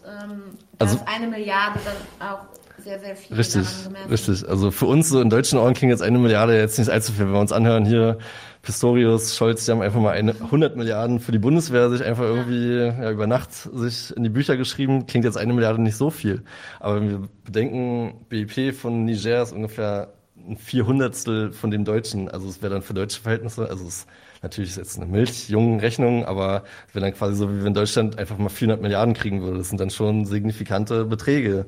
Ähm, 0.05 0.41
also 0.79 0.99
eine 1.05 1.27
Milliarde 1.27 1.79
dann 1.85 2.29
auch 2.29 2.45
sehr, 2.83 2.99
sehr 2.99 3.15
viel 3.15 3.37
Richtig, 3.37 3.67
richtig. 4.09 4.49
Also 4.49 4.71
für 4.71 4.87
uns 4.87 5.09
so 5.09 5.21
in 5.21 5.29
deutschen 5.29 5.59
Ohren 5.59 5.73
klingt 5.73 5.91
jetzt 5.91 6.01
eine 6.01 6.17
Milliarde 6.17 6.57
jetzt 6.57 6.79
nicht 6.79 6.89
allzu 6.89 7.11
viel. 7.11 7.25
Wenn 7.25 7.33
wir 7.33 7.39
uns 7.39 7.51
anhören 7.51 7.85
hier, 7.85 8.17
Pistorius, 8.63 9.35
Scholz, 9.35 9.65
die 9.65 9.71
haben 9.71 9.81
einfach 9.81 9.99
mal 9.99 10.11
eine, 10.11 10.31
100 10.31 10.75
Milliarden 10.75 11.19
für 11.19 11.31
die 11.31 11.39
Bundeswehr 11.39 11.89
sich 11.89 12.03
einfach 12.03 12.23
irgendwie 12.23 12.75
ja, 12.75 13.11
über 13.11 13.27
Nacht 13.27 13.53
sich 13.53 14.15
in 14.15 14.23
die 14.23 14.29
Bücher 14.29 14.57
geschrieben. 14.57 15.05
Klingt 15.05 15.25
jetzt 15.25 15.37
eine 15.37 15.53
Milliarde 15.53 15.81
nicht 15.81 15.95
so 15.95 16.09
viel. 16.09 16.43
Aber 16.79 16.95
wenn 16.95 17.09
wir 17.09 17.29
bedenken, 17.43 18.25
BIP 18.29 18.73
von 18.73 19.05
Niger 19.05 19.43
ist 19.43 19.51
ungefähr 19.51 20.13
ein 20.47 20.57
Vierhundertstel 20.57 21.51
von 21.51 21.71
dem 21.71 21.85
Deutschen. 21.85 22.29
Also 22.29 22.49
es 22.49 22.61
wäre 22.61 22.73
dann 22.73 22.81
für 22.81 22.93
deutsche 22.93 23.21
Verhältnisse, 23.21 23.69
also 23.69 23.87
es 23.87 24.07
Natürlich 24.41 24.71
ist 24.71 24.77
jetzt 24.77 24.97
eine 24.97 25.05
Milchjungen-Rechnung, 25.05 26.25
aber 26.25 26.63
wenn 26.93 27.03
dann 27.03 27.13
quasi 27.13 27.35
so, 27.35 27.51
wie 27.51 27.63
wenn 27.63 27.73
Deutschland 27.73 28.17
einfach 28.17 28.37
mal 28.37 28.49
400 28.49 28.81
Milliarden 28.81 29.13
kriegen 29.13 29.41
würde, 29.41 29.59
das 29.59 29.69
sind 29.69 29.79
dann 29.79 29.91
schon 29.91 30.25
signifikante 30.25 31.05
Beträge. 31.05 31.67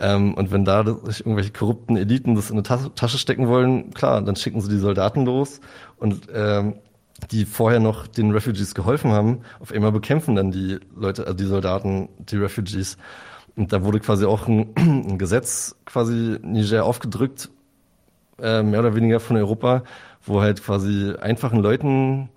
Ähm, 0.00 0.34
und 0.34 0.50
wenn 0.50 0.64
da 0.64 0.80
irgendwelche 0.80 1.52
korrupten 1.52 1.96
Eliten 1.96 2.34
das 2.34 2.50
in 2.50 2.58
eine 2.58 2.94
Tasche 2.94 3.18
stecken 3.18 3.48
wollen, 3.48 3.94
klar, 3.94 4.20
dann 4.22 4.36
schicken 4.36 4.60
sie 4.60 4.68
die 4.68 4.78
Soldaten 4.78 5.24
los 5.24 5.60
und 5.96 6.28
ähm, 6.34 6.74
die 7.30 7.44
vorher 7.46 7.80
noch 7.80 8.06
den 8.06 8.32
Refugees 8.32 8.74
geholfen 8.74 9.12
haben, 9.12 9.40
auf 9.60 9.72
einmal 9.72 9.92
bekämpfen 9.92 10.34
dann 10.34 10.50
die 10.50 10.78
Leute, 10.94 11.22
also 11.22 11.36
die 11.36 11.44
Soldaten, 11.44 12.08
die 12.18 12.36
Refugees. 12.36 12.98
Und 13.56 13.72
da 13.72 13.84
wurde 13.84 14.00
quasi 14.00 14.26
auch 14.26 14.48
ein, 14.48 14.74
ein 14.76 15.18
Gesetz 15.18 15.76
quasi 15.86 16.38
Niger 16.42 16.84
aufgedrückt, 16.84 17.50
äh, 18.40 18.62
mehr 18.62 18.80
oder 18.80 18.96
weniger 18.96 19.20
von 19.20 19.36
Europa, 19.36 19.84
wo 20.26 20.40
halt 20.40 20.62
quasi 20.62 21.14
einfachen 21.20 21.60
Leuten 21.60 22.28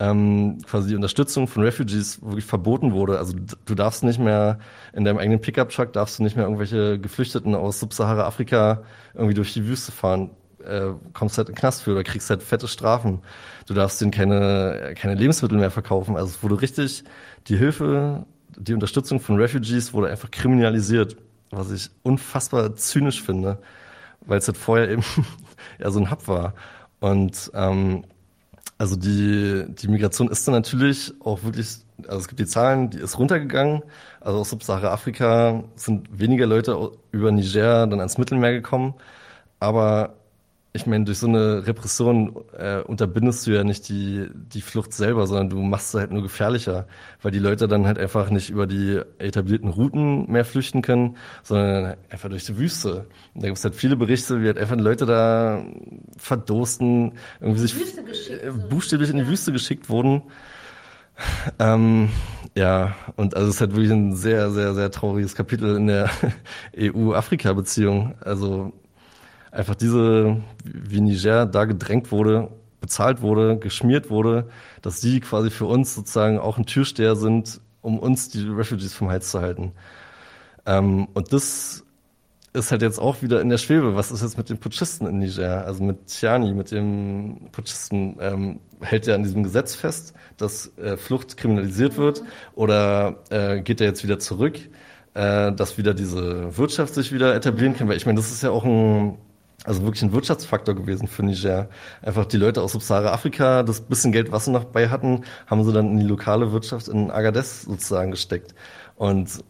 ähm, 0.00 0.58
quasi 0.66 0.88
die 0.88 0.96
Unterstützung 0.96 1.46
von 1.46 1.62
Refugees 1.62 2.20
wirklich 2.22 2.44
verboten 2.44 2.92
wurde. 2.92 3.18
Also 3.18 3.34
du 3.64 3.74
darfst 3.74 4.02
nicht 4.02 4.18
mehr 4.18 4.58
in 4.92 5.04
deinem 5.04 5.18
eigenen 5.18 5.40
Pickup-Truck 5.40 5.92
darfst 5.92 6.18
du 6.18 6.22
nicht 6.22 6.36
mehr 6.36 6.44
irgendwelche 6.46 6.98
Geflüchteten 6.98 7.54
aus 7.54 7.80
Subsahara-Afrika 7.80 8.82
irgendwie 9.14 9.34
durch 9.34 9.52
die 9.52 9.66
Wüste 9.66 9.92
fahren. 9.92 10.30
Äh, 10.64 10.94
kommst 11.12 11.38
halt 11.38 11.48
in 11.48 11.54
den 11.54 11.60
Knast 11.60 11.82
für 11.82 11.92
oder 11.92 12.02
kriegst 12.02 12.30
halt 12.30 12.42
fette 12.42 12.66
Strafen. 12.66 13.20
Du 13.66 13.74
darfst 13.74 14.00
denen 14.00 14.10
keine, 14.10 14.94
keine 14.96 15.14
Lebensmittel 15.14 15.58
mehr 15.58 15.70
verkaufen. 15.70 16.16
Also 16.16 16.28
es 16.28 16.42
wurde 16.42 16.60
richtig, 16.60 17.04
die 17.46 17.56
Hilfe, 17.56 18.24
die 18.56 18.74
Unterstützung 18.74 19.20
von 19.20 19.36
Refugees 19.36 19.92
wurde 19.92 20.08
einfach 20.08 20.30
kriminalisiert, 20.30 21.16
was 21.50 21.70
ich 21.70 21.90
unfassbar 22.02 22.74
zynisch 22.76 23.22
finde, 23.22 23.58
weil 24.22 24.38
es 24.38 24.48
halt 24.48 24.56
vorher 24.56 24.90
eben 24.90 25.04
ja 25.78 25.90
so 25.90 26.00
ein 26.00 26.10
Hub 26.10 26.26
war. 26.26 26.54
Und 27.00 27.50
ähm, 27.54 28.04
also 28.78 28.96
die, 28.96 29.66
die 29.68 29.88
Migration 29.88 30.28
ist 30.28 30.46
dann 30.46 30.54
natürlich 30.54 31.12
auch 31.20 31.42
wirklich, 31.44 31.78
also 32.06 32.18
es 32.18 32.28
gibt 32.28 32.40
die 32.40 32.46
Zahlen, 32.46 32.90
die 32.90 32.98
ist 32.98 33.18
runtergegangen. 33.18 33.82
Also 34.20 34.40
aus 34.40 34.50
Subsahara-Afrika 34.50 35.64
sind 35.76 36.08
weniger 36.18 36.46
Leute 36.46 36.90
über 37.12 37.30
Niger 37.30 37.86
dann 37.86 38.00
ans 38.00 38.18
Mittelmeer 38.18 38.52
gekommen. 38.52 38.94
Aber 39.60 40.14
ich 40.76 40.86
meine, 40.86 41.04
durch 41.04 41.18
so 41.18 41.28
eine 41.28 41.68
Repression 41.68 42.34
äh, 42.58 42.80
unterbindest 42.80 43.46
du 43.46 43.52
ja 43.52 43.62
nicht 43.62 43.88
die, 43.88 44.26
die 44.34 44.60
Flucht 44.60 44.92
selber, 44.92 45.28
sondern 45.28 45.48
du 45.48 45.58
machst 45.58 45.92
sie 45.92 46.00
halt 46.00 46.10
nur 46.10 46.22
gefährlicher, 46.22 46.88
weil 47.22 47.30
die 47.30 47.38
Leute 47.38 47.68
dann 47.68 47.86
halt 47.86 47.96
einfach 47.96 48.28
nicht 48.30 48.50
über 48.50 48.66
die 48.66 49.00
etablierten 49.18 49.68
Routen 49.68 50.28
mehr 50.28 50.44
flüchten 50.44 50.82
können, 50.82 51.16
sondern 51.44 51.94
einfach 52.10 52.28
durch 52.28 52.44
die 52.46 52.58
Wüste. 52.58 53.06
Und 53.34 53.44
da 53.44 53.46
gibt 53.46 53.58
es 53.58 53.62
halt 53.64 53.76
viele 53.76 53.94
Berichte, 53.94 54.42
wie 54.42 54.46
halt 54.46 54.58
einfach 54.58 54.76
Leute 54.76 55.06
da 55.06 55.64
verdursten, 56.16 57.12
irgendwie 57.40 57.60
sich 57.60 57.76
äh, 57.76 58.50
buchstäblich 58.68 59.10
in 59.10 59.18
die 59.18 59.28
Wüste 59.28 59.52
geschickt 59.52 59.88
wurden. 59.88 60.22
Ähm, 61.60 62.08
ja, 62.56 62.96
und 63.14 63.36
also 63.36 63.48
es 63.48 63.54
ist 63.54 63.60
halt 63.60 63.76
wirklich 63.76 63.92
ein 63.92 64.16
sehr, 64.16 64.50
sehr, 64.50 64.74
sehr 64.74 64.90
trauriges 64.90 65.36
Kapitel 65.36 65.76
in 65.76 65.86
der 65.86 66.10
EU-Afrika-Beziehung. 66.76 68.16
Also 68.20 68.72
einfach 69.54 69.74
diese, 69.74 70.42
wie 70.64 71.00
Niger 71.00 71.46
da 71.46 71.64
gedrängt 71.64 72.10
wurde, 72.12 72.48
bezahlt 72.80 73.22
wurde, 73.22 73.56
geschmiert 73.58 74.10
wurde, 74.10 74.48
dass 74.82 75.00
sie 75.00 75.20
quasi 75.20 75.50
für 75.50 75.66
uns 75.66 75.94
sozusagen 75.94 76.38
auch 76.38 76.58
ein 76.58 76.66
Türsteher 76.66 77.16
sind, 77.16 77.60
um 77.80 77.98
uns 77.98 78.28
die 78.28 78.46
Refugees 78.46 78.94
vom 78.94 79.08
Hals 79.08 79.30
zu 79.30 79.40
halten. 79.40 79.72
Ähm, 80.66 81.08
und 81.14 81.32
das 81.32 81.84
ist 82.52 82.70
halt 82.70 82.82
jetzt 82.82 82.98
auch 82.98 83.22
wieder 83.22 83.40
in 83.40 83.48
der 83.48 83.58
Schwebe. 83.58 83.96
Was 83.96 84.10
ist 84.12 84.22
jetzt 84.22 84.38
mit 84.38 84.48
den 84.48 84.58
Putschisten 84.58 85.06
in 85.06 85.18
Niger? 85.18 85.66
Also 85.66 85.82
mit 85.82 86.06
Tiani, 86.06 86.52
mit 86.52 86.70
dem 86.70 87.48
Putschisten, 87.52 88.16
ähm, 88.20 88.60
hält 88.80 89.08
er 89.08 89.16
an 89.16 89.22
diesem 89.22 89.42
Gesetz 89.42 89.74
fest, 89.74 90.14
dass 90.36 90.76
äh, 90.78 90.96
Flucht 90.96 91.36
kriminalisiert 91.36 91.96
wird? 91.96 92.22
Oder 92.54 93.22
äh, 93.30 93.60
geht 93.60 93.80
er 93.80 93.88
jetzt 93.88 94.04
wieder 94.04 94.18
zurück, 94.18 94.58
äh, 95.14 95.52
dass 95.52 95.78
wieder 95.78 95.94
diese 95.94 96.56
Wirtschaft 96.56 96.94
sich 96.94 97.12
wieder 97.12 97.34
etablieren 97.34 97.76
kann? 97.76 97.88
Weil 97.88 97.96
ich 97.96 98.06
meine, 98.06 98.18
das 98.18 98.30
ist 98.30 98.42
ja 98.42 98.50
auch 98.50 98.64
ein 98.64 99.18
also 99.64 99.82
wirklich 99.82 100.02
ein 100.02 100.12
Wirtschaftsfaktor 100.12 100.74
gewesen 100.74 101.08
für 101.08 101.24
Niger. 101.24 101.68
Einfach 102.02 102.26
die 102.26 102.36
Leute 102.36 102.62
aus 102.62 102.72
Subsahara-Afrika, 102.72 103.62
das 103.62 103.80
bisschen 103.80 104.12
Geld, 104.12 104.30
was 104.30 104.44
sie 104.44 104.50
noch 104.52 104.64
bei 104.64 104.88
hatten, 104.90 105.24
haben 105.46 105.64
sie 105.64 105.72
dann 105.72 105.92
in 105.92 105.98
die 105.98 106.06
lokale 106.06 106.52
Wirtschaft 106.52 106.88
in 106.88 107.10
Agadez 107.10 107.62
sozusagen 107.62 108.10
gesteckt. 108.10 108.54
Und 108.96 109.42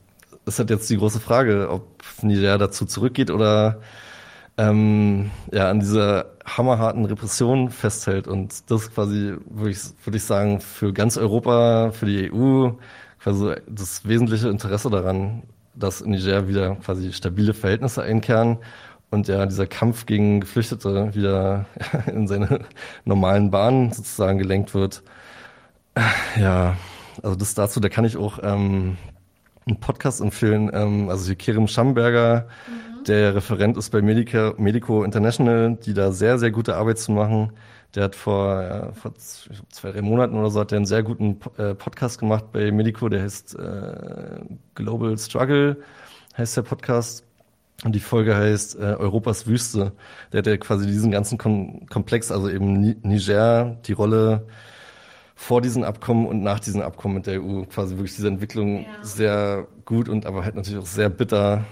es 0.46 0.58
hat 0.58 0.70
jetzt 0.70 0.88
die 0.88 0.98
große 0.98 1.20
Frage, 1.20 1.68
ob 1.68 2.02
Niger 2.22 2.58
dazu 2.58 2.86
zurückgeht 2.86 3.30
oder 3.30 3.80
ähm, 4.56 5.30
ja 5.52 5.68
an 5.68 5.80
dieser 5.80 6.26
hammerharten 6.46 7.04
Repression 7.06 7.70
festhält. 7.70 8.28
Und 8.28 8.70
das 8.70 8.92
quasi, 8.92 9.34
würde 9.50 9.70
ich, 9.70 9.80
würde 10.04 10.16
ich 10.16 10.24
sagen, 10.24 10.60
für 10.60 10.92
ganz 10.92 11.16
Europa, 11.16 11.90
für 11.90 12.06
die 12.06 12.32
EU, 12.32 12.70
quasi 13.20 13.54
das 13.68 14.06
wesentliche 14.06 14.48
Interesse 14.48 14.90
daran, 14.90 15.42
dass 15.74 16.00
in 16.02 16.12
Niger 16.12 16.46
wieder 16.46 16.76
quasi 16.76 17.12
stabile 17.12 17.52
Verhältnisse 17.52 18.02
einkehren 18.02 18.58
und 19.14 19.28
ja, 19.28 19.46
dieser 19.46 19.66
Kampf 19.66 20.06
gegen 20.06 20.40
Geflüchtete 20.40 21.14
wieder 21.14 21.66
in 22.06 22.26
seine 22.26 22.60
normalen 23.04 23.50
Bahnen 23.50 23.92
sozusagen 23.92 24.38
gelenkt 24.38 24.74
wird. 24.74 25.02
Ja, 26.38 26.76
also 27.22 27.36
das 27.36 27.54
dazu, 27.54 27.80
da 27.80 27.88
kann 27.88 28.04
ich 28.04 28.16
auch 28.16 28.40
ähm, 28.42 28.96
einen 29.66 29.80
Podcast 29.80 30.20
empfehlen. 30.20 30.70
Ähm, 30.74 31.08
also 31.08 31.26
hier 31.26 31.36
Kerem 31.36 31.68
Schamberger, 31.68 32.48
mhm. 32.66 33.04
der 33.04 33.34
Referent 33.36 33.76
ist 33.76 33.90
bei 33.90 34.02
Medica, 34.02 34.54
Medico 34.58 35.04
International, 35.04 35.76
die 35.76 35.94
da 35.94 36.12
sehr, 36.12 36.38
sehr 36.38 36.50
gute 36.50 36.76
Arbeit 36.76 36.98
zu 36.98 37.12
machen. 37.12 37.52
Der 37.94 38.04
hat 38.04 38.16
vor, 38.16 38.60
ja, 38.60 38.92
vor 38.92 39.14
zwei, 39.14 39.92
drei 39.92 40.02
Monaten 40.02 40.36
oder 40.36 40.50
so 40.50 40.58
hat 40.58 40.72
der 40.72 40.78
einen 40.78 40.86
sehr 40.86 41.04
guten 41.04 41.38
äh, 41.58 41.74
Podcast 41.74 42.18
gemacht 42.18 42.46
bei 42.52 42.72
Medico, 42.72 43.08
der 43.08 43.22
heißt 43.22 43.56
äh, 43.56 44.40
Global 44.74 45.16
Struggle, 45.16 45.76
heißt 46.36 46.56
der 46.56 46.62
Podcast. 46.62 47.24
Und 47.82 47.94
die 47.94 48.00
Folge 48.00 48.36
heißt 48.36 48.76
äh, 48.76 48.94
Europas 48.94 49.46
Wüste. 49.46 49.92
Der 50.32 50.38
hat 50.38 50.46
ja 50.46 50.56
quasi 50.56 50.86
diesen 50.86 51.10
ganzen 51.10 51.38
Kom 51.38 51.86
Komplex, 51.86 52.30
also 52.30 52.48
eben 52.48 52.96
Niger, 53.02 53.76
die 53.86 53.92
Rolle 53.92 54.46
vor 55.34 55.60
diesen 55.60 55.84
Abkommen 55.84 56.26
und 56.26 56.42
nach 56.42 56.60
diesen 56.60 56.80
Abkommen 56.80 57.16
mit 57.16 57.26
der 57.26 57.42
EU, 57.42 57.64
quasi 57.64 57.96
wirklich 57.96 58.14
diese 58.14 58.28
Entwicklung 58.28 58.84
ja. 58.84 58.86
sehr 59.02 59.66
gut 59.84 60.08
und 60.08 60.26
aber 60.26 60.44
halt 60.44 60.54
natürlich 60.54 60.78
auch 60.78 60.86
sehr 60.86 61.10
bitter 61.10 61.64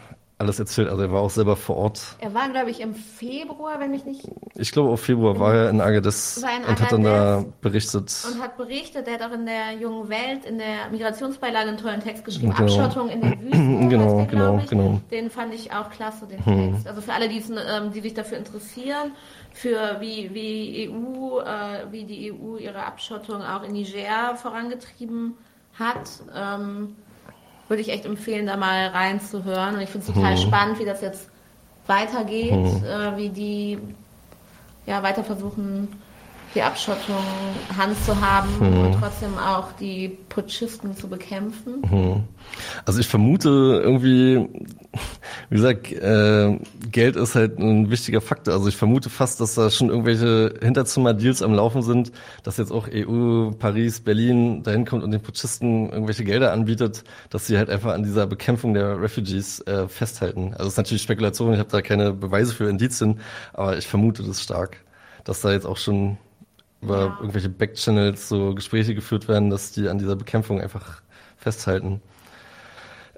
alles 0.43 0.59
erzählt. 0.59 0.89
Also 0.89 1.03
er 1.03 1.13
war 1.13 1.23
auch 1.23 1.31
selber 1.31 1.57
vor 1.57 1.77
Ort. 1.77 2.17
Er 2.19 2.35
war, 2.35 2.49
glaube 2.51 2.71
ich, 2.71 2.81
im 2.81 2.95
Februar, 2.95 3.81
wenn 3.81 3.95
ich 3.95 4.05
nicht. 4.05 4.29
Ich 4.55 4.73
glaube, 4.73 4.91
auch 4.91 4.99
Februar 4.99 5.39
war 5.39 5.55
er 5.55 5.71
in 5.71 5.81
Agadez 5.81 6.37
in 6.39 6.65
und 6.69 6.81
hat 6.81 6.93
dann 6.93 7.05
da 7.05 7.45
berichtet. 7.61 8.13
Und 8.31 8.43
hat 8.43 8.57
berichtet, 8.57 9.09
er 9.09 9.15
hat 9.15 9.23
auch 9.23 9.35
in 9.35 9.47
der 9.47 9.73
jungen 9.81 10.09
Welt, 10.09 10.45
in 10.45 10.59
der 10.59 10.91
Migrationsbeilage 10.91 11.69
einen 11.69 11.79
tollen 11.79 12.01
Text 12.01 12.25
geschrieben, 12.25 12.55
genau. 12.55 12.85
Abschottung 12.85 13.09
in 13.09 13.21
den 13.23 13.41
Wüsten. 13.41 13.89
genau, 13.89 14.17
der, 14.19 14.27
genau, 14.27 14.63
genau. 14.69 15.01
Den 15.11 15.31
fand 15.31 15.55
ich 15.55 15.73
auch 15.73 15.91
klasse, 15.91 16.27
den 16.27 16.45
hm. 16.45 16.73
Text. 16.73 16.89
Also 16.89 17.01
für 17.01 17.13
alle, 17.13 17.29
die, 17.29 17.39
ähm, 17.39 17.93
die 17.93 18.01
sich 18.01 18.15
dafür 18.15 18.39
interessieren, 18.39 19.13
für 19.53 20.01
wie, 20.01 20.33
wie 20.35 20.91
EU, 20.91 21.41
äh, 21.41 21.91
wie 21.91 22.05
die 22.05 22.33
EU 22.33 22.57
ihre 22.57 22.85
Abschottung 22.85 23.43
auch 23.43 23.63
in 23.63 23.73
Niger 23.73 24.37
vorangetrieben 24.37 25.37
hat. 25.79 26.23
Ähm, 26.35 26.97
würde 27.69 27.83
ich 27.83 27.91
echt 27.91 28.05
empfehlen, 28.05 28.47
da 28.47 28.57
mal 28.57 28.89
reinzuhören. 28.89 29.77
Und 29.77 29.81
ich 29.81 29.91
finde 29.91 30.07
es 30.07 30.15
total 30.15 30.37
hm. 30.37 30.43
spannend, 30.43 30.79
wie 30.79 30.85
das 30.85 31.01
jetzt 31.01 31.29
weitergeht, 31.87 32.53
hm. 32.53 32.85
äh, 32.85 33.17
wie 33.17 33.29
die 33.29 33.79
ja, 34.87 35.03
weiter 35.03 35.25
versuchen, 35.25 35.89
die 36.55 36.63
Abschottung 36.63 37.17
Hand 37.77 37.97
zu 38.05 38.21
haben 38.21 38.49
hm. 38.59 38.87
und 38.87 39.01
trotzdem 39.01 39.39
auch 39.39 39.73
die 39.73 40.09
Putschisten 40.29 40.97
zu 40.97 41.09
bekämpfen. 41.09 41.83
Hm. 41.89 42.25
Also 42.85 43.01
ich 43.01 43.09
vermute 43.09 43.49
irgendwie, 43.83 44.49
wie 45.49 45.57
gesagt, 45.57 45.91
äh, 45.93 46.59
Geld 46.91 47.17
ist 47.17 47.35
halt 47.35 47.59
ein 47.59 47.91
wichtiger 47.91 48.21
Faktor. 48.21 48.55
Also 48.55 48.69
ich 48.69 48.77
vermute 48.77 49.09
fast, 49.09 49.41
dass 49.41 49.55
da 49.55 49.71
schon 49.71 49.89
irgendwelche 49.89 50.55
Hinterzimmer-Deals 50.61 51.43
am 51.43 51.55
Laufen 51.55 51.83
sind, 51.83 52.13
dass 52.43 52.59
jetzt 52.59 52.73
auch 52.73 52.89
EU, 52.93 53.51
Paris, 53.53 54.01
Berlin 54.01 54.63
dahin 54.63 54.85
kommt 54.85 55.03
und 55.03 55.11
den 55.11 55.23
Putschisten 55.23 55.91
irgendwelche 55.91 56.25
Gelder 56.25 56.53
anbietet, 56.53 57.05
dass 57.31 57.47
sie 57.47 57.57
halt 57.57 57.71
einfach 57.71 57.93
an 57.93 58.03
dieser 58.03 58.27
Bekämpfung 58.27 58.75
der 58.75 59.01
Refugees 59.01 59.61
äh, 59.61 59.89
festhalten. 59.89 60.53
Also 60.53 60.65
es 60.65 60.75
ist 60.75 60.79
natürlich 60.79 61.03
Spekulation, 61.03 61.53
ich 61.55 61.59
habe 61.59 61.71
da 61.71 61.81
keine 61.81 62.13
Beweise 62.13 62.53
für 62.55 62.69
Indizien, 62.69 63.21
aber 63.55 63.79
ich 63.79 63.87
vermute 63.87 64.23
das 64.23 64.43
stark, 64.43 64.79
dass 65.25 65.41
da 65.41 65.53
jetzt 65.53 65.67
auch 65.67 65.79
schon 65.79 66.19
über 66.83 66.99
ja. 66.99 67.17
irgendwelche 67.21 67.49
Backchannels 67.49 68.29
so 68.29 68.55
Gespräche 68.55 68.95
geführt 68.95 69.29
werden, 69.29 69.51
dass 69.51 69.73
die 69.73 69.89
an 69.89 69.99
dieser 69.99 70.17
Bekämpfung 70.17 70.61
einfach 70.61 71.03
festhalten. 71.37 72.03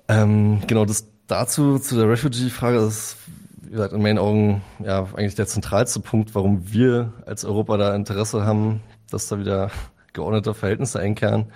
Ähm, 0.09 0.61
genau, 0.67 0.85
das 0.85 1.09
dazu, 1.27 1.79
zu 1.79 1.97
der 1.97 2.09
Refugee-Frage, 2.09 2.79
ist, 2.79 3.17
wie 3.63 3.71
gesagt, 3.71 3.95
in 3.95 4.03
meinen 4.03 4.19
Augen 4.19 4.63
ja 4.85 5.09
eigentlich 5.15 5.35
der 5.35 5.47
zentralste 5.47 6.01
Punkt, 6.01 6.35
warum 6.35 6.71
wir 6.73 7.13
als 7.27 7.45
Europa 7.45 7.77
da 7.79 7.95
Interesse 7.95 8.45
haben, 8.45 8.83
dass 9.11 9.29
da 9.29 9.39
wieder 9.39 9.71
geordnete 10.13 10.55
Verhältnisse 10.55 11.01
einkehren. 11.01 11.47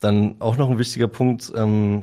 Dann 0.00 0.36
auch 0.40 0.56
noch 0.56 0.68
ein 0.68 0.78
wichtiger 0.78 1.08
Punkt, 1.08 1.52
ähm, 1.56 2.02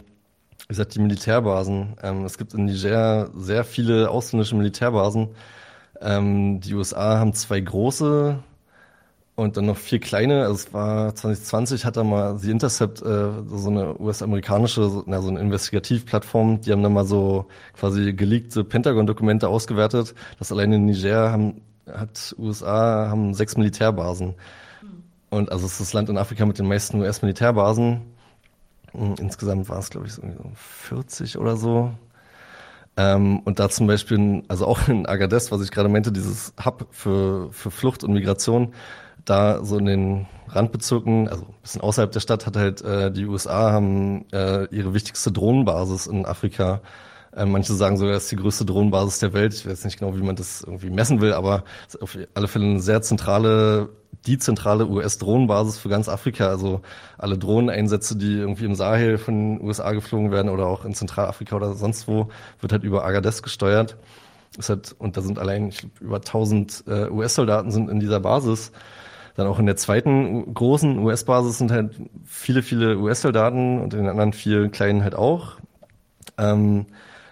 wie 0.61 0.67
gesagt, 0.69 0.95
die 0.95 0.99
Militärbasen. 0.99 1.95
Ähm, 2.01 2.25
es 2.25 2.37
gibt 2.37 2.53
in 2.53 2.65
Niger 2.65 3.29
sehr 3.35 3.63
viele 3.63 4.09
ausländische 4.09 4.55
Militärbasen. 4.55 5.29
Ähm, 6.01 6.61
die 6.61 6.73
USA 6.73 7.19
haben 7.19 7.33
zwei 7.33 7.59
große 7.59 8.39
und 9.39 9.57
dann 9.57 9.65
noch 9.65 9.77
vier 9.77 9.99
kleine. 9.99 10.41
Also 10.43 10.53
es 10.53 10.73
war 10.73 11.15
2020 11.15 11.85
hat 11.85 11.97
da 11.97 12.03
mal 12.03 12.37
The 12.37 12.51
Intercept, 12.51 13.01
äh, 13.01 13.31
so 13.47 13.69
eine 13.69 13.99
US-amerikanische, 13.99 14.89
so, 14.89 15.03
na, 15.05 15.21
so 15.21 15.29
eine 15.29 15.39
Investigativplattform, 15.39 16.61
die 16.61 16.71
haben 16.71 16.83
dann 16.83 16.93
mal 16.93 17.05
so 17.05 17.47
quasi 17.73 18.13
geleakte 18.13 18.63
Pentagon-Dokumente 18.63 19.47
ausgewertet. 19.47 20.13
Das 20.37 20.51
alleine 20.51 20.75
in 20.75 20.85
Niger 20.85 21.31
haben, 21.31 21.61
hat 21.91 22.35
USA 22.37 23.07
haben 23.09 23.33
sechs 23.33 23.57
Militärbasen. 23.57 24.35
Und 25.29 25.51
also 25.51 25.65
es 25.65 25.73
ist 25.73 25.81
das 25.81 25.93
Land 25.93 26.09
in 26.09 26.17
Afrika 26.17 26.45
mit 26.45 26.59
den 26.59 26.67
meisten 26.67 26.99
US-Militärbasen. 26.99 28.01
Hm, 28.91 29.15
insgesamt 29.19 29.69
war 29.69 29.79
es, 29.79 29.89
glaube 29.89 30.07
ich, 30.07 30.13
so 30.13 30.21
40 30.55 31.37
oder 31.37 31.55
so. 31.55 31.91
Ähm, 32.97 33.39
und 33.45 33.59
da 33.59 33.69
zum 33.69 33.87
Beispiel, 33.87 34.43
also 34.49 34.65
auch 34.67 34.89
in 34.89 35.05
Agadez, 35.05 35.51
was 35.51 35.61
ich 35.61 35.71
gerade 35.71 35.87
meinte, 35.87 36.11
dieses 36.11 36.53
Hub 36.63 36.87
für, 36.91 37.49
für 37.53 37.71
Flucht 37.71 38.03
und 38.03 38.11
Migration, 38.11 38.73
da 39.29 39.63
so 39.63 39.77
in 39.77 39.85
den 39.85 40.27
Randbezirken, 40.47 41.27
also 41.27 41.43
ein 41.43 41.53
bisschen 41.61 41.81
außerhalb 41.81 42.11
der 42.11 42.19
Stadt, 42.19 42.45
hat 42.45 42.55
halt 42.55 42.81
äh, 42.81 43.11
die 43.11 43.25
USA 43.25 43.71
haben 43.71 44.25
äh, 44.31 44.65
ihre 44.75 44.93
wichtigste 44.93 45.31
Drohnenbasis 45.31 46.07
in 46.07 46.25
Afrika. 46.25 46.81
Äh, 47.35 47.45
manche 47.45 47.73
sagen 47.73 47.97
sogar, 47.97 48.15
es 48.15 48.23
ist 48.23 48.31
die 48.31 48.37
größte 48.37 48.65
Drohnenbasis 48.65 49.19
der 49.19 49.33
Welt. 49.33 49.53
Ich 49.53 49.67
weiß 49.67 49.85
nicht 49.85 49.99
genau, 49.99 50.15
wie 50.15 50.23
man 50.23 50.35
das 50.35 50.61
irgendwie 50.61 50.89
messen 50.89 51.21
will, 51.21 51.33
aber 51.33 51.63
ist 51.87 52.01
auf 52.01 52.17
alle 52.33 52.47
Fälle 52.47 52.65
eine 52.65 52.79
sehr 52.79 53.01
zentrale, 53.01 53.89
die 54.25 54.39
zentrale 54.39 54.87
US-Drohnenbasis 54.87 55.77
für 55.77 55.89
ganz 55.89 56.09
Afrika. 56.09 56.47
Also 56.47 56.81
alle 57.17 57.37
Drohneneinsätze, 57.37 58.17
die 58.17 58.33
irgendwie 58.33 58.65
im 58.65 58.75
Sahel 58.75 59.19
von 59.19 59.57
den 59.57 59.67
USA 59.67 59.91
geflogen 59.91 60.31
werden 60.31 60.49
oder 60.49 60.65
auch 60.65 60.85
in 60.85 60.95
Zentralafrika 60.95 61.55
oder 61.55 61.73
sonst 61.73 62.07
wo, 62.07 62.29
wird 62.59 62.71
halt 62.71 62.83
über 62.83 63.05
Agadez 63.05 63.43
gesteuert. 63.43 63.97
Es 64.57 64.69
hat, 64.69 64.95
und 64.97 65.15
da 65.15 65.21
sind 65.21 65.37
allein 65.37 65.69
ich 65.69 65.77
glaub, 65.77 66.01
über 66.01 66.15
1000 66.17 66.85
äh, 66.87 67.09
US-Soldaten 67.09 67.69
sind 67.71 67.89
in 67.89 67.99
dieser 67.99 68.19
Basis. 68.19 68.71
Dann 69.39 69.47
auch 69.47 69.57
in 69.57 69.67
der 69.67 69.77
zweiten 69.77 70.53
großen 70.53 70.99
US-Basis 70.99 71.59
sind 71.59 71.71
halt 71.71 71.95
viele, 72.25 72.61
viele 72.61 72.97
US-Soldaten 72.97 73.79
und 73.79 73.93
in 73.93 74.01
den 74.01 74.09
anderen 74.09 74.33
vier 74.33 74.67
kleinen 74.67 75.01
halt 75.01 75.15
auch. 75.15 75.59
Ähm, 76.37 76.87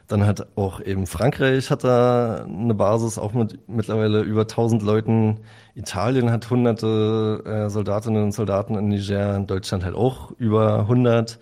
dann 0.07 0.25
hat 0.25 0.47
auch 0.55 0.79
eben 0.79 1.05
Frankreich 1.05 1.69
hat 1.69 1.83
da 1.83 2.45
eine 2.45 2.73
Basis, 2.73 3.17
auch 3.17 3.33
mit 3.33 3.67
mittlerweile 3.67 4.21
über 4.21 4.43
1000 4.43 4.83
Leuten. 4.83 5.41
Italien 5.75 6.31
hat 6.31 6.49
hunderte 6.49 7.43
äh, 7.45 7.69
Soldatinnen 7.69 8.23
und 8.23 8.31
Soldaten 8.31 8.75
in 8.75 8.87
Niger, 8.87 9.35
in 9.35 9.45
Deutschland 9.45 9.83
halt 9.83 9.95
auch 9.95 10.31
über 10.37 10.79
100. 10.79 11.39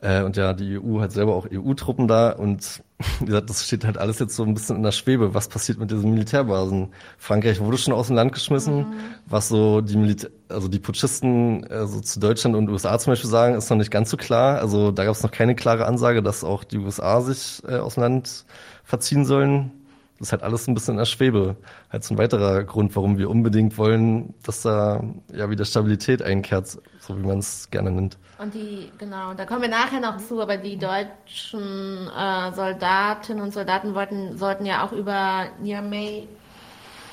Äh, 0.00 0.24
und 0.24 0.36
ja, 0.36 0.52
die 0.52 0.80
EU 0.80 1.00
hat 1.00 1.12
selber 1.12 1.36
auch 1.36 1.46
EU-Truppen 1.48 2.08
da 2.08 2.30
und 2.30 2.82
wie 3.20 3.26
gesagt, 3.26 3.50
das 3.50 3.66
steht 3.66 3.84
halt 3.84 3.98
alles 3.98 4.18
jetzt 4.18 4.34
so 4.36 4.42
ein 4.42 4.54
bisschen 4.54 4.76
in 4.76 4.82
der 4.82 4.92
Schwebe. 4.92 5.34
Was 5.34 5.48
passiert 5.48 5.78
mit 5.78 5.90
diesen 5.90 6.12
Militärbasen? 6.12 6.88
Frankreich 7.18 7.60
wurde 7.60 7.76
schon 7.76 7.92
aus 7.92 8.06
dem 8.06 8.16
Land 8.16 8.32
geschmissen. 8.32 8.78
Mhm. 8.78 8.94
Was 9.26 9.48
so 9.48 9.82
die 9.82 9.96
Militär, 9.96 10.30
also 10.48 10.68
die 10.68 10.78
Putschisten 10.78 11.66
also 11.70 12.00
zu 12.00 12.20
Deutschland 12.20 12.56
und 12.56 12.70
USA 12.70 12.98
zum 12.98 13.12
Beispiel 13.12 13.28
sagen, 13.28 13.54
ist 13.54 13.68
noch 13.68 13.76
nicht 13.76 13.90
ganz 13.90 14.10
so 14.10 14.16
klar. 14.16 14.60
Also 14.60 14.92
da 14.92 15.04
gab 15.04 15.14
es 15.14 15.22
noch 15.22 15.30
keine 15.30 15.54
klare 15.54 15.84
Ansage, 15.84 16.22
dass 16.22 16.42
auch 16.42 16.64
die 16.64 16.78
USA 16.78 17.20
sich 17.20 17.62
äh, 17.68 17.76
aus 17.76 17.94
dem 17.94 18.02
Land 18.02 18.46
verziehen 18.84 19.26
sollen. 19.26 19.72
Das 20.18 20.28
ist 20.28 20.32
halt 20.32 20.42
alles 20.42 20.66
ein 20.66 20.72
bisschen 20.72 20.92
in 20.92 20.98
der 20.98 21.04
Schwebe. 21.04 21.56
Halt 21.90 22.02
so 22.02 22.14
ein 22.14 22.18
weiterer 22.18 22.64
Grund, 22.64 22.96
warum 22.96 23.18
wir 23.18 23.28
unbedingt 23.28 23.76
wollen, 23.76 24.32
dass 24.42 24.62
da 24.62 25.04
ja 25.34 25.50
wieder 25.50 25.66
Stabilität 25.66 26.22
einkehrt, 26.22 26.78
so 27.06 27.16
wie 27.16 27.26
man 27.26 27.38
es 27.38 27.70
gerne 27.70 27.90
nennt. 27.90 28.18
Und 28.38 28.54
die, 28.54 28.90
genau, 28.98 29.32
da 29.34 29.46
kommen 29.46 29.62
wir 29.62 29.68
nachher 29.68 30.00
noch 30.00 30.18
zu, 30.18 30.40
aber 30.40 30.56
die 30.56 30.76
deutschen 30.76 32.08
äh, 32.08 32.52
Soldatinnen 32.52 33.42
und 33.42 33.54
Soldaten 33.54 33.94
wollten, 33.94 34.36
sollten 34.36 34.66
ja 34.66 34.84
auch 34.84 34.92
über 34.92 35.46
Niamey 35.60 36.28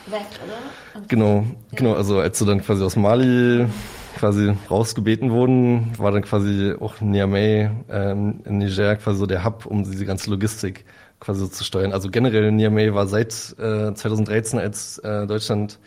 weg, 0.07 0.25
oder? 0.45 0.99
Und 0.99 1.07
genau, 1.07 1.45
ja. 1.71 1.77
genau, 1.77 1.93
also 1.93 2.19
als 2.19 2.39
sie 2.39 2.45
dann 2.45 2.61
quasi 2.61 2.83
aus 2.83 2.95
Mali 2.95 3.67
quasi 4.17 4.53
rausgebeten 4.69 5.31
wurden, 5.31 5.97
war 5.97 6.11
dann 6.11 6.23
quasi 6.23 6.75
auch 6.79 6.99
Niamey 6.99 7.69
ähm, 7.89 8.41
in 8.45 8.57
Niger 8.57 8.95
quasi 8.97 9.19
so 9.19 9.25
der 9.25 9.43
Hub, 9.43 9.65
um 9.65 9.83
diese 9.83 10.05
ganze 10.05 10.29
Logistik 10.29 10.85
quasi 11.19 11.39
so 11.39 11.47
zu 11.47 11.63
steuern. 11.63 11.93
Also 11.93 12.09
generell 12.09 12.51
Niamey 12.51 12.93
war 12.93 13.07
seit 13.07 13.55
äh, 13.59 13.93
2013, 13.93 14.59
als 14.59 14.99
äh, 14.99 15.25
Deutschland 15.25 15.79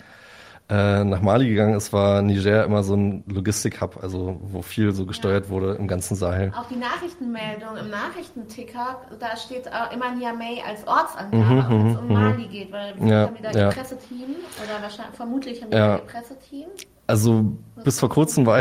äh, 0.68 1.04
nach 1.04 1.20
Mali 1.20 1.48
gegangen 1.48 1.74
ist, 1.74 1.92
war 1.92 2.22
Niger 2.22 2.64
immer 2.64 2.82
so 2.82 2.96
ein 2.96 3.22
Logistik-Hub, 3.28 4.02
also 4.02 4.40
wo 4.42 4.62
viel 4.62 4.92
so 4.92 5.06
gesteuert 5.06 5.44
ja. 5.44 5.50
wurde 5.50 5.74
im 5.74 5.86
ganzen 5.86 6.16
Sahel. 6.16 6.52
Auch 6.58 6.66
die 6.66 6.76
Nachrichtenmeldung 6.76 7.76
im 7.76 7.88
Nachrichtenticker, 7.88 9.00
da 9.20 9.36
steht 9.36 9.66
äh, 9.66 9.94
immer 9.94 10.12
Niamey 10.14 10.62
als 10.66 10.84
Ortsangabe, 10.88 11.44
mhm, 11.44 11.60
auch 11.60 11.70
wenn 11.70 11.90
es 11.90 11.98
um 11.98 12.08
mhm. 12.08 12.14
Mali 12.14 12.46
geht, 12.48 12.72
weil 12.72 12.94
ja, 13.08 13.26
haben 13.26 13.36
die 13.36 13.42
da 13.42 13.50
ja. 13.52 13.68
Presseteam 13.68 14.34
oder 14.60 14.82
wahrscheinlich 14.82 15.16
vermutlich 15.16 15.62
haben 15.62 15.70
die 15.70 15.76
ja. 15.76 15.98
Presseteam. 15.98 16.66
Also 17.08 17.56
bis 17.84 18.00
vor 18.00 18.08
kurzem 18.08 18.46
war, 18.46 18.60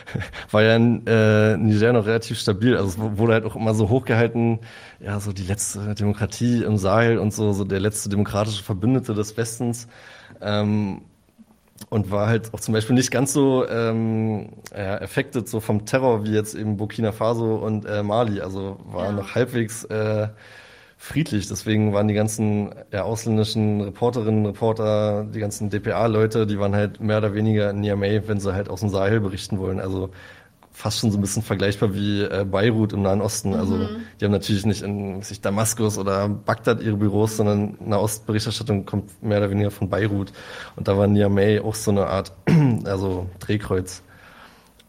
war 0.50 0.62
ja 0.62 0.74
äh, 0.74 1.56
Niger 1.56 1.92
noch 1.92 2.06
relativ 2.06 2.40
stabil. 2.40 2.76
Also 2.76 2.88
es 2.88 2.98
wurde 3.18 3.34
halt 3.34 3.44
auch 3.44 3.54
immer 3.54 3.74
so 3.74 3.88
hochgehalten, 3.88 4.58
ja, 4.98 5.20
so 5.20 5.32
die 5.32 5.44
letzte 5.44 5.94
Demokratie 5.94 6.64
im 6.64 6.76
Sahel 6.78 7.18
und 7.18 7.32
so, 7.32 7.52
so 7.52 7.62
der 7.62 7.78
letzte 7.78 8.08
demokratische 8.08 8.64
Verbündete 8.64 9.14
des 9.14 9.36
Westens. 9.36 9.86
Ähm, 10.40 11.02
und 11.94 12.10
war 12.10 12.26
halt 12.26 12.52
auch 12.52 12.58
zum 12.58 12.74
Beispiel 12.74 12.96
nicht 12.96 13.12
ganz 13.12 13.32
so 13.32 13.68
ähm, 13.68 14.48
ja, 14.76 15.00
affected 15.00 15.48
so 15.48 15.60
vom 15.60 15.86
Terror 15.86 16.24
wie 16.24 16.32
jetzt 16.32 16.56
eben 16.56 16.76
Burkina 16.76 17.12
Faso 17.12 17.54
und 17.54 17.86
äh, 17.86 18.02
Mali. 18.02 18.40
Also 18.40 18.80
war 18.86 19.04
ja. 19.04 19.12
noch 19.12 19.36
halbwegs 19.36 19.84
äh, 19.84 20.26
friedlich. 20.98 21.46
Deswegen 21.46 21.92
waren 21.92 22.08
die 22.08 22.14
ganzen 22.14 22.74
ja, 22.90 23.04
ausländischen 23.04 23.80
Reporterinnen, 23.80 24.44
Reporter, 24.44 25.24
die 25.32 25.38
ganzen 25.38 25.70
DPA-Leute, 25.70 26.48
die 26.48 26.58
waren 26.58 26.74
halt 26.74 27.00
mehr 27.00 27.18
oder 27.18 27.32
weniger 27.32 27.70
in 27.70 27.80
Niamey, 27.80 28.26
wenn 28.26 28.40
sie 28.40 28.52
halt 28.52 28.68
aus 28.68 28.80
dem 28.80 28.88
Sahel 28.88 29.20
berichten 29.20 29.60
wollen. 29.60 29.78
Also 29.78 30.10
fast 30.74 30.98
schon 30.98 31.12
so 31.12 31.18
ein 31.18 31.20
bisschen 31.20 31.42
vergleichbar 31.42 31.94
wie 31.94 32.22
äh, 32.22 32.44
Beirut 32.44 32.92
im 32.92 33.02
Nahen 33.02 33.22
Osten. 33.22 33.54
Also 33.54 33.76
mhm. 33.76 33.88
die 34.20 34.24
haben 34.24 34.32
natürlich 34.32 34.66
nicht 34.66 34.82
in 34.82 35.22
sich 35.22 35.40
Damaskus 35.40 35.96
oder 35.96 36.28
Bagdad 36.28 36.82
ihre 36.82 36.96
Büros, 36.96 37.36
sondern 37.36 37.78
eine 37.80 38.00
Ostberichterstattung 38.00 38.84
kommt 38.84 39.22
mehr 39.22 39.38
oder 39.38 39.50
weniger 39.50 39.70
von 39.70 39.88
Beirut. 39.88 40.32
Und 40.74 40.88
da 40.88 40.98
war 40.98 41.06
Niamey 41.06 41.60
auch 41.60 41.76
so 41.76 41.92
eine 41.92 42.08
Art, 42.08 42.32
also 42.84 43.30
Drehkreuz. 43.38 44.02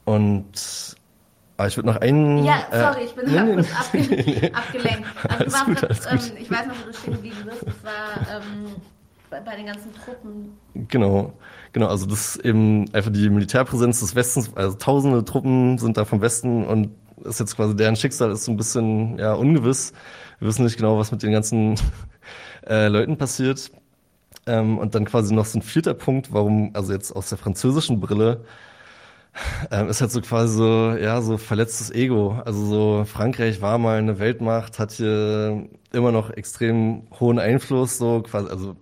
Und 0.05 0.95
aber 1.57 1.67
ich 1.69 1.77
würde 1.77 1.87
noch 1.87 2.01
einen. 2.01 2.43
Ja, 2.43 2.67
äh, 2.71 2.79
sorry, 2.79 3.01
äh, 3.01 3.05
ich 3.05 3.15
bin 3.15 3.25
nee, 3.45 3.53
kurz 3.53 3.67
abge 3.79 4.51
abgelenkt. 4.53 5.07
Also 5.29 5.65
du 5.65 5.81
warst, 5.81 6.11
ähm, 6.11 6.37
ich 6.37 6.51
weiß 6.51 6.67
noch, 6.67 6.75
wo 6.81 6.87
du 6.87 6.93
stehen 6.93 7.13
geblieben 7.13 7.37
bist. 7.45 7.65
Das 7.65 7.83
war 7.83 8.41
ähm, 8.41 8.75
bei, 9.29 9.39
bei 9.39 9.55
den 9.55 9.67
ganzen 9.67 9.93
Truppen. 9.93 10.57
Genau. 10.89 11.33
Genau, 11.75 11.87
also 11.87 12.05
das 12.05 12.37
ist 12.37 12.45
eben 12.45 12.85
einfach 12.93 13.11
die 13.11 13.29
Militärpräsenz 13.29 13.99
des 13.99 14.15
Westens, 14.15 14.55
also 14.55 14.77
tausende 14.77 15.25
Truppen 15.25 15.77
sind 15.77 15.97
da 15.97 16.05
vom 16.05 16.21
Westen 16.21 16.63
und 16.65 16.91
ist 17.25 17.41
jetzt 17.41 17.57
quasi 17.57 17.75
deren 17.75 17.97
Schicksal 17.97 18.31
ist 18.31 18.45
so 18.45 18.51
ein 18.53 18.55
bisschen 18.55 19.19
ja 19.19 19.33
ungewiss. 19.33 19.91
Wir 20.39 20.47
wissen 20.47 20.63
nicht 20.63 20.77
genau, 20.77 20.97
was 20.97 21.11
mit 21.11 21.21
den 21.21 21.33
ganzen 21.33 21.75
äh, 22.65 22.87
Leuten 22.87 23.17
passiert. 23.17 23.71
Ähm, 24.45 24.77
und 24.77 24.95
dann 24.95 25.03
quasi 25.03 25.33
noch 25.33 25.43
so 25.43 25.59
ein 25.59 25.63
vierter 25.63 25.93
Punkt, 25.93 26.31
warum, 26.31 26.71
also 26.75 26.93
jetzt 26.93 27.13
aus 27.13 27.27
der 27.27 27.37
französischen 27.37 27.99
Brille, 27.99 28.45
ähm, 29.69 29.89
ist 29.89 29.99
halt 29.99 30.11
so 30.11 30.21
quasi 30.21 30.55
so, 30.55 30.91
ja, 30.91 31.21
so 31.21 31.37
verletztes 31.37 31.91
Ego. 31.91 32.41
Also 32.45 32.65
so, 32.65 33.05
Frankreich 33.05 33.61
war 33.61 33.77
mal 33.79 33.97
eine 33.97 34.17
Weltmacht, 34.19 34.79
hat 34.79 34.93
hier 34.93 35.67
immer 35.91 36.13
noch 36.13 36.29
extrem 36.29 37.03
hohen 37.19 37.37
Einfluss, 37.39 37.97
so 37.97 38.21
quasi, 38.21 38.49
also 38.49 38.77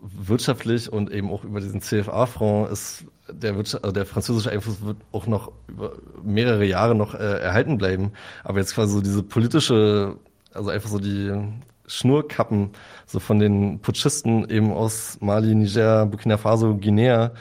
wirtschaftlich 0.00 0.92
und 0.92 1.10
eben 1.10 1.30
auch 1.30 1.44
über 1.44 1.60
diesen 1.60 1.80
CFA-Fonds 1.80 2.70
ist 2.70 3.04
der, 3.28 3.54
also 3.54 3.92
der 3.92 4.06
französische 4.06 4.50
Einfluss 4.50 4.82
wird 4.82 4.98
auch 5.12 5.26
noch 5.26 5.52
über 5.68 5.92
mehrere 6.22 6.64
Jahre 6.64 6.94
noch 6.94 7.14
äh, 7.14 7.40
erhalten 7.40 7.78
bleiben. 7.78 8.12
Aber 8.44 8.58
jetzt 8.58 8.74
quasi 8.74 8.92
so 8.92 9.00
diese 9.00 9.22
politische, 9.22 10.16
also 10.52 10.70
einfach 10.70 10.88
so 10.88 10.98
die 10.98 11.32
Schnurkappen 11.86 12.70
so 13.06 13.20
von 13.20 13.38
den 13.38 13.80
Putschisten 13.80 14.48
eben 14.48 14.72
aus 14.72 15.18
Mali, 15.20 15.54
Niger, 15.54 16.06
Burkina 16.06 16.36
Faso, 16.36 16.76
Guinea, 16.76 17.32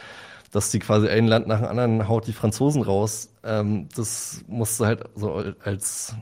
dass 0.51 0.71
die 0.71 0.79
quasi 0.79 1.07
ein 1.07 1.27
Land 1.27 1.47
nach 1.47 1.59
dem 1.59 1.67
anderen 1.67 2.07
haut 2.07 2.27
die 2.27 2.33
Franzosen 2.33 2.81
raus. 2.81 3.29
Ähm, 3.43 3.89
das 3.95 4.43
musste 4.47 4.85
halt 4.85 5.03
so 5.15 5.43
als 5.63 6.15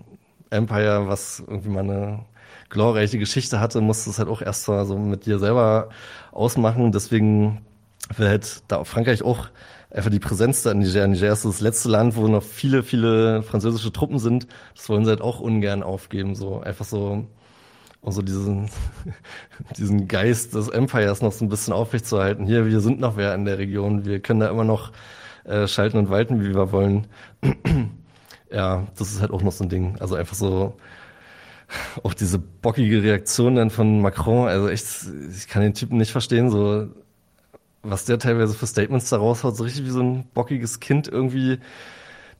Empire, 0.49 1.07
was 1.07 1.43
irgendwie 1.47 1.69
mal 1.69 1.83
eine 1.83 2.25
glorreiche 2.69 3.19
Geschichte 3.19 3.59
hatte, 3.59 3.81
musste 3.81 4.09
es 4.09 4.19
halt 4.19 4.29
auch 4.29 4.41
erst 4.41 4.67
mal 4.67 4.85
so 4.85 4.97
mit 4.97 5.25
dir 5.25 5.39
selber 5.39 5.89
ausmachen. 6.31 6.91
Deswegen 6.91 7.61
will 8.17 8.27
halt 8.27 8.63
da 8.67 8.83
Frankreich 8.83 9.23
auch 9.23 9.49
einfach 9.93 10.09
die 10.09 10.19
Präsenz 10.19 10.63
da 10.63 10.71
in 10.71 10.79
Niger. 10.79 11.07
Niger 11.07 11.31
ist 11.31 11.45
das 11.45 11.61
letzte 11.61 11.89
Land, 11.89 12.15
wo 12.15 12.27
noch 12.27 12.43
viele, 12.43 12.83
viele 12.83 13.43
französische 13.43 13.91
Truppen 13.91 14.19
sind. 14.19 14.47
Das 14.75 14.89
wollen 14.89 15.05
sie 15.05 15.11
halt 15.11 15.21
auch 15.21 15.39
ungern 15.39 15.83
aufgeben. 15.83 16.35
So 16.35 16.61
einfach 16.61 16.85
so, 16.85 17.25
um 18.01 18.11
so 18.11 18.21
diesen, 18.21 18.69
diesen 19.77 20.07
Geist 20.07 20.55
des 20.55 20.67
Empires 20.69 21.21
noch 21.21 21.31
so 21.31 21.45
ein 21.45 21.49
bisschen 21.49 21.73
aufrechtzuerhalten. 21.73 22.45
Hier, 22.45 22.65
wir 22.65 22.79
sind 22.81 22.99
noch 22.99 23.17
wer 23.17 23.35
in 23.35 23.45
der 23.45 23.59
Region. 23.59 24.05
Wir 24.05 24.19
können 24.19 24.39
da 24.39 24.49
immer 24.49 24.63
noch 24.63 24.91
äh, 25.45 25.67
schalten 25.67 25.97
und 25.97 26.09
walten, 26.09 26.41
wie 26.41 26.55
wir 26.55 26.71
wollen. 26.71 27.07
ja, 28.51 28.87
das 28.97 29.11
ist 29.11 29.21
halt 29.21 29.31
auch 29.31 29.43
noch 29.43 29.51
so 29.51 29.63
ein 29.63 29.69
Ding. 29.69 29.95
Also 29.99 30.15
einfach 30.15 30.35
so 30.35 30.75
auch 32.03 32.13
diese 32.13 32.39
bockige 32.39 33.03
Reaktion 33.03 33.55
dann 33.55 33.69
von 33.69 34.01
Macron, 34.01 34.47
also 34.47 34.67
echt, 34.69 34.85
ich 35.35 35.47
kann 35.47 35.61
den 35.61 35.73
Typen 35.73 35.97
nicht 35.97 36.11
verstehen, 36.11 36.49
so 36.49 36.87
was 37.83 38.05
der 38.05 38.17
teilweise 38.17 38.53
für 38.53 38.65
Statements 38.65 39.09
da 39.09 39.17
raushaut, 39.17 39.57
so 39.57 39.63
richtig 39.63 39.85
wie 39.85 39.89
so 39.89 40.01
ein 40.01 40.25
bockiges 40.33 40.79
Kind 40.79 41.07
irgendwie. 41.07 41.59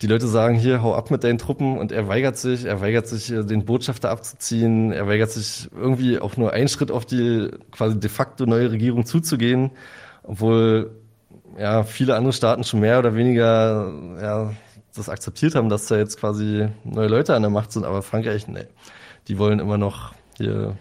Die 0.02 0.08
Leute 0.08 0.28
sagen 0.28 0.56
hier, 0.56 0.82
hau 0.82 0.96
ab 0.96 1.12
mit 1.12 1.24
deinen 1.24 1.38
Truppen 1.38 1.78
und 1.78 1.92
er 1.92 2.08
weigert 2.08 2.38
sich, 2.38 2.66
er 2.66 2.82
weigert 2.82 3.08
sich, 3.08 3.28
den 3.28 3.66
Botschafter 3.66 4.10
abzuziehen, 4.10 4.92
er 4.92 5.08
weigert 5.08 5.32
sich 5.32 5.70
irgendwie 5.76 6.20
auch 6.20 6.36
nur 6.38 6.52
einen 6.52 6.68
Schritt 6.68 6.92
auf 6.92 7.06
die 7.06 7.52
quasi 7.72 8.00
de 8.00 8.10
facto 8.10 8.46
neue 8.46 8.72
Regierung 8.72 9.06
zuzugehen, 9.06 9.72
obwohl 10.24 10.92
ja 11.58 11.84
viele 11.84 12.16
andere 12.16 12.34
Staaten 12.34 12.64
schon 12.64 12.80
mehr 12.80 13.00
oder 13.00 13.16
weniger 13.16 13.94
ja, 14.22 14.54
das 14.96 15.10
akzeptiert 15.10 15.56
haben, 15.56 15.70
dass 15.70 15.88
da 15.88 15.98
jetzt 15.98 16.20
quasi 16.20 16.70
neue 16.84 17.08
Leute 17.08 17.36
an 17.36 17.42
der 17.42 17.52
Macht 17.52 17.72
sind, 17.72 17.86
aber 17.86 18.02
Frankreich, 18.02 18.48
nee 18.48 18.68
die 19.28 19.38
wollen 19.38 19.60
immer 19.60 19.78
noch 19.78 20.14
hier 20.38 20.76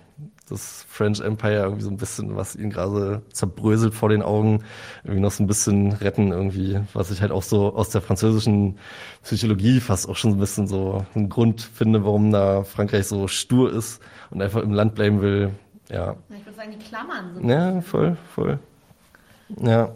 das 0.49 0.84
French 0.88 1.20
Empire 1.20 1.62
irgendwie 1.62 1.82
so 1.82 1.90
ein 1.90 1.97
bisschen, 1.97 2.36
was 2.36 2.55
ihnen 2.57 2.70
gerade 2.70 3.22
zerbröselt 3.32 3.95
vor 3.95 4.09
den 4.09 4.22
Augen, 4.22 4.64
irgendwie 5.03 5.20
noch 5.20 5.30
so 5.30 5.43
ein 5.43 5.47
bisschen 5.47 5.93
retten 5.93 6.30
irgendwie, 6.30 6.80
was 6.93 7.11
ich 7.11 7.22
halt 7.22 7.32
auch 7.32 7.43
so 7.43 7.74
aus 7.74 7.90
der 7.90 8.03
französischen 8.03 8.78
Psychologie 9.22 9.80
fast 9.80 10.09
auch 10.09 10.16
schon 10.16 10.32
so 10.32 10.36
ein 10.36 10.40
bisschen 10.40 10.66
so 10.66 11.05
einen 11.14 11.28
Grund 11.28 11.62
finde, 11.62 12.05
warum 12.05 12.30
da 12.32 12.64
Frankreich 12.64 13.07
so 13.07 13.28
stur 13.28 13.72
ist 13.72 14.03
und 14.30 14.43
einfach 14.43 14.62
im 14.62 14.72
Land 14.72 14.95
bleiben 14.95 15.22
will. 15.22 15.51
Ja. 15.88 16.16
Ich 16.30 16.45
würde 16.45 16.57
sagen, 16.57 16.72
die 16.72 16.84
Klammern 16.84 17.34
sind. 17.34 17.49
Ja, 17.49 17.80
voll, 17.80 18.16
voll. 18.34 18.59
Ja. 19.61 19.90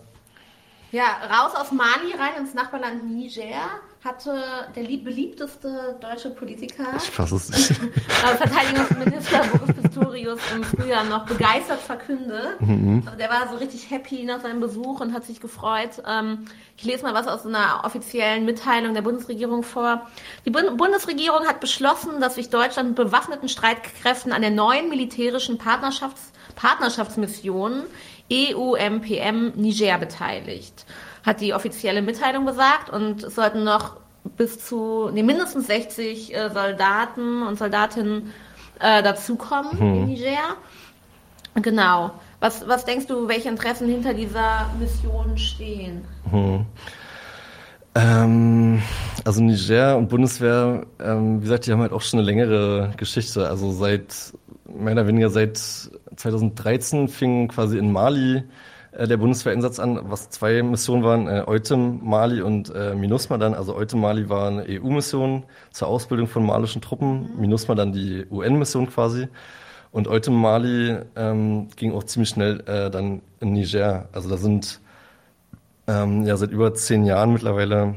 Ja, 0.93 1.05
raus 1.31 1.53
aus 1.55 1.73
Mali 1.73 2.13
rein 2.19 2.41
ins 2.41 2.55
Nachbarland 2.55 3.05
Niger 3.05 3.43
hatte 4.07 4.69
der 4.75 4.83
beliebteste 4.83 5.97
deutsche 6.01 6.31
Politiker, 6.31 6.85
ich 6.97 7.11
fasse 7.11 7.37
es 7.37 7.51
nicht. 7.51 7.81
Äh, 8.07 8.37
Verteidigungsminister 8.37 9.45
Boris 9.53 9.77
Pistorius 9.77 10.41
im 10.55 10.65
Frühjahr 10.65 11.05
noch 11.05 11.27
begeistert 11.27 11.81
verkündet. 11.81 12.61
Mhm. 12.61 13.03
Also 13.05 13.19
der 13.19 13.29
war 13.29 13.49
so 13.51 13.57
richtig 13.57 13.91
happy 13.91 14.25
nach 14.25 14.41
seinem 14.41 14.61
Besuch 14.61 15.01
und 15.01 15.13
hat 15.13 15.25
sich 15.25 15.41
gefreut. 15.41 16.03
Ähm, 16.07 16.47
ich 16.77 16.85
lese 16.85 17.03
mal 17.03 17.15
was 17.15 17.27
aus 17.27 17.45
einer 17.45 17.83
offiziellen 17.85 18.45
Mitteilung 18.45 18.95
der 18.95 19.03
Bundesregierung 19.03 19.63
vor. 19.63 20.09
Die 20.47 20.51
Bundesregierung 20.51 21.47
hat 21.47 21.61
beschlossen, 21.61 22.21
dass 22.21 22.37
sich 22.37 22.49
Deutschland 22.49 22.91
mit 22.91 22.97
bewaffneten 22.97 23.49
Streitkräften 23.49 24.33
an 24.33 24.41
der 24.41 24.51
neuen 24.51 24.89
militärischen 24.89 25.59
Partnerschafts 25.59 26.33
Partnerschaftsmission 26.55 27.83
EUMPM 28.33 29.53
Niger 29.57 29.99
beteiligt 29.99 30.87
hat 31.27 31.41
die 31.41 31.53
offizielle 31.53 32.01
Mitteilung 32.01 32.47
gesagt 32.47 32.89
und 32.89 33.25
es 33.25 33.35
sollten 33.35 33.65
noch 33.65 33.97
bis 34.37 34.65
zu 34.65 35.11
nee, 35.13 35.25
mindestens 35.25 35.67
60 35.67 36.35
äh, 36.35 36.51
Soldaten 36.51 37.43
und 37.43 37.59
Soldatinnen 37.59 38.33
äh, 38.81 39.03
dazukommen 39.03 39.73
hm. 39.73 39.95
in 39.95 40.05
Niger. 40.07 40.57
Genau. 41.57 42.13
Was, 42.39 42.69
was 42.69 42.85
denkst 42.85 43.07
du, 43.07 43.29
welche 43.29 43.49
Interessen 43.49 43.89
hinter 43.89 44.15
dieser 44.15 44.71
Mission 44.79 45.37
stehen? 45.37 46.05
Hm. 46.31 46.67
Ähm, 47.95 48.83
also 49.25 49.43
Niger 49.43 49.97
und 49.97 50.09
Bundeswehr, 50.09 50.87
ähm, 51.01 51.39
wie 51.39 51.45
gesagt, 51.45 51.67
die 51.67 51.73
haben 51.73 51.81
halt 51.81 51.93
auch 51.93 52.03
schon 52.03 52.21
eine 52.21 52.27
längere 52.27 52.93
Geschichte. 52.97 53.49
Also 53.49 53.73
seit, 53.73 54.15
mehr 54.69 54.93
oder 54.93 55.07
weniger 55.07 55.31
seit 55.31 55.57
2013 55.57 57.09
fing 57.09 57.49
quasi 57.49 57.79
in 57.79 57.91
Mali 57.91 58.45
der 59.05 59.19
Bundeswehreinsatz 59.19 59.79
an, 59.79 60.01
was 60.05 60.31
zwei 60.31 60.63
Missionen 60.63 61.05
waren, 61.05 61.29
äh, 61.29 61.45
Eutem 61.47 62.01
Mali 62.03 62.41
und 62.41 62.75
äh, 62.75 62.95
MINUSMA 62.95 63.37
dann. 63.37 63.53
Also 63.53 63.77
Eutem 63.77 64.01
Mali 64.01 64.31
war 64.31 64.49
eine 64.49 64.65
EU-Mission 64.67 65.45
zur 65.71 65.89
Ausbildung 65.89 66.29
von 66.29 66.47
malischen 66.47 66.81
Truppen, 66.81 67.35
mhm. 67.35 67.41
MINUSMA 67.41 67.75
dann 67.75 67.93
die 67.93 68.25
UN-Mission 68.31 68.89
quasi. 68.89 69.29
Und 69.93 70.09
Eutem 70.09 70.35
Mali 70.35 70.97
ähm, 71.15 71.69
ging 71.77 71.93
auch 71.93 72.05
ziemlich 72.05 72.31
schnell 72.31 72.61
äh, 72.67 72.91
dann 72.91 73.21
in 73.41 73.53
Niger. 73.53 74.09
Also 74.13 74.31
da 74.31 74.39
sind 74.39 74.81
ähm, 75.87 76.25
ja 76.25 76.37
seit 76.37 76.51
über 76.51 76.73
zehn 76.75 77.05
Jahren 77.05 77.33
mittlerweile 77.33 77.95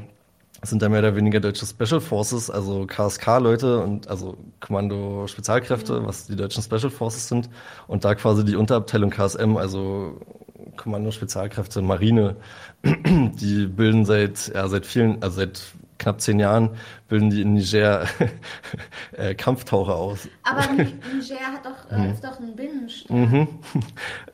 sind 0.61 0.81
da 0.81 0.89
mehr 0.89 0.99
oder 0.99 1.15
weniger 1.15 1.39
deutsche 1.39 1.65
Special 1.65 2.01
Forces, 2.01 2.49
also 2.49 2.85
KSK-Leute 2.85 3.79
und 3.81 4.09
also 4.09 4.35
Kommando 4.59 5.25
Spezialkräfte, 5.27 6.01
mhm. 6.01 6.07
was 6.07 6.27
die 6.27 6.35
deutschen 6.35 6.63
Special 6.63 6.89
Forces 6.89 7.27
sind. 7.27 7.49
Und 7.87 8.03
da 8.03 8.15
quasi 8.15 8.43
die 8.43 8.55
Unterabteilung 8.55 9.09
KSM, 9.09 9.55
also 9.55 10.19
Kommando 10.75 11.11
Spezialkräfte 11.11 11.81
Marine, 11.81 12.35
die 12.83 13.67
bilden 13.67 14.05
seit, 14.05 14.51
ja, 14.53 14.67
seit 14.67 14.85
vielen, 14.85 15.21
also 15.21 15.37
seit 15.37 15.61
knapp 15.97 16.21
zehn 16.21 16.39
Jahren 16.39 16.69
bilden 17.07 17.29
die 17.29 17.41
in 17.41 17.53
Niger 17.53 18.07
äh, 19.11 19.35
Kampftaucher 19.35 19.95
aus. 19.95 20.27
Aber 20.43 20.61
Niger 20.73 21.39
hat 21.39 21.65
doch, 21.65 21.91
äh, 21.91 22.11
ist 22.11 22.23
doch 22.23 22.39
ein 22.39 22.55
Binnenstaat. 22.55 23.15
Mhm. 23.15 23.47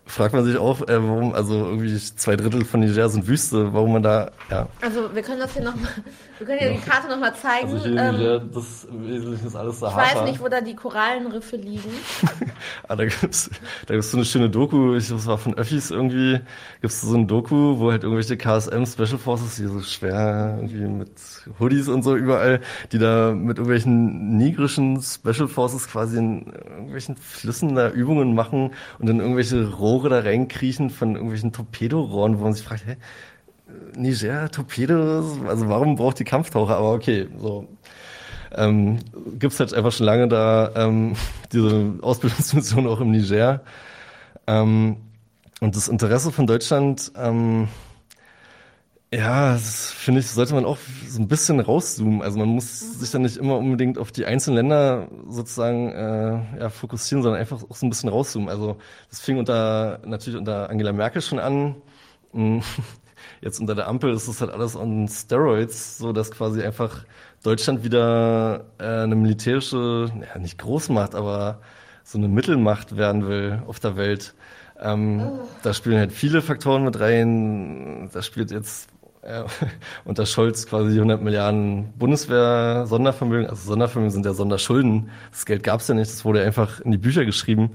Fragt 0.08 0.34
man 0.34 0.46
sich 0.46 0.58
auch, 0.58 0.82
äh, 0.82 1.02
warum, 1.02 1.34
also 1.34 1.66
irgendwie 1.66 1.98
zwei 1.98 2.36
Drittel 2.36 2.64
von 2.66 2.80
Niger 2.80 3.10
sind 3.10 3.28
Wüste, 3.28 3.74
warum 3.74 3.94
man 3.94 4.04
da, 4.04 4.32
ja. 4.52 4.68
Also 4.82 5.14
wir 5.14 5.22
können 5.22 5.40
das 5.40 5.54
hier 5.54 5.64
nochmal, 5.64 5.90
wir 6.38 6.48
können 6.48 6.60
ja 6.62 6.70
die 6.70 6.90
Karte 6.90 7.10
nochmal 7.10 7.36
zeigen. 7.36 7.72
Also 7.72 7.88
hier 7.88 7.98
ähm, 8.00 8.18
Niger, 8.18 8.40
das 8.40 8.88
Wesentliche 8.92 9.48
ist 9.48 9.56
alles 9.56 9.80
Sahara. 9.80 10.06
Ich 10.06 10.16
weiß 10.16 10.24
nicht, 10.26 10.40
wo 10.40 10.48
da 10.48 10.62
die 10.62 10.76
Korallenriffe 10.76 11.56
liegen. 11.56 11.90
ah, 12.88 12.96
da 12.96 13.06
gibt's, 13.06 13.50
da 13.88 13.94
gibt's 13.94 14.12
so 14.12 14.18
eine 14.18 14.26
schöne 14.26 14.50
Doku, 14.50 14.96
ich 14.96 15.08
glaube, 15.08 15.22
es 15.22 15.28
war 15.28 15.38
von 15.38 15.56
Öffis 15.56 15.92
irgendwie, 15.92 16.40
gibt's 16.82 17.02
so 17.02 17.16
ein 17.16 17.28
Doku, 17.28 17.80
wo 17.80 17.92
halt 17.92 18.04
irgendwelche 18.04 18.38
KSM 18.38 18.86
Special 18.86 19.18
Forces, 19.18 19.56
die 19.56 19.66
so 19.66 19.82
schwer 19.82 20.60
irgendwie 20.62 20.86
mit 20.88 21.12
Hoodies 21.60 21.88
und 21.88 22.04
so 22.04 22.16
überall 22.16 22.62
die 22.92 22.98
da 22.98 23.34
mit 23.34 23.58
irgendwelchen 23.58 24.38
nigrischen 24.38 25.02
Special 25.02 25.48
Forces 25.48 25.88
quasi 25.88 26.18
in 26.18 26.46
irgendwelchen 26.48 27.16
Flüssen 27.18 27.76
da 27.76 27.90
Übungen 27.90 28.36
machen 28.36 28.72
und 29.00 29.10
in 29.10 29.20
irgendwelche 29.20 29.78
Rohre 29.96 30.10
da 30.10 30.20
reinkriechen 30.20 30.90
von 30.90 31.16
irgendwelchen 31.16 31.54
Torpedorohren, 31.54 32.40
wo 32.40 32.44
man 32.44 32.54
sich 32.54 32.66
fragt, 32.66 32.86
hä, 32.86 32.98
Niger, 33.96 34.52
Torpedos, 34.52 35.40
also 35.48 35.70
warum 35.70 35.96
braucht 35.96 36.20
die 36.20 36.26
Kampftaucher? 36.26 36.78
Aber 36.78 36.94
okay, 36.94 37.28
so. 37.40 37.68
Ähm, 38.58 39.00
Gibt 39.38 39.60
halt 39.60 39.74
einfach 39.74 39.92
schon 39.92 40.06
lange 40.06 40.28
da 40.28 40.72
ähm, 40.76 41.16
diese 41.52 41.94
Ausbildungsmission 42.02 42.88
auch 42.88 43.02
im 43.02 43.12
Niger. 43.12 43.62
Ähm, 44.48 44.98
und 45.62 45.76
das 45.76 45.88
Interesse 45.88 46.32
von 46.32 46.46
Deutschland 46.46 47.12
ähm, 47.18 47.68
ja, 49.14 49.54
das 49.54 49.92
finde 49.92 50.20
ich, 50.20 50.28
sollte 50.28 50.54
man 50.56 50.66
auch 50.66 50.78
so 51.08 51.22
ein 51.22 51.28
bisschen 51.28 51.60
rauszoomen. 51.60 52.22
Also 52.22 52.40
man 52.40 52.50
muss 52.50 53.00
sich 53.00 53.12
dann 53.12 53.22
nicht 53.22 53.38
immer 53.38 53.58
unbedingt 53.58 53.98
auf 53.98 54.12
die 54.12 54.26
einzelnen 54.26 54.58
Länder 54.58 55.08
sozusagen 55.30 55.92
äh, 55.92 56.60
ja, 56.60 56.70
fokussieren, 56.70 57.24
sondern 57.24 57.40
einfach 57.40 57.64
auch 57.70 57.76
so 57.76 57.86
ein 57.86 57.90
bisschen 57.90 58.10
rauszoomen. 58.10 58.50
Also 58.50 58.78
das 59.10 59.22
fing 59.22 59.38
unter 59.38 60.00
natürlich 60.06 60.38
unter 60.38 60.70
Angela 60.70 60.92
Merkel 60.92 61.22
schon 61.22 61.40
an. 61.40 61.76
Hm, 62.34 62.62
jetzt 63.42 63.60
unter 63.60 63.76
der 63.76 63.88
Ampel 63.88 64.14
ist 64.14 64.28
das 64.28 64.42
halt 64.42 64.52
alles 64.52 64.76
on 64.76 65.08
Steroids, 65.08 65.98
so 65.98 66.12
dass 66.12 66.32
quasi 66.32 66.64
einfach 66.64 67.06
Deutschland 67.44 67.84
wieder 67.84 68.66
äh, 68.80 69.04
eine 69.04 69.16
militärische, 69.16 70.12
ja 70.34 70.40
nicht 70.40 70.58
Großmacht, 70.58 71.16
aber 71.16 71.62
so 72.04 72.18
eine 72.18 72.28
Mittelmacht 72.28 72.98
werden 72.98 73.28
will 73.28 73.62
auf 73.68 73.80
der 73.80 73.96
Welt. 73.96 74.34
Ähm, 74.80 75.22
oh. 75.22 75.48
Da 75.64 75.74
spielen 75.74 75.98
halt 75.98 76.12
viele 76.12 76.42
Faktoren 76.42 76.84
mit 76.84 77.00
rein. 77.00 78.10
Da 78.14 78.22
spielt 78.22 78.52
jetzt 78.52 78.90
äh, 79.26 79.44
unter 80.06 80.26
Scholz 80.26 80.66
quasi 80.68 80.96
100 80.96 81.22
Milliarden 81.22 81.94
Bundeswehr-Sondervermögen. 81.98 83.50
Also 83.50 83.68
Sondervermögen 83.68 84.12
sind 84.12 84.26
ja 84.26 84.34
Sonderschulden. 84.34 85.10
Das 85.32 85.46
Geld 85.46 85.64
gab 85.64 85.80
es 85.82 85.88
ja 85.88 85.96
nicht, 85.96 86.12
das 86.12 86.26
wurde 86.26 86.44
einfach 86.44 86.82
in 86.82 86.92
die 86.92 86.98
Bücher 86.98 87.24
geschrieben. 87.26 87.72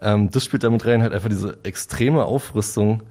Ähm, 0.00 0.30
das 0.30 0.44
spielt 0.44 0.62
damit 0.64 0.86
rein, 0.86 1.02
halt 1.02 1.12
einfach 1.12 1.28
diese 1.28 1.58
extreme 1.62 2.24
Aufrüstung. 2.24 3.02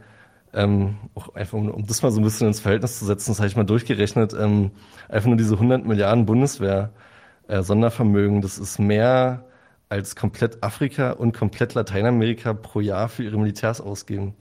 Ähm, 0.53 0.95
auch 1.13 1.35
einfach 1.35 1.57
um, 1.57 1.69
um, 1.69 1.85
das 1.85 2.01
mal 2.01 2.11
so 2.11 2.21
ein 2.21 2.23
bisschen 2.23 2.47
ins 2.47 2.61
Verhältnis 2.61 2.99
zu 2.99 3.05
setzen, 3.05 3.31
das 3.31 3.39
habe 3.39 3.47
ich 3.47 3.55
mal 3.55 3.63
durchgerechnet. 3.63 4.33
Ähm, 4.33 4.71
einfach 5.09 5.27
nur 5.27 5.37
diese 5.37 5.53
100 5.55 5.85
Milliarden 5.85 6.25
Bundeswehr-Sondervermögen, 6.25 8.39
äh, 8.39 8.41
das 8.41 8.57
ist 8.57 8.79
mehr 8.79 9.43
als 9.89 10.15
komplett 10.15 10.63
Afrika 10.63 11.11
und 11.11 11.33
komplett 11.33 11.73
Lateinamerika 11.73 12.53
pro 12.53 12.79
Jahr 12.81 13.09
für 13.09 13.23
ihre 13.23 13.37
Militärs 13.37 13.81
ausgeben. 13.81 14.35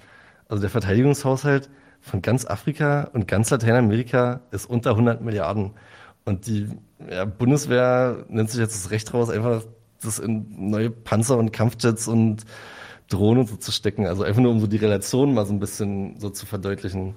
Also 0.49 0.61
der 0.61 0.71
Verteidigungshaushalt 0.71 1.69
von 2.07 2.23
ganz 2.23 2.47
Afrika 2.47 3.11
und 3.13 3.27
ganz 3.27 3.51
Lateinamerika 3.51 4.41
ist 4.53 4.71
unter 4.71 4.91
100 4.91 5.23
Milliarden. 5.23 5.73
Und 6.25 6.47
die 6.47 6.69
ja, 7.11 7.25
Bundeswehr 7.25 8.25
nennt 8.29 8.51
sich 8.51 8.61
jetzt 8.61 8.85
das 8.85 8.91
Recht 8.93 9.13
raus, 9.13 9.29
einfach 9.29 9.63
das 10.03 10.21
in 10.21 10.71
neue 10.71 10.91
Panzer 10.91 11.37
und 11.37 11.53
Kampfjets 11.53 12.07
und 12.07 12.45
Drohnen 13.09 13.47
so 13.47 13.57
zu 13.57 13.73
stecken. 13.73 14.07
Also 14.07 14.23
einfach 14.23 14.41
nur, 14.41 14.53
um 14.53 14.61
so 14.61 14.69
die 14.69 14.77
Relation 14.77 15.35
mal 15.35 15.47
so 15.47 15.53
ein 15.53 15.59
bisschen 15.59 16.19
so 16.21 16.31
zu 16.31 16.47
verdeutlichen. 16.47 17.15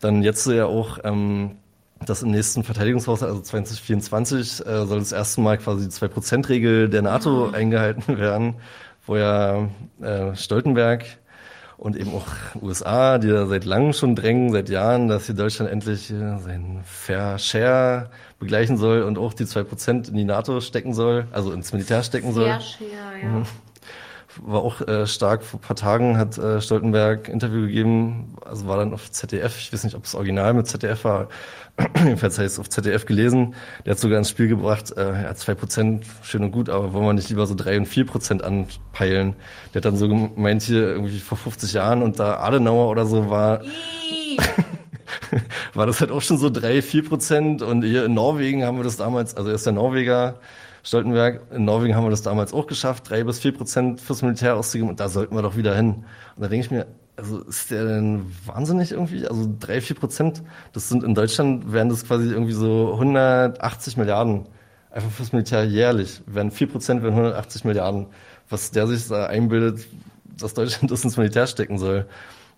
Dann 0.00 0.22
jetzt 0.22 0.42
so 0.42 0.52
ja 0.52 0.66
auch, 0.66 0.98
ähm, 1.04 1.56
dass 2.04 2.22
im 2.22 2.32
nächsten 2.32 2.64
Verteidigungshaushalt, 2.64 3.30
also 3.30 3.42
2024, 3.42 4.66
äh, 4.66 4.86
soll 4.86 4.98
das 4.98 5.12
erste 5.12 5.40
Mal 5.40 5.58
quasi 5.58 5.88
die 5.88 5.94
2%-Regel 5.94 6.88
der 6.88 7.02
NATO 7.02 7.48
mhm. 7.48 7.54
eingehalten 7.54 8.18
werden, 8.18 8.56
wo 9.06 9.16
ja 9.16 9.68
äh, 10.00 10.34
Stoltenberg 10.34 11.04
und 11.78 11.96
eben 11.96 12.12
auch 12.12 12.26
USA, 12.60 13.18
die 13.18 13.28
da 13.28 13.46
seit 13.46 13.64
langem 13.64 13.92
schon 13.92 14.14
drängen, 14.14 14.52
seit 14.52 14.68
Jahren, 14.68 15.08
dass 15.08 15.26
hier 15.26 15.34
Deutschland 15.34 15.70
endlich 15.70 16.10
äh, 16.10 16.38
seinen 16.38 16.82
Fair 16.84 17.38
Share 17.38 18.10
begleichen 18.38 18.76
soll 18.76 19.02
und 19.02 19.16
auch 19.16 19.32
die 19.32 19.46
zwei 19.46 19.62
Prozent 19.62 20.08
in 20.08 20.16
die 20.16 20.24
NATO 20.24 20.60
stecken 20.60 20.92
soll, 20.92 21.26
also 21.32 21.52
ins 21.52 21.72
Militär 21.72 22.02
stecken 22.02 22.32
soll. 22.32 22.46
Fair 22.46 22.60
Share, 22.60 23.22
ja. 23.22 23.28
Mhm 23.28 23.46
war 24.42 24.62
auch 24.62 24.80
äh, 24.82 25.06
stark. 25.06 25.42
Vor 25.42 25.60
paar 25.60 25.76
Tagen 25.76 26.16
hat 26.16 26.38
äh, 26.38 26.60
Stoltenberg 26.60 27.28
Interview 27.28 27.62
gegeben, 27.62 28.36
also 28.44 28.66
war 28.66 28.76
dann 28.76 28.92
auf 28.92 29.10
ZDF, 29.10 29.58
ich 29.58 29.72
weiß 29.72 29.84
nicht, 29.84 29.96
ob 29.96 30.04
es 30.04 30.14
original 30.14 30.54
mit 30.54 30.66
ZDF 30.66 31.04
war, 31.04 31.28
jedenfalls 32.04 32.38
heißt 32.38 32.54
es 32.54 32.58
auf 32.58 32.68
ZDF 32.68 33.06
gelesen. 33.06 33.54
Der 33.86 33.92
hat 33.92 33.98
sogar 33.98 34.18
ins 34.18 34.30
Spiel 34.30 34.48
gebracht, 34.48 34.96
äh, 34.96 35.22
ja, 35.22 35.34
zwei 35.34 35.54
Prozent, 35.54 36.04
schön 36.22 36.42
und 36.42 36.50
gut, 36.50 36.68
aber 36.68 36.92
wollen 36.92 37.06
wir 37.06 37.12
nicht 37.12 37.28
lieber 37.28 37.46
so 37.46 37.54
drei 37.54 37.76
und 37.76 37.86
vier 37.86 38.04
Prozent 38.04 38.42
anpeilen? 38.42 39.36
Der 39.72 39.80
hat 39.80 39.84
dann 39.84 39.96
so 39.96 40.08
gemeint, 40.08 40.62
hier 40.62 40.88
irgendwie 40.88 41.18
vor 41.20 41.38
50 41.38 41.72
Jahren 41.72 42.02
und 42.02 42.18
da 42.18 42.38
Adenauer 42.38 42.90
oder 42.90 43.06
so 43.06 43.30
war... 43.30 43.62
war 45.74 45.86
das 45.86 46.00
halt 46.00 46.10
auch 46.10 46.20
schon 46.20 46.38
so 46.38 46.50
drei, 46.50 46.82
vier 46.82 47.04
Prozent 47.04 47.62
und 47.62 47.82
hier 47.82 48.04
in 48.04 48.14
Norwegen 48.14 48.64
haben 48.64 48.76
wir 48.76 48.84
das 48.84 48.96
damals, 48.96 49.34
also 49.34 49.48
er 49.48 49.54
ist 49.54 49.64
der 49.66 49.72
Norweger, 49.72 50.40
Stoltenberg, 50.82 51.42
in 51.52 51.64
Norwegen 51.64 51.94
haben 51.94 52.04
wir 52.04 52.10
das 52.10 52.22
damals 52.22 52.52
auch 52.52 52.66
geschafft, 52.66 53.10
drei 53.10 53.24
bis 53.24 53.38
vier 53.38 53.52
Prozent 53.52 54.00
fürs 54.00 54.22
Militär 54.22 54.56
auszugeben 54.56 54.90
und 54.90 55.00
da 55.00 55.08
sollten 55.08 55.34
wir 55.34 55.42
doch 55.42 55.56
wieder 55.56 55.74
hin. 55.74 56.04
Und 56.36 56.42
da 56.42 56.48
denke 56.48 56.64
ich 56.66 56.70
mir, 56.70 56.86
also 57.18 57.40
ist 57.40 57.70
der 57.72 57.84
denn 57.84 58.26
wahnsinnig 58.46 58.92
irgendwie? 58.92 59.26
Also 59.26 59.52
drei, 59.58 59.80
vier 59.80 59.96
Prozent, 59.96 60.42
das 60.72 60.88
sind 60.88 61.02
in 61.02 61.14
Deutschland, 61.14 61.72
wären 61.72 61.88
das 61.88 62.06
quasi 62.06 62.30
irgendwie 62.30 62.52
so 62.52 62.92
180 62.92 63.96
Milliarden. 63.96 64.46
Einfach 64.90 65.10
fürs 65.10 65.32
Militär 65.32 65.64
jährlich. 65.64 66.22
Wären 66.26 66.52
vier 66.52 66.68
Prozent, 66.68 67.02
wären 67.02 67.14
180 67.14 67.64
Milliarden. 67.64 68.06
Was 68.48 68.70
der 68.70 68.86
sich 68.86 69.08
da 69.08 69.26
einbildet, 69.26 69.88
dass 70.24 70.54
Deutschland 70.54 70.90
das 70.92 71.02
ins 71.02 71.16
Militär 71.16 71.48
stecken 71.48 71.78
soll. 71.78 72.06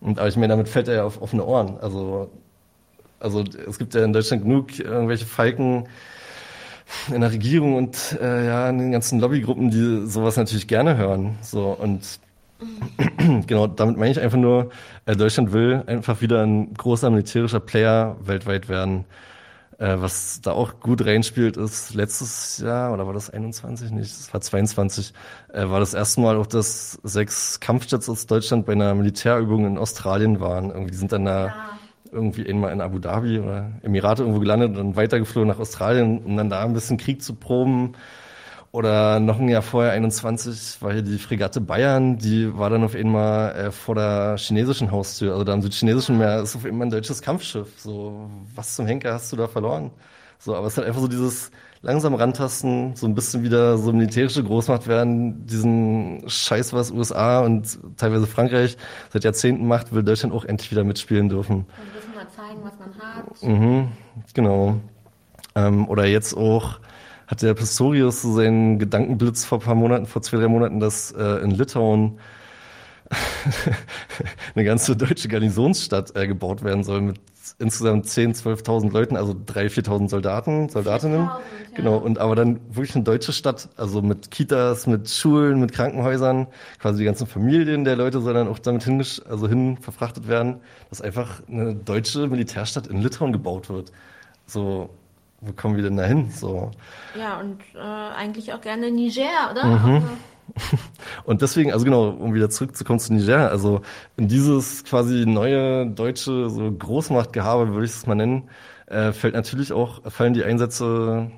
Und, 0.01 0.19
aber 0.19 0.29
ich 0.29 0.37
meine, 0.37 0.49
damit 0.49 0.69
fällt 0.69 0.89
er 0.89 0.95
ja 0.95 1.05
auf 1.05 1.23
offene 1.23 1.45
Ohren. 1.45 1.79
Also, 1.81 2.31
also 3.19 3.43
es 3.67 3.79
gibt 3.79 3.95
ja 3.95 4.05
in 4.05 4.13
Deutschland 4.13 4.43
genug 4.43 4.79
irgendwelche 4.79 5.25
Falken, 5.27 5.89
in 7.13 7.21
der 7.21 7.31
Regierung 7.31 7.77
und 7.77 8.19
äh, 8.21 8.47
ja 8.47 8.69
in 8.69 8.79
den 8.79 8.93
ganzen 8.93 9.21
Lobbygruppen, 9.21 9.71
die 9.71 10.07
sowas 10.07 10.37
natürlich 10.37 10.67
gerne 10.67 10.97
hören. 10.97 11.39
So 11.41 11.69
und 11.71 12.03
genau, 13.47 13.67
damit 13.67 13.97
meine 13.97 14.11
ich 14.11 14.21
einfach 14.21 14.39
nur, 14.39 14.71
äh, 15.07 15.17
Deutschland 15.17 15.53
will 15.53 15.83
einfach 15.87 16.21
wieder 16.21 16.43
ein 16.43 16.75
großer 16.75 17.11
militärischer 17.11 17.61
Player 17.61 18.17
weltweit 18.23 18.69
werden. 18.69 19.05
Äh, 19.79 19.97
was 20.01 20.41
da 20.43 20.53
auch 20.53 20.81
gut 20.81 21.05
reinspielt, 21.07 21.57
ist 21.57 21.95
letztes 21.95 22.59
Jahr, 22.59 22.93
oder 22.93 23.07
war 23.07 23.15
das 23.15 23.31
21? 23.31 23.91
Nicht, 23.93 24.13
das 24.13 24.33
war 24.35 24.41
22, 24.41 25.15
äh, 25.53 25.69
war 25.69 25.81
das 25.81 25.95
erste 25.95 26.21
Mal 26.21 26.37
auch, 26.37 26.47
dass 26.47 26.99
sechs 27.03 27.61
Kampfjets 27.61 28.09
aus 28.09 28.27
Deutschland 28.27 28.67
bei 28.67 28.73
einer 28.73 28.95
Militärübung 28.95 29.67
in 29.67 29.79
Australien 29.79 30.41
waren. 30.41 30.71
Irgendwie 30.71 30.95
sind 30.95 31.13
dann 31.13 31.25
da 31.25 31.47
ja 31.47 31.55
irgendwie 32.13 32.49
einmal 32.49 32.73
in 32.73 32.81
Abu 32.81 32.99
Dhabi 32.99 33.39
oder 33.39 33.71
Emirate 33.83 34.23
irgendwo 34.23 34.41
gelandet 34.41 34.71
und 34.71 34.77
dann 34.77 34.97
weitergeflogen 34.97 35.49
nach 35.49 35.59
Australien, 35.59 36.19
um 36.19 36.37
dann 36.37 36.51
da 36.51 36.65
ein 36.65 36.73
bisschen 36.73 36.97
Krieg 36.97 37.23
zu 37.23 37.35
proben. 37.35 37.93
Oder 38.73 39.19
noch 39.19 39.41
ein 39.41 39.49
Jahr 39.49 39.63
vorher, 39.63 39.93
21, 39.93 40.81
war 40.81 40.93
hier 40.93 41.03
die 41.03 41.19
Fregatte 41.19 41.61
Bayern, 41.61 42.19
die 42.19 42.57
war 42.57 42.71
dann 42.71 42.85
auf 42.85 42.95
einmal 42.95 43.53
äh, 43.57 43.71
vor 43.73 43.97
der 43.97 44.37
chinesischen 44.39 44.93
Haustür, 44.93 45.33
also 45.33 45.43
da 45.43 45.55
im 45.55 45.63
südchinesischen 45.63 46.19
Meer 46.19 46.41
ist 46.41 46.55
auf 46.55 46.65
einmal 46.65 46.87
ein 46.87 46.91
deutsches 46.91 47.21
Kampfschiff. 47.21 47.81
So, 47.81 48.31
was 48.55 48.77
zum 48.77 48.87
Henker 48.87 49.13
hast 49.13 49.33
du 49.33 49.37
da 49.37 49.49
verloren? 49.49 49.91
So, 50.39 50.55
aber 50.55 50.69
es 50.69 50.75
ist 50.75 50.77
halt 50.79 50.87
einfach 50.87 51.01
so 51.01 51.09
dieses 51.09 51.51
langsam 51.83 52.15
rantasten, 52.15 52.95
so 52.95 53.07
ein 53.07 53.15
bisschen 53.15 53.43
wieder 53.43 53.77
so 53.77 53.93
militärische 53.93 54.45
Großmacht 54.45 54.87
werden, 54.87 55.47
diesen 55.47 56.23
Scheiß, 56.29 56.73
was 56.73 56.93
USA 56.93 57.41
und 57.41 57.77
teilweise 57.97 58.29
Frankreich 58.29 58.77
seit 59.13 59.25
Jahrzehnten 59.25 59.67
macht, 59.67 59.93
will 59.93 60.05
Deutschland 60.05 60.33
auch 60.33 60.45
endlich 60.45 60.71
wieder 60.71 60.85
mitspielen 60.85 61.29
dürfen. 61.29 61.57
Und 61.57 61.67
müssen 61.95 62.15
mal 62.15 62.29
zeigen, 62.29 62.61
was 62.63 62.79
man 62.79 62.95
hat. 63.01 63.43
Mhm, 63.43 63.89
genau. 64.33 64.77
Ähm, 65.57 65.89
oder 65.89 66.07
jetzt 66.07 66.37
auch 66.37 66.79
hat 67.31 67.43
der 67.43 67.55
Pistorius 67.55 68.23
so 68.23 68.35
seinen 68.35 68.81
Gedankenblitz 68.81 69.45
vor 69.45 69.59
ein 69.59 69.65
paar 69.65 69.75
Monaten, 69.77 70.07
vor 70.07 70.21
zwei, 70.21 70.39
drei 70.39 70.49
Monaten, 70.49 70.81
dass 70.81 71.13
äh, 71.13 71.45
in 71.45 71.53
Litauen 71.53 72.19
eine 74.55 74.65
ganze 74.65 74.97
deutsche 74.97 75.29
Garnisonsstadt 75.29 76.17
äh, 76.17 76.27
gebaut 76.27 76.65
werden 76.65 76.83
soll 76.83 77.01
mit 77.01 77.21
insgesamt 77.59 78.07
10.000, 78.07 78.65
12.000 78.65 78.93
Leuten, 78.93 79.17
also 79.17 79.33
3.000, 79.33 79.87
4.000 79.87 80.09
Soldaten, 80.09 80.69
Soldatinnen. 80.69 81.21
4.000, 81.21 81.29
ja. 81.29 81.41
Genau, 81.77 81.97
und 81.99 82.19
aber 82.19 82.35
dann 82.35 82.61
wirklich 82.69 82.97
eine 82.97 83.05
deutsche 83.05 83.33
Stadt, 83.33 83.69
also 83.77 84.03
mit 84.03 84.33
Kitas, 84.33 84.89
mit 84.89 85.09
Schulen, 85.09 85.61
mit 85.61 85.73
Krankenhäusern, 85.73 86.49
quasi 86.81 86.99
die 86.99 87.05
ganzen 87.05 87.29
Familien 87.29 87.85
der 87.85 87.95
Leute 87.95 88.21
sollen 88.21 88.35
dann 88.35 88.49
auch 88.49 88.59
damit 88.59 88.83
hin, 88.83 89.05
also 89.29 89.49
hin 89.49 89.77
verfrachtet 89.79 90.27
werden, 90.27 90.61
dass 90.89 91.01
einfach 91.01 91.43
eine 91.49 91.77
deutsche 91.77 92.27
Militärstadt 92.27 92.89
in 92.89 93.03
Litauen 93.03 93.33
gebaut 93.33 93.69
wird. 93.69 93.93
So, 94.47 94.91
wo 95.41 95.53
kommen 95.53 95.77
wir 95.77 95.83
denn 95.83 95.97
da 95.97 96.05
hin? 96.05 96.31
So. 96.31 96.71
Ja, 97.19 97.41
und 97.41 97.61
äh, 97.75 97.79
eigentlich 97.79 98.53
auch 98.53 98.61
gerne 98.61 98.91
Niger, 98.91 99.51
oder? 99.51 99.65
Mhm. 99.65 99.95
Also 99.95 100.03
und 101.25 101.43
deswegen, 101.43 101.73
also 101.73 101.85
genau, 101.85 102.11
um 102.11 102.35
wieder 102.35 102.51
zurückzukommen 102.51 102.99
zu 102.99 103.13
Niger, 103.13 103.51
also 103.51 103.83
in 104.17 104.29
dieses 104.29 104.85
quasi 104.85 105.25
neue 105.27 105.87
deutsche 105.87 106.51
so 106.51 106.71
Großmachtgehabe, 106.71 107.73
würde 107.73 107.85
ich 107.85 107.93
es 107.93 108.07
mal 108.07 108.15
nennen, 108.15 108.49
äh, 108.87 109.13
fällt 109.13 109.35
natürlich 109.35 109.73
auch, 109.73 110.03
fallen 110.11 110.35
die 110.35 110.45
Einsätze 110.45 111.31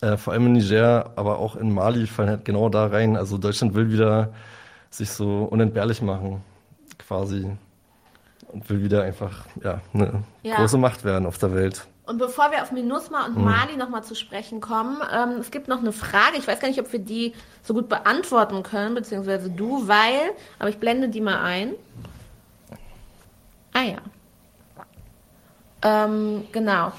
äh, 0.00 0.16
vor 0.16 0.32
allem 0.32 0.46
in 0.46 0.52
Niger, 0.54 1.12
aber 1.16 1.38
auch 1.38 1.56
in 1.56 1.72
Mali 1.72 2.06
fallen 2.06 2.30
halt 2.30 2.44
genau 2.44 2.68
da 2.68 2.86
rein. 2.86 3.16
Also 3.16 3.38
Deutschland 3.38 3.74
will 3.74 3.90
wieder 3.90 4.32
sich 4.90 5.10
so 5.10 5.44
unentbehrlich 5.44 6.02
machen, 6.02 6.42
quasi. 6.98 7.50
Und 8.48 8.68
will 8.68 8.82
wieder 8.82 9.04
einfach 9.04 9.46
ja, 9.62 9.80
eine 9.94 10.24
ja. 10.42 10.56
große 10.56 10.76
Macht 10.76 11.04
werden 11.04 11.26
auf 11.26 11.38
der 11.38 11.54
Welt. 11.54 11.86
Und 12.10 12.18
bevor 12.18 12.50
wir 12.50 12.60
auf 12.60 12.72
MINUSMA 12.72 13.26
und 13.26 13.36
mhm. 13.36 13.44
Mali 13.44 13.76
nochmal 13.76 14.02
zu 14.02 14.16
sprechen 14.16 14.60
kommen, 14.60 15.00
ähm, 15.14 15.36
es 15.38 15.52
gibt 15.52 15.68
noch 15.68 15.78
eine 15.78 15.92
Frage. 15.92 16.38
Ich 16.38 16.48
weiß 16.48 16.58
gar 16.58 16.66
nicht, 16.66 16.80
ob 16.80 16.92
wir 16.92 16.98
die 16.98 17.34
so 17.62 17.72
gut 17.72 17.88
beantworten 17.88 18.64
können, 18.64 18.96
beziehungsweise 18.96 19.48
du, 19.48 19.86
weil, 19.86 20.32
aber 20.58 20.70
ich 20.70 20.78
blende 20.78 21.08
die 21.08 21.20
mal 21.20 21.40
ein. 21.40 21.74
Ah 23.72 23.82
ja. 23.82 23.98
Ähm, 25.82 26.48
genau. 26.50 26.90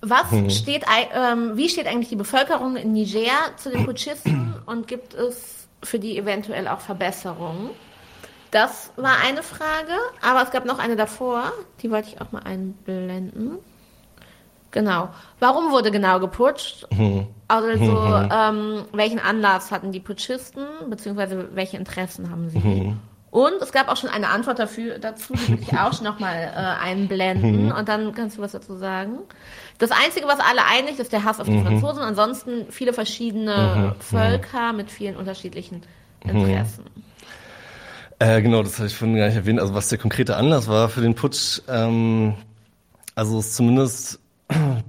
Was 0.00 0.30
mhm. 0.30 0.48
steht, 0.48 0.86
ähm, 1.14 1.58
wie 1.58 1.68
steht 1.68 1.86
eigentlich 1.86 2.08
die 2.08 2.16
Bevölkerung 2.16 2.76
in 2.76 2.92
Niger 2.92 3.54
zu 3.58 3.68
den 3.68 3.84
Putschisten 3.84 4.54
und 4.64 4.88
gibt 4.88 5.12
es 5.12 5.68
für 5.82 5.98
die 5.98 6.16
eventuell 6.16 6.68
auch 6.68 6.80
Verbesserungen? 6.80 7.68
Das 8.50 8.92
war 8.96 9.18
eine 9.22 9.42
Frage, 9.42 9.92
aber 10.22 10.42
es 10.42 10.50
gab 10.52 10.64
noch 10.64 10.78
eine 10.78 10.96
davor, 10.96 11.52
die 11.82 11.90
wollte 11.90 12.08
ich 12.08 12.22
auch 12.22 12.32
mal 12.32 12.44
einblenden. 12.44 13.58
Genau. 14.70 15.08
Warum 15.40 15.72
wurde 15.72 15.90
genau 15.90 16.20
geputscht? 16.20 16.86
Mhm. 16.92 17.26
Also, 17.48 17.66
mhm. 17.66 18.28
ähm, 18.32 18.84
welchen 18.92 19.18
Anlass 19.18 19.70
hatten 19.70 19.92
die 19.92 20.00
Putschisten, 20.00 20.64
beziehungsweise 20.88 21.48
welche 21.54 21.76
Interessen 21.76 22.30
haben 22.30 22.48
sie? 22.48 22.58
Mhm. 22.58 22.98
Und 23.30 23.54
es 23.60 23.70
gab 23.70 23.88
auch 23.88 23.96
schon 23.96 24.10
eine 24.10 24.28
Antwort 24.28 24.58
dafür, 24.58 24.98
dazu, 24.98 25.34
die 25.34 25.48
will 25.48 25.58
ich 25.60 25.78
auch 25.78 25.92
schon 25.92 26.04
nochmal 26.04 26.52
äh, 26.52 26.84
einblenden. 26.84 27.70
Und 27.70 27.88
dann 27.88 28.12
kannst 28.12 28.38
du 28.38 28.42
was 28.42 28.52
dazu 28.52 28.76
sagen. 28.76 29.18
Das 29.78 29.92
Einzige, 29.92 30.26
was 30.26 30.40
alle 30.40 30.64
einig 30.66 30.98
ist, 30.98 31.12
der 31.12 31.24
Hass 31.24 31.38
auf 31.38 31.46
die. 31.46 31.60
Franzosen. 31.60 32.02
Ansonsten 32.02 32.66
viele 32.70 32.92
verschiedene. 32.92 33.94
Völker 34.00 34.72
mit 34.72 34.90
vielen 34.90 35.16
unterschiedlichen 35.16 35.82
Interessen. 36.24 36.84
Äh, 38.18 38.42
genau, 38.42 38.62
das 38.62 38.78
habe 38.78 38.88
ich 38.88 38.96
vorhin 38.96 39.16
gar 39.16 39.26
nicht 39.26 39.36
erwähnt. 39.36 39.60
Also 39.60 39.74
was 39.74 39.88
der 39.88 39.98
konkrete 39.98 40.36
Anlass 40.36 40.68
war 40.68 40.88
für 40.88 41.00
den 41.00 41.14
Putsch, 41.14 41.62
ähm, 41.68 42.34
also 43.14 43.38
ist 43.38 43.54
zumindest 43.54 44.20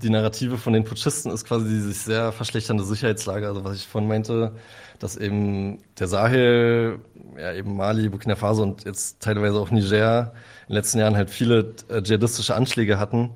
die 0.01 0.09
Narrative 0.09 0.57
von 0.57 0.73
den 0.73 0.83
Putschisten 0.83 1.31
ist 1.31 1.45
quasi 1.45 1.67
die 1.67 1.79
sich 1.79 1.99
sehr 1.99 2.31
verschlechternde 2.31 2.83
Sicherheitslage. 2.83 3.47
Also 3.47 3.63
was 3.63 3.75
ich 3.75 3.87
vorhin 3.87 4.07
meinte, 4.07 4.53
dass 4.99 5.17
eben 5.17 5.79
der 5.99 6.07
Sahel, 6.07 6.99
ja 7.37 7.53
eben 7.53 7.75
Mali, 7.75 8.09
Burkina 8.09 8.35
Faso 8.35 8.63
und 8.63 8.85
jetzt 8.85 9.21
teilweise 9.21 9.59
auch 9.59 9.71
Niger 9.71 10.33
in 10.67 10.67
den 10.69 10.75
letzten 10.75 10.99
Jahren 10.99 11.15
halt 11.15 11.29
viele 11.29 11.73
äh, 11.89 12.01
dschihadistische 12.01 12.55
Anschläge 12.55 12.99
hatten. 12.99 13.31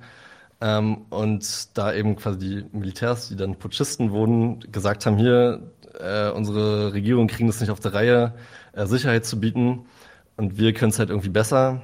Ähm, 0.61 1.05
und 1.09 1.78
da 1.78 1.93
eben 1.93 2.15
quasi 2.15 2.39
die 2.39 2.65
Militärs, 2.71 3.28
die 3.28 3.36
dann 3.36 3.55
Putschisten 3.55 4.11
wurden, 4.11 4.59
gesagt 4.71 5.05
haben, 5.05 5.17
hier, 5.17 5.71
äh, 5.99 6.30
unsere 6.30 6.93
Regierung 6.93 7.28
kriegen 7.28 7.47
das 7.47 7.59
nicht 7.59 7.69
auf 7.69 7.80
der 7.80 7.93
Reihe, 7.93 8.34
äh, 8.73 8.86
Sicherheit 8.86 9.26
zu 9.26 9.39
bieten. 9.39 9.86
Und 10.38 10.57
wir 10.57 10.73
können 10.73 10.91
es 10.91 10.99
halt 10.99 11.09
irgendwie 11.09 11.30
besser. 11.30 11.82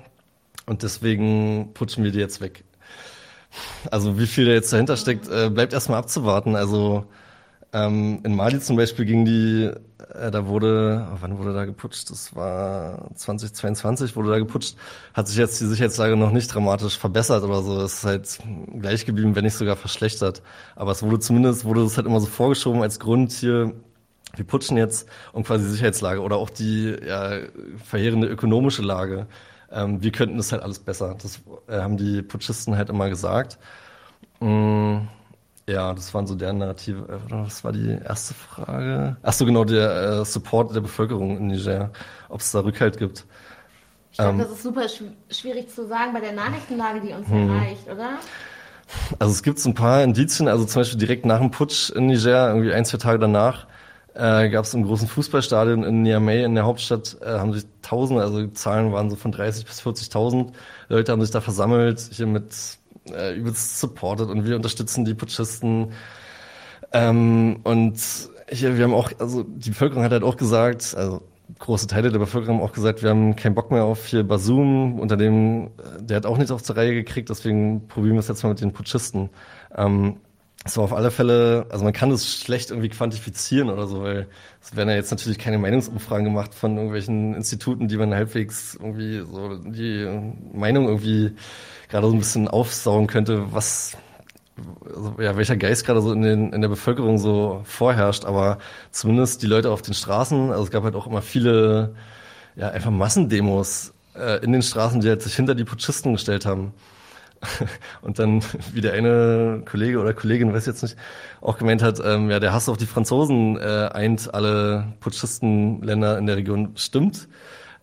Und 0.65 0.83
deswegen 0.83 1.71
putschen 1.73 2.03
wir 2.03 2.11
die 2.11 2.19
jetzt 2.19 2.41
weg. 2.41 2.63
Also 3.89 4.17
wie 4.17 4.27
viel 4.27 4.45
da 4.45 4.51
jetzt 4.51 4.71
dahinter 4.71 4.97
steckt, 4.97 5.27
äh, 5.29 5.49
bleibt 5.49 5.73
erstmal 5.73 5.99
abzuwarten. 5.99 6.55
Also 6.55 7.05
ähm, 7.73 8.19
in 8.23 8.35
Mali 8.35 8.59
zum 8.59 8.75
Beispiel 8.75 9.05
ging 9.05 9.25
die, 9.25 9.71
äh, 10.13 10.31
da 10.31 10.45
wurde, 10.47 11.07
wann 11.21 11.37
wurde 11.37 11.53
da 11.53 11.65
geputscht? 11.65 12.09
Das 12.09 12.35
war 12.35 13.09
2022 13.15 14.15
wurde 14.15 14.29
da 14.31 14.39
geputscht. 14.39 14.75
Hat 15.13 15.27
sich 15.27 15.37
jetzt 15.37 15.59
die 15.61 15.65
Sicherheitslage 15.65 16.17
noch 16.17 16.31
nicht 16.31 16.53
dramatisch 16.53 16.97
verbessert 16.97 17.43
oder 17.43 17.61
so. 17.61 17.81
Es 17.81 17.99
ist 17.99 18.03
halt 18.03 18.39
gleich 18.79 19.05
geblieben, 19.05 19.35
wenn 19.35 19.45
nicht 19.45 19.55
sogar 19.55 19.77
verschlechtert. 19.77 20.41
Aber 20.75 20.91
es 20.91 21.01
wurde 21.03 21.19
zumindest, 21.19 21.63
wurde 21.63 21.83
es 21.83 21.95
halt 21.97 22.07
immer 22.07 22.19
so 22.19 22.27
vorgeschoben 22.27 22.81
als 22.81 22.99
Grund 22.99 23.31
hier, 23.31 23.73
wir 24.35 24.45
putschen 24.45 24.77
jetzt 24.77 25.09
um 25.33 25.43
quasi 25.43 25.65
die 25.65 25.71
Sicherheitslage 25.71 26.21
oder 26.21 26.37
auch 26.37 26.49
die 26.49 26.95
ja, 27.05 27.39
verheerende 27.83 28.27
ökonomische 28.27 28.81
Lage 28.81 29.27
ähm, 29.71 30.01
wir 30.01 30.11
könnten 30.11 30.37
das 30.37 30.51
halt 30.51 30.63
alles 30.63 30.79
besser. 30.79 31.15
Das 31.21 31.41
äh, 31.67 31.81
haben 31.81 31.97
die 31.97 32.21
Putschisten 32.21 32.75
halt 32.75 32.89
immer 32.89 33.09
gesagt. 33.09 33.57
Mm, 34.39 34.99
ja, 35.69 35.93
das 35.93 36.13
waren 36.13 36.27
so 36.27 36.35
deren 36.35 36.57
Narrative. 36.57 37.07
Äh, 37.07 37.31
was 37.31 37.63
war 37.63 37.71
die 37.71 37.97
erste 38.03 38.33
Frage? 38.33 39.17
Ach 39.23 39.33
so, 39.33 39.45
genau, 39.45 39.63
der 39.63 40.21
äh, 40.21 40.25
Support 40.25 40.75
der 40.75 40.81
Bevölkerung 40.81 41.37
in 41.37 41.47
Niger, 41.47 41.91
ob 42.29 42.41
es 42.41 42.51
da 42.51 42.59
Rückhalt 42.59 42.97
gibt. 42.97 43.25
Ich 44.11 44.17
glaube, 44.17 44.31
ähm, 44.31 44.39
das 44.39 44.51
ist 44.51 44.63
super 44.63 44.89
schw 44.89 45.05
schwierig 45.29 45.69
zu 45.69 45.87
sagen 45.87 46.13
bei 46.13 46.19
der 46.19 46.33
Nachrichtenlage, 46.33 47.01
die 47.01 47.13
uns 47.13 47.27
hm. 47.29 47.49
erreicht, 47.49 47.87
oder? 47.89 48.19
Also 49.19 49.31
es 49.31 49.41
gibt 49.41 49.59
so 49.59 49.69
ein 49.69 49.73
paar 49.73 50.03
Indizien, 50.03 50.49
also 50.49 50.65
zum 50.65 50.81
Beispiel 50.81 50.99
direkt 50.99 51.25
nach 51.25 51.39
dem 51.39 51.51
Putsch 51.51 51.91
in 51.91 52.07
Niger, 52.07 52.49
irgendwie 52.49 52.73
ein, 52.73 52.83
zwei 52.83 52.97
Tage 52.97 53.19
danach, 53.19 53.67
äh, 54.13 54.49
gab 54.49 54.65
es 54.65 54.73
im 54.73 54.83
großen 54.83 55.07
Fußballstadion 55.07 55.83
in 55.83 56.01
Niamey 56.01 56.43
in 56.43 56.55
der 56.55 56.65
Hauptstadt, 56.65 57.17
äh, 57.21 57.29
haben 57.29 57.53
sich 57.53 57.65
Tausende, 57.81 58.21
also 58.21 58.41
die 58.41 58.53
Zahlen 58.53 58.91
waren 58.91 59.09
so 59.09 59.15
von 59.15 59.31
30 59.31 59.65
bis 59.65 59.81
40.000 59.81 60.51
Leute 60.89 61.11
haben 61.11 61.21
sich 61.21 61.31
da 61.31 61.41
versammelt, 61.41 61.99
hier 62.11 62.27
mit 62.27 62.53
äh, 63.09 63.33
übelst 63.35 63.79
supported 63.79 64.29
und 64.29 64.45
wir 64.45 64.55
unterstützen 64.55 65.05
die 65.05 65.13
Putschisten. 65.13 65.93
Ähm, 66.91 67.59
und 67.63 67.99
hier, 68.49 68.77
wir 68.77 68.83
haben 68.83 68.93
auch, 68.93 69.11
also 69.19 69.43
die 69.43 69.69
Bevölkerung 69.69 70.03
hat 70.03 70.11
halt 70.11 70.23
auch 70.23 70.37
gesagt, 70.37 70.93
also 70.97 71.21
große 71.59 71.87
Teile 71.87 72.11
der 72.11 72.19
Bevölkerung 72.19 72.57
haben 72.57 72.65
auch 72.65 72.73
gesagt, 72.73 73.03
wir 73.03 73.09
haben 73.09 73.35
keinen 73.35 73.55
Bock 73.55 73.71
mehr 73.71 73.83
auf 73.83 74.05
hier 74.05 74.23
Basum, 74.23 74.99
unter 74.99 75.17
dem, 75.17 75.67
äh, 75.67 76.01
der 76.01 76.17
hat 76.17 76.25
auch 76.25 76.37
nichts 76.37 76.51
auf 76.51 76.63
zur 76.63 76.77
Reihe 76.77 76.93
gekriegt, 76.93 77.29
deswegen 77.29 77.87
probieren 77.87 78.15
wir 78.15 78.19
es 78.19 78.27
jetzt 78.27 78.43
mal 78.43 78.49
mit 78.49 78.61
den 78.61 78.73
Putschisten. 78.73 79.29
Ähm, 79.75 80.17
es 80.63 80.77
war 80.77 80.83
auf 80.83 80.93
alle 80.93 81.09
Fälle, 81.09 81.65
also 81.69 81.83
man 81.83 81.93
kann 81.93 82.11
das 82.11 82.27
schlecht 82.35 82.69
irgendwie 82.69 82.89
quantifizieren 82.89 83.69
oder 83.69 83.87
so, 83.87 84.03
weil 84.03 84.27
es 84.61 84.75
werden 84.75 84.89
ja 84.89 84.95
jetzt 84.95 85.09
natürlich 85.09 85.39
keine 85.39 85.57
Meinungsumfragen 85.57 86.25
gemacht 86.25 86.53
von 86.53 86.75
irgendwelchen 86.75 87.33
Instituten, 87.33 87.87
die 87.87 87.97
man 87.97 88.13
halbwegs 88.13 88.75
irgendwie 88.75 89.19
so 89.19 89.57
die 89.57 90.07
Meinung 90.53 90.87
irgendwie 90.87 91.33
gerade 91.89 92.07
so 92.07 92.13
ein 92.13 92.19
bisschen 92.19 92.47
aufsaugen 92.47 93.07
könnte, 93.07 93.51
was 93.53 93.97
also, 94.85 95.15
ja, 95.19 95.35
welcher 95.35 95.57
Geist 95.57 95.85
gerade 95.85 96.01
so 96.01 96.13
in, 96.13 96.21
den, 96.21 96.53
in 96.53 96.61
der 96.61 96.69
Bevölkerung 96.69 97.17
so 97.17 97.61
vorherrscht, 97.63 98.25
aber 98.25 98.59
zumindest 98.91 99.41
die 99.41 99.47
Leute 99.47 99.71
auf 99.71 99.81
den 99.81 99.95
Straßen, 99.95 100.51
also 100.51 100.63
es 100.63 100.71
gab 100.71 100.83
halt 100.83 100.95
auch 100.95 101.07
immer 101.07 101.23
viele, 101.23 101.95
ja, 102.55 102.69
einfach 102.69 102.91
Massendemos 102.91 103.93
äh, 104.15 104.43
in 104.43 104.51
den 104.51 104.61
Straßen, 104.61 105.01
die 105.01 105.09
halt 105.09 105.23
sich 105.23 105.35
hinter 105.35 105.55
die 105.55 105.63
Putschisten 105.63 106.13
gestellt 106.13 106.45
haben. 106.45 106.73
Und 108.01 108.19
dann, 108.19 108.43
wie 108.73 108.81
der 108.81 108.93
eine 108.93 109.63
Kollege 109.69 109.99
oder 109.99 110.13
Kollegin, 110.13 110.53
weiß 110.53 110.65
jetzt 110.65 110.83
nicht, 110.83 110.97
auch 111.41 111.57
gemeint 111.57 111.83
hat, 111.83 112.01
ähm, 112.03 112.29
ja, 112.29 112.39
der 112.39 112.53
Hass 112.53 112.69
auf 112.69 112.77
die 112.77 112.85
Franzosen 112.85 113.57
äh, 113.57 113.89
eint 113.91 114.33
alle 114.33 114.93
Putschistenländer 114.99 116.17
in 116.17 116.25
der 116.25 116.37
Region, 116.37 116.71
stimmt. 116.75 117.27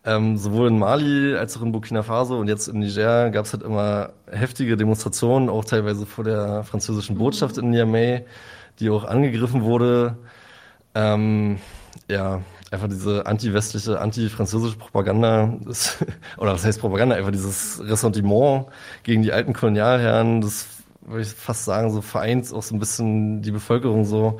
Ähm, 0.04 0.38
sowohl 0.38 0.68
in 0.68 0.78
Mali 0.78 1.34
als 1.34 1.56
auch 1.56 1.62
in 1.62 1.72
Burkina 1.72 2.02
Faso 2.02 2.38
und 2.38 2.48
jetzt 2.48 2.68
in 2.68 2.78
Niger 2.78 3.30
gab 3.30 3.44
es 3.46 3.52
halt 3.52 3.64
immer 3.64 4.12
heftige 4.30 4.76
Demonstrationen, 4.76 5.48
auch 5.48 5.64
teilweise 5.64 6.06
vor 6.06 6.24
der 6.24 6.62
französischen 6.62 7.18
Botschaft 7.18 7.58
in 7.58 7.70
Niamey, 7.70 8.24
die 8.78 8.90
auch 8.90 9.04
angegriffen 9.04 9.62
wurde. 9.62 10.16
Ähm, 10.94 11.58
ja, 12.08 12.40
einfach 12.70 12.88
diese 12.88 13.26
anti-westliche, 13.26 13.98
anti-französische 13.98 14.76
Propaganda, 14.76 15.56
das, 15.64 15.98
oder 16.36 16.52
was 16.52 16.64
heißt 16.64 16.80
Propaganda, 16.80 17.16
einfach 17.16 17.30
dieses 17.30 17.82
Ressentiment 17.84 18.66
gegen 19.02 19.22
die 19.22 19.32
alten 19.32 19.52
Kolonialherren, 19.52 20.40
das 20.40 20.66
würde 21.00 21.22
ich 21.22 21.28
fast 21.28 21.64
sagen, 21.64 21.90
so 21.90 22.02
vereint 22.02 22.52
auch 22.52 22.62
so 22.62 22.74
ein 22.74 22.78
bisschen 22.78 23.42
die 23.42 23.50
Bevölkerung 23.50 24.04
so 24.04 24.38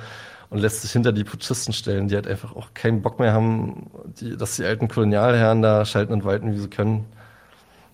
und 0.50 0.58
lässt 0.58 0.82
sich 0.82 0.92
hinter 0.92 1.12
die 1.12 1.24
Putschisten 1.24 1.72
stellen, 1.72 2.08
die 2.08 2.14
halt 2.14 2.26
einfach 2.26 2.54
auch 2.54 2.74
keinen 2.74 3.02
Bock 3.02 3.18
mehr 3.18 3.32
haben, 3.32 3.90
die, 4.20 4.36
dass 4.36 4.56
die 4.56 4.64
alten 4.64 4.88
Kolonialherren 4.88 5.62
da 5.62 5.84
schalten 5.84 6.12
und 6.12 6.24
walten, 6.24 6.52
wie 6.52 6.58
sie 6.58 6.68
können. 6.68 7.06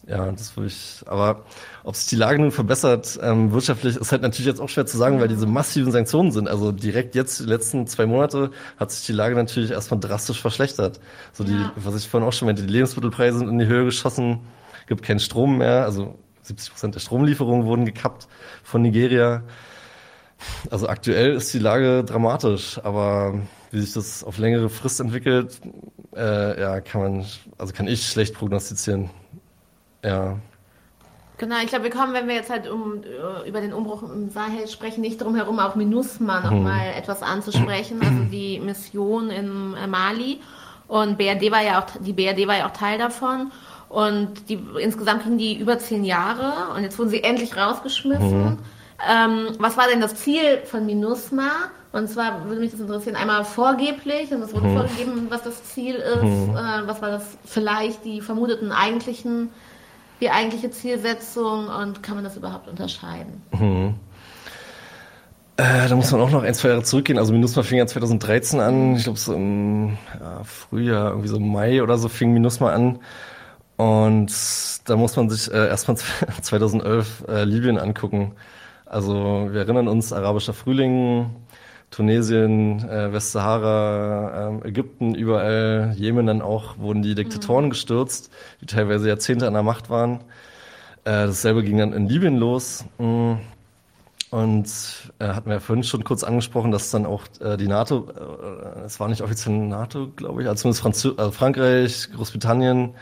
Ja, 0.06 0.30
das 0.30 0.54
würde 0.54 0.66
ich, 0.66 1.02
aber 1.06 1.44
ob 1.82 1.96
sich 1.96 2.08
die 2.08 2.16
Lage 2.16 2.38
nun 2.38 2.50
verbessert, 2.50 3.18
ähm, 3.22 3.52
wirtschaftlich, 3.52 3.96
ist 3.96 4.12
halt 4.12 4.20
natürlich 4.20 4.46
jetzt 4.46 4.60
auch 4.60 4.68
schwer 4.68 4.84
zu 4.84 4.98
sagen, 4.98 5.18
weil 5.18 5.28
diese 5.28 5.46
massiven 5.46 5.92
Sanktionen 5.92 6.30
sind. 6.30 6.46
Also 6.46 6.72
direkt 6.72 7.14
jetzt, 7.14 7.40
die 7.40 7.44
letzten 7.44 7.86
zwei 7.86 8.04
Monate, 8.04 8.50
hat 8.76 8.92
sich 8.92 9.06
die 9.06 9.12
Lage 9.12 9.34
natürlich 9.34 9.70
erstmal 9.70 10.00
drastisch 10.00 10.40
verschlechtert. 10.40 11.00
So 11.32 11.42
die, 11.42 11.54
ja. 11.54 11.72
was 11.76 11.96
ich 11.96 12.08
vorhin 12.08 12.28
auch 12.28 12.34
schon 12.34 12.46
meinte, 12.46 12.62
die 12.62 12.72
Lebensmittelpreise 12.72 13.38
sind 13.38 13.48
in 13.48 13.58
die 13.58 13.66
Höhe 13.66 13.86
geschossen, 13.86 14.40
gibt 14.86 15.02
keinen 15.02 15.20
Strom 15.20 15.56
mehr, 15.56 15.84
also 15.84 16.18
70 16.42 16.70
Prozent 16.70 16.94
der 16.94 17.00
Stromlieferungen 17.00 17.64
wurden 17.64 17.86
gekappt 17.86 18.28
von 18.62 18.82
Nigeria. 18.82 19.42
Also 20.70 20.86
aktuell 20.86 21.32
ist 21.32 21.54
die 21.54 21.58
Lage 21.58 22.04
dramatisch, 22.04 22.78
aber 22.82 23.40
wie 23.70 23.80
sich 23.80 23.94
das 23.94 24.22
auf 24.22 24.36
längere 24.36 24.68
Frist 24.68 25.00
entwickelt, 25.00 25.60
äh, 26.14 26.60
ja, 26.60 26.80
kann 26.82 27.00
man, 27.00 27.26
also 27.56 27.72
kann 27.72 27.88
ich 27.88 28.06
schlecht 28.06 28.34
prognostizieren. 28.34 29.08
Ja. 30.04 30.36
Genau, 31.36 31.56
ich 31.62 31.66
glaube, 31.66 31.84
wir 31.84 31.90
kommen, 31.90 32.14
wenn 32.14 32.28
wir 32.28 32.36
jetzt 32.36 32.50
halt 32.50 32.68
um, 32.70 33.02
äh, 33.02 33.48
über 33.48 33.60
den 33.60 33.72
Umbruch 33.72 34.02
im 34.04 34.30
Sahel 34.30 34.68
sprechen, 34.68 35.00
nicht 35.00 35.20
drum 35.20 35.34
herum, 35.34 35.58
auch 35.58 35.74
MINUSMA 35.74 36.40
mhm. 36.40 36.44
nochmal 36.44 36.86
etwas 36.96 37.22
anzusprechen, 37.22 38.00
also 38.00 38.24
die 38.30 38.60
Mission 38.60 39.30
in 39.30 39.74
äh, 39.74 39.88
Mali. 39.88 40.40
Und 40.86 41.18
BRD 41.18 41.50
war 41.50 41.62
ja 41.62 41.80
auch, 41.80 41.86
die 41.98 42.12
BRD 42.12 42.46
war 42.46 42.58
ja 42.58 42.66
auch 42.66 42.72
Teil 42.72 42.98
davon. 42.98 43.50
Und 43.88 44.48
die, 44.48 44.60
insgesamt 44.80 45.24
ging 45.24 45.38
die 45.38 45.58
über 45.58 45.78
zehn 45.78 46.04
Jahre 46.04 46.74
und 46.74 46.82
jetzt 46.82 46.98
wurden 46.98 47.10
sie 47.10 47.22
endlich 47.22 47.56
rausgeschmissen. 47.56 48.44
Mhm. 48.44 48.58
Ähm, 49.08 49.48
was 49.58 49.76
war 49.76 49.88
denn 49.88 50.00
das 50.00 50.14
Ziel 50.14 50.58
von 50.64 50.86
MINUSMA? 50.86 51.50
Und 51.92 52.08
zwar 52.08 52.46
würde 52.46 52.60
mich 52.60 52.72
das 52.72 52.80
interessieren, 52.80 53.14
einmal 53.16 53.44
vorgeblich, 53.44 54.32
und 54.32 54.42
es 54.42 54.52
wurde 54.52 54.66
mhm. 54.66 54.76
vorgegeben, 54.76 55.26
was 55.30 55.42
das 55.42 55.62
Ziel 55.64 55.94
ist, 55.94 56.22
mhm. 56.22 56.56
äh, 56.56 56.86
was 56.86 57.02
war 57.02 57.10
das 57.10 57.38
vielleicht 57.44 58.04
die 58.04 58.20
vermuteten 58.20 58.72
eigentlichen 58.72 59.50
die 60.20 60.30
eigentliche 60.30 60.70
Zielsetzung 60.70 61.68
und 61.68 62.02
kann 62.02 62.14
man 62.14 62.24
das 62.24 62.36
überhaupt 62.36 62.68
unterscheiden? 62.68 63.42
Mhm. 63.52 63.94
Äh, 65.56 65.88
da 65.88 65.94
muss 65.94 66.10
man 66.10 66.20
auch 66.20 66.30
noch 66.30 66.42
ein, 66.42 66.54
zwei 66.54 66.70
Jahre 66.70 66.82
zurückgehen. 66.82 67.18
Also 67.18 67.32
MINUSMA 67.32 67.62
fing 67.62 67.78
ja 67.78 67.86
2013 67.86 68.58
an. 68.58 68.96
Ich 68.96 69.04
glaube, 69.04 69.18
so 69.18 69.34
im 69.34 69.96
ja, 70.18 70.42
Frühjahr, 70.42 71.10
irgendwie 71.10 71.28
so 71.28 71.38
Mai 71.38 71.82
oder 71.82 71.96
so 71.96 72.08
fing 72.08 72.32
MINUSMA 72.32 72.72
an. 72.72 72.98
Und 73.76 74.32
da 74.88 74.96
muss 74.96 75.16
man 75.16 75.30
sich 75.30 75.52
äh, 75.52 75.68
erstmal 75.68 75.96
2011 75.96 77.24
äh, 77.28 77.44
Libyen 77.44 77.78
angucken. 77.78 78.32
Also 78.84 79.48
wir 79.50 79.60
erinnern 79.60 79.88
uns, 79.88 80.12
arabischer 80.12 80.54
Frühling, 80.54 81.30
Tunesien, 81.94 82.88
äh, 82.88 83.12
Westsahara, 83.12 84.58
äh, 84.64 84.68
Ägypten, 84.68 85.14
überall, 85.14 85.94
Jemen 85.96 86.26
dann 86.26 86.42
auch, 86.42 86.78
wurden 86.78 87.02
die 87.02 87.14
Diktatoren 87.14 87.66
mhm. 87.66 87.70
gestürzt, 87.70 88.32
die 88.60 88.66
teilweise 88.66 89.08
Jahrzehnte 89.08 89.46
an 89.46 89.54
der 89.54 89.62
Macht 89.62 89.90
waren. 89.90 90.20
Äh, 91.04 91.26
dasselbe 91.26 91.62
ging 91.62 91.78
dann 91.78 91.92
in 91.92 92.08
Libyen 92.08 92.36
los. 92.36 92.84
Mm. 92.98 93.34
Und 94.30 94.66
äh, 95.20 95.28
hatten 95.28 95.46
wir 95.46 95.54
ja 95.54 95.60
vorhin 95.60 95.84
schon 95.84 96.02
kurz 96.02 96.24
angesprochen, 96.24 96.72
dass 96.72 96.90
dann 96.90 97.06
auch 97.06 97.22
äh, 97.40 97.56
die 97.56 97.68
NATO, 97.68 98.08
äh, 98.10 98.80
es 98.84 98.98
war 98.98 99.06
nicht 99.06 99.22
offiziell 99.22 99.54
NATO, 99.54 100.08
glaube 100.16 100.42
ich, 100.42 100.48
also 100.48 100.62
zumindest 100.62 100.82
Franz 100.82 101.06
also 101.06 101.30
Frankreich, 101.30 102.08
Großbritannien, 102.16 102.94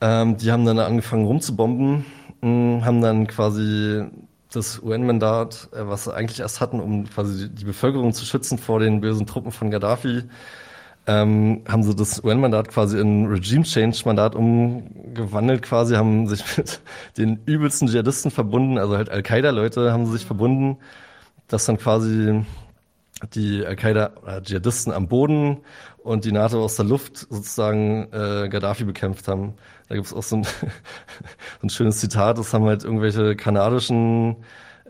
ähm, 0.00 0.36
die 0.36 0.52
haben 0.52 0.64
dann 0.64 0.78
angefangen 0.78 1.24
rumzubomben, 1.24 2.04
mh, 2.42 2.48
mm, 2.48 2.84
haben 2.84 3.00
dann 3.00 3.26
quasi 3.26 4.04
das 4.52 4.80
UN-Mandat, 4.82 5.68
äh, 5.72 5.86
was 5.86 6.04
sie 6.04 6.14
eigentlich 6.14 6.40
erst 6.40 6.60
hatten, 6.60 6.80
um 6.80 7.08
quasi 7.08 7.48
die 7.48 7.64
Bevölkerung 7.64 8.12
zu 8.12 8.24
schützen 8.24 8.58
vor 8.58 8.80
den 8.80 9.00
bösen 9.00 9.26
Truppen 9.26 9.52
von 9.52 9.70
Gaddafi, 9.70 10.24
ähm, 11.06 11.62
haben 11.68 11.82
sie 11.82 11.94
das 11.94 12.22
UN-Mandat 12.22 12.68
quasi 12.68 12.98
in 12.98 13.26
Regime-Change-Mandat 13.26 14.34
umgewandelt 14.34 15.62
quasi, 15.62 15.94
haben 15.94 16.26
sich 16.26 16.44
mit 16.56 16.80
den 17.16 17.40
übelsten 17.46 17.88
Dschihadisten 17.88 18.30
verbunden, 18.30 18.78
also 18.78 18.96
halt 18.96 19.10
Al-Qaida-Leute 19.10 19.92
haben 19.92 20.06
sie 20.06 20.12
sich 20.12 20.26
verbunden, 20.26 20.78
dass 21.48 21.66
dann 21.66 21.78
quasi 21.78 22.44
die 23.34 23.64
Al-Qaida 23.64 24.12
oder 24.22 24.42
Dschihadisten 24.42 24.92
am 24.92 25.08
Boden 25.08 25.58
und 25.98 26.24
die 26.24 26.32
NATO 26.32 26.62
aus 26.62 26.76
der 26.76 26.84
Luft 26.84 27.18
sozusagen 27.30 28.08
äh, 28.12 28.48
Gaddafi 28.48 28.84
bekämpft 28.84 29.28
haben. 29.28 29.54
Da 29.88 29.94
gibt 29.94 30.06
es 30.06 30.12
auch 30.12 30.22
so 30.22 30.36
ein, 30.36 30.44
so 30.44 30.50
ein 31.62 31.70
schönes 31.70 31.98
Zitat, 31.98 32.38
das 32.38 32.52
haben 32.52 32.64
halt 32.64 32.84
irgendwelche 32.84 33.36
kanadischen 33.36 34.36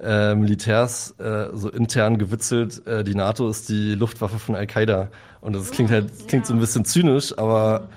äh, 0.03 0.35
Militärs 0.35 1.15
äh, 1.19 1.49
so 1.55 1.71
intern 1.71 2.19
gewitzelt, 2.19 2.87
äh, 2.87 3.03
die 3.05 3.15
NATO 3.15 3.49
ist 3.49 3.69
die 3.69 3.95
Luftwaffe 3.95 4.39
von 4.39 4.55
Al-Qaida. 4.55 5.11
Und 5.41 5.55
das 5.55 5.71
klingt 5.71 5.91
halt, 5.91 6.29
klingt 6.29 6.47
so 6.47 6.55
ein 6.55 6.61
bisschen 6.61 6.85
zynisch, 6.85 7.37
aber 7.39 7.89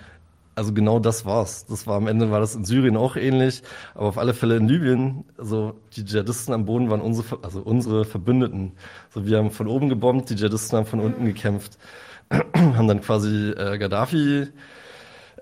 also 0.55 0.73
genau 0.73 0.99
das 0.99 1.25
war's. 1.25 1.65
Das 1.67 1.87
war 1.87 1.95
am 1.95 2.07
Ende 2.07 2.31
war 2.31 2.41
das 2.41 2.53
in 2.53 2.65
Syrien 2.65 2.97
auch 2.97 3.15
ähnlich, 3.15 3.63
aber 3.95 4.07
auf 4.07 4.17
alle 4.17 4.33
Fälle 4.33 4.57
in 4.57 4.67
Libyen, 4.67 5.23
also 5.37 5.75
die 5.95 6.03
Dschihadisten 6.03 6.53
am 6.53 6.65
Boden 6.65 6.89
waren 6.89 7.01
unsere, 7.01 7.39
also 7.43 7.61
unsere 7.61 8.03
Verbündeten. 8.03 8.73
So 9.13 9.25
wir 9.25 9.37
haben 9.37 9.51
von 9.51 9.67
oben 9.67 9.87
gebombt, 9.87 10.29
die 10.29 10.35
Dschihadisten 10.35 10.77
haben 10.77 10.85
von 10.85 10.99
unten 10.99 11.25
gekämpft, 11.25 11.77
haben 12.29 12.87
dann 12.87 13.01
quasi 13.01 13.51
äh, 13.51 13.77
Gaddafi 13.77 14.47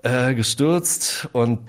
äh, 0.02 0.34
gestürzt 0.34 1.28
und 1.32 1.60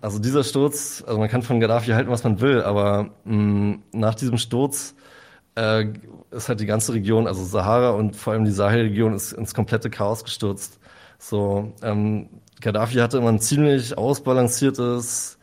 also 0.00 0.18
dieser 0.18 0.42
Sturz, 0.42 1.04
also 1.06 1.18
man 1.18 1.28
kann 1.28 1.42
von 1.42 1.60
Gaddafi 1.60 1.92
halten, 1.92 2.10
was 2.10 2.24
man 2.24 2.40
will, 2.40 2.62
aber 2.62 3.10
mh, 3.24 3.34
mm, 3.34 3.82
nach 3.92 4.14
diesem 4.14 4.38
Sturz 4.38 4.94
äh, 5.56 5.86
ist 6.30 6.48
halt 6.48 6.60
die 6.60 6.66
ganze 6.66 6.92
Region, 6.92 7.26
also 7.26 7.44
Sahara 7.44 7.90
und 7.90 8.16
vor 8.16 8.32
allem 8.32 8.44
die 8.44 8.50
Sahelregion, 8.50 9.14
ist 9.14 9.32
ins 9.32 9.54
komplette 9.54 9.90
Chaos 9.90 10.24
gestürzt. 10.24 10.80
So, 11.18 11.72
ähm, 11.82 12.28
Gaddafi 12.60 12.96
hatte 12.96 13.18
immer 13.18 13.28
ein 13.28 13.40
ziemlich 13.40 13.96
ausbalanciertes 13.96 15.38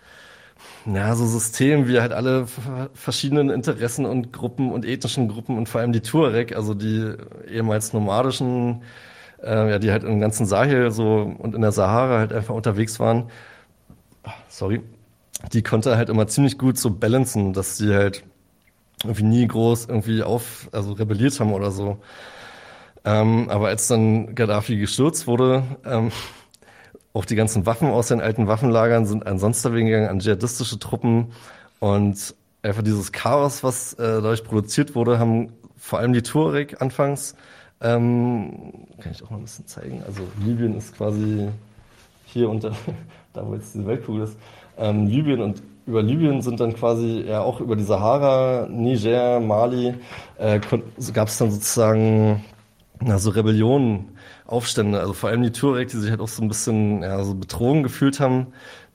ja, 0.85 1.15
so 1.15 1.25
System, 1.25 1.87
wie 1.87 1.99
halt 1.99 2.11
alle 2.11 2.47
verschiedenen 2.93 3.49
Interessen 3.49 4.05
und 4.05 4.33
Gruppen 4.33 4.71
und 4.71 4.85
ethnischen 4.85 5.27
Gruppen 5.27 5.57
und 5.57 5.69
vor 5.69 5.81
allem 5.81 5.93
die 5.93 6.01
Tuareg, 6.01 6.55
also 6.55 6.73
die 6.73 7.13
ehemals 7.47 7.93
nomadischen 7.93 8.81
äh, 9.43 9.71
ja, 9.71 9.79
die 9.79 9.91
halt 9.91 10.03
im 10.03 10.19
ganzen 10.19 10.45
Sahel 10.45 10.91
so 10.91 11.33
und 11.37 11.55
in 11.55 11.61
der 11.61 11.71
Sahara 11.71 12.19
halt 12.19 12.33
einfach 12.33 12.55
unterwegs 12.55 12.99
waren. 12.99 13.29
Sorry. 14.49 14.81
Die 15.53 15.63
konnte 15.63 15.97
halt 15.97 16.09
immer 16.09 16.27
ziemlich 16.27 16.57
gut 16.57 16.77
so 16.77 16.91
balancen, 16.91 17.53
dass 17.53 17.77
sie 17.77 17.93
halt 17.93 18.23
irgendwie 19.03 19.23
nie 19.23 19.47
groß 19.47 19.87
irgendwie 19.87 20.21
auf, 20.21 20.69
also 20.71 20.93
rebelliert 20.93 21.39
haben 21.39 21.53
oder 21.53 21.71
so. 21.71 21.97
Ähm, 23.03 23.49
aber 23.49 23.69
als 23.69 23.87
dann 23.87 24.35
Gaddafi 24.35 24.77
gestürzt 24.77 25.25
wurde, 25.25 25.63
ähm, 25.85 26.11
auch 27.13 27.25
die 27.25 27.35
ganzen 27.35 27.65
Waffen 27.65 27.89
aus 27.89 28.07
den 28.07 28.21
alten 28.21 28.47
Waffenlagern 28.47 29.05
sind 29.05 29.25
ansonsten 29.25 29.73
gegangen 29.73 30.07
an 30.07 30.19
dschihadistische 30.19 30.79
Truppen 30.79 31.31
und 31.79 32.35
einfach 32.61 32.83
dieses 32.83 33.11
Chaos, 33.11 33.63
was 33.63 33.93
äh, 33.93 33.97
dadurch 33.97 34.43
produziert 34.43 34.93
wurde, 34.95 35.17
haben 35.17 35.51
vor 35.77 35.99
allem 35.99 36.13
die 36.13 36.21
Tuareg 36.21 36.81
anfangs 36.81 37.35
ähm, 37.81 38.85
kann 39.01 39.11
ich 39.11 39.23
auch 39.23 39.29
mal 39.29 39.37
ein 39.37 39.43
bisschen 39.43 39.67
zeigen. 39.67 40.03
Also 40.05 40.21
Libyen 40.43 40.77
ist 40.77 40.95
quasi 40.95 41.49
hier 42.25 42.49
unter, 42.49 42.71
da 43.33 43.45
wo 43.45 43.55
jetzt 43.55 43.73
diese 43.73 43.85
Weltkugel 43.85 44.23
ist. 44.23 44.37
Ähm, 44.77 45.07
Libyen 45.07 45.41
und 45.41 45.61
über 45.87 46.03
Libyen 46.03 46.41
sind 46.41 46.59
dann 46.59 46.73
quasi 46.75 47.25
ja 47.27 47.41
auch 47.41 47.59
über 47.59 47.75
die 47.75 47.83
Sahara, 47.83 48.67
Niger, 48.69 49.39
Mali, 49.39 49.95
äh, 50.37 50.59
gab 51.13 51.27
es 51.27 51.37
dann 51.37 51.51
sozusagen 51.51 52.45
na, 52.99 53.17
so 53.17 53.31
Rebellionen, 53.31 54.09
Aufstände, 54.45 54.99
also 54.99 55.13
vor 55.13 55.29
allem 55.29 55.43
die 55.43 55.51
Tuareg, 55.51 55.87
die 55.89 55.97
sich 55.97 56.11
halt 56.11 56.19
auch 56.19 56.27
so 56.27 56.41
ein 56.41 56.47
bisschen 56.47 57.01
ja, 57.01 57.23
so 57.23 57.33
betrogen 57.33 57.83
gefühlt 57.83 58.19
haben. 58.19 58.47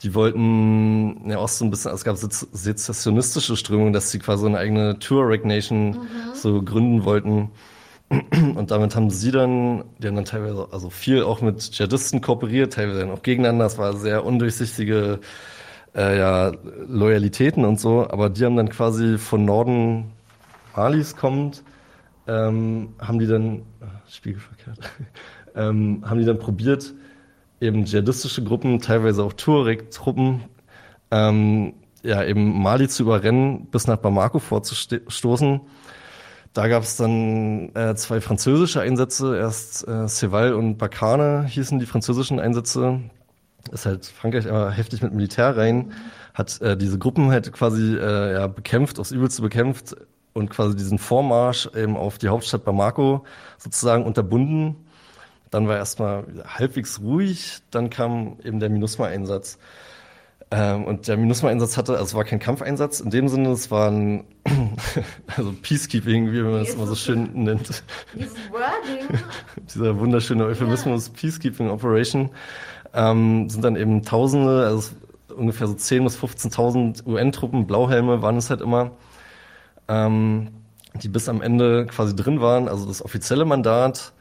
Die 0.02 0.14
wollten 0.14 1.28
ja 1.28 1.38
auch 1.38 1.48
so 1.48 1.64
ein 1.64 1.70
bisschen, 1.70 1.90
also 1.90 2.00
es 2.00 2.04
gab 2.04 2.16
sezessionistische 2.16 3.56
Strömungen, 3.56 3.92
dass 3.92 4.10
sie 4.10 4.18
quasi 4.18 4.46
eine 4.46 4.58
eigene 4.58 4.98
Tuareg-Nation 4.98 5.90
mhm. 5.90 5.98
so 6.34 6.62
gründen 6.62 7.04
wollten. 7.04 7.50
Und 8.54 8.70
damit 8.70 8.94
haben 8.94 9.10
sie 9.10 9.32
dann, 9.32 9.84
die 9.98 10.06
haben 10.06 10.14
dann 10.14 10.24
teilweise 10.24 10.68
also 10.70 10.90
viel 10.90 11.22
auch 11.22 11.40
mit 11.40 11.58
Dschihadisten 11.58 12.20
kooperiert, 12.20 12.74
teilweise 12.74 13.00
dann 13.00 13.10
auch 13.10 13.22
gegeneinander. 13.22 13.64
Das 13.64 13.78
war 13.78 13.96
sehr 13.96 14.24
undurchsichtige 14.24 15.20
äh, 15.94 16.18
ja, 16.18 16.52
Loyalitäten 16.86 17.64
und 17.64 17.80
so. 17.80 18.08
Aber 18.08 18.30
die 18.30 18.44
haben 18.44 18.56
dann 18.56 18.68
quasi 18.68 19.18
von 19.18 19.44
Norden 19.44 20.12
Malis 20.76 21.16
kommend, 21.16 21.64
ähm, 22.28 22.94
haben 23.00 23.18
die 23.18 23.26
dann, 23.26 23.62
ach, 23.80 24.08
spiegelverkehrt, 24.08 24.78
ähm, 25.56 26.04
haben 26.06 26.20
die 26.20 26.26
dann 26.26 26.38
probiert, 26.38 26.94
eben 27.60 27.86
dschihadistische 27.86 28.44
Gruppen, 28.44 28.80
teilweise 28.80 29.24
auch 29.24 29.32
Tuareg-Truppen, 29.32 30.42
ähm, 31.10 31.72
ja, 32.02 32.22
eben 32.22 32.62
Mali 32.62 32.88
zu 32.88 33.02
überrennen, 33.02 33.66
bis 33.66 33.88
nach 33.88 33.96
Bamako 33.96 34.38
vorzustoßen 34.38 35.60
da 36.56 36.68
gab 36.68 36.84
es 36.84 36.96
dann 36.96 37.74
äh, 37.74 37.94
zwei 37.96 38.22
französische 38.22 38.80
Einsätze. 38.80 39.36
Erst 39.36 39.86
äh, 39.86 40.08
Ceval 40.08 40.54
und 40.54 40.78
Bacane 40.78 41.44
hießen 41.46 41.78
die 41.78 41.84
französischen 41.84 42.40
Einsätze. 42.40 43.00
Ist 43.72 43.84
halt 43.84 44.06
Frankreich 44.06 44.48
aber 44.48 44.70
heftig 44.70 45.02
mit 45.02 45.12
Militär 45.12 45.54
rein, 45.54 45.92
hat 46.32 46.60
äh, 46.62 46.76
diese 46.76 46.98
Gruppen 46.98 47.30
halt 47.30 47.52
quasi 47.52 47.96
äh, 47.96 48.32
ja, 48.32 48.46
bekämpft, 48.46 48.98
aufs 48.98 49.10
Übelste 49.10 49.42
bekämpft 49.42 49.96
und 50.32 50.48
quasi 50.48 50.74
diesen 50.76 50.98
Vormarsch 50.98 51.68
eben 51.74 51.96
auf 51.96 52.16
die 52.16 52.28
Hauptstadt 52.28 52.64
Bamako 52.64 53.24
sozusagen 53.58 54.04
unterbunden. 54.04 54.76
Dann 55.50 55.68
war 55.68 55.76
erstmal 55.76 56.24
halbwegs 56.46 57.00
ruhig, 57.00 57.58
dann 57.70 57.90
kam 57.90 58.38
eben 58.44 58.60
der 58.60 58.70
MINUSMA-Einsatz. 58.70 59.58
Ähm, 60.52 60.84
und 60.84 61.08
der 61.08 61.16
MINUSMA-Einsatz 61.16 61.76
hatte, 61.76 61.94
also 61.94 62.04
es 62.04 62.14
war 62.14 62.22
kein 62.22 62.38
Kampfeinsatz 62.38 63.00
in 63.00 63.10
dem 63.10 63.26
Sinne, 63.26 63.50
es 63.50 63.70
war 63.72 63.90
ein 63.90 64.24
also 65.36 65.52
Peacekeeping, 65.60 66.32
wie 66.32 66.40
man 66.42 66.60
es 66.60 66.74
immer 66.74 66.86
so 66.86 66.94
schön 66.94 67.30
nennt. 67.32 67.82
Dieses 68.14 68.36
Wording. 68.52 69.08
Dieser 69.74 69.98
wunderschöne 69.98 70.44
Euphemismus, 70.44 71.08
ja. 71.08 71.12
Peacekeeping 71.20 71.68
Operation, 71.68 72.30
ähm, 72.94 73.50
sind 73.50 73.64
dann 73.64 73.74
eben 73.74 74.04
Tausende, 74.04 74.66
also 74.66 74.92
ungefähr 75.36 75.66
so 75.66 75.74
10.000 75.74 76.04
bis 76.04 76.18
15.000 76.18 77.06
UN-Truppen, 77.06 77.66
Blauhelme 77.66 78.22
waren 78.22 78.36
es 78.36 78.48
halt 78.48 78.60
immer, 78.60 78.92
ähm, 79.88 80.52
die 80.94 81.08
bis 81.08 81.28
am 81.28 81.42
Ende 81.42 81.86
quasi 81.86 82.14
drin 82.14 82.40
waren. 82.40 82.68
Also 82.68 82.86
das 82.86 83.04
offizielle 83.04 83.44
Mandat 83.44 84.12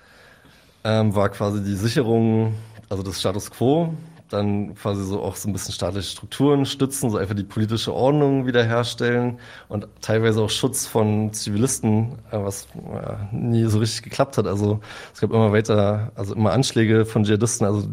ähm, 0.83 1.13
war 1.13 1.29
quasi 1.29 1.63
die 1.63 1.75
Sicherung, 1.75 2.55
also 2.89 3.03
des 3.03 3.19
Status 3.19 3.51
Quo 3.51 3.93
dann 4.29 4.75
quasi 4.75 5.03
so 5.03 5.21
auch 5.21 5.35
so 5.35 5.49
ein 5.49 5.53
bisschen 5.53 5.73
staatliche 5.73 6.09
Strukturen 6.09 6.65
stützen, 6.65 7.09
so 7.09 7.17
einfach 7.17 7.35
die 7.35 7.43
politische 7.43 7.93
Ordnung 7.93 8.47
wiederherstellen 8.47 9.39
und 9.69 9.87
teilweise 10.01 10.41
auch 10.41 10.49
Schutz 10.49 10.87
von 10.87 11.31
Zivilisten, 11.33 12.13
äh, 12.31 12.37
was 12.37 12.67
ja, 12.91 13.29
nie 13.31 13.65
so 13.65 13.79
richtig 13.79 14.03
geklappt 14.03 14.37
hat. 14.37 14.47
Also 14.47 14.79
es 15.13 15.21
gab 15.21 15.31
immer 15.31 15.51
weiter, 15.51 16.11
also 16.15 16.33
immer 16.35 16.51
Anschläge 16.51 17.05
von 17.05 17.23
Dschihadisten. 17.23 17.67
Also 17.67 17.87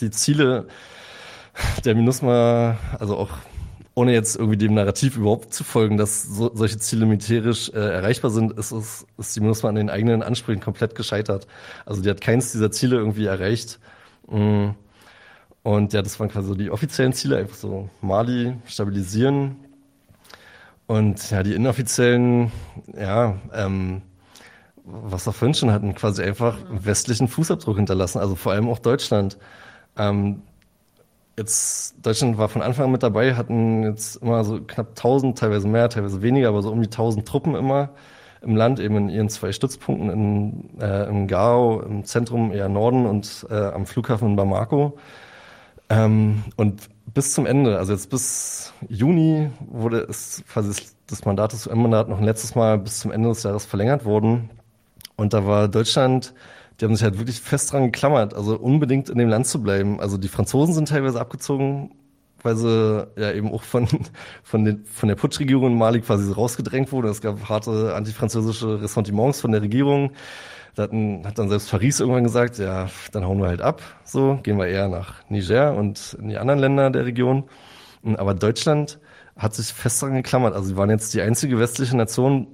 die 0.00 0.10
Ziele 0.10 0.66
der 1.84 1.94
MINUSMA, 1.94 2.78
also 2.98 3.16
auch 3.16 3.30
ohne 3.94 4.12
jetzt 4.12 4.36
irgendwie 4.36 4.56
dem 4.56 4.74
Narrativ 4.74 5.16
überhaupt 5.16 5.52
zu 5.52 5.64
folgen, 5.64 5.96
dass 5.96 6.22
so, 6.22 6.50
solche 6.54 6.78
Ziele 6.78 7.06
militärisch 7.06 7.70
äh, 7.70 7.78
erreichbar 7.78 8.30
sind, 8.30 8.52
ist, 8.52 8.72
ist, 8.72 9.06
ist 9.18 9.36
die 9.36 9.40
MINUSMA 9.40 9.68
an 9.68 9.74
den 9.74 9.90
eigenen 9.90 10.22
Ansprüchen 10.22 10.60
komplett 10.60 10.94
gescheitert. 10.94 11.46
Also 11.84 12.00
die 12.00 12.08
hat 12.08 12.20
keins 12.20 12.52
dieser 12.52 12.70
Ziele 12.70 12.96
irgendwie 12.96 13.26
erreicht. 13.26 13.80
Mhm. 14.30 14.74
Und 15.62 15.92
ja, 15.92 16.02
das 16.02 16.18
waren 16.18 16.28
quasi 16.28 16.48
so 16.48 16.54
die 16.54 16.70
offiziellen 16.70 17.12
Ziele, 17.12 17.36
einfach 17.36 17.56
so 17.56 17.88
Mali 18.00 18.54
stabilisieren. 18.66 19.56
Und 20.86 21.30
ja, 21.30 21.42
die 21.42 21.54
inoffiziellen, 21.54 22.50
ja, 22.96 23.36
ähm, 23.52 24.02
was 24.84 25.26
wir 25.26 25.32
vorhin 25.32 25.54
schon 25.54 25.70
hatten, 25.70 25.94
quasi 25.94 26.22
einfach 26.22 26.58
westlichen 26.68 27.28
Fußabdruck 27.28 27.76
hinterlassen, 27.76 28.18
also 28.18 28.34
vor 28.34 28.52
allem 28.52 28.68
auch 28.68 28.78
Deutschland. 28.78 29.38
Ähm, 29.96 30.42
jetzt, 31.38 31.94
Deutschland 32.04 32.38
war 32.38 32.48
von 32.48 32.62
Anfang 32.62 32.86
an 32.86 32.92
mit 32.92 33.02
dabei, 33.02 33.34
hatten 33.34 33.84
jetzt 33.84 34.16
immer 34.16 34.42
so 34.44 34.60
knapp 34.60 34.88
1000, 34.90 35.38
teilweise 35.38 35.68
mehr, 35.68 35.88
teilweise 35.90 36.22
weniger, 36.22 36.48
aber 36.48 36.62
so 36.62 36.70
um 36.72 36.80
die 36.80 36.88
1000 36.88 37.26
Truppen 37.26 37.54
immer 37.54 37.90
im 38.42 38.56
Land, 38.56 38.80
eben 38.80 38.96
in 38.96 39.08
ihren 39.10 39.28
zwei 39.28 39.52
Stützpunkten 39.52 40.10
in, 40.10 40.80
äh, 40.80 41.08
im 41.08 41.28
Gao, 41.28 41.82
im 41.82 42.04
Zentrum 42.04 42.52
eher 42.52 42.68
Norden 42.68 43.06
und 43.06 43.46
äh, 43.50 43.54
am 43.54 43.86
Flughafen 43.86 44.30
in 44.30 44.36
Bamako. 44.36 44.98
Ähm, 45.90 46.44
und 46.56 46.88
bis 47.12 47.34
zum 47.34 47.44
Ende, 47.46 47.76
also 47.78 47.92
jetzt 47.92 48.08
bis 48.08 48.72
Juni 48.88 49.50
wurde 49.68 50.06
es 50.08 50.42
quasi 50.48 50.82
das 51.08 51.24
Mandat 51.24 51.52
des 51.52 51.66
UN-Mandat 51.66 52.08
noch 52.08 52.18
ein 52.18 52.24
letztes 52.24 52.54
Mal 52.54 52.78
bis 52.78 53.00
zum 53.00 53.10
Ende 53.10 53.28
des 53.28 53.42
Jahres 53.42 53.66
verlängert 53.66 54.04
worden. 54.04 54.50
Und 55.16 55.34
da 55.34 55.44
war 55.44 55.68
Deutschland, 55.68 56.32
die 56.80 56.84
haben 56.84 56.94
sich 56.94 57.02
halt 57.02 57.18
wirklich 57.18 57.40
fest 57.40 57.72
dran 57.72 57.86
geklammert, 57.86 58.34
also 58.34 58.56
unbedingt 58.56 59.10
in 59.10 59.18
dem 59.18 59.28
Land 59.28 59.48
zu 59.48 59.60
bleiben. 59.60 60.00
Also 60.00 60.16
die 60.16 60.28
Franzosen 60.28 60.74
sind 60.74 60.88
teilweise 60.88 61.20
abgezogen, 61.20 61.90
weil 62.42 62.56
sie 62.56 63.06
ja 63.16 63.32
eben 63.32 63.52
auch 63.52 63.64
von, 63.64 63.88
von, 64.44 64.64
den, 64.64 64.84
von 64.84 65.08
der 65.08 65.16
Putschregierung 65.16 65.72
in 65.72 65.78
Mali 65.78 66.00
quasi 66.00 66.32
rausgedrängt 66.32 66.92
wurde. 66.92 67.08
Es 67.08 67.20
gab 67.20 67.48
harte 67.48 67.94
antifranzösische 67.96 68.80
Ressentiments 68.80 69.40
von 69.40 69.50
der 69.50 69.60
Regierung. 69.62 70.12
Da 70.74 70.84
hatten, 70.84 71.26
hat 71.26 71.38
dann 71.38 71.48
selbst 71.48 71.70
Paris 71.70 72.00
irgendwann 72.00 72.24
gesagt, 72.24 72.58
ja, 72.58 72.88
dann 73.12 73.24
hauen 73.24 73.40
wir 73.40 73.48
halt 73.48 73.60
ab, 73.60 73.82
so, 74.04 74.38
gehen 74.42 74.58
wir 74.58 74.66
eher 74.66 74.88
nach 74.88 75.28
Niger 75.28 75.74
und 75.74 76.16
in 76.20 76.28
die 76.28 76.38
anderen 76.38 76.60
Länder 76.60 76.90
der 76.90 77.06
Region. 77.06 77.44
Aber 78.16 78.34
Deutschland 78.34 78.98
hat 79.36 79.54
sich 79.54 79.72
fest 79.72 80.02
daran 80.02 80.16
geklammert. 80.16 80.54
Also 80.54 80.68
sie 80.68 80.76
waren 80.76 80.90
jetzt 80.90 81.12
die 81.14 81.22
einzige 81.22 81.58
westliche 81.58 81.96
Nation 81.96 82.46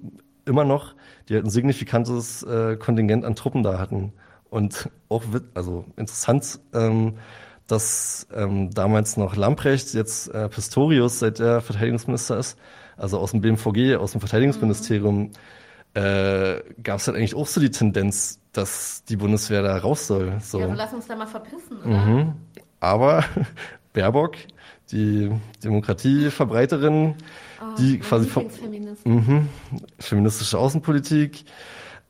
immer 0.45 0.65
noch, 0.65 0.95
die 1.29 1.35
halt 1.35 1.45
ein 1.45 1.51
signifikantes 1.51 2.43
äh, 2.43 2.77
Kontingent 2.77 3.25
an 3.25 3.35
Truppen 3.35 3.63
da 3.63 3.79
hatten. 3.79 4.13
Und 4.49 4.89
auch, 5.09 5.23
also 5.55 5.85
interessant, 5.97 6.61
ähm, 6.73 7.19
dass 7.67 8.29
ähm, 8.33 8.71
damals 8.71 9.17
noch 9.17 9.35
Lamprecht, 9.35 9.93
jetzt 9.95 10.29
äh, 10.29 10.49
Pistorius, 10.49 11.19
seit 11.19 11.41
der 11.41 11.61
Verteidigungsminister 11.61 12.39
ist, 12.39 12.57
also 12.97 13.19
aus 13.19 13.33
dem 13.33 13.41
BMVG, 13.41 13.97
aus 13.97 14.13
dem 14.13 14.21
Verteidigungsministerium, 14.21 15.19
mhm 15.19 15.31
äh, 15.97 16.63
gab 16.83 16.99
es 16.99 17.07
halt 17.07 17.17
eigentlich 17.17 17.35
auch 17.35 17.47
so 17.47 17.59
die 17.59 17.71
Tendenz, 17.71 18.39
dass 18.53 19.03
die 19.05 19.17
Bundeswehr 19.17 19.63
da 19.63 19.79
raus 19.79 20.07
soll. 20.07 20.39
So. 20.43 20.61
Ja, 20.61 20.67
aber 20.67 20.77
lass 20.77 20.93
uns 20.93 21.07
da 21.07 21.17
mal 21.17 21.27
verpissen, 21.27 21.79
oder? 21.79 21.89
Mhm. 21.89 22.33
Aber 22.81 23.25
Baerbock, 23.95 24.37
die 24.93 25.31
Demokratieverbreiterin, 25.65 27.15
oh, 27.61 27.77
die 27.79 27.99
quasi 27.99 28.29
von, 28.29 28.47
mhm, 29.05 29.49
feministische 29.99 30.59
Außenpolitik, 30.59 31.45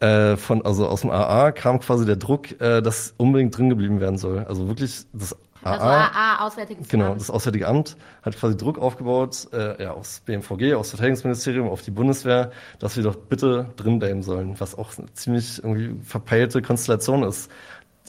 äh, 0.01 0.37
von, 0.37 0.63
also 0.67 0.89
aus 0.89 1.03
dem 1.03 1.11
AA 1.11 1.53
kam 1.53 1.79
quasi 1.79 2.05
der 2.05 2.17
Druck, 2.17 2.61
äh, 2.61 2.83
dass 2.83 3.15
unbedingt 3.17 3.57
drin 3.57 3.71
geblieben 3.71 4.01
werden 4.01 4.19
soll. 4.19 4.41
Also 4.41 4.67
wirklich 4.67 5.07
das 5.13 5.37
also 5.73 5.85
AA, 5.85 6.47
Auswärtiges 6.47 6.89
genau, 6.89 7.05
Amt. 7.07 7.15
Genau, 7.15 7.19
das 7.19 7.31
Auswärtige 7.31 7.69
Amt 7.69 7.97
hat 8.23 8.37
quasi 8.37 8.57
Druck 8.57 8.79
aufgebaut, 8.79 9.49
äh, 9.53 9.83
ja, 9.83 9.93
aufs 9.93 10.21
BMVG, 10.21 10.75
aufs 10.75 10.91
Verteidigungsministerium, 10.91 11.69
auf 11.69 11.83
die 11.83 11.91
Bundeswehr, 11.91 12.51
dass 12.79 12.97
wir 12.97 13.05
doch 13.05 13.17
bitte 13.17 13.71
drin 13.77 13.99
bleiben 13.99 14.23
sollen, 14.23 14.59
was 14.59 14.77
auch 14.77 14.97
eine 14.99 15.13
ziemlich 15.13 15.63
irgendwie 15.63 16.03
verpeilte 16.05 16.63
Konstellation 16.63 17.23
ist. 17.23 17.51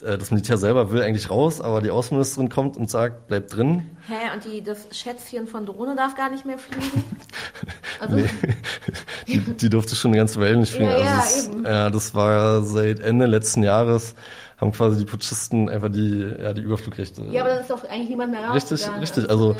Äh, 0.02 0.18
das 0.18 0.30
Militär 0.30 0.58
selber 0.58 0.90
will 0.90 1.02
eigentlich 1.02 1.30
raus, 1.30 1.60
aber 1.60 1.80
die 1.80 1.90
Außenministerin 1.90 2.48
kommt 2.48 2.76
und 2.76 2.90
sagt, 2.90 3.26
bleib 3.28 3.48
drin. 3.48 3.96
Hä, 4.06 4.34
und 4.34 4.44
die, 4.44 4.62
das 4.62 4.88
Schätzchen 4.92 5.46
von 5.46 5.66
Drohne 5.66 5.96
darf 5.96 6.14
gar 6.14 6.30
nicht 6.30 6.44
mehr 6.44 6.58
fliegen? 6.58 7.04
Also 8.00 8.14
nee, 8.14 8.30
die, 9.26 9.40
die 9.40 9.68
durfte 9.68 9.96
schon 9.96 10.12
eine 10.12 10.18
ganze 10.18 10.40
Weile 10.40 10.56
nicht 10.56 10.72
fliegen. 10.72 10.88
Ja, 10.88 10.98
also 10.98 11.04
ja, 11.04 11.16
das, 11.16 11.48
eben. 11.48 11.64
ja, 11.64 11.90
das 11.90 12.14
war 12.14 12.62
seit 12.62 13.00
Ende 13.00 13.26
letzten 13.26 13.64
Jahres 13.64 14.14
haben 14.58 14.72
quasi 14.72 14.98
die 14.98 15.04
Putschisten 15.04 15.68
einfach 15.68 15.88
die, 15.88 16.32
ja, 16.42 16.52
die 16.52 16.62
Überflugrechte. 16.62 17.22
Ja, 17.30 17.42
aber 17.42 17.50
dann 17.50 17.60
ist 17.60 17.70
doch 17.70 17.84
eigentlich 17.84 18.08
niemand 18.08 18.32
mehr 18.32 18.44
raus. 18.44 18.56
Richtig, 18.56 18.88
richtig. 19.00 19.30
Also, 19.30 19.56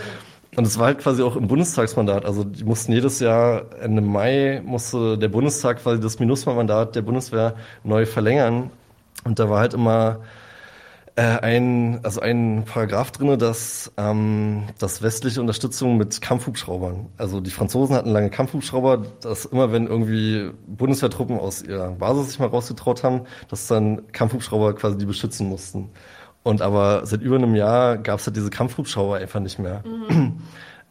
und 0.57 0.67
es 0.67 0.79
war 0.79 0.87
halt 0.87 0.99
quasi 0.99 1.23
auch 1.23 1.37
im 1.37 1.47
Bundestagsmandat. 1.47 2.25
Also 2.25 2.43
die 2.43 2.65
mussten 2.65 2.93
jedes 2.93 3.21
Jahr 3.21 3.67
Ende 3.81 4.03
Mai 4.03 4.61
musste 4.65 5.17
der 5.17 5.29
Bundestag 5.29 5.81
quasi 5.83 6.01
das 6.01 6.19
MINUSMA-Mandat 6.19 6.97
der 6.97 7.03
Bundeswehr 7.03 7.55
neu 7.85 8.07
verlängern. 8.07 8.71
Und 9.25 9.39
da 9.39 9.49
war 9.49 9.61
halt 9.61 9.75
immer 9.75 10.21
äh, 11.19 11.41
ein, 11.41 11.99
also 12.05 12.21
ein 12.21 12.63
Paragraph 12.65 13.11
drinne, 13.11 13.37
dass, 13.37 13.91
ähm, 13.97 14.69
dass 14.79 15.03
westliche 15.03 15.41
Unterstützung 15.41 15.97
mit 15.97 16.21
Kampfhubschraubern. 16.21 17.09
Also 17.17 17.41
die 17.41 17.51
Franzosen 17.51 17.97
hatten 17.97 18.11
lange 18.11 18.31
Kampfhubschrauber, 18.31 19.03
dass 19.21 19.45
immer 19.45 19.73
wenn 19.73 19.89
irgendwie 19.89 20.53
Bundeswehrtruppen 20.69 21.41
aus 21.41 21.63
ihrer 21.63 21.91
Basis 21.91 22.29
sich 22.29 22.39
mal 22.39 22.47
rausgetraut 22.47 23.03
haben, 23.03 23.23
dass 23.49 23.67
dann 23.67 24.13
Kampfhubschrauber 24.13 24.77
quasi 24.77 24.97
die 24.97 25.07
beschützen 25.07 25.49
mussten. 25.49 25.91
Und 26.45 26.63
aber 26.63 27.05
seit 27.05 27.21
über 27.21 27.35
einem 27.35 27.57
Jahr 27.57 27.99
gab 27.99 28.21
es 28.21 28.27
halt 28.27 28.37
diese 28.37 28.51
Kampfhubschrauber 28.51 29.17
einfach 29.17 29.41
nicht 29.41 29.59
mehr. 29.59 29.83
Mhm. 29.85 30.39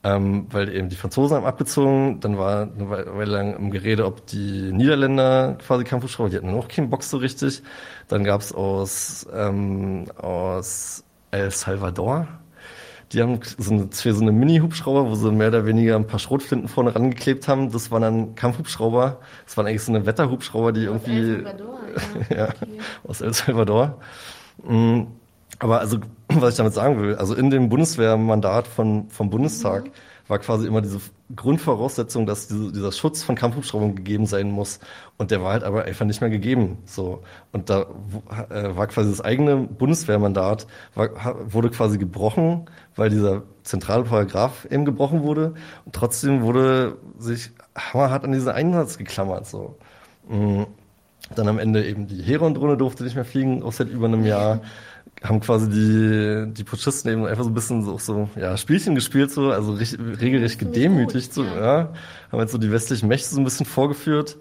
Ähm, 0.04 0.48
weil 0.52 0.74
eben 0.74 0.90
die 0.90 0.96
Franzosen 0.96 1.38
haben 1.38 1.46
abgezogen, 1.46 2.20
dann 2.20 2.38
war 2.38 2.64
eine 2.64 2.90
Weile 2.90 3.32
lang 3.32 3.56
im 3.56 3.72
Gerede, 3.72 4.06
ob 4.06 4.26
die 4.28 4.72
Niederländer 4.72 5.58
quasi 5.66 5.84
Kampfhubschrauber, 5.84 6.30
die 6.30 6.38
hatten 6.38 6.52
noch 6.52 6.68
keinen 6.68 6.90
Box 6.90 7.10
so 7.10 7.18
richtig. 7.18 7.64
Dann 8.08 8.24
gab 8.24 8.42
es 8.42 8.54
aus, 8.54 9.28
ähm, 9.34 10.06
aus 10.18 11.04
El 11.32 11.52
Salvador, 11.52 12.28
die 13.14 13.22
haben 13.22 13.40
so 13.58 13.74
eine, 13.74 13.90
so 13.92 14.22
eine 14.22 14.32
Mini-Hubschrauber, 14.32 15.10
wo 15.10 15.16
sie 15.16 15.32
mehr 15.32 15.48
oder 15.48 15.66
weniger 15.66 15.96
ein 15.96 16.08
paar 16.08 16.20
Schrotflinten 16.20 16.68
vorne 16.68 16.94
rangeklebt 16.94 17.48
haben. 17.48 17.72
Das 17.72 17.90
waren 17.90 18.02
dann 18.02 18.36
Kampfhubschrauber. 18.36 19.20
Das 19.46 19.56
waren 19.56 19.66
eigentlich 19.66 19.84
so 19.84 19.94
eine 19.94 20.06
Wetterhubschrauber, 20.06 20.74
die 20.74 20.90
aus 20.90 21.02
irgendwie... 21.08 21.20
El 21.20 21.44
Salvador, 21.44 21.80
ja. 22.30 22.36
ja 22.38 22.50
okay. 22.50 22.80
aus 23.08 23.22
El 23.22 23.34
Salvador. 23.34 23.98
Mhm. 24.68 25.08
Aber 25.60 25.80
also, 25.80 26.00
was 26.42 26.54
ich 26.54 26.58
damit 26.58 26.74
sagen 26.74 27.02
will, 27.02 27.16
also 27.16 27.36
in 27.36 27.50
dem 27.50 27.70
Bundeswehrmandat 27.70 28.68
von, 28.68 29.10
vom 29.10 29.30
Bundestag 29.30 29.86
mhm. 29.86 29.92
war 30.28 30.40
quasi 30.40 30.68
immer 30.68 30.82
diese 30.82 31.00
Grundvoraussetzung, 31.36 32.26
dass 32.26 32.48
diese, 32.48 32.72
dieser 32.72 32.92
Schutz 32.92 33.24
von 33.24 33.36
Kampfhubschraubern 33.36 33.96
gegeben 33.96 34.26
sein 34.26 34.52
muss. 34.52 34.80
Und 35.18 35.32
der 35.32 35.42
war 35.44 35.54
halt 35.54 35.64
aber 35.64 35.84
einfach 35.84 36.06
nicht 36.06 36.22
mehr 36.22 36.30
gegeben. 36.30 36.80
So. 36.86 37.22
Und 37.52 37.70
da 37.70 37.88
äh, 38.50 38.76
war 38.76 38.88
quasi 38.88 39.10
das 39.10 39.22
eigene 39.22 39.58
Bundeswehrmandat, 39.58 40.68
war, 40.96 41.10
wurde 41.54 41.70
quasi 41.70 41.98
gebrochen, 41.98 42.70
weil 42.96 43.10
dieser 43.10 43.44
zentrale 43.64 44.04
Paragraph 44.04 44.66
eben 44.72 44.86
gebrochen 44.86 45.24
wurde. 45.24 45.54
Und 45.86 45.94
trotzdem 45.94 46.42
wurde 46.42 46.98
sich 47.18 47.52
hammerhart 47.76 48.24
an 48.24 48.32
diesen 48.32 48.50
Einsatz 48.50 48.98
geklammert. 48.98 49.48
So. 49.48 49.78
Mhm. 50.30 50.68
Dann 51.36 51.48
am 51.50 51.60
Ende 51.60 51.86
eben 51.86 52.08
die 52.08 52.22
Heron-Drohne 52.22 52.78
durfte 52.78 53.04
nicht 53.04 53.16
mehr 53.16 53.26
fliegen, 53.26 53.64
auch 53.64 53.74
seit 53.74 53.90
über 53.90 54.08
einem 54.08 54.26
Jahr 54.26 54.62
haben 55.24 55.40
quasi 55.40 55.70
die, 55.70 56.54
die 56.54 56.64
Putschisten 56.64 57.12
eben 57.12 57.26
einfach 57.26 57.44
so 57.44 57.50
ein 57.50 57.54
bisschen 57.54 57.84
so, 57.84 57.98
so 57.98 58.30
ja, 58.36 58.56
Spielchen 58.58 58.96
gespielt, 58.96 59.32
so, 59.32 59.52
also 59.52 59.74
richtig, 59.74 60.00
regelrecht 60.22 60.60
gedemütigt, 60.60 61.34
so, 61.34 61.44
ja. 61.44 61.94
Haben 62.32 62.40
jetzt 62.40 62.52
so 62.52 62.58
die 62.58 62.72
westlichen 62.72 63.08
Mächte 63.08 63.30
so 63.30 63.42
ein 63.42 63.44
bisschen 63.44 63.66
vorgeführt. 63.66 64.38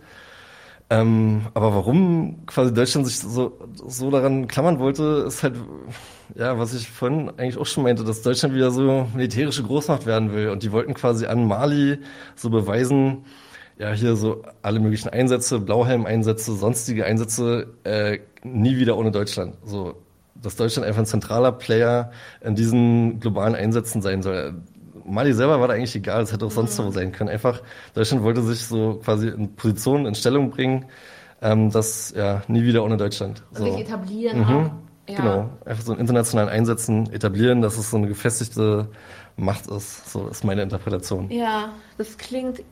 Ähm, 0.89 1.47
aber 1.55 1.74
warum 1.74 2.47
quasi 2.47 2.73
Deutschland 2.73 3.07
sich 3.09 3.19
so, 3.19 3.59
so 3.74 4.11
daran 4.11 4.47
klammern 4.47 4.78
wollte, 4.78 5.24
ist 5.27 5.43
halt, 5.43 5.57
ja, 6.36 6.59
was 6.59 6.74
ich 6.74 6.89
vorhin 6.89 7.31
eigentlich 7.31 7.59
auch 7.59 7.66
schon 7.66 7.82
meinte, 7.82 8.05
dass 8.05 8.23
Deutschland 8.23 8.55
wieder 8.55 8.70
so 8.70 9.09
militärische 9.15 9.65
Großmacht 9.65 10.07
werden 10.07 10.32
will. 10.32 10.51
Und 10.51 10.62
die 10.62 10.70
wollten 10.70 10.94
quasi 10.94 11.27
an 11.27 11.47
Mali 11.48 11.98
so 12.36 12.51
beweisen, 12.51 13.24
ja, 13.78 13.93
hier 13.93 14.15
so 14.16 14.43
alle 14.62 14.78
möglichen 14.81 15.09
Einsätze, 15.09 15.59
Blauhelm-Einsätze, 15.59 16.55
sonstige 16.55 17.05
Einsätze, 17.05 17.74
äh, 17.85 18.20
nie 18.44 18.77
wieder 18.78 18.97
ohne 18.97 19.11
Deutschland. 19.11 19.57
So, 19.65 19.97
dass 20.43 20.57
Deutschland 20.57 20.87
einfach 20.87 21.03
ein 21.03 21.07
zentraler 21.07 21.53
Player 21.53 22.11
in 22.41 22.55
diesen 22.55 23.21
globalen 23.21 23.55
Einsätzen 23.55 24.03
sein 24.03 24.23
soll. 24.23 24.55
Mali 25.05 25.33
selber 25.33 25.61
war 25.61 25.69
da 25.69 25.75
eigentlich 25.75 25.95
egal, 25.95 26.23
es 26.23 26.33
hätte 26.33 26.47
auch 26.47 26.51
sonst 26.51 26.79
mhm. 26.79 26.85
so 26.85 26.91
sein 26.91 27.13
können. 27.13 27.31
Einfach, 27.31 27.63
Deutschland 27.95 28.23
wollte 28.25 28.43
sich 28.43 28.67
so 28.67 29.01
quasi 29.05 29.29
in 29.29 29.55
Position, 29.55 30.07
in 30.07 30.15
Stellung 30.15 30.51
bringen, 30.51 30.87
ähm, 31.43 31.71
dass 31.71 32.13
ja 32.17 32.43
nie 32.49 32.63
wieder 32.63 32.83
ohne 32.85 32.97
Deutschland. 32.97 33.43
So. 33.53 33.65
Sich 33.65 33.79
etablieren 33.79 34.39
mhm. 34.39 34.71
Ja. 35.09 35.17
Genau, 35.17 35.51
einfach 35.65 35.85
so 35.85 35.93
in 35.93 36.01
internationalen 36.01 36.49
Einsätzen 36.49 37.13
etablieren, 37.13 37.63
dass 37.63 37.79
es 37.79 37.91
so 37.91 37.97
eine 37.97 38.09
gefestigte 38.09 38.89
Macht 39.37 39.69
ist. 39.69 40.11
So 40.11 40.27
ist 40.27 40.43
meine 40.45 40.63
Interpretation. 40.63 41.31
Ja, 41.31 41.71
das 41.97 42.19
klingt 42.19 42.63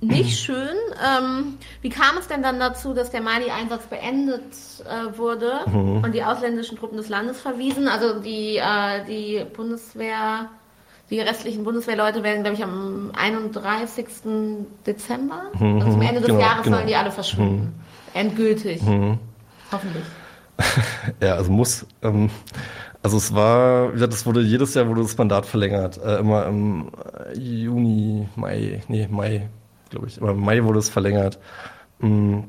nicht 0.00 0.38
schön. 0.38 0.76
Ähm, 1.02 1.58
wie 1.80 1.88
kam 1.88 2.18
es 2.18 2.28
denn 2.28 2.42
dann 2.42 2.60
dazu, 2.60 2.92
dass 2.92 3.10
der 3.10 3.22
Mali-Einsatz 3.22 3.86
beendet 3.86 4.42
äh, 4.84 5.16
wurde 5.16 5.60
mhm. 5.66 6.04
und 6.04 6.14
die 6.14 6.22
ausländischen 6.22 6.76
Truppen 6.76 6.98
des 6.98 7.08
Landes 7.08 7.40
verwiesen? 7.40 7.88
Also 7.88 8.20
die, 8.20 8.56
äh, 8.56 9.04
die 9.06 9.44
Bundeswehr 9.54 10.50
die 11.10 11.20
restlichen 11.20 11.64
Bundeswehrleute 11.64 12.22
werden, 12.22 12.42
glaube 12.42 12.56
ich, 12.56 12.64
am 12.64 13.12
31. 13.16 14.06
Dezember, 14.86 15.42
mhm, 15.58 15.76
also 15.76 15.92
zum 15.92 16.02
Ende 16.02 16.20
des 16.20 16.26
genau, 16.26 16.40
Jahres, 16.40 16.64
genau. 16.64 16.76
sollen 16.76 16.88
die 16.88 16.96
alle 16.96 17.12
verschwinden. 17.12 17.62
Mhm. 17.62 17.72
Endgültig. 18.14 18.82
Mhm. 18.82 19.18
Hoffentlich. 19.70 20.04
ja, 21.22 21.34
also 21.34 21.52
muss. 21.52 21.86
Ähm, 22.02 22.30
also 23.02 23.18
es 23.18 23.32
war, 23.34 23.90
wie 23.90 23.92
gesagt, 23.94 24.14
es 24.14 24.26
wurde 24.26 24.40
jedes 24.40 24.74
Jahr 24.74 24.88
wurde 24.88 25.02
das 25.02 25.16
Mandat 25.16 25.46
verlängert. 25.46 25.98
Äh, 26.02 26.18
immer 26.18 26.46
im 26.46 26.90
äh, 27.32 27.38
Juni, 27.38 28.28
Mai, 28.34 28.82
nee, 28.88 29.06
Mai, 29.08 29.48
glaube 29.90 30.06
ich. 30.06 30.18
Immer 30.18 30.30
im 30.30 30.40
Mai 30.40 30.64
wurde 30.64 30.78
es 30.78 30.88
verlängert. 30.88 31.38
Mm, 31.98 32.40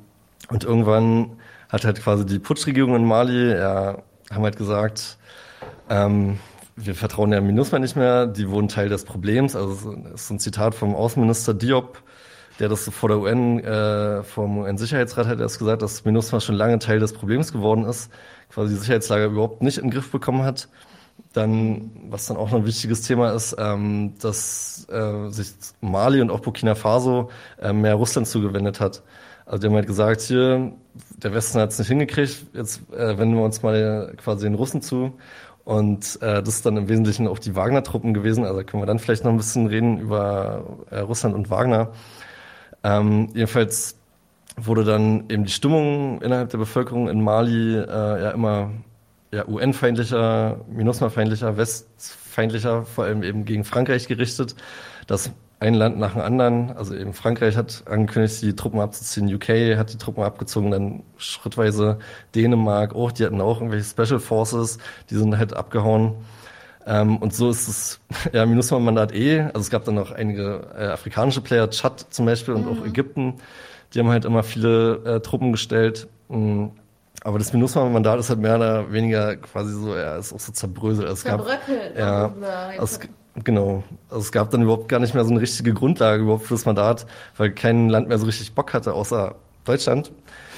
und 0.50 0.64
irgendwann 0.64 1.38
hat 1.70 1.86
halt 1.86 2.02
quasi 2.02 2.26
die 2.26 2.40
Putschregierung 2.40 2.96
in 2.96 3.06
Mali, 3.06 3.52
ja, 3.52 4.02
haben 4.32 4.44
halt 4.44 4.58
gesagt, 4.58 5.18
ähm, 5.90 6.40
wir 6.76 6.96
vertrauen 6.96 7.32
der 7.32 7.42
MINUSMA 7.42 7.80
nicht 7.80 7.96
mehr, 7.96 8.28
die 8.28 8.50
wurden 8.50 8.68
Teil 8.68 8.90
des 8.90 9.04
Problems. 9.04 9.56
Also 9.56 9.96
das 9.96 10.24
ist 10.24 10.30
ein 10.30 10.40
Zitat 10.40 10.76
vom 10.76 10.96
Außenminister 10.96 11.54
Diop, 11.54 12.02
der 12.60 12.70
das 12.70 12.88
vor 12.90 13.10
der 13.10 13.20
UN, 13.20 13.60
äh, 13.60 14.24
vom 14.24 14.60
UN-Sicherheitsrat 14.60 15.28
hat 15.28 15.40
erst 15.40 15.60
gesagt, 15.60 15.82
dass 15.82 16.06
MINUSMA 16.06 16.40
schon 16.40 16.56
lange 16.56 16.80
Teil 16.80 17.00
des 17.00 17.14
Problems 17.14 17.52
geworden 17.52 17.84
ist, 17.86 18.12
quasi 18.50 18.74
die 18.74 18.80
Sicherheitslage 18.80 19.26
überhaupt 19.26 19.62
nicht 19.62 19.80
in 19.80 19.86
den 19.86 19.92
Griff 19.92 20.12
bekommen 20.12 20.44
hat. 20.44 20.70
Dann, 21.38 21.92
was 22.10 22.26
dann 22.26 22.38
auch 22.38 22.50
noch 22.50 22.60
ein 22.60 22.66
wichtiges 22.66 23.04
Thema 23.04 23.32
ist, 23.34 23.56
ähm, 23.60 24.14
dass 24.20 24.88
äh, 24.90 25.30
sich 25.30 25.54
Mali 25.82 26.20
und 26.22 26.32
auch 26.32 26.40
Burkina 26.40 26.74
Faso 26.74 27.30
äh, 27.62 27.74
mehr 27.74 27.94
Russland 27.94 28.28
zugewendet 28.28 28.80
hat. 28.80 29.04
Also 29.46 29.62
die 29.62 29.68
haben 29.68 29.76
halt 29.76 29.88
gesagt, 29.88 30.22
hier, 30.22 30.72
der 31.18 31.34
Westen 31.34 31.60
hat 31.60 31.70
es 31.70 31.80
nicht 31.80 31.90
hingekriegt, 31.90 32.48
jetzt 32.54 32.82
äh, 32.92 33.18
wenden 33.18 33.36
wir 33.36 33.44
uns 33.44 33.62
mal 33.62 34.14
quasi 34.18 34.46
den 34.46 34.56
Russen 34.56 34.82
zu. 34.82 35.14
Und 35.64 36.18
äh, 36.22 36.42
das 36.42 36.56
ist 36.56 36.66
dann 36.66 36.76
im 36.76 36.90
Wesentlichen 36.90 37.28
auch 37.28 37.40
die 37.40 37.56
Wagner-Truppen 37.56 38.14
gewesen. 38.14 38.46
Also 38.46 38.64
können 38.64 38.82
wir 38.82 38.88
dann 38.88 39.00
vielleicht 39.00 39.24
noch 39.24 39.32
ein 39.32 39.38
bisschen 39.38 39.68
reden 39.68 40.00
über 40.00 40.64
äh, 40.90 41.00
Russland 41.00 41.36
und 41.36 41.50
Wagner. 41.50 41.92
Ähm, 42.84 43.30
jedenfalls 43.34 43.98
wurde 44.56 44.84
dann 44.84 45.26
eben 45.30 45.44
die 45.44 45.52
Stimmung 45.52 46.22
innerhalb 46.22 46.50
der 46.50 46.58
Bevölkerung 46.58 47.10
in 47.10 47.22
Mali 47.22 47.76
äh, 47.78 47.86
ja 47.86 48.32
immer 48.32 48.72
ja, 49.32 49.48
UN-feindlicher, 49.48 50.62
MINUSMA-feindlicher, 50.70 51.58
westfeindlicher, 51.58 52.86
vor 52.86 53.06
allem 53.06 53.24
eben 53.24 53.46
gegen 53.46 53.64
Frankreich 53.64 54.08
gerichtet. 54.08 54.56
Das 55.08 55.32
ein 55.60 55.74
Land 55.74 55.98
nach 55.98 56.14
dem 56.14 56.22
anderen. 56.22 56.72
Also 56.72 56.96
eben 56.96 57.14
Frankreich 57.14 57.58
hat 57.58 57.84
angekündigt, 57.88 58.42
die 58.42 58.56
Truppen 58.56 58.80
abzuziehen. 58.80 59.34
UK 59.34 59.78
hat 59.78 59.92
die 59.92 59.98
Truppen 59.98 60.24
abgezogen, 60.24 60.72
dann 60.72 61.04
schrittweise 61.18 62.00
Dänemark 62.36 62.96
auch. 62.96 63.12
Die 63.12 63.26
hatten 63.26 63.42
auch 63.42 63.60
irgendwelche 63.60 63.86
Special 63.86 64.20
Forces, 64.20 64.78
die 65.10 65.16
sind 65.16 65.38
halt 65.38 65.54
abgehauen. 65.54 66.16
Ähm, 66.86 67.18
und 67.18 67.34
so 67.34 67.50
ist 67.50 67.68
es, 67.68 68.00
ja, 68.34 68.46
MINUSMA-Mandat 68.46 69.14
eh. 69.14 69.42
Also 69.42 69.60
es 69.60 69.70
gab 69.70 69.86
dann 69.86 69.96
noch 69.96 70.12
einige 70.12 70.68
äh, 70.78 70.86
afrikanische 70.88 71.42
Player, 71.42 71.70
Tschad 71.70 72.06
zum 72.12 72.26
Beispiel 72.26 72.54
und 72.54 72.66
mhm. 72.66 72.80
auch 72.80 72.86
Ägypten. 72.86 73.36
Die 73.94 74.00
haben 74.00 74.10
halt 74.10 74.26
immer 74.26 74.44
viele 74.44 75.04
äh, 75.06 75.20
Truppen 75.22 75.52
gestellt. 75.52 76.08
Mhm. 76.30 76.72
Aber 77.24 77.40
das 77.40 77.52
MINUSMA-Mandat 77.52 78.20
ist 78.20 78.30
halt 78.30 78.40
mehr 78.40 78.56
oder 78.56 78.92
weniger 78.92 79.36
quasi 79.38 79.74
so, 79.74 79.96
ja, 79.96 80.18
ist 80.18 80.34
auch 80.34 80.40
so 80.40 80.52
zerbröselt. 80.52 81.10
Es 81.10 81.22
Zerbröckelt. 81.22 81.96
Gab, 81.96 82.42
ja, 82.42 82.74
es, 82.82 83.00
Genau. 83.44 83.84
Also 84.10 84.22
es 84.22 84.32
gab 84.32 84.50
dann 84.52 84.64
überhaupt 84.64 84.88
gar 84.88 85.00
nicht 85.00 85.14
mehr 85.14 85.24
so 85.24 85.32
eine 85.32 85.42
richtige 85.42 85.74
Grundlage 85.74 86.24
überhaupt 86.24 86.46
für 86.46 86.56
das 86.56 86.66
Mandat, 86.66 87.06
weil 87.38 87.52
kein 87.52 87.90
Land 87.90 88.08
mehr 88.08 88.18
so 88.18 88.26
richtig 88.26 88.54
Bock 88.54 88.74
hatte, 88.74 88.94
außer 88.94 89.36
Deutschland. 89.64 90.12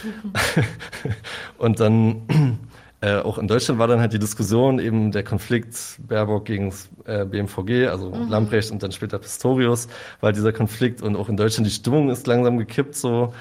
und 1.58 1.80
dann 1.80 2.60
äh, 3.02 3.18
auch 3.18 3.38
in 3.38 3.48
Deutschland 3.48 3.80
war 3.80 3.88
dann 3.88 4.00
halt 4.00 4.14
die 4.14 4.20
Diskussion, 4.20 4.80
eben 4.80 5.12
der 5.12 5.24
Konflikt 5.24 6.00
Baerbock 6.08 6.46
gegen 6.46 6.74
äh, 7.06 7.26
BMVG, 7.26 7.88
also 7.88 8.12
mhm. 8.12 8.30
Lambrecht 8.30 8.72
und 8.72 8.82
dann 8.82 8.94
später 8.94 9.20
Pistorius, 9.20 9.88
war 10.22 10.28
halt 10.28 10.38
dieser 10.38 10.54
Konflikt 10.54 11.02
und 11.02 11.18
auch 11.18 11.28
in 11.28 11.36
Deutschland 11.36 11.68
die 11.68 11.72
Stimmung 11.72 12.10
ist 12.10 12.28
langsam 12.28 12.58
gekippt, 12.58 12.96
so 12.96 13.34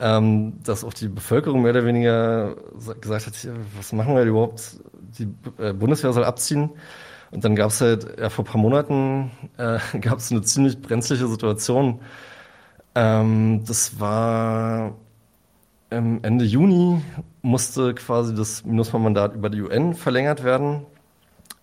ähm, 0.00 0.62
dass 0.62 0.84
auch 0.84 0.94
die 0.94 1.08
Bevölkerung 1.08 1.62
mehr 1.62 1.72
oder 1.72 1.84
weniger 1.84 2.54
gesagt 3.00 3.26
hat, 3.26 3.34
was 3.76 3.92
machen 3.92 4.14
wir 4.14 4.22
überhaupt? 4.24 4.78
Die 5.18 5.28
äh, 5.58 5.72
Bundeswehr 5.72 6.12
soll 6.12 6.24
abziehen. 6.24 6.70
Und 7.30 7.44
dann 7.44 7.56
gab 7.56 7.70
es 7.70 7.80
halt, 7.80 8.18
ja, 8.18 8.30
vor 8.30 8.44
ein 8.44 8.48
paar 8.48 8.60
Monaten 8.60 9.30
äh, 9.58 9.78
gab 10.00 10.18
es 10.18 10.30
eine 10.30 10.42
ziemlich 10.42 10.80
brenzliche 10.80 11.26
Situation. 11.26 12.00
Ähm, 12.94 13.64
das 13.66 14.00
war 14.00 14.94
ähm, 15.90 16.20
Ende 16.22 16.44
Juni 16.44 17.02
musste 17.42 17.94
quasi 17.94 18.34
das 18.34 18.64
MINUSMA-Mandat 18.64 19.34
über 19.34 19.50
die 19.50 19.62
UN 19.62 19.94
verlängert 19.94 20.44
werden, 20.44 20.86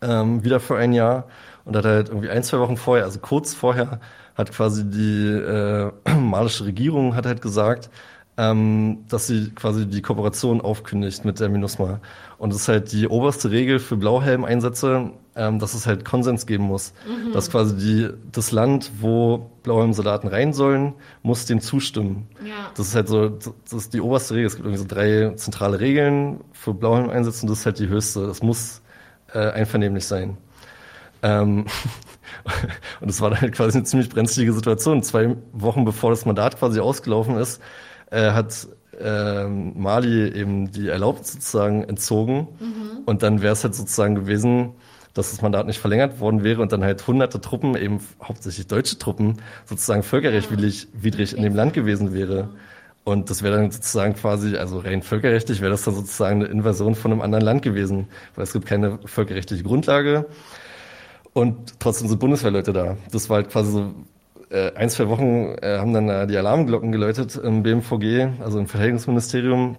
ähm, 0.02 0.44
wieder 0.44 0.60
für 0.60 0.78
ein 0.78 0.94
Jahr. 0.94 1.26
Und 1.64 1.76
hat 1.76 1.86
halt 1.86 2.10
irgendwie 2.10 2.30
ein, 2.30 2.44
zwei 2.44 2.60
Wochen 2.60 2.78
vorher, 2.78 3.06
also 3.06 3.20
kurz 3.20 3.54
vorher, 3.56 4.00
hat 4.36 4.52
quasi 4.52 4.88
die 4.88 5.28
äh, 5.30 5.92
malische 6.20 6.66
Regierung 6.66 7.16
hat 7.16 7.26
halt 7.26 7.42
gesagt, 7.42 7.90
ähm, 8.38 9.06
dass 9.08 9.28
sie 9.28 9.52
quasi 9.52 9.88
die 9.88 10.02
Kooperation 10.02 10.62
aufkündigt 10.62 11.24
mit 11.24 11.40
der 11.40 11.50
MINUSMA. 11.50 12.02
Und 12.38 12.52
das 12.52 12.62
ist 12.62 12.68
halt 12.68 12.92
die 12.92 13.08
oberste 13.08 13.50
Regel 13.50 13.80
für 13.80 13.96
Blauhelm-Einsätze, 13.96 15.12
ähm, 15.38 15.60
dass 15.60 15.74
es 15.74 15.88
halt 15.88 16.04
Konsens 16.04 16.46
geben 16.46 16.66
muss. 16.66 16.94
Mhm. 17.08 17.32
Dass 17.32 17.50
quasi 17.50 17.78
die, 17.78 18.10
das 18.32 18.52
Land, 18.52 18.92
wo 19.00 19.50
Blauhelm-Soldaten 19.64 20.28
rein 20.28 20.52
sollen, 20.52 20.94
muss 21.24 21.46
dem 21.46 21.62
zustimmen. 21.62 22.28
Ja. 22.44 22.72
Das 22.76 22.88
ist 22.88 22.96
halt 22.96 23.08
so, 23.08 23.30
das 23.30 23.74
ist 23.74 23.94
die 23.94 24.02
oberste 24.02 24.36
Regel. 24.36 24.48
Es 24.48 24.56
gibt 24.56 24.66
irgendwie 24.66 24.82
so 24.82 24.88
drei 24.88 25.34
zentrale 25.36 25.80
Regeln 25.80 26.42
für 26.52 26.74
Blauhelm-Einsätze 26.74 27.44
und 27.44 27.50
das 27.50 27.60
ist 27.60 27.66
halt 27.66 27.80
die 27.80 27.88
höchste. 27.88 28.28
Das 28.28 28.44
muss 28.44 28.82
äh, 29.34 29.52
einvernehmlich 29.52 30.06
sein. 30.06 30.38
Ähm, 31.22 31.66
und 33.00 33.10
es 33.10 33.22
war 33.22 33.30
dann 33.30 33.40
halt 33.40 33.54
quasi 33.54 33.78
eine 33.78 33.86
ziemlich 33.86 34.10
brenzlige 34.10 34.52
Situation. 34.52 35.04
Zwei 35.04 35.38
Wochen 35.54 35.86
bevor 35.86 36.10
das 36.10 36.26
Mandat 36.26 36.60
quasi 36.60 36.82
ausgelaufen 36.82 37.38
ist, 37.38 37.62
äh, 38.16 38.32
hat 38.32 38.68
äh, 39.00 39.46
Mali 39.48 40.30
eben 40.30 40.72
die 40.72 40.88
Erlaubnis 40.88 41.34
sozusagen 41.34 41.84
entzogen. 41.84 42.48
Mhm. 42.60 43.04
Und 43.06 43.24
dann 43.24 43.42
wäre 43.42 43.54
es 43.54 43.64
halt 43.64 43.76
sozusagen 43.76 44.16
gewesen, 44.16 44.72
dass 45.14 45.32
das 45.32 45.42
Mandat 45.42 45.68
nicht 45.68 45.80
verlängert 45.80 46.20
worden 46.20 46.44
wäre 46.44 46.62
und 46.62 46.72
dann 46.72 46.84
halt 46.84 47.06
hunderte 47.06 47.40
Truppen, 47.42 47.76
eben 47.76 48.00
hauptsächlich 48.22 48.68
deutsche 48.68 48.98
Truppen, 48.98 49.42
sozusagen 49.66 50.04
völkerrechtwidrig 50.04 50.88
widrig 50.94 51.36
in 51.36 51.44
dem 51.44 51.56
Land 51.56 51.74
gewesen 51.74 52.14
wäre. 52.14 52.50
Und 53.04 53.30
das 53.30 53.44
wäre 53.44 53.56
dann 53.58 53.72
sozusagen 53.72 54.16
quasi, 54.16 54.58
also 54.58 54.80
rein 54.80 55.04
völkerrechtlich 55.04 55.62
wäre 55.62 55.72
das 55.72 55.84
dann 55.84 55.94
sozusagen 55.94 56.42
eine 56.42 56.52
Invasion 56.52 56.96
von 56.96 57.12
einem 57.12 57.22
anderen 57.22 57.46
Land 57.46 57.62
gewesen, 57.62 58.08
weil 58.36 58.44
es 58.44 58.54
gibt 58.54 58.66
keine 58.66 59.00
völkerrechtliche 59.06 59.64
Grundlage. 59.64 60.26
Und 61.34 61.80
trotzdem 61.80 62.08
sind 62.08 62.20
Bundeswehrleute 62.20 62.74
da. 62.74 62.98
Das 63.12 63.30
war 63.30 63.38
halt 63.38 63.50
quasi 63.50 63.72
so 63.72 63.94
äh, 64.50 64.74
ein, 64.74 64.90
zwei 64.90 65.10
Wochen 65.10 65.56
äh, 65.62 65.78
haben 65.78 65.94
dann 65.94 66.10
äh, 66.10 66.28
die 66.28 66.38
Alarmglocken 66.38 66.92
geläutet 66.92 67.36
im 67.36 67.64
BMVG, 67.64 68.42
also 68.44 68.60
im 68.60 68.68
Verteidigungsministerium. 68.68 69.78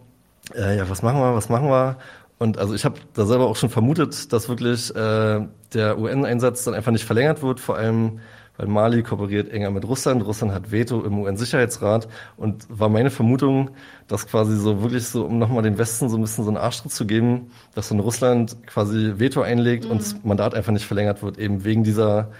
Äh, 0.54 0.76
ja, 0.76 0.88
was 0.88 1.02
machen 1.02 1.20
wir, 1.20 1.34
was 1.34 1.48
machen 1.48 1.68
wir? 1.68 1.96
Und 2.38 2.58
also 2.58 2.74
ich 2.74 2.84
habe 2.84 2.96
da 3.14 3.24
selber 3.24 3.46
auch 3.46 3.56
schon 3.56 3.70
vermutet, 3.70 4.32
dass 4.32 4.48
wirklich 4.48 4.94
äh, 4.94 5.46
der 5.74 5.98
UN-Einsatz 5.98 6.64
dann 6.64 6.74
einfach 6.74 6.92
nicht 6.92 7.04
verlängert 7.04 7.42
wird, 7.42 7.60
vor 7.60 7.76
allem 7.76 8.20
weil 8.56 8.68
Mali 8.68 9.02
kooperiert 9.02 9.50
enger 9.50 9.70
mit 9.70 9.86
Russland. 9.86 10.24
Russland 10.24 10.52
hat 10.52 10.70
Veto 10.70 11.02
im 11.02 11.18
UN-Sicherheitsrat 11.18 12.08
und 12.36 12.66
war 12.68 12.88
meine 12.88 13.10
Vermutung, 13.10 13.70
dass 14.08 14.26
quasi 14.26 14.56
so 14.56 14.82
wirklich 14.82 15.06
so, 15.06 15.26
um 15.26 15.38
nochmal 15.38 15.62
den 15.62 15.78
Westen 15.78 16.08
so 16.08 16.16
ein 16.16 16.22
bisschen 16.22 16.44
so 16.44 16.50
einen 16.50 16.56
Arschtritt 16.56 16.92
zu 16.92 17.06
geben, 17.06 17.50
dass 17.74 17.88
dann 17.88 18.00
Russland 18.00 18.56
quasi 18.66 19.14
Veto 19.16 19.42
einlegt 19.42 19.84
mhm. 19.84 19.90
und 19.92 20.00
das 20.00 20.16
Mandat 20.24 20.54
einfach 20.54 20.72
nicht 20.72 20.86
verlängert 20.86 21.22
wird, 21.22 21.38
eben 21.38 21.64
wegen 21.64 21.84
dieser 21.84 22.30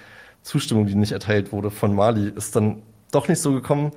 Zustimmung, 0.46 0.86
die 0.86 0.94
nicht 0.94 1.12
erteilt 1.12 1.52
wurde 1.52 1.70
von 1.70 1.94
Mali, 1.94 2.28
ist 2.28 2.54
dann 2.54 2.82
doch 3.10 3.26
nicht 3.26 3.40
so 3.40 3.52
gekommen. 3.52 3.90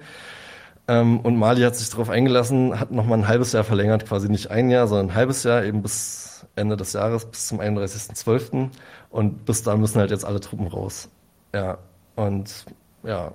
Ähm, 0.88 1.20
und 1.20 1.38
Mali 1.38 1.62
hat 1.62 1.76
sich 1.76 1.90
darauf 1.92 2.10
eingelassen, 2.10 2.80
hat 2.80 2.92
nochmal 2.92 3.20
ein 3.20 3.28
halbes 3.28 3.52
Jahr 3.52 3.64
verlängert, 3.64 4.08
quasi 4.08 4.30
nicht 4.30 4.50
ein 4.50 4.72
Jahr, 4.72 4.88
sondern 4.88 5.10
ein 5.10 5.16
halbes 5.16 5.44
Jahr, 5.44 5.64
eben 5.64 5.84
bis 5.84 6.48
Ende 6.56 6.76
des 6.76 6.94
Jahres, 6.94 7.26
bis 7.26 7.48
zum 7.48 7.62
31.12. 7.62 8.70
Und 9.12 9.46
bis 9.46 9.62
dahin 9.62 9.80
müssen 9.80 10.00
halt 10.00 10.10
jetzt 10.10 10.26
alle 10.26 10.40
Truppen 10.40 10.66
raus. 10.66 11.10
Ja, 11.54 11.78
und 12.16 12.66
ja, 13.04 13.34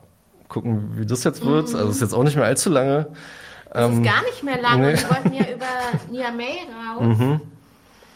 gucken, 0.48 0.98
wie 0.98 1.06
das 1.06 1.22
jetzt 1.22 1.44
wird. 1.44 1.70
Mhm. 1.70 1.76
Also 1.76 1.90
ist 1.90 2.00
jetzt 2.00 2.14
auch 2.14 2.24
nicht 2.24 2.36
mehr 2.36 2.46
allzu 2.46 2.68
lange. 2.68 3.06
Das 3.70 3.90
ähm, 3.90 4.02
ist 4.02 4.10
gar 4.10 4.22
nicht 4.22 4.42
mehr 4.42 4.60
lange. 4.60 4.92
Nee. 4.92 4.98
Wir 4.98 5.10
wollten 5.10 5.32
ja 5.32 5.54
über 5.54 5.66
Niamey 6.10 6.58
raus. 6.96 7.18
Mhm. 7.18 7.40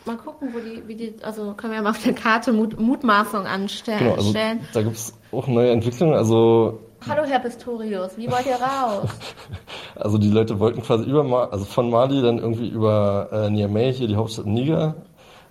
Mal 0.08 0.16
gucken, 0.16 0.54
wo 0.54 0.58
die, 0.58 0.88
wie 0.88 0.94
die, 0.94 1.14
also 1.22 1.52
können 1.52 1.74
wir 1.74 1.82
mal 1.82 1.90
auf 1.90 2.02
der 2.02 2.14
Karte 2.14 2.54
Mut, 2.54 2.80
Mutmaßung 2.80 3.44
anstellen. 3.44 3.98
Genau, 3.98 4.14
also 4.14 4.32
da 4.72 4.82
gibt 4.82 4.96
es 4.96 5.12
auch 5.32 5.46
neue 5.46 5.70
Entwicklungen. 5.70 6.14
Also 6.14 6.80
Hallo 7.06 7.24
Herr 7.24 7.40
Pistorius, 7.40 8.16
wie 8.16 8.30
wollt 8.30 8.46
ihr 8.46 8.56
raus? 8.56 9.10
also 9.96 10.16
die 10.16 10.30
Leute 10.30 10.58
wollten 10.58 10.80
quasi 10.80 11.04
über 11.04 11.52
also 11.52 11.66
von 11.66 11.90
Mali 11.90 12.22
dann 12.22 12.38
irgendwie 12.38 12.68
über 12.68 13.28
äh, 13.30 13.50
Niamey, 13.50 13.92
hier 13.92 14.08
die 14.08 14.16
Hauptstadt 14.16 14.46
Niger, 14.46 14.94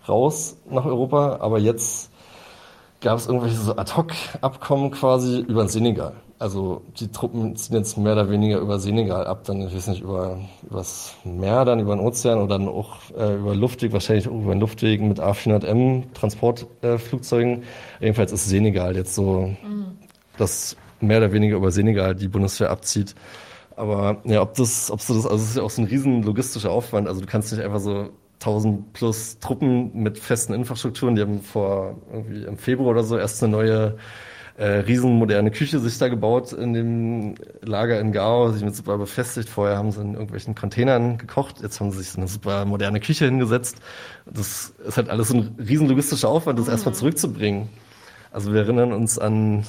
raus 0.09 0.57
nach 0.67 0.85
Europa, 0.85 1.38
aber 1.39 1.59
jetzt 1.59 2.11
gab 2.99 3.19
es 3.19 3.27
irgendwelche 3.27 3.57
so 3.57 3.75
Ad-Hoc-Abkommen 3.75 4.89
quasi 4.89 5.39
über 5.41 5.65
den 5.65 5.69
Senegal. 5.69 6.13
Also 6.39 6.84
die 6.99 7.11
Truppen 7.11 7.55
ziehen 7.55 7.77
jetzt 7.77 7.97
mehr 7.97 8.14
oder 8.14 8.30
weniger 8.30 8.59
über 8.59 8.77
Senegal 8.80 9.26
ab, 9.26 9.43
dann, 9.45 9.61
ich 9.61 9.76
weiß 9.76 9.88
nicht, 9.88 10.01
über 10.01 10.39
übers 10.69 11.15
Meer, 11.23 11.65
dann 11.65 11.80
über 11.80 11.95
den 11.95 12.05
Ozean 12.05 12.38
oder 12.38 12.59
dann 12.59 12.68
auch 12.68 12.97
äh, 13.18 13.35
über 13.35 13.55
Luftweg, 13.55 13.91
wahrscheinlich 13.91 14.27
auch 14.27 14.34
über 14.34 14.53
den 14.53 14.59
Luftweg 14.59 15.01
mit 15.01 15.19
A400M 15.19 16.14
Transportflugzeugen. 16.14 17.64
Äh, 17.64 17.65
Jedenfalls 18.01 18.31
ist 18.31 18.47
Senegal 18.47 18.95
jetzt 18.95 19.15
so 19.15 19.51
mhm. 19.64 19.97
das 20.38 20.77
mehr 20.99 21.18
oder 21.18 21.31
weniger 21.31 21.57
über 21.57 21.72
Senegal 21.72 22.14
die 22.14 22.27
Bundeswehr 22.27 22.69
abzieht. 22.69 23.15
Aber 23.76 24.18
ja, 24.23 24.41
ob 24.41 24.53
das, 24.55 24.91
ob 24.91 25.01
so 25.01 25.15
das, 25.15 25.26
also 25.26 25.43
es 25.43 25.49
ist 25.51 25.57
ja 25.57 25.64
auch 25.64 25.69
so 25.72 25.81
ein 25.81 25.88
riesen 25.88 26.22
logistischer 26.22 26.72
Aufwand. 26.72 27.07
Also 27.07 27.22
du 27.22 27.27
kannst 27.27 27.51
nicht 27.51 27.64
einfach 27.64 27.80
so 27.80 28.09
1000 28.41 28.93
plus 28.93 29.39
Truppen 29.39 29.91
mit 29.93 30.19
festen 30.19 30.53
Infrastrukturen, 30.53 31.15
die 31.15 31.22
haben 31.22 31.41
vor 31.41 31.95
irgendwie 32.11 32.43
im 32.43 32.57
Februar 32.57 32.91
oder 32.91 33.03
so 33.03 33.18
erst 33.18 33.43
eine 33.43 33.51
neue 33.51 33.97
äh, 34.57 34.79
riesenmoderne 34.79 35.51
Küche 35.51 35.79
sich 35.79 35.97
da 35.99 36.07
gebaut 36.07 36.51
in 36.51 36.73
dem 36.73 37.35
Lager 37.61 37.99
in 37.99 38.11
Gao, 38.11 38.51
sich 38.51 38.63
mit 38.63 38.75
super 38.75 38.97
befestigt. 38.97 39.49
Vorher 39.49 39.77
haben 39.77 39.91
sie 39.91 40.01
in 40.01 40.13
irgendwelchen 40.13 40.55
Containern 40.55 41.19
gekocht, 41.19 41.61
jetzt 41.61 41.79
haben 41.79 41.91
sie 41.91 41.99
sich 41.99 42.09
so 42.09 42.17
eine 42.17 42.27
super 42.27 42.65
moderne 42.65 42.99
Küche 42.99 43.25
hingesetzt. 43.25 43.77
Das 44.25 44.73
ist 44.85 44.97
halt 44.97 45.09
alles 45.09 45.31
ein 45.31 45.55
riesen 45.59 45.88
logistischer 45.88 46.29
Aufwand, 46.29 46.57
das 46.57 46.65
mhm. 46.65 46.71
erstmal 46.71 46.95
zurückzubringen. 46.95 47.69
Also 48.31 48.51
wir 48.51 48.61
erinnern 48.61 48.93
uns 48.93 49.19
an, 49.19 49.63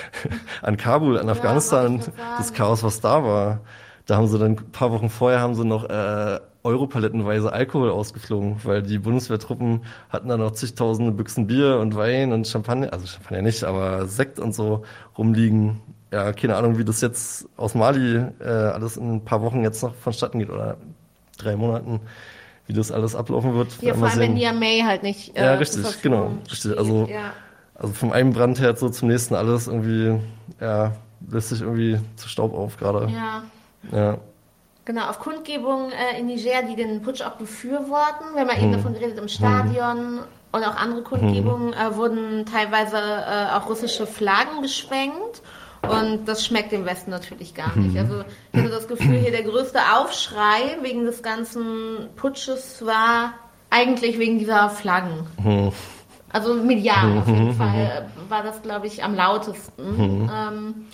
an 0.62 0.76
Kabul, 0.76 1.18
an 1.18 1.26
ja, 1.26 1.32
Afghanistan, 1.32 2.00
das 2.38 2.52
Chaos, 2.52 2.82
was 2.84 3.00
da 3.00 3.24
war. 3.24 3.60
Da 4.06 4.16
haben 4.16 4.28
sie 4.28 4.38
dann 4.38 4.52
ein 4.52 4.72
paar 4.72 4.92
Wochen 4.92 5.10
vorher 5.10 5.40
haben 5.40 5.54
sie 5.54 5.64
noch 5.64 5.88
äh, 5.88 6.40
europalettenweise 6.62 7.52
Alkohol 7.52 7.90
ausgeflogen, 7.90 8.56
weil 8.64 8.82
die 8.82 8.98
Bundeswehrtruppen 8.98 9.82
hatten 10.10 10.28
dann 10.28 10.40
noch 10.40 10.52
zigtausende 10.52 11.12
Büchsen 11.12 11.46
Bier 11.46 11.78
und 11.78 11.96
Wein 11.96 12.32
und 12.32 12.46
Champagner, 12.46 12.92
also 12.92 13.06
Champagner 13.06 13.42
nicht, 13.42 13.64
aber 13.64 14.06
Sekt 14.06 14.38
und 14.38 14.54
so 14.54 14.82
rumliegen. 15.16 15.80
Ja, 16.12 16.32
keine 16.32 16.56
Ahnung, 16.56 16.76
wie 16.76 16.84
das 16.84 17.00
jetzt 17.00 17.48
aus 17.56 17.74
Mali 17.74 18.16
äh, 18.40 18.44
alles 18.44 18.96
in 18.96 19.14
ein 19.14 19.24
paar 19.24 19.42
Wochen 19.42 19.62
jetzt 19.62 19.82
noch 19.82 19.94
vonstatten 19.94 20.40
geht 20.40 20.50
oder 20.50 20.76
drei 21.38 21.56
Monaten, 21.56 22.00
wie 22.66 22.72
das 22.72 22.90
alles 22.92 23.14
ablaufen 23.14 23.54
wird. 23.54 23.80
Ja, 23.80 23.94
vor 23.94 24.08
allem 24.08 24.18
wenn 24.18 24.34
Niamey 24.34 24.82
halt 24.84 25.02
nicht. 25.02 25.36
Äh, 25.36 25.44
ja, 25.44 25.54
richtig, 25.54 26.02
genau, 26.02 26.32
richtig. 26.50 26.76
Also, 26.76 27.06
ja. 27.10 27.32
also 27.74 27.94
vom 27.94 28.12
einen 28.12 28.32
Brandherd 28.32 28.78
so 28.78 28.90
zum 28.90 29.08
nächsten 29.08 29.34
alles 29.34 29.68
irgendwie, 29.68 30.20
ja, 30.60 30.92
lässt 31.30 31.50
sich 31.50 31.62
irgendwie 31.62 32.00
zu 32.16 32.28
Staub 32.28 32.54
auf 32.54 32.76
gerade. 32.76 33.08
Ja. 33.10 33.44
Ja. 33.92 34.18
Genau, 34.84 35.08
auf 35.08 35.18
Kundgebungen 35.18 35.92
äh, 35.92 36.18
in 36.18 36.26
Niger, 36.26 36.62
die 36.62 36.74
den 36.74 37.02
Putsch 37.02 37.22
auch 37.22 37.36
befürworten. 37.36 38.34
Wir 38.34 38.40
haben 38.40 38.48
ja 38.48 38.56
eben 38.56 38.64
hm. 38.64 38.72
davon 38.72 38.94
geredet, 38.94 39.18
im 39.18 39.28
Stadion 39.28 39.96
hm. 39.96 40.18
und 40.52 40.64
auch 40.64 40.76
andere 40.76 41.02
Kundgebungen 41.02 41.74
hm. 41.74 41.92
äh, 41.92 41.96
wurden 41.96 42.46
teilweise 42.46 42.96
äh, 42.96 43.54
auch 43.54 43.68
russische 43.68 44.06
Flaggen 44.06 44.62
geschwenkt. 44.62 45.42
Und 45.82 46.26
das 46.26 46.44
schmeckt 46.44 46.72
dem 46.72 46.84
Westen 46.84 47.10
natürlich 47.10 47.54
gar 47.54 47.74
nicht. 47.74 47.96
Also 47.98 48.22
ich 48.52 48.60
hatte 48.60 48.70
das 48.70 48.86
Gefühl, 48.86 49.16
hier 49.16 49.30
der 49.30 49.44
größte 49.44 49.78
Aufschrei 49.96 50.76
wegen 50.82 51.06
des 51.06 51.22
ganzen 51.22 52.10
Putsches 52.16 52.84
war 52.84 53.32
eigentlich 53.70 54.18
wegen 54.18 54.38
dieser 54.38 54.68
Flaggen. 54.68 55.26
Also 56.32 56.54
medial 56.54 57.18
auf 57.18 57.26
jeden 57.26 57.54
Fall 57.54 58.06
war 58.28 58.42
das, 58.42 58.60
glaube 58.60 58.88
ich, 58.88 59.02
am 59.02 59.14
lautesten. 59.14 60.28
Ähm, 60.30 60.86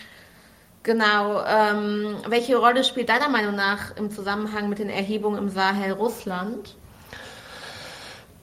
Genau. 0.87 1.43
Ähm, 1.45 2.19
welche 2.29 2.57
Rolle 2.59 2.85
spielt 2.85 3.09
deiner 3.09 3.29
Meinung 3.29 3.57
nach 3.57 3.97
im 3.97 4.13
Zusammenhang 4.13 4.69
mit 4.69 4.79
den 4.79 4.89
Erhebungen 4.89 5.37
im 5.37 5.49
Sahel 5.49 5.91
Russland? 5.91 6.77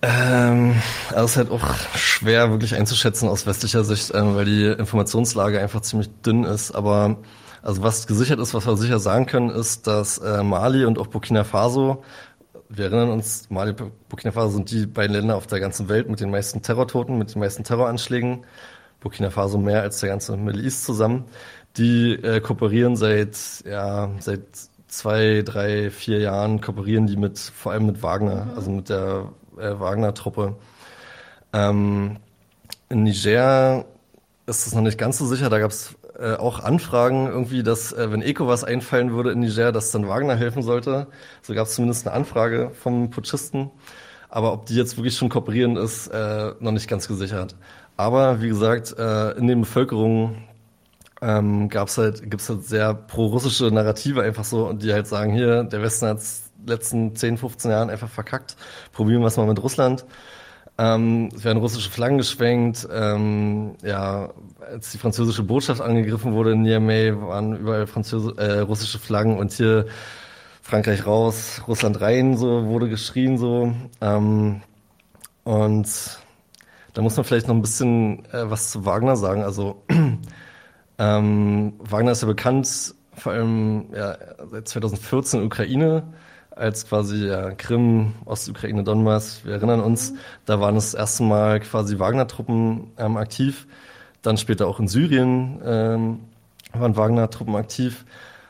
Ähm, 0.01 0.75
also 1.11 1.23
ist 1.23 1.37
halt 1.37 1.51
auch 1.51 1.73
schwer 1.95 2.51
wirklich 2.51 2.75
einzuschätzen 2.75 3.29
aus 3.29 3.47
westlicher 3.47 3.85
Sicht, 3.85 4.11
ähm, 4.13 4.35
weil 4.35 4.43
die 4.43 4.65
Informationslage 4.65 5.61
einfach 5.61 5.79
ziemlich 5.79 6.09
dünn 6.25 6.43
ist. 6.43 6.75
Aber 6.75 7.15
also 7.61 7.81
was 7.81 8.07
gesichert 8.07 8.39
ist, 8.39 8.53
was 8.53 8.67
wir 8.67 8.75
sicher 8.75 8.99
sagen 8.99 9.25
können, 9.25 9.49
ist, 9.49 9.87
dass 9.87 10.17
äh, 10.17 10.43
Mali 10.43 10.83
und 10.83 10.99
auch 10.99 11.07
Burkina 11.07 11.45
Faso, 11.45 12.03
wir 12.67 12.87
erinnern 12.87 13.11
uns, 13.11 13.49
Mali 13.51 13.69
und 13.69 14.09
Burkina 14.09 14.33
Faso 14.33 14.49
sind 14.49 14.69
die 14.69 14.85
beiden 14.85 15.15
Länder 15.15 15.37
auf 15.37 15.47
der 15.47 15.61
ganzen 15.61 15.87
Welt 15.87 16.09
mit 16.09 16.19
den 16.19 16.29
meisten 16.29 16.61
Terrortoten, 16.61 17.17
mit 17.17 17.33
den 17.33 17.39
meisten 17.39 17.63
Terroranschlägen. 17.63 18.45
Burkina 18.99 19.29
Faso 19.29 19.57
mehr 19.57 19.81
als 19.81 19.99
der 19.99 20.09
ganze 20.09 20.35
Middle 20.37 20.63
East 20.63 20.85
zusammen. 20.85 21.25
Die 21.77 22.13
äh, 22.13 22.39
kooperieren 22.39 22.95
seit, 22.95 23.63
ja, 23.65 24.09
seit 24.19 24.41
zwei, 24.87 25.41
drei, 25.43 25.89
vier 25.89 26.19
Jahren 26.19 26.61
kooperieren 26.61 27.07
die 27.07 27.17
mit, 27.17 27.39
vor 27.39 27.71
allem 27.71 27.87
mit 27.87 28.03
Wagner, 28.03 28.45
mhm. 28.45 28.53
also 28.55 28.71
mit 28.71 28.89
der 28.89 29.29
äh, 29.57 29.79
Wagner-Truppe. 29.79 30.55
Ähm, 31.51 32.17
in 32.89 33.03
Niger 33.03 33.85
ist 34.45 34.67
es 34.67 34.75
noch 34.75 34.81
nicht 34.81 34.97
ganz 34.97 35.17
so 35.17 35.25
sicher, 35.25 35.49
da 35.49 35.59
gab 35.59 35.71
es 35.71 35.95
äh, 36.19 36.35
auch 36.35 36.59
Anfragen 36.59 37.27
irgendwie, 37.27 37.63
dass 37.63 37.91
äh, 37.91 38.11
wenn 38.11 38.21
ECOWAS 38.21 38.63
einfallen 38.63 39.13
würde 39.13 39.31
in 39.31 39.39
Niger, 39.39 39.71
dass 39.71 39.91
dann 39.91 40.07
Wagner 40.07 40.35
helfen 40.35 40.61
sollte. 40.61 41.07
So 41.41 41.55
gab 41.55 41.67
es 41.67 41.75
zumindest 41.75 42.07
eine 42.07 42.15
Anfrage 42.15 42.71
vom 42.73 43.09
Putschisten. 43.09 43.71
Aber 44.29 44.53
ob 44.53 44.65
die 44.65 44.75
jetzt 44.75 44.97
wirklich 44.97 45.15
schon 45.15 45.29
kooperieren, 45.29 45.75
ist 45.75 46.07
äh, 46.07 46.53
noch 46.59 46.71
nicht 46.71 46.87
ganz 46.87 47.07
gesichert. 47.07 47.55
Aber 47.97 48.41
wie 48.41 48.49
gesagt, 48.49 48.95
äh, 48.97 49.31
in 49.31 49.47
den 49.47 49.61
Bevölkerungen 49.61 50.43
ähm, 51.23 51.69
gab's 51.69 51.97
halt, 51.97 52.29
gibt's 52.29 52.49
halt 52.49 52.65
sehr 52.65 52.93
pro-russische 52.93 53.71
Narrative 53.71 54.21
einfach 54.21 54.43
so, 54.43 54.73
die 54.73 54.91
halt 54.91 55.07
sagen, 55.07 55.33
hier, 55.33 55.63
der 55.63 55.81
Westen 55.81 56.07
hat 56.07 56.19
letzten 56.65 57.15
10, 57.15 57.37
15 57.37 57.71
Jahren 57.71 57.89
einfach 57.89 58.09
verkackt, 58.09 58.57
probieren 58.91 59.21
wir 59.21 59.27
es 59.27 59.37
mal 59.37 59.47
mit 59.47 59.61
Russland. 59.61 60.05
Ähm, 60.77 61.29
es 61.35 61.43
werden 61.43 61.59
russische 61.59 61.89
Flaggen 61.89 62.17
geschwenkt. 62.17 62.87
Ähm, 62.91 63.75
ja, 63.83 64.31
als 64.59 64.91
die 64.91 64.97
französische 64.97 65.43
Botschaft 65.43 65.81
angegriffen 65.81 66.33
wurde 66.33 66.53
in 66.53 66.63
Niamey, 66.63 67.15
waren 67.21 67.57
überall 67.57 67.85
Französ 67.85 68.35
äh, 68.37 68.59
russische 68.59 68.99
Flaggen 68.99 69.37
und 69.37 69.53
hier 69.53 69.85
Frankreich 70.61 71.05
raus, 71.05 71.61
Russland 71.67 72.01
rein, 72.01 72.37
so 72.37 72.65
wurde 72.65 72.89
geschrien 72.89 73.37
so. 73.37 73.73
Ähm, 74.01 74.61
und 75.43 75.87
da 76.93 77.01
muss 77.01 77.15
man 77.15 77.25
vielleicht 77.25 77.47
noch 77.47 77.55
ein 77.55 77.61
bisschen 77.61 78.25
äh, 78.31 78.49
was 78.49 78.71
zu 78.71 78.85
Wagner 78.85 79.15
sagen. 79.15 79.43
Also 79.43 79.83
ähm, 80.97 81.73
Wagner 81.79 82.11
ist 82.11 82.21
ja 82.21 82.27
bekannt, 82.27 82.95
vor 83.15 83.33
allem 83.33 83.85
ja, 83.93 84.17
seit 84.51 84.67
2014 84.67 85.39
in 85.39 85.45
Ukraine, 85.45 86.03
als 86.51 86.87
quasi 86.87 87.27
ja, 87.27 87.51
Krim, 87.51 88.13
Ostukraine, 88.25 88.83
Donbass. 88.83 89.41
Wir 89.43 89.53
erinnern 89.53 89.81
uns, 89.81 90.11
mhm. 90.11 90.17
da 90.45 90.59
waren 90.59 90.75
das 90.75 90.93
erste 90.93 91.23
Mal 91.23 91.59
quasi 91.59 91.99
Wagner-Truppen 91.99 92.91
ähm, 92.97 93.17
aktiv. 93.17 93.67
Dann 94.21 94.37
später 94.37 94.67
auch 94.67 94.79
in 94.79 94.87
Syrien 94.87 95.59
ähm, 95.65 96.19
waren 96.73 96.95
Wagner-Truppen 96.95 97.55
aktiv. 97.55 98.05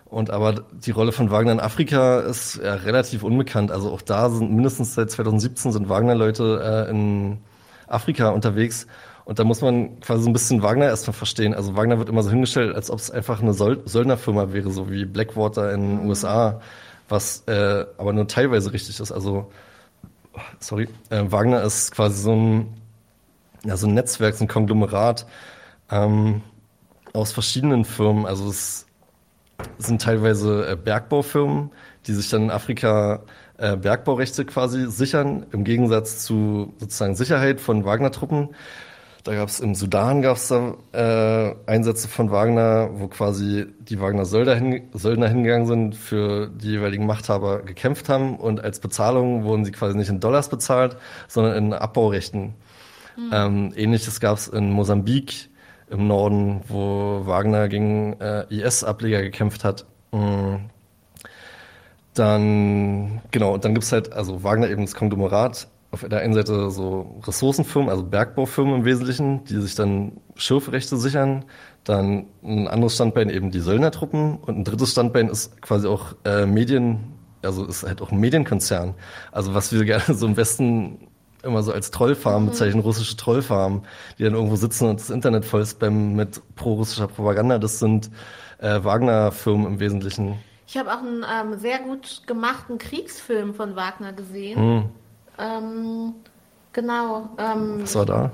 Und 0.06 0.30
aber 0.30 0.64
die 0.72 0.91
Rolle 0.91 1.11
von 1.11 1.32
Wagner 1.32 1.53
in 1.53 1.60
Afrika 1.60 2.20
ist 2.20 2.57
ja 2.64 2.76
relativ 2.76 3.24
unbekannt. 3.24 3.72
Also 3.72 3.91
auch 3.91 4.02
da 4.02 4.30
sind 4.30 4.52
mindestens 4.52 4.94
seit 4.94 5.10
2017 5.10 5.72
sind 5.72 5.90
Wagner-Leute 5.90 6.86
äh, 6.88 6.91
in 6.91 7.40
Afrika 7.88 8.30
unterwegs. 8.30 8.86
Und 9.26 9.40
da 9.40 9.44
muss 9.44 9.62
man 9.62 10.00
quasi 10.02 10.24
so 10.24 10.30
ein 10.30 10.34
bisschen 10.34 10.64
Wagner 10.64 10.86
erstmal 10.86 11.14
verstehen. 11.14 11.54
Also 11.54 11.76
Wagner 11.76 11.98
wird 11.98 12.10
immer 12.10 12.24
so 12.24 12.30
hingestellt, 12.30 12.76
als 12.76 12.90
ob 12.90 13.00
es 13.00 13.10
einfach 13.10 13.41
eine 13.41 13.54
Söldnerfirma 13.54 14.52
wäre, 14.52 14.70
so 14.72 14.91
wie 14.91 15.06
Blackwater 15.06 15.72
in 15.74 16.00
den 16.00 16.08
USA, 16.08 16.62
was 17.08 17.44
äh, 17.48 17.86
aber 17.98 18.12
nur 18.12 18.28
teilweise 18.28 18.74
richtig 18.74 19.00
ist. 19.00 19.12
Also, 19.12 19.52
sorry, 20.60 20.90
äh, 21.10 21.24
Wagner 21.28 21.64
ist 21.64 21.91
quasi 21.91 22.22
so 22.22 22.34
ein, 22.34 22.74
ja, 23.64 23.78
so 23.78 23.88
ein 23.88 23.94
Netzwerk, 23.94 24.36
so 24.36 24.44
ein 24.44 24.50
Konglomerat 24.50 25.26
ähm, 25.90 26.41
aus 27.14 27.32
verschiedenen 27.32 27.86
Firmen. 27.86 28.26
Also 28.26 28.50
es 28.50 28.88
sind 29.78 30.02
teilweise 30.02 30.68
äh, 30.68 30.76
Bergbaufirmen, 30.76 31.72
die 32.08 32.14
sich 32.14 32.30
dann 32.30 32.44
in 32.44 32.52
Afrika 32.52 33.22
äh, 33.58 33.78
Bergbaurechte 33.78 34.45
quasi 34.45 34.90
sichern, 34.90 35.45
im 35.52 35.64
Gegensatz 35.64 36.26
zu 36.26 36.74
sozusagen 36.80 37.16
Sicherheit 37.16 37.62
von 37.62 37.86
Wagner-Truppen. 37.86 38.50
Da 39.24 39.34
gab 39.36 39.48
es 39.48 39.62
im 39.62 39.74
Sudan 39.74 40.22
gab 40.22 40.36
es 40.36 40.50
da 40.50 40.76
äh, 40.91 41.56
Einsätze 41.66 42.10
von 42.10 42.30
Wagner, 42.32 42.90
wo 42.94 43.08
quasi 43.08 43.68
die 43.80 44.02
Wagner 44.02 44.26
Söldner, 44.26 44.56
hin, 44.56 44.90
Söldner 44.94 45.30
hingegangen 45.30 45.66
sind, 45.66 45.95
für 45.95 46.48
die 46.50 46.72
jeweiligen 46.72 47.06
Machthaber 47.06 47.62
gekämpft 47.62 48.10
haben 48.10 48.36
und 48.36 48.62
als 48.62 48.82
Bezahlung 48.82 49.45
wurden 49.45 49.64
sie 49.64 49.72
quasi 49.72 49.98
nicht 49.98 50.10
in 50.10 50.20
Dollars 50.20 50.50
bezahlt, 50.50 50.98
sondern 51.30 51.56
in 51.56 51.74
Abbaurechten. 51.74 52.56
Mhm. 53.16 53.30
Ähm, 53.32 53.74
Ähnliches 53.78 54.20
gab 54.20 54.38
es 54.38 54.50
in 54.50 54.72
Mosambik 54.72 55.50
im 55.90 56.08
Norden, 56.08 56.62
wo 56.68 57.22
Wagner 57.26 57.70
gegen 57.70 58.20
äh, 58.20 58.45
IS-Ableger 58.50 59.22
gekämpft 59.22 59.64
hat. 59.64 59.86
Mhm. 60.12 60.70
Dann, 62.14 63.22
genau, 63.32 63.54
und 63.54 63.64
dann 63.64 63.74
gibt's 63.74 63.91
halt, 63.94 64.12
also 64.12 64.44
Wagner 64.44 64.70
eben 64.70 64.82
das 64.82 64.95
Konglomerat, 64.95 65.68
auf 65.94 66.03
der 66.07 66.22
einen 66.22 66.34
Seite 66.34 66.72
so 66.72 67.20
Ressourcenfirmen, 67.24 67.90
also 67.90 68.03
Bergbaufirmen 68.03 68.78
im 68.78 68.86
Wesentlichen, 68.86 69.44
die 69.44 69.61
sich 69.61 69.76
dann 69.76 70.14
Schürfrechte 70.36 70.98
sichern. 70.98 71.45
Dann 71.84 72.26
ein 72.44 72.68
anderes 72.68 72.95
Standbein 72.95 73.30
eben 73.30 73.52
die 73.52 73.60
Söldnertruppen 73.60 74.38
und 74.38 74.57
ein 74.57 74.64
drittes 74.64 74.91
Standbein 74.91 75.30
ist 75.30 75.61
quasi 75.61 75.88
auch 75.88 76.15
äh, 76.26 76.48
Medien, 76.48 77.14
also 77.44 77.64
ist 77.65 77.84
halt 77.84 78.02
auch 78.02 78.11
ein 78.11 78.20
Medienkonzern. 78.20 78.95
Also 79.32 79.53
was 79.53 79.72
wir 79.72 79.86
gerne 79.86 80.15
so 80.15 80.26
im 80.26 80.36
Westen 80.36 81.10
immer 81.44 81.61
so 81.61 81.72
als 81.72 81.91
Trollfarmen 81.91 82.45
mhm. 82.45 82.49
bezeichnen, 82.49 82.82
russische 82.82 83.15
Trollfarmen, 83.15 83.84
die 84.18 84.24
dann 84.24 84.34
irgendwo 84.34 84.56
sitzen 84.56 84.90
und 84.90 84.99
das 84.99 85.11
Internet 85.11 85.45
voll 85.45 85.64
spammen 85.64 86.15
mit 86.15 86.41
pro-russischer 86.56 87.07
Propaganda. 87.07 87.60
Das 87.60 87.78
sind 87.78 88.10
äh, 88.57 88.84
Wagner-Firmen 88.84 89.68
im 89.68 89.80
Wesentlichen. 89.80 90.40
Ich 90.65 90.76
habe 90.76 90.91
auch 90.91 91.03
einen 91.03 91.24
ähm, 91.24 91.60
sehr 91.60 91.78
gut 91.80 92.24
gemachten 92.26 92.80
Kriegsfilm 92.80 93.53
von 93.53 93.76
Wagner 93.76 94.11
gesehen. 94.11 94.60
Mhm. 94.60 94.90
Ähm, 95.38 96.14
genau. 96.72 97.30
Ähm, 97.38 97.82
Was 97.82 97.96
war 97.96 98.06
da? 98.06 98.32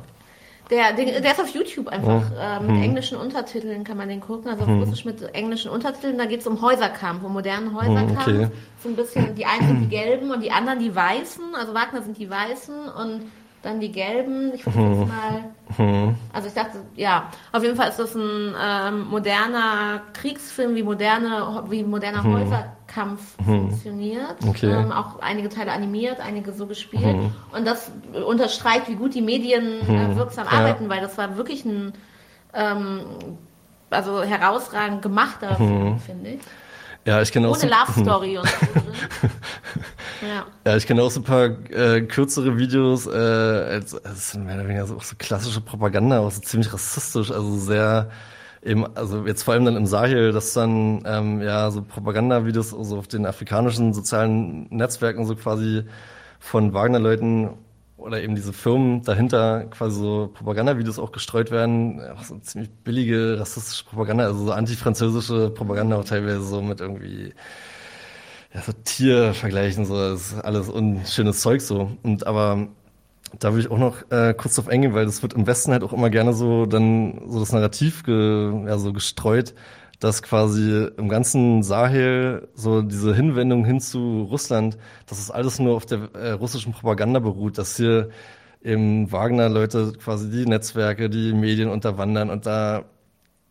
Der, 0.70 0.94
der, 0.94 1.20
der 1.20 1.32
ist 1.32 1.42
auf 1.42 1.50
YouTube 1.50 1.88
einfach. 1.88 2.32
Oh. 2.32 2.40
Äh, 2.40 2.60
mit 2.60 2.70
hm. 2.70 2.84
englischen 2.84 3.18
Untertiteln 3.18 3.84
kann 3.84 3.98
man 3.98 4.08
den 4.08 4.20
gucken. 4.20 4.52
Also 4.52 4.64
auf 4.64 4.70
hm. 4.70 4.84
Russisch 4.84 5.04
mit 5.04 5.22
englischen 5.34 5.72
Untertiteln. 5.72 6.18
Da 6.18 6.26
geht 6.26 6.42
es 6.42 6.48
um 6.48 6.62
Häuserkampf, 6.62 7.24
um 7.24 7.34
modernen 7.34 7.72
hm, 7.72 7.76
Häuserkampf. 7.76 8.28
Okay. 8.28 8.48
So 8.84 8.90
ein 8.90 8.96
bisschen, 8.96 9.34
die 9.34 9.46
einen 9.46 9.68
sind 9.68 9.82
die 9.82 9.88
Gelben 9.96 10.30
und 10.32 10.44
die 10.44 10.52
anderen 10.52 10.80
die 10.80 10.96
Weißen. 10.96 11.56
Also 11.56 11.74
Wagner 11.74 12.04
sind 12.04 12.18
die 12.18 12.30
Weißen 12.30 12.76
und 12.88 13.22
dann 13.62 13.80
die 13.80 13.92
gelben. 13.92 14.54
Ich 14.54 14.64
versuche 14.64 14.90
jetzt 14.90 15.08
mal. 15.08 15.86
Mhm. 15.86 16.16
Also 16.34 16.48
ich 16.48 16.54
dachte, 16.54 16.80
ja, 16.96 17.30
auf 17.52 17.64
jeden 17.64 17.76
Fall 17.76 17.90
ist 17.90 18.00
das 18.00 18.16
ein 18.16 18.56
ähm, 18.62 19.08
moderner 19.10 20.02
Kriegsfilm, 20.14 20.76
wie 20.76 20.84
moderne, 20.84 21.64
wie 21.70 21.84
moderner 21.84 22.24
mhm. 22.24 22.34
Häuserkampf 22.36 23.38
mhm. 23.40 23.44
funktioniert. 23.46 24.36
Okay. 24.48 24.72
Ähm, 24.72 24.92
auch 24.92 25.20
einige 25.20 25.50
Teile 25.50 25.72
animiert, 25.72 26.20
einige 26.20 26.54
so 26.54 26.68
gespielt. 26.68 27.18
Mhm. 27.18 27.34
Und 27.52 27.68
das 27.68 27.92
unterstreicht, 28.26 28.88
wie 28.88 28.96
gut 28.96 29.14
die 29.14 29.22
Medien 29.22 29.88
äh, 29.88 30.08
mhm. 30.08 30.16
wirksam 30.16 30.48
ja. 30.50 30.58
arbeiten, 30.58 30.90
weil 30.90 31.02
das 31.02 31.18
war 31.18 31.38
wirklich 31.38 31.66
ein 31.66 31.94
ähm, 32.54 33.02
also 33.90 34.24
herausragend 34.24 35.02
gemachter 35.02 35.56
Film, 35.56 36.00
finde 36.00 36.30
ich. 36.32 36.40
Ja, 37.10 37.24
ich 37.24 37.32
kenne 37.32 37.48
auch 37.48 37.54
Ohne 37.54 37.62
so, 37.62 37.68
Love 37.68 38.02
Story 38.04 38.38
und 38.38 38.48
so. 38.48 38.54
ja. 40.28 40.46
ja, 40.64 40.78
ich 40.78 40.86
kenne 40.86 41.02
auch 41.02 41.10
so 41.10 41.22
ein 41.22 41.24
paar 41.24 41.46
äh, 41.72 42.02
kürzere 42.02 42.56
Videos, 42.56 43.08
äh, 43.08 43.10
als, 43.10 43.96
als 44.06 44.36
mehr 44.36 44.54
oder 44.58 44.68
weniger 44.68 44.86
so, 44.86 44.96
auch 44.96 45.02
so 45.02 45.16
klassische 45.18 45.60
Propaganda, 45.60 46.20
auch 46.20 46.30
so 46.30 46.40
ziemlich 46.42 46.72
rassistisch, 46.72 47.32
also 47.32 47.58
sehr 47.58 48.12
eben, 48.62 48.86
also 48.96 49.26
jetzt 49.26 49.42
vor 49.42 49.56
allem 49.56 49.66
dann 49.66 49.76
im 49.76 49.88
Sahel, 49.88 50.34
dass 50.34 50.54
dann 50.54 51.02
ähm, 51.08 51.42
ja 51.42 51.72
so 51.72 51.82
Propagandavideos 51.82 52.70
so 52.70 53.00
auf 53.00 53.08
den 53.08 53.26
afrikanischen 53.26 53.92
sozialen 53.92 54.68
Netzwerken 54.70 55.26
so 55.26 55.36
quasi 55.36 55.86
von 56.40 56.76
Wagner-Leuten 56.76 57.56
oder 58.00 58.22
eben 58.22 58.36
diese 58.36 58.54
Firmen 58.54 59.04
dahinter 59.04 59.66
quasi 59.66 60.00
so 60.00 60.32
Propagandavideos 60.34 61.00
auch 61.00 61.12
gestreut 61.12 61.52
werden, 61.52 62.02
auch 62.16 62.24
so 62.24 62.38
ziemlich 62.40 62.70
billige 62.84 63.40
rassistische 63.40 63.86
Propaganda, 63.86 64.26
also 64.26 64.46
so 64.46 64.52
antifranzösische 64.52 65.50
Propaganda 65.52 65.98
auch 65.98 66.06
teilweise 66.06 66.44
so 66.44 66.62
mit 66.62 66.82
irgendwie 66.82 67.34
ja, 68.54 68.62
so 68.62 68.72
Tiervergleichen, 68.84 69.86
so 69.86 69.96
das 69.96 70.32
ist 70.32 70.42
alles 70.44 70.70
unschönes 70.70 71.42
Zeug 71.42 71.62
so. 71.62 71.92
Und 72.04 72.26
aber 72.26 72.70
da 73.38 73.54
will 73.54 73.60
ich 73.60 73.70
auch 73.70 73.78
noch 73.78 74.10
äh, 74.12 74.34
kurz 74.34 74.56
drauf 74.56 74.68
eingehen, 74.68 74.94
weil 74.94 75.06
das 75.06 75.22
wird 75.22 75.34
im 75.34 75.46
Westen 75.46 75.72
halt 75.72 75.84
auch 75.84 75.94
immer 75.94 76.10
gerne 76.10 76.34
so 76.34 76.66
dann 76.66 77.22
so 77.28 77.40
das 77.40 77.52
Narrativ 77.52 78.04
ge, 78.04 78.66
ja, 78.66 78.78
so 78.78 78.92
gestreut, 78.94 79.54
dass 80.00 80.22
quasi 80.22 80.88
im 80.98 81.10
ganzen 81.10 81.62
Sahel 81.62 82.48
so 82.54 82.82
diese 82.82 83.14
Hinwendung 83.14 83.66
hin 83.66 83.82
zu 83.82 84.24
Russland, 84.24 84.78
dass 85.08 85.20
es 85.20 85.30
alles 85.30 85.60
nur 85.60 85.76
auf 85.76 85.86
der 85.86 86.10
äh, 86.14 86.32
russischen 86.32 86.72
Propaganda 86.72 87.20
beruht, 87.20 87.58
dass 87.58 87.76
hier 87.76 88.10
eben 88.64 89.12
Wagner-Leute 89.12 89.94
quasi 90.02 90.30
die 90.30 90.46
Netzwerke, 90.46 91.10
die 91.10 91.34
Medien 91.34 91.70
unterwandern 91.70 92.30
und 92.30 92.46
da 92.46 92.86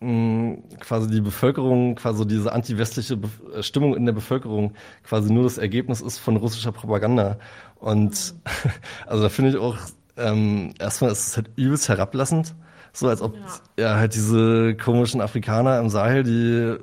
mh, 0.00 0.10
mm, 0.10 0.62
quasi 0.80 1.10
die 1.10 1.20
Bevölkerung, 1.20 1.96
quasi 1.96 2.26
diese 2.26 2.52
anti-westliche 2.52 3.16
Be 3.18 3.28
äh, 3.54 3.62
Stimmung 3.62 3.94
in 3.94 4.06
der 4.06 4.12
Bevölkerung 4.12 4.72
quasi 5.04 5.32
nur 5.32 5.44
das 5.44 5.58
Ergebnis 5.58 6.00
ist 6.00 6.18
von 6.18 6.36
russischer 6.36 6.72
Propaganda. 6.72 7.38
Und 7.76 8.34
also 9.06 9.22
da 9.22 9.28
finde 9.28 9.50
ich 9.50 9.56
auch, 9.58 9.76
ähm, 10.16 10.74
erstmal 10.78 11.12
ist 11.12 11.28
es 11.28 11.36
halt 11.36 11.50
übelst 11.56 11.88
herablassend 11.88 12.54
so 12.98 13.08
als 13.08 13.22
ob 13.22 13.36
ja. 13.76 13.84
ja 13.84 13.96
halt 13.96 14.14
diese 14.14 14.74
komischen 14.74 15.20
Afrikaner 15.20 15.78
im 15.78 15.88
Sahel, 15.88 16.24
die 16.24 16.76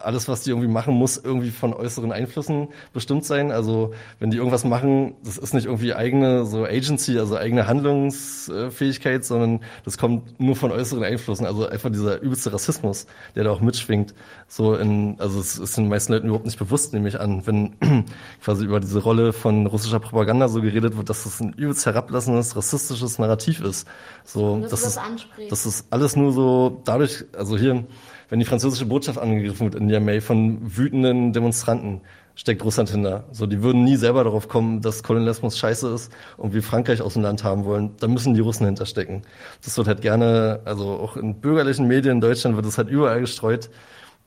alles, 0.00 0.28
was 0.28 0.42
die 0.42 0.50
irgendwie 0.50 0.68
machen, 0.68 0.94
muss 0.94 1.16
irgendwie 1.16 1.50
von 1.50 1.74
äußeren 1.74 2.12
Einflüssen 2.12 2.68
bestimmt 2.92 3.24
sein. 3.24 3.50
Also 3.50 3.92
wenn 4.20 4.30
die 4.30 4.36
irgendwas 4.36 4.64
machen, 4.64 5.14
das 5.24 5.38
ist 5.38 5.52
nicht 5.52 5.66
irgendwie 5.66 5.94
eigene 5.94 6.46
so 6.46 6.64
Agency, 6.64 7.18
also 7.18 7.36
eigene 7.36 7.66
Handlungsfähigkeit, 7.66 9.24
sondern 9.24 9.60
das 9.84 9.98
kommt 9.98 10.38
nur 10.38 10.54
von 10.54 10.70
äußeren 10.70 11.02
Einflüssen. 11.02 11.44
Also 11.44 11.66
einfach 11.66 11.90
dieser 11.90 12.20
übelste 12.20 12.52
Rassismus, 12.52 13.06
der 13.34 13.42
da 13.42 13.50
auch 13.50 13.60
mitschwingt. 13.60 14.14
So 14.46 14.76
in, 14.76 15.16
also 15.18 15.40
es 15.40 15.58
ist 15.58 15.76
den 15.76 15.88
meisten 15.88 16.12
Leuten 16.12 16.26
überhaupt 16.28 16.46
nicht 16.46 16.58
bewusst, 16.58 16.92
nehme 16.92 17.08
ich 17.08 17.18
an, 17.18 17.44
wenn 17.46 17.74
quasi 18.44 18.64
über 18.64 18.78
diese 18.78 19.00
Rolle 19.00 19.32
von 19.32 19.66
russischer 19.66 19.98
Propaganda 19.98 20.46
so 20.46 20.62
geredet 20.62 20.96
wird, 20.96 21.10
dass 21.10 21.24
das 21.24 21.40
ein 21.40 21.52
übelst 21.54 21.84
herablassendes, 21.84 22.54
rassistisches 22.54 23.18
Narrativ 23.18 23.60
ist. 23.60 23.88
So, 24.24 24.60
das, 24.60 24.82
das 24.82 25.00
ist, 25.38 25.52
das 25.52 25.66
ist 25.66 25.86
alles 25.90 26.16
nur 26.16 26.32
so 26.32 26.82
dadurch, 26.84 27.24
also 27.36 27.56
hier 27.56 27.84
wenn 28.32 28.38
die 28.38 28.46
französische 28.46 28.86
Botschaft 28.86 29.18
angegriffen 29.18 29.66
wird 29.70 29.74
in 29.74 29.88
Niamey 29.88 30.22
von 30.22 30.58
wütenden 30.62 31.34
Demonstranten, 31.34 32.00
steckt 32.34 32.64
Russland 32.64 32.88
hinter. 32.88 33.24
So, 33.30 33.46
die 33.46 33.62
würden 33.62 33.84
nie 33.84 33.96
selber 33.96 34.24
darauf 34.24 34.48
kommen, 34.48 34.80
dass 34.80 35.02
Kolonialismus 35.02 35.58
scheiße 35.58 35.92
ist 35.92 36.10
und 36.38 36.54
wir 36.54 36.62
Frankreich 36.62 37.02
aus 37.02 37.12
dem 37.12 37.20
Land 37.20 37.44
haben 37.44 37.66
wollen. 37.66 37.94
Da 38.00 38.08
müssen 38.08 38.32
die 38.32 38.40
Russen 38.40 38.64
hinterstecken. 38.64 39.20
Das 39.62 39.76
wird 39.76 39.86
halt 39.86 40.00
gerne, 40.00 40.60
also 40.64 40.92
auch 40.92 41.18
in 41.18 41.42
bürgerlichen 41.42 41.86
Medien 41.86 42.14
in 42.14 42.20
Deutschland 42.22 42.56
wird 42.56 42.64
es 42.64 42.78
halt 42.78 42.88
überall 42.88 43.20
gestreut, 43.20 43.68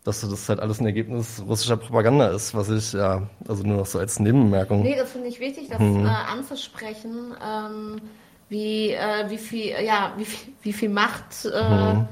dass 0.04 0.22
das 0.22 0.50
halt 0.50 0.60
alles 0.60 0.80
ein 0.80 0.86
Ergebnis 0.86 1.42
russischer 1.48 1.78
Propaganda 1.78 2.28
ist, 2.28 2.54
was 2.54 2.70
ich 2.70 2.94
ja, 2.94 3.28
also 3.48 3.64
nur 3.64 3.78
noch 3.78 3.88
so 3.88 3.98
als 3.98 4.20
Nebenbemerkung. 4.20 4.84
Nee, 4.84 4.98
das 4.98 5.14
finde 5.14 5.30
ich 5.30 5.40
wichtig, 5.40 5.70
das 5.70 5.80
hm. 5.80 6.06
äh, 6.06 6.10
anzusprechen, 6.10 7.34
ähm, 7.44 8.02
wie, 8.50 8.92
äh, 8.92 9.30
wie 9.30 9.38
viel, 9.38 9.74
ja, 9.84 10.14
wie, 10.18 10.28
wie 10.62 10.74
viel 10.74 10.90
Macht 10.90 11.46
äh, 11.46 11.60
hm 11.60 12.08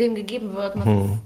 dem 0.00 0.14
gegeben 0.16 0.56
wird. 0.56 0.74
Hm. 0.84 1.18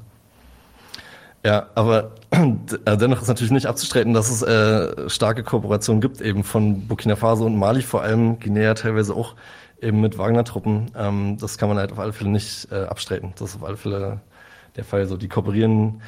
Ja, 1.44 1.68
aber 1.74 2.12
äh, 2.30 2.96
dennoch 2.96 3.22
ist 3.22 3.28
natürlich 3.28 3.52
nicht 3.52 3.66
abzustreiten, 3.66 4.12
dass 4.12 4.30
es 4.30 4.42
äh, 4.42 5.08
starke 5.08 5.42
Kooperationen 5.42 6.00
gibt, 6.00 6.20
eben 6.20 6.44
von 6.44 6.86
Burkina 6.86 7.16
Faso 7.16 7.46
und 7.46 7.56
Mali, 7.56 7.82
vor 7.82 8.02
allem 8.02 8.38
Guinea 8.40 8.74
teilweise 8.74 9.14
auch 9.14 9.34
eben 9.80 10.00
mit 10.00 10.18
Wagner-Truppen. 10.18 10.90
Ähm, 10.96 11.36
das 11.38 11.58
kann 11.58 11.68
man 11.68 11.78
halt 11.78 11.92
auf 11.92 11.98
alle 11.98 12.12
Fälle 12.12 12.30
nicht 12.30 12.68
äh, 12.72 12.84
abstreiten. 12.84 13.32
Das 13.38 13.50
ist 13.50 13.56
auf 13.56 13.64
alle 13.64 13.76
Fälle 13.76 14.20
der 14.76 14.84
Fall. 14.84 15.06
So, 15.06 15.16
die 15.16 15.28
kooperieren. 15.28 16.00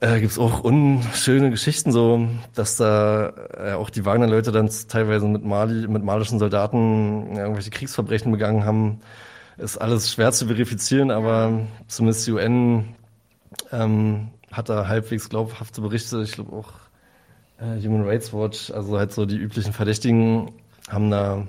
Äh, 0.00 0.20
gibt 0.20 0.32
es 0.32 0.38
auch 0.38 0.60
unschöne 0.60 1.50
Geschichten, 1.50 1.92
so 1.92 2.26
dass 2.54 2.76
da 2.76 3.32
äh, 3.54 3.72
auch 3.72 3.90
die 3.90 4.04
Wagner-Leute 4.04 4.50
dann 4.50 4.70
teilweise 4.88 5.26
mit 5.26 5.44
Mali, 5.44 5.86
mit 5.88 6.02
malischen 6.02 6.38
Soldaten 6.38 7.36
irgendwelche 7.36 7.70
Kriegsverbrechen 7.70 8.32
begangen 8.32 8.64
haben 8.64 9.00
ist 9.60 9.78
alles 9.78 10.12
schwer 10.12 10.32
zu 10.32 10.46
verifizieren, 10.46 11.10
aber 11.10 11.66
zumindest 11.86 12.26
die 12.26 12.32
UN 12.32 12.94
ähm, 13.72 14.28
hat 14.50 14.68
da 14.68 14.88
halbwegs 14.88 15.28
glaubhafte 15.28 15.80
Berichte. 15.80 16.22
Ich 16.22 16.32
glaube 16.32 16.52
auch 16.52 16.72
äh, 17.58 17.80
Human 17.84 18.06
Rights 18.06 18.32
Watch, 18.32 18.70
also 18.70 18.98
halt 18.98 19.12
so 19.12 19.26
die 19.26 19.36
üblichen 19.36 19.72
Verdächtigen 19.72 20.50
haben 20.88 21.10
da 21.10 21.46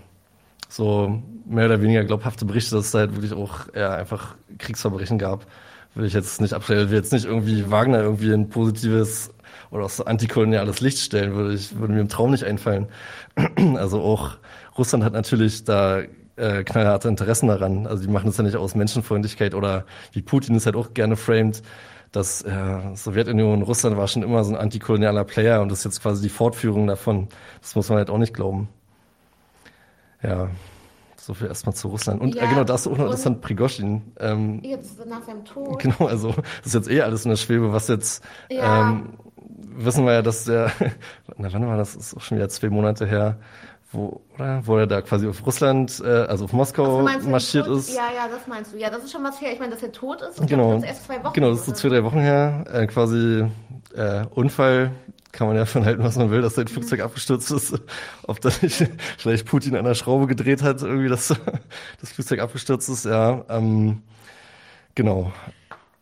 so 0.70 1.22
mehr 1.46 1.66
oder 1.66 1.82
weniger 1.82 2.04
glaubhafte 2.04 2.46
Berichte, 2.46 2.76
dass 2.76 2.86
es 2.86 2.92
da 2.92 3.00
halt 3.00 3.16
wirklich 3.16 3.34
auch 3.34 3.74
ja, 3.74 3.94
einfach 3.94 4.36
Kriegsverbrechen 4.58 5.18
gab. 5.18 5.46
Will 5.94 6.06
ich 6.06 6.14
jetzt 6.14 6.40
nicht 6.40 6.54
abstellen, 6.54 6.90
will 6.90 6.98
jetzt 6.98 7.12
nicht 7.12 7.26
irgendwie 7.26 7.70
Wagner 7.70 8.02
irgendwie 8.02 8.32
ein 8.32 8.50
positives 8.50 9.32
oder 9.72 9.86
auch 9.86 9.90
so 9.90 10.06
antikoloniales 10.06 10.80
Licht 10.82 11.00
stellen, 11.00 11.34
würde 11.34 11.54
ich, 11.54 11.78
würde 11.78 11.94
mir 11.94 12.02
im 12.02 12.10
Traum 12.10 12.32
nicht 12.32 12.44
einfallen. 12.44 12.88
Also 13.76 14.02
auch 14.02 14.38
Russland 14.78 15.04
hat 15.04 15.14
natürlich 15.14 15.64
da 15.64 16.02
äh, 16.36 16.64
knallharte 16.64 17.08
Interessen 17.08 17.48
daran. 17.48 17.88
Also 17.88 18.04
die 18.04 18.10
machen 18.10 18.28
das 18.28 18.38
ja 18.38 18.44
nicht 18.44 18.56
aus 18.56 18.76
Menschenfreundlichkeit 18.76 19.54
oder 19.54 19.86
wie 20.14 20.22
Putin 20.22 20.56
es 20.56 20.66
halt 20.66 20.76
auch 20.76 20.94
gerne 20.94 21.16
framed, 21.16 21.62
dass 22.12 22.42
äh, 22.42 22.96
Sowjetunion, 22.96 23.62
Russland 23.62 23.98
war 23.98 24.08
schon 24.08 24.24
immer 24.24 24.44
so 24.44 24.54
ein 24.54 24.60
antikolonialer 24.60 25.24
Player 25.24 25.62
und 25.62 25.70
das 25.70 25.80
ist 25.80 25.86
jetzt 25.86 26.02
quasi 26.02 26.22
die 26.22 26.30
Fortführung 26.30 26.88
davon. 26.88 27.28
Das 27.62 27.76
muss 27.76 27.90
man 27.90 27.98
halt 27.98 28.10
auch 28.10 28.18
nicht 28.18 28.34
glauben. 28.34 28.70
Ja, 30.24 30.50
So 31.22 31.36
viel 31.36 31.48
erstmal 31.48 31.76
zu 31.76 31.88
Russland. 31.90 32.20
Und 32.20 32.34
ja, 32.34 32.44
äh, 32.44 32.48
genau, 32.48 32.64
da 32.64 32.74
ist 32.74 32.88
auch 32.88 32.98
noch 32.98 33.06
interessant 33.06 33.42
Prigoschin. 33.42 34.02
Ähm, 34.20 34.60
jetzt 34.64 35.06
nach 35.06 35.22
seinem 35.24 35.46
Tod. 35.46 35.80
Genau, 35.80 36.08
also 36.08 36.34
das 36.64 36.68
ist 36.68 36.74
jetzt 36.74 36.90
eh 36.90 37.02
alles 37.02 37.26
in 37.26 37.30
der 37.30 37.38
Schwebe, 37.38 37.72
was 37.72 37.88
jetzt 37.90 38.24
ja. 38.50 38.90
ähm, 38.90 39.14
wissen 39.76 40.04
wir 40.04 40.14
ja, 40.14 40.22
dass 40.24 40.46
der, 40.46 40.72
na 41.38 41.54
wann 41.54 41.68
war 41.68 41.78
das? 41.78 41.94
das 41.94 42.08
ist 42.08 42.18
auch 42.18 42.22
schon 42.22 42.38
wieder 42.40 42.50
zwei 42.50 42.70
Monate 42.70 43.06
her, 43.06 43.38
wo, 43.92 44.22
oder? 44.34 44.66
Wo 44.66 44.78
er 44.78 44.88
da 44.88 45.02
quasi 45.02 45.28
auf 45.28 45.46
Russland, 45.46 46.02
äh, 46.04 46.08
also 46.08 46.46
auf 46.46 46.54
Moskau 46.54 47.06
also 47.06 47.30
marschiert 47.30 47.68
ist. 47.68 47.94
Ja, 47.94 48.10
ja, 48.16 48.28
das 48.28 48.48
meinst 48.48 48.74
du. 48.74 48.78
Ja, 48.78 48.90
das 48.90 49.04
ist 49.04 49.12
schon 49.12 49.24
was 49.24 49.40
her. 49.40 49.54
Ich 49.54 49.60
meine, 49.60 49.74
dass 49.74 49.84
er 49.84 49.92
tot 49.92 50.24
ist. 50.24 50.48
genau. 50.48 50.74
das 50.74 50.84
ist 50.84 50.90
erst 50.90 51.06
zwei 51.06 51.24
Wochen. 51.24 51.34
Genau, 51.34 51.50
das 51.52 51.60
ist 51.60 51.66
so 51.68 51.72
zwei, 51.74 51.90
drei 51.90 52.04
Wochen 52.04 52.20
her. 52.20 52.64
Äh, 52.72 52.88
quasi 52.88 53.46
äh, 53.94 54.26
Unfall 54.34 54.92
kann 55.32 55.48
man 55.48 55.56
ja 55.56 55.66
von 55.66 55.86
halten, 55.86 56.04
was 56.04 56.16
man 56.16 56.30
will, 56.30 56.42
dass 56.42 56.56
sein 56.56 56.66
mhm. 56.66 56.74
Flugzeug 56.74 57.02
abgestürzt 57.02 57.52
ist. 57.52 57.74
Ob 58.24 58.42
da 58.42 58.50
nicht 58.62 58.90
vielleicht 59.18 59.46
Putin 59.46 59.76
an 59.76 59.86
der 59.86 59.96
Schraube 59.96 60.28
gedreht 60.28 60.62
hat, 60.62 60.82
irgendwie, 60.82 61.10
dass 61.10 61.28
das 62.02 62.12
Flugzeug 62.12 62.40
abgestürzt 62.40 62.90
ist. 62.90 63.06
Ja, 63.06 63.46
ähm, 63.50 64.02
genau. 64.96 65.32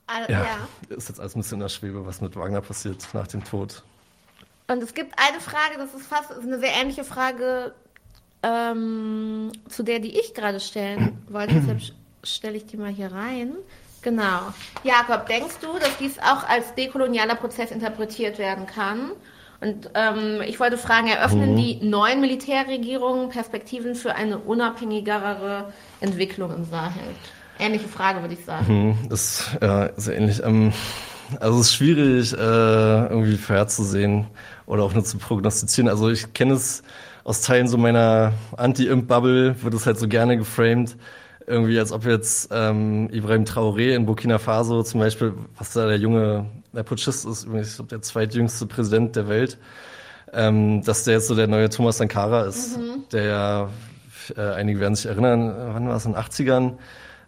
Also, 0.07 0.31
ja, 0.31 0.43
ja. 0.43 0.95
Ist 0.95 1.09
jetzt 1.09 1.19
alles 1.19 1.35
ein 1.35 1.41
bisschen 1.41 1.55
in 1.55 1.61
der 1.61 1.69
Schwebe, 1.69 2.05
was 2.05 2.21
mit 2.21 2.35
Wagner 2.35 2.61
passiert 2.61 3.07
nach 3.13 3.27
dem 3.27 3.43
Tod. 3.43 3.83
Und 4.67 4.81
es 4.83 4.93
gibt 4.93 5.13
eine 5.17 5.39
Frage, 5.39 5.77
das 5.77 5.93
ist 5.93 6.07
fast 6.07 6.31
ist 6.31 6.43
eine 6.43 6.59
sehr 6.59 6.73
ähnliche 6.79 7.03
Frage 7.03 7.73
ähm, 8.43 9.51
zu 9.67 9.83
der, 9.83 9.99
die 9.99 10.19
ich 10.19 10.33
gerade 10.33 10.59
stellen 10.59 11.17
wollte. 11.27 11.55
Deshalb 11.55 11.81
stelle 12.23 12.57
ich 12.57 12.65
die 12.65 12.77
mal 12.77 12.91
hier 12.91 13.11
rein. 13.11 13.53
Genau. 14.01 14.53
Jakob, 14.83 15.27
denkst 15.27 15.55
du, 15.61 15.79
dass 15.79 15.97
dies 15.97 16.19
auch 16.19 16.47
als 16.47 16.73
dekolonialer 16.75 17.35
Prozess 17.35 17.71
interpretiert 17.71 18.39
werden 18.39 18.65
kann? 18.65 19.11
Und 19.61 19.89
ähm, 19.93 20.41
ich 20.47 20.59
wollte 20.59 20.77
fragen, 20.77 21.07
eröffnen 21.07 21.51
mhm. 21.51 21.57
die 21.57 21.79
neuen 21.85 22.21
Militärregierungen 22.21 23.29
Perspektiven 23.29 23.95
für 23.95 24.15
eine 24.15 24.37
unabhängigere 24.37 25.73
Entwicklung 25.99 26.55
im 26.55 26.63
Sahel? 26.63 27.01
Ähnliche 27.59 27.89
Frage, 27.89 28.21
würde 28.21 28.35
ich 28.35 28.45
sagen. 28.45 28.65
Mhm, 28.87 29.09
das 29.09 29.21
ist 29.21 29.57
ja 29.61 29.89
sehr 29.97 30.15
ähnlich. 30.15 30.41
Ähm, 30.43 30.71
also 31.41 31.59
es 31.59 31.67
ist 31.67 31.75
schwierig, 31.75 32.33
äh, 32.33 32.37
irgendwie 32.37 33.35
vorherzusehen 33.35 34.27
oder 34.65 34.83
auch 34.83 34.93
nur 34.93 35.03
zu 35.03 35.17
prognostizieren. 35.17 35.89
Also 35.89 36.09
ich 36.09 36.33
kenne 36.33 36.53
es 36.53 36.81
aus 37.25 37.41
Teilen 37.41 37.67
so 37.67 37.77
meiner 37.77 38.33
Anti-Imp-Bubble, 38.55 39.61
wird 39.61 39.73
es 39.73 39.85
halt 39.85 39.99
so 39.99 40.07
gerne 40.07 40.37
geframed, 40.37 40.95
irgendwie 41.49 41.79
als 41.79 41.91
ob 41.91 42.05
jetzt 42.05 42.49
ähm, 42.51 43.09
Ibrahim 43.11 43.43
Traoré 43.43 43.95
in 43.95 44.05
Burkina 44.05 44.37
Faso 44.37 44.83
zum 44.83 44.99
Beispiel, 44.99 45.33
was 45.57 45.73
da 45.73 45.87
der 45.87 45.97
junge 45.97 46.45
der 46.73 46.83
Putschist 46.83 47.25
ist, 47.25 47.45
übrigens, 47.45 47.71
ich 47.71 47.75
glaube, 47.75 47.89
der 47.89 48.01
zweitjüngste 48.03 48.67
Präsident 48.67 49.15
der 49.15 49.27
Welt, 49.27 49.57
ähm, 50.31 50.83
dass 50.83 51.03
der 51.03 51.15
jetzt 51.15 51.27
so 51.27 51.35
der 51.35 51.47
neue 51.47 51.69
Thomas 51.69 51.97
Sankara 51.97 52.43
ist, 52.43 52.77
mhm. 52.77 53.03
der 53.11 53.23
ja, 53.23 53.69
äh, 54.37 54.53
einige 54.53 54.79
werden 54.79 54.95
sich 54.95 55.07
erinnern, 55.07 55.53
wann 55.73 55.87
war 55.87 55.95
es, 55.95 56.05
in 56.05 56.13
den 56.13 56.21
80ern, 56.21 56.73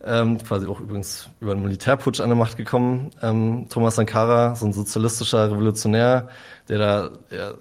ähm, 0.05 0.37
quasi 0.37 0.67
auch 0.67 0.79
übrigens 0.79 1.27
über 1.39 1.53
einen 1.53 1.63
Militärputsch 1.63 2.19
an 2.21 2.29
der 2.29 2.37
Macht 2.37 2.57
gekommen. 2.57 3.09
Ähm, 3.23 3.65
Thomas 3.69 3.95
Sankara, 3.95 4.55
so 4.55 4.67
ein 4.67 4.73
sozialistischer 4.73 5.51
Revolutionär, 5.51 6.29
der 6.69 6.77
da 6.77 7.09
ja, 7.31 7.53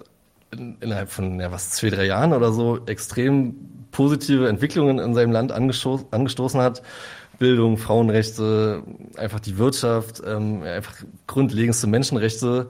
in, 0.51 0.77
innerhalb 0.79 1.09
von 1.09 1.39
ja, 1.39 1.51
was 1.51 1.71
zwei, 1.71 1.89
drei 1.89 2.05
Jahren 2.05 2.33
oder 2.33 2.51
so 2.51 2.79
extrem 2.85 3.55
positive 3.91 4.47
Entwicklungen 4.47 4.99
in 4.99 5.13
seinem 5.13 5.31
Land 5.31 5.51
angesto 5.51 6.01
angestoßen 6.11 6.61
hat. 6.61 6.81
Bildung, 7.39 7.77
Frauenrechte, 7.77 8.83
einfach 9.17 9.39
die 9.39 9.57
Wirtschaft, 9.57 10.21
ähm, 10.25 10.61
einfach 10.61 10.93
grundlegendste 11.25 11.87
Menschenrechte 11.87 12.69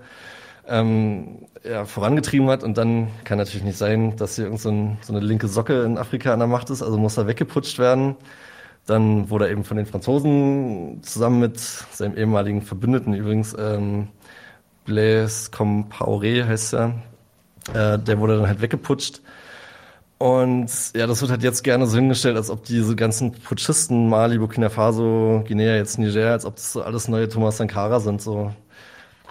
ähm, 0.68 1.48
ja, 1.64 1.86
vorangetrieben 1.86 2.50
hat. 2.50 2.64
Und 2.64 2.78
dann 2.78 3.10
kann 3.26 3.38
natürlich 3.38 3.64
nicht 3.64 3.78
sein, 3.78 4.16
dass 4.16 4.38
hier 4.38 4.46
irgend 4.46 4.62
so, 4.62 4.70
ein, 4.70 4.98
so 5.02 5.14
eine 5.14 5.26
linke 5.26 5.50
Socke 5.50 5.84
in 5.84 5.98
Afrika 5.98 6.32
an 6.32 6.40
der 6.40 6.48
Macht 6.48 6.70
ist, 6.70 6.82
also 6.82 6.98
muss 6.98 7.18
er 7.18 7.28
weggeputscht 7.28 7.80
werden. 7.80 8.16
Dann 8.86 9.30
wurde 9.30 9.46
er 9.46 9.52
eben 9.52 9.64
von 9.64 9.78
den 9.78 9.86
Franzosen 9.86 11.04
zusammen 11.04 11.40
mit 11.40 11.60
seinem 11.60 12.18
ehemaligen 12.18 12.62
Verbündeten 12.62 13.14
übrigens, 13.14 13.56
ähm, 13.60 14.08
Blaise 14.86 15.52
Compaoré 15.52 16.46
heißt 16.48 16.74
er, 16.74 16.96
äh, 17.74 17.98
der 18.00 18.20
wurde 18.20 18.38
dann 18.38 18.48
halt 18.48 18.62
weggeputscht. 18.62 19.22
Und 20.18 20.70
ja, 20.96 21.08
das 21.08 21.20
wird 21.22 21.32
halt 21.32 21.42
jetzt 21.42 21.64
gerne 21.64 21.88
so 21.88 21.98
hingestellt, 21.98 22.38
als 22.38 22.52
ob 22.52 22.64
diese 22.64 22.96
ganzen 22.96 23.32
Putschisten, 23.32 24.08
Mali, 24.08 24.38
Burkina 24.38 24.70
Faso, 24.70 25.44
Guinea, 25.48 25.76
jetzt 25.76 25.98
Niger, 25.98 26.32
als 26.32 26.46
ob 26.46 26.58
das 26.58 26.74
so 26.74 26.84
alles 26.84 27.08
neue 27.08 27.28
Thomas 27.28 27.58
Sankara 27.58 28.00
sind. 28.00 28.22
So. 28.22 28.52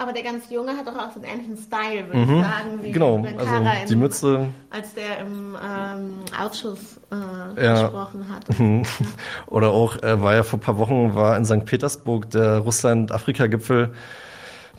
Aber 0.00 0.12
der 0.12 0.22
ganz 0.22 0.50
Junge 0.50 0.76
hat 0.76 0.86
doch 0.88 0.96
auch 0.96 1.12
so 1.12 1.20
einen 1.20 1.24
ähnlichen 1.24 1.58
Style, 1.58 2.06
würde 2.08 2.18
mhm. 2.18 2.36
ich 2.38 2.44
sagen. 2.44 2.82
Wie 2.82 2.90
genau, 2.90 3.24
also 3.36 3.54
in, 3.54 3.86
die 3.88 3.96
Mütze. 3.96 4.48
Als 4.70 4.94
der 4.94 5.20
im 5.20 5.56
ähm, 5.62 6.14
Ausschuss 6.36 6.98
äh, 7.12 7.64
ja. 7.64 7.82
gesprochen 7.82 8.26
hat. 8.28 8.58
Mhm. 8.58 8.82
Oder 9.46 9.70
auch, 9.70 9.96
er 10.02 10.14
äh, 10.14 10.22
war 10.22 10.34
ja 10.34 10.42
vor 10.42 10.58
ein 10.58 10.62
paar 10.62 10.78
Wochen, 10.78 11.14
war 11.14 11.36
in 11.36 11.44
St. 11.44 11.66
Petersburg 11.66 12.30
der 12.30 12.58
Russland-Afrika-Gipfel. 12.58 13.94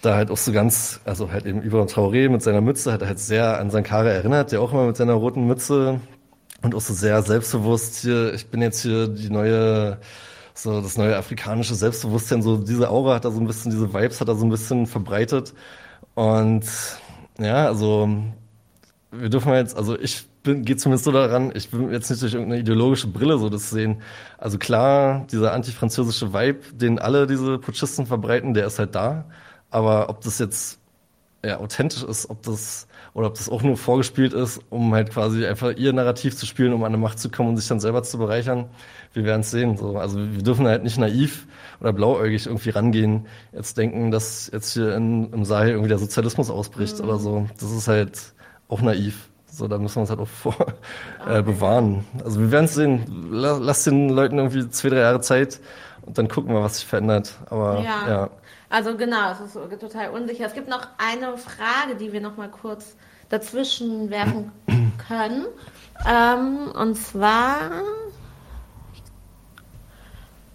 Da 0.02 0.16
halt 0.16 0.32
auch 0.32 0.38
so 0.38 0.52
ganz, 0.52 1.00
also 1.06 1.32
halt 1.32 1.46
eben 1.46 1.62
über 1.62 1.84
Traoré 1.86 2.30
mit 2.30 2.42
seiner 2.42 2.62
Mütze, 2.62 2.92
hat 2.92 3.02
er 3.02 3.08
halt 3.08 3.20
sehr 3.20 3.60
an 3.60 3.70
Sankara 3.70 4.10
erinnert, 4.10 4.52
der 4.52 4.62
auch 4.62 4.74
immer 4.74 4.88
mit 4.88 4.98
seiner 4.98 5.14
roten 5.14 5.46
Mütze 5.46 6.00
und 6.64 6.74
auch 6.74 6.82
so 6.82 6.94
sehr 6.94 7.22
selbstbewusst 7.22 8.02
hier, 8.02 8.34
ich 8.34 8.48
bin 8.48 8.62
jetzt 8.62 8.82
hier 8.82 9.08
die 9.08 9.30
neue 9.30 10.00
so 10.54 10.82
das 10.82 10.98
neue 10.98 11.16
afrikanische 11.18 11.76
Selbstbewusstsein, 11.76 12.42
so 12.42 12.58
diese 12.58 12.90
Aura 12.90 13.16
hat 13.16 13.26
da 13.26 13.32
so 13.32 13.40
ein 13.40 13.48
bisschen, 13.48 13.72
diese 13.72 13.94
Vibes 13.94 14.22
hat 14.22 14.28
da 14.28 14.36
so 14.36 14.46
ein 14.46 14.50
bisschen 14.50 14.86
verbreitet. 14.86 15.54
Und 16.14 16.66
ja, 17.40 17.66
also 17.66 18.10
wir 19.12 19.30
dürfen 19.30 19.54
jetzt, 19.54 19.76
also 19.76 19.98
ich 19.98 20.26
bin, 20.44 20.64
gehe 20.66 20.78
zumindest 20.78 21.06
so 21.06 21.12
daran, 21.12 21.52
ich 21.56 21.72
will 21.74 21.92
jetzt 21.92 22.10
nicht 22.10 22.22
durch 22.22 22.34
irgendeine 22.34 22.62
ideologische 22.62 23.08
Brille 23.08 23.38
so 23.38 23.50
das 23.50 23.70
sehen. 23.70 24.02
Also 24.38 24.58
klar, 24.58 25.26
dieser 25.32 25.54
antifranzösische 25.54 26.34
Vibe, 26.34 26.60
den 26.74 27.00
alle 27.00 27.28
diese 27.28 27.58
Putschisten 27.58 28.06
verbreiten, 28.06 28.54
der 28.54 28.68
ist 28.68 28.80
halt 28.80 28.96
da. 28.96 29.26
Aber 29.72 30.10
ob 30.10 30.22
das 30.22 30.38
jetzt 30.40 30.80
ja, 31.44 31.60
authentisch 31.60 32.04
ist, 32.04 32.30
ob 32.30 32.44
das 32.44 32.88
oder 33.14 33.28
ob 33.28 33.34
das 33.34 33.50
auch 33.50 33.62
nur 33.62 33.76
vorgespielt 33.76 34.34
ist, 34.34 34.62
um 34.70 34.94
halt 34.94 35.12
quasi 35.12 35.46
einfach 35.46 35.76
ihr 35.76 35.92
Narrativ 35.92 36.38
zu 36.38 36.46
spielen, 36.46 36.72
um 36.72 36.84
an 36.84 36.94
eine 36.94 36.98
Macht 36.98 37.20
zu 37.20 37.30
kommen 37.30 37.50
und 37.50 37.58
sich 37.58 37.68
dann 37.68 37.80
selber 37.80 38.04
zu 38.04 38.18
bereichern. 38.18 38.70
Wir 39.14 39.26
werden 39.26 39.42
es 39.42 39.52
sehen. 39.52 39.76
So. 39.76 39.98
Also 39.98 40.20
wir 40.20 40.44
dürfen 40.44 40.66
halt 40.66 40.84
nicht 40.84 40.98
naiv 40.98 41.48
oder 41.82 41.92
blauäugig 41.92 42.46
irgendwie 42.46 42.70
rangehen, 42.70 43.26
jetzt 43.52 43.78
denken, 43.78 44.12
dass 44.12 44.50
jetzt 44.54 44.74
hier 44.74 44.96
in, 44.96 45.34
im 45.34 45.44
Sahel 45.44 45.72
irgendwie 45.72 45.90
der 45.90 46.00
Sozialismus 46.00 46.50
ausbricht 46.50 47.00
mhm. 47.00 47.06
oder 47.06 47.18
so. 47.18 47.48
Das 47.60 47.72
ist 47.72 47.88
halt 47.88 48.34
auch 48.70 48.82
naiv. 48.82 49.30
So, 49.48 49.68
da 49.68 49.78
müssen 49.78 49.96
wir 49.98 50.02
uns 50.02 50.10
halt 50.10 50.22
auch 50.22 50.28
vor 50.28 50.56
äh, 51.28 51.42
bewahren. 51.42 52.06
Also 52.24 52.40
wir 52.40 52.52
werden 52.52 52.66
es 52.66 52.76
sehen. 52.76 53.04
Lass 53.32 53.84
den 53.84 54.10
Leuten 54.10 54.38
irgendwie 54.38 54.70
zwei, 54.70 54.90
drei 54.90 55.00
Jahre 55.00 55.20
Zeit 55.20 55.60
und 56.04 56.18
dann 56.18 56.30
gucken 56.30 56.54
wir, 56.54 56.62
was 56.62 56.78
sich 56.78 56.86
verändert. 56.86 57.38
Aber 57.50 57.82
ja. 57.82 58.10
ja. 58.10 58.30
Also 58.72 58.96
genau, 58.96 59.34
es 59.34 59.42
ist 59.42 59.54
total 59.80 60.10
unsicher. 60.12 60.46
Es 60.46 60.54
gibt 60.54 60.70
noch 60.70 60.88
eine 60.98 61.38
Frage, 61.38 61.96
die 62.00 62.14
wir 62.14 62.22
noch 62.22 62.38
mal 62.38 62.50
kurz 62.50 62.96
dazwischen 63.28 64.10
werfen 64.10 64.54
können. 65.08 65.46
Ähm, 66.08 66.72
und 66.72 66.96
zwar 66.96 67.70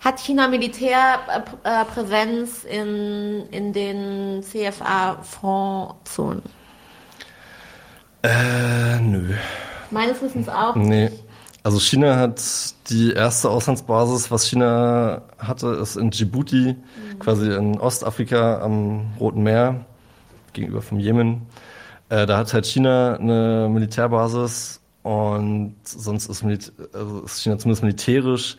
hat 0.00 0.18
China 0.20 0.48
Militärpräsenz 0.48 2.64
in, 2.64 3.46
in 3.50 3.74
den 3.74 4.42
CFA-Frontzonen? 4.42 6.42
Äh, 8.22 8.98
nö. 9.00 9.34
Meines 9.90 10.22
Wissens 10.22 10.48
auch. 10.48 10.74
Nee. 10.74 11.10
Also 11.62 11.78
China 11.80 12.16
hat 12.16 12.40
die 12.90 13.12
erste 13.12 13.50
Auslandsbasis, 13.50 14.30
was 14.30 14.46
China 14.46 15.22
hatte, 15.38 15.68
ist 15.82 15.96
in 15.96 16.10
Djibouti, 16.10 16.76
mhm. 16.76 17.05
Quasi 17.18 17.50
in 17.52 17.78
Ostafrika 17.78 18.60
am 18.60 19.12
Roten 19.18 19.42
Meer, 19.42 19.84
gegenüber 20.52 20.82
vom 20.82 20.98
Jemen. 20.98 21.42
Äh, 22.08 22.26
da 22.26 22.38
hat 22.38 22.52
halt 22.54 22.66
China 22.66 23.16
eine 23.16 23.68
Militärbasis 23.70 24.80
und 25.02 25.74
sonst 25.84 26.28
ist, 26.28 26.42
Milita 26.42 26.72
also 26.92 27.20
ist 27.22 27.42
China 27.42 27.58
zumindest 27.58 27.82
militärisch 27.82 28.56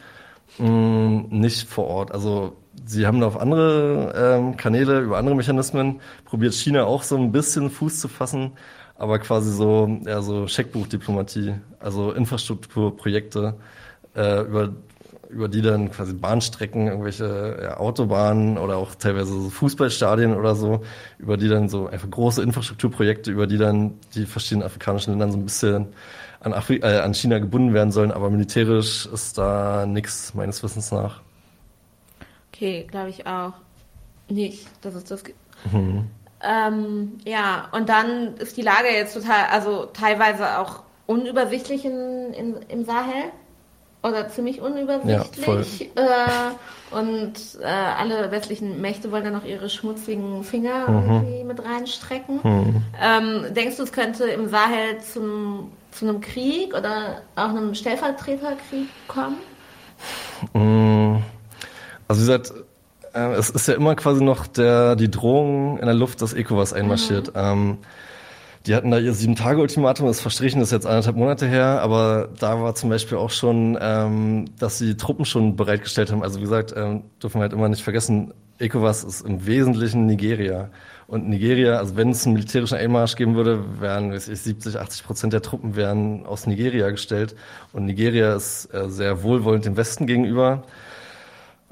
mh, 0.58 0.68
mm, 0.68 1.28
nicht 1.30 1.68
vor 1.68 1.88
Ort. 1.88 2.12
Also 2.12 2.56
sie 2.86 3.08
haben 3.08 3.24
auf 3.24 3.40
andere 3.40 4.14
ähm, 4.16 4.58
Kanäle, 4.58 5.00
über 5.02 5.18
andere 5.18 5.36
Mechanismen, 5.36 6.02
probiert 6.26 6.54
China 6.54 6.86
auch 6.86 7.04
so 7.04 7.18
ein 7.18 7.32
bisschen 7.32 7.70
Fuß 7.70 8.00
zu 8.00 8.08
fassen 8.08 8.52
aber 8.98 9.20
quasi 9.20 9.52
so, 9.52 10.00
ja, 10.06 10.22
so 10.22 10.48
Scheckbuchdiplomatie, 10.48 11.56
also 11.80 12.12
Infrastrukturprojekte, 12.12 13.56
äh, 14.16 14.42
über, 14.42 14.74
über 15.30 15.48
die 15.48 15.62
dann 15.62 15.91
quasi 15.91 16.14
Bahnstrecken, 16.14 16.88
irgendwelche 16.88 17.60
ja, 17.62 17.78
Autobahnen 17.78 18.58
oder 18.58 18.78
auch 18.78 18.95
teilweise 18.95 19.34
so 19.34 19.49
Fußballstadien 19.49 20.36
oder 20.36 20.56
so, 20.56 20.82
über 21.20 21.38
die 21.38 21.49
dann 21.49 21.70
so 21.70 21.88
einfach 21.88 22.10
große 22.10 22.41
Infrastrukturprojekte, 22.41 23.32
über 23.32 23.48
die 23.48 23.58
dann 23.58 23.99
die 24.16 24.26
verschiedenen 24.26 24.66
afrikanischen 24.66 25.12
Länder 25.12 25.32
so 25.32 25.38
ein 25.38 25.44
bisschen 25.44 25.88
an, 26.40 26.54
Afri 26.54 26.78
äh, 26.78 26.99
an 26.99 27.14
China 27.14 27.40
gebunden 27.40 27.74
werden 27.74 27.91
sollen, 27.91 28.12
aber 28.12 28.30
militärisch 28.30 29.06
ist 29.08 29.38
da 29.38 29.86
nichts 29.86 30.34
meines 30.34 30.64
Wissens 30.64 30.91
nach. 30.91 31.22
Okay, 32.54 32.88
glaube 32.90 33.10
ich 33.10 33.28
auch 33.28 33.54
nicht, 34.30 34.68
dass 34.82 34.95
es 34.95 35.04
das 35.04 35.24
gibt. 35.24 35.38
Mhm. 35.72 36.08
Ähm, 36.41 37.14
ja, 37.26 37.68
und 37.72 37.90
dann 37.90 38.36
ist 38.38 38.58
die 38.58 38.62
Lage 38.62 38.88
jetzt 38.90 39.14
total, 39.14 39.45
also 39.52 39.86
teilweise 39.86 40.60
auch 40.60 40.84
unübersichtlich 41.08 41.86
in, 41.86 42.34
in, 42.34 42.56
im 42.68 42.86
Sahel. 42.86 43.32
Oder 44.10 44.30
ziemlich 44.30 44.62
unübersichtlich. 44.62 45.90
Ja, 45.96 46.26
äh, 46.26 46.96
und 46.96 47.34
äh, 47.62 47.66
alle 47.66 48.32
westlichen 48.32 48.80
Mächte 48.80 49.12
wollen 49.12 49.26
dann 49.26 49.34
noch 49.34 49.44
ihre 49.44 49.70
schmutzigen 49.70 50.44
Finger 50.44 50.90
mhm. 50.90 51.12
irgendwie 51.12 51.44
mit 51.44 51.64
reinstrecken. 51.64 52.40
Mhm. 52.44 52.84
Ähm, 53.02 53.54
denkst 53.54 53.78
du, 53.78 53.84
es 53.84 53.92
könnte 53.92 54.26
im 54.26 54.48
Sahel 54.48 55.02
zum, 55.02 55.72
zu 55.92 56.08
einem 56.08 56.22
Krieg 56.22 56.74
oder 56.74 57.22
auch 57.36 57.50
einem 57.50 57.76
Stellvertreterkrieg 57.76 58.88
kommen? 59.08 59.38
Mm. 60.54 61.22
Also 62.08 62.22
wie 62.22 62.26
gesagt, 62.26 62.54
äh, 63.14 63.34
es 63.34 63.50
ist 63.50 63.68
ja 63.68 63.74
immer 63.74 63.96
quasi 63.96 64.24
noch 64.24 64.48
der, 64.48 64.96
die 64.96 65.12
Drohung 65.12 65.80
in 65.80 65.86
der 65.86 65.96
Luft, 65.96 66.22
dass 66.22 66.34
ECOWAS 66.34 66.74
einmarschiert. 66.74 67.28
Mhm. 67.28 67.34
Ähm, 67.36 67.78
die 68.68 68.76
hatten 68.76 68.91
da 68.91 68.99
ihr 68.99 69.14
Sieben-Tage-Ultimatum, 69.14 70.07
das 70.07 70.19
verstrichen 70.19 70.61
ist 70.61 70.72
jetzt 70.72 70.85
anderthalb 70.85 71.15
Monate 71.15 71.48
her, 71.48 71.81
aber 71.81 72.30
da 72.38 72.61
war 72.61 72.76
zum 72.76 72.89
Beispiel 72.89 73.18
auch 73.18 73.30
schon, 73.30 73.77
ähm, 73.81 74.45
dass 74.60 74.77
sie 74.77 74.98
Truppen 74.98 75.23
schon 75.26 75.56
bereitgestellt 75.56 76.11
haben. 76.11 76.22
Also 76.22 76.39
wie 76.39 76.44
gesagt, 76.44 76.73
ähm, 76.76 77.03
dürfen 77.23 77.39
wir 77.39 77.44
halt 77.44 77.53
immer 77.53 77.69
nicht 77.69 77.84
vergessen, 77.84 78.34
ECOWAS 78.60 79.03
ist 79.03 79.22
im 79.22 79.45
Wesentlichen 79.45 80.06
Nigeria. 80.06 80.69
Und 81.07 81.30
Nigeria, 81.30 81.77
also 81.77 81.95
wenn 81.95 82.10
es 82.10 82.26
einen 82.26 82.34
militärischen 82.34 82.77
Einmarsch 82.77 83.15
geben 83.15 83.35
würde, 83.35 83.80
wären 83.80 84.11
weiß 84.11 84.27
ich, 84.27 84.41
70, 84.41 84.77
80 84.77 85.06
Prozent 85.06 85.34
der 85.34 85.41
Truppen 85.41 85.77
wären 85.77 86.26
aus 86.26 86.48
Nigeria 86.48 86.89
gestellt. 86.89 87.35
Und 87.72 87.85
Nigeria 87.85 88.35
ist 88.35 88.73
äh, 88.73 88.89
sehr 88.89 89.23
wohlwollend 89.23 89.64
dem 89.64 89.77
Westen 89.77 90.07
gegenüber. 90.07 90.64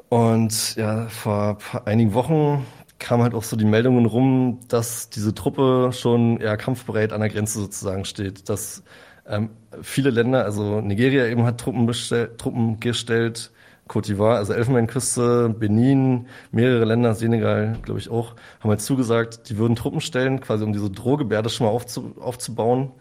Und 0.07 0.75
ja, 0.75 1.07
vor 1.09 1.57
einigen 1.83 2.13
Wochen 2.13 2.65
kam 2.99 3.21
halt 3.21 3.33
auch 3.33 3.43
so 3.43 3.55
die 3.55 3.65
Meldungen 3.65 4.05
rum, 4.05 4.59
dass 4.67 5.09
diese 5.09 5.33
Truppe 5.35 5.91
schon 5.93 6.39
eher 6.39 6.57
kampfbereit 6.57 7.13
an 7.13 7.21
der 7.21 7.29
Grenze 7.29 7.59
sozusagen 7.59 8.05
steht. 8.05 8.49
Dass 8.49 8.83
ähm, 9.27 9.49
viele 9.81 10.09
Länder, 10.09 10.45
also 10.45 10.81
Nigeria 10.81 11.25
eben 11.27 11.43
hat 11.45 11.59
Truppen, 11.59 11.85
bestellt, 11.85 12.37
Truppen 12.37 12.79
gestellt, 12.79 13.51
Côte 13.87 14.07
d'Ivoire, 14.07 14.37
also 14.37 14.53
Elfenbeinküste, 14.53 15.49
Benin, 15.49 16.27
mehrere 16.51 16.85
Länder, 16.85 17.13
Senegal, 17.15 17.77
glaube 17.83 17.99
ich 17.99 18.09
auch, 18.09 18.35
haben 18.59 18.69
halt 18.69 18.81
zugesagt, 18.81 19.49
die 19.49 19.57
würden 19.57 19.75
Truppen 19.75 20.01
stellen, 20.01 20.39
quasi 20.41 20.63
um 20.63 20.73
diese 20.73 20.89
Drohgebärde 20.89 21.49
schon 21.49 21.67
mal 21.67 21.73
aufzu, 21.73 22.15
aufzubauen 22.19 22.91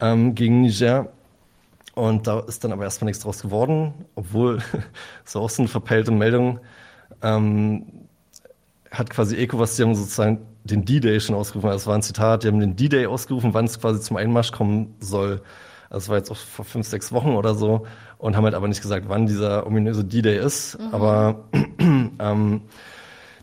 ähm, 0.00 0.34
gegen 0.34 0.62
Niger. 0.62 1.12
Und 1.94 2.26
da 2.26 2.40
ist 2.40 2.64
dann 2.64 2.72
aber 2.72 2.84
erstmal 2.84 3.06
nichts 3.06 3.22
draus 3.22 3.42
geworden, 3.42 3.92
obwohl, 4.14 4.62
so 5.24 5.40
auch 5.40 5.50
so 5.50 5.62
eine 5.62 5.68
verpeilte 5.68 6.10
Meldung, 6.12 6.60
ähm, 7.22 8.01
hat 8.92 9.10
quasi 9.10 9.36
ECOWAS, 9.36 9.76
die 9.76 9.82
haben 9.82 9.94
sozusagen 9.94 10.46
den 10.64 10.84
D-Day 10.84 11.18
schon 11.20 11.34
ausgerufen, 11.34 11.70
das 11.70 11.86
war 11.86 11.94
ein 11.94 12.02
Zitat, 12.02 12.44
die 12.44 12.48
haben 12.48 12.60
den 12.60 12.76
D-Day 12.76 13.06
ausgerufen, 13.06 13.54
wann 13.54 13.64
es 13.64 13.80
quasi 13.80 14.00
zum 14.00 14.16
Einmarsch 14.16 14.52
kommen 14.52 14.94
soll. 15.00 15.42
Das 15.90 16.08
war 16.08 16.16
jetzt 16.16 16.30
auch 16.30 16.36
vor 16.36 16.64
fünf, 16.64 16.86
sechs 16.86 17.12
Wochen 17.12 17.30
oder 17.30 17.54
so 17.54 17.86
und 18.18 18.36
haben 18.36 18.44
halt 18.44 18.54
aber 18.54 18.68
nicht 18.68 18.80
gesagt, 18.80 19.06
wann 19.08 19.26
dieser 19.26 19.66
ominöse 19.66 20.04
D-Day 20.04 20.38
ist. 20.38 20.78
Mhm. 20.78 20.94
Aber 20.94 21.44
ähm, 21.82 22.62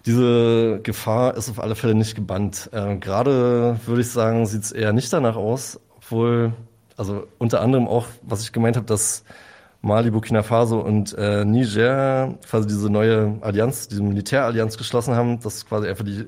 diese 0.06 0.80
Gefahr 0.82 1.36
ist 1.36 1.50
auf 1.50 1.60
alle 1.60 1.76
Fälle 1.76 1.94
nicht 1.94 2.16
gebannt. 2.16 2.70
Äh, 2.72 2.96
Gerade 2.98 3.80
würde 3.86 4.02
ich 4.02 4.10
sagen, 4.10 4.46
sieht 4.46 4.64
es 4.64 4.72
eher 4.72 4.94
nicht 4.94 5.12
danach 5.12 5.36
aus, 5.36 5.80
obwohl 5.98 6.54
also 6.96 7.28
unter 7.38 7.62
anderem 7.62 7.88
auch, 7.88 8.08
was 8.22 8.42
ich 8.42 8.52
gemeint 8.52 8.76
habe, 8.76 8.86
dass 8.86 9.24
Mali, 9.82 10.12
Burkina 10.12 10.44
Faso 10.44 10.80
und 10.80 11.18
äh, 11.18 11.46
Niger 11.46 12.38
quasi 12.50 12.68
diese 12.68 12.90
neue 12.90 13.38
Allianz, 13.42 13.88
diese 13.88 14.04
Militärallianz 14.04 14.78
geschlossen 14.78 15.16
haben, 15.16 15.40
dass 15.40 15.66
quasi 15.66 15.88
einfach 15.88 16.04
die 16.04 16.28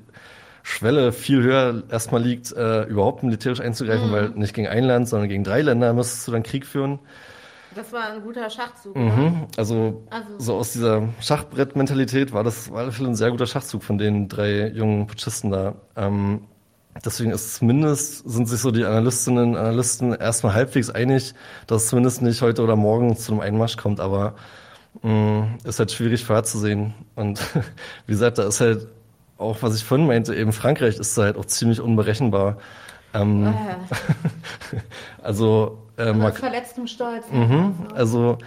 Schwelle 0.64 1.12
viel 1.12 1.42
höher 1.42 1.84
erstmal 1.90 2.22
liegt, 2.22 2.52
äh, 2.54 2.84
überhaupt 2.84 3.24
militärisch 3.24 3.60
einzugreifen, 3.60 4.10
mhm. 4.10 4.14
weil 4.14 4.30
nicht 4.30 4.54
gegen 4.54 4.68
ein 4.68 4.84
Land, 4.84 5.10
sondern 5.10 5.28
gegen 5.28 5.44
drei 5.44 5.62
Länder 5.62 5.94
müsstest 5.94 6.28
du 6.28 6.32
dann 6.32 6.44
Krieg 6.44 6.66
führen. 6.66 7.00
Das 7.76 7.92
war 7.94 8.12
ein 8.12 8.22
guter 8.22 8.50
Schachzug. 8.50 8.96
Mhm. 8.96 9.48
Also, 9.58 10.04
also, 10.10 10.30
so 10.38 10.56
aus 10.56 10.74
dieser 10.74 11.08
Schachbrettmentalität 11.22 12.34
war 12.34 12.44
das 12.44 12.70
war 12.70 12.86
ein 12.86 13.16
sehr 13.16 13.32
guter 13.32 13.48
Schachzug 13.48 13.84
von 13.84 13.98
den 13.98 14.28
drei 14.28 14.68
jungen 14.68 15.08
Putschisten 15.08 15.52
da. 15.52 15.76
Ähm, 15.96 16.42
Deswegen 17.06 17.32
ist 17.32 17.56
zumindest, 17.56 18.30
sind 18.30 18.48
sich 18.48 18.60
so 18.60 18.72
die 18.72 18.86
Analystinnen 18.86 19.52
und 19.52 19.58
Analysten 19.58 20.14
erstmal 20.14 20.54
halbwegs 20.54 20.90
einig, 20.90 21.34
dass 21.66 21.84
es 21.84 21.90
zumindest 21.90 22.22
nicht 22.22 22.42
heute 22.42 22.62
oder 22.64 22.76
morgen 22.76 23.16
zu 23.16 23.32
einem 23.32 23.42
Einmarsch 23.42 23.78
kommt, 23.78 24.00
aber 24.00 24.36
mh, 25.02 25.12
mm, 25.12 25.58
ist 25.64 25.80
halt 25.80 25.92
schwierig 25.92 26.26
vorherzusehen. 26.26 26.94
Und 27.16 27.40
wie 28.06 28.12
gesagt, 28.12 28.38
da 28.38 28.44
ist 28.44 28.60
halt 28.62 28.88
auch, 29.38 29.58
was 29.62 29.76
ich 29.76 29.84
vorhin 29.84 30.06
meinte, 30.06 30.36
eben 30.36 30.52
Frankreich 30.52 30.98
ist 30.98 31.18
da 31.18 31.24
halt 31.24 31.38
auch 31.38 31.46
ziemlich 31.46 31.80
unberechenbar. 31.80 32.58
Ähm, 33.14 33.48
ah, 33.48 33.76
also 35.24 35.80
äh, 35.98 36.14
man, 36.14 36.34
verletztem 36.34 36.88
Stolz. 36.88 37.26
Mhm, 37.32 37.74
also 37.94 38.38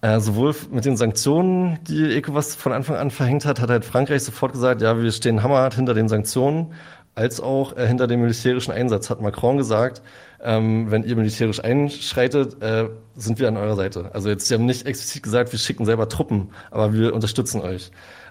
äh, 0.00 0.20
sowohl 0.20 0.54
mit 0.70 0.84
den 0.84 0.96
Sanktionen, 0.96 1.78
die 1.84 2.16
ECOWAS 2.16 2.54
von 2.54 2.72
Anfang 2.72 2.96
an 2.96 3.10
verhängt 3.10 3.44
hat, 3.44 3.60
hat 3.60 3.68
halt 3.68 3.84
Frankreich 3.84 4.22
sofort 4.22 4.52
gesagt, 4.52 4.80
ja, 4.80 5.00
wir 5.00 5.10
stehen 5.10 5.42
hammerhart 5.42 5.74
hinter 5.74 5.94
den 5.94 6.08
Sanktionen 6.08 6.72
als 7.18 7.40
auch 7.40 7.76
äh, 7.76 7.86
hinter 7.86 8.06
dem 8.06 8.20
militärischen 8.20 8.72
Einsatz, 8.72 9.10
hat 9.10 9.20
Macron 9.20 9.58
gesagt, 9.58 10.02
ähm, 10.40 10.90
wenn 10.90 11.02
ihr 11.02 11.16
militärisch 11.16 11.62
einschreitet, 11.62 12.62
äh, 12.62 12.88
sind 13.16 13.40
wir 13.40 13.48
an 13.48 13.56
eurer 13.56 13.74
Seite. 13.74 14.10
Also 14.14 14.28
jetzt, 14.28 14.46
sie 14.46 14.54
haben 14.54 14.66
nicht 14.66 14.86
explizit 14.86 15.24
gesagt, 15.24 15.50
wir 15.50 15.58
schicken 15.58 15.84
selber 15.84 16.08
Truppen, 16.08 16.50
aber 16.70 16.92
wir 16.92 17.12
unterstützen 17.14 17.60
euch. 17.60 17.90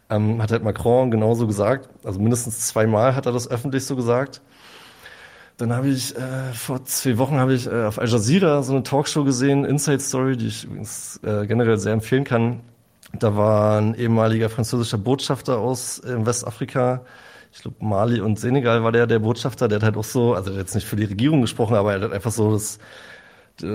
Ähm, 0.09 0.41
hat 0.41 0.51
halt 0.51 0.63
Macron 0.63 1.11
genauso 1.11 1.47
gesagt, 1.47 1.89
also 2.05 2.17
mindestens 2.19 2.65
zweimal 2.67 3.13
hat 3.13 3.25
er 3.25 3.33
das 3.33 3.51
öffentlich 3.51 3.83
so 3.85 3.97
gesagt. 3.97 4.41
Dann 5.57 5.73
habe 5.73 5.89
ich 5.89 6.15
äh, 6.15 6.53
vor 6.53 6.85
zwei 6.85 7.17
Wochen 7.17 7.37
habe 7.37 7.53
ich 7.53 7.67
äh, 7.67 7.85
auf 7.85 7.99
Al 7.99 8.07
Jazeera 8.07 8.63
so 8.63 8.71
eine 8.73 8.83
Talkshow 8.83 9.25
gesehen, 9.25 9.65
Inside 9.65 9.99
Story, 9.99 10.37
die 10.37 10.47
ich 10.47 10.63
übrigens 10.63 11.19
äh, 11.23 11.45
generell 11.45 11.77
sehr 11.77 11.91
empfehlen 11.91 12.23
kann. 12.23 12.61
Da 13.19 13.35
war 13.35 13.81
ein 13.81 13.95
ehemaliger 13.95 14.49
französischer 14.49 14.97
Botschafter 14.97 15.57
aus 15.57 15.99
äh, 15.99 16.25
Westafrika, 16.25 17.01
ich 17.57 17.63
glaube, 17.63 17.83
Mali 17.83 18.21
und 18.21 18.39
Senegal 18.39 18.83
war 18.83 18.91
der, 18.91 19.07
der 19.07 19.17
Botschafter, 19.17 19.67
der 19.67 19.77
hat 19.77 19.83
halt 19.83 19.97
auch 19.97 20.03
so, 20.03 20.35
also 20.35 20.51
der 20.51 20.59
hat 20.59 20.67
jetzt 20.67 20.75
nicht 20.75 20.85
für 20.85 20.95
die 20.95 21.05
Regierung 21.05 21.41
gesprochen, 21.41 21.75
aber 21.75 21.93
er 21.93 22.01
hat 22.01 22.11
einfach 22.11 22.31
so 22.31 22.51
das 22.51 22.77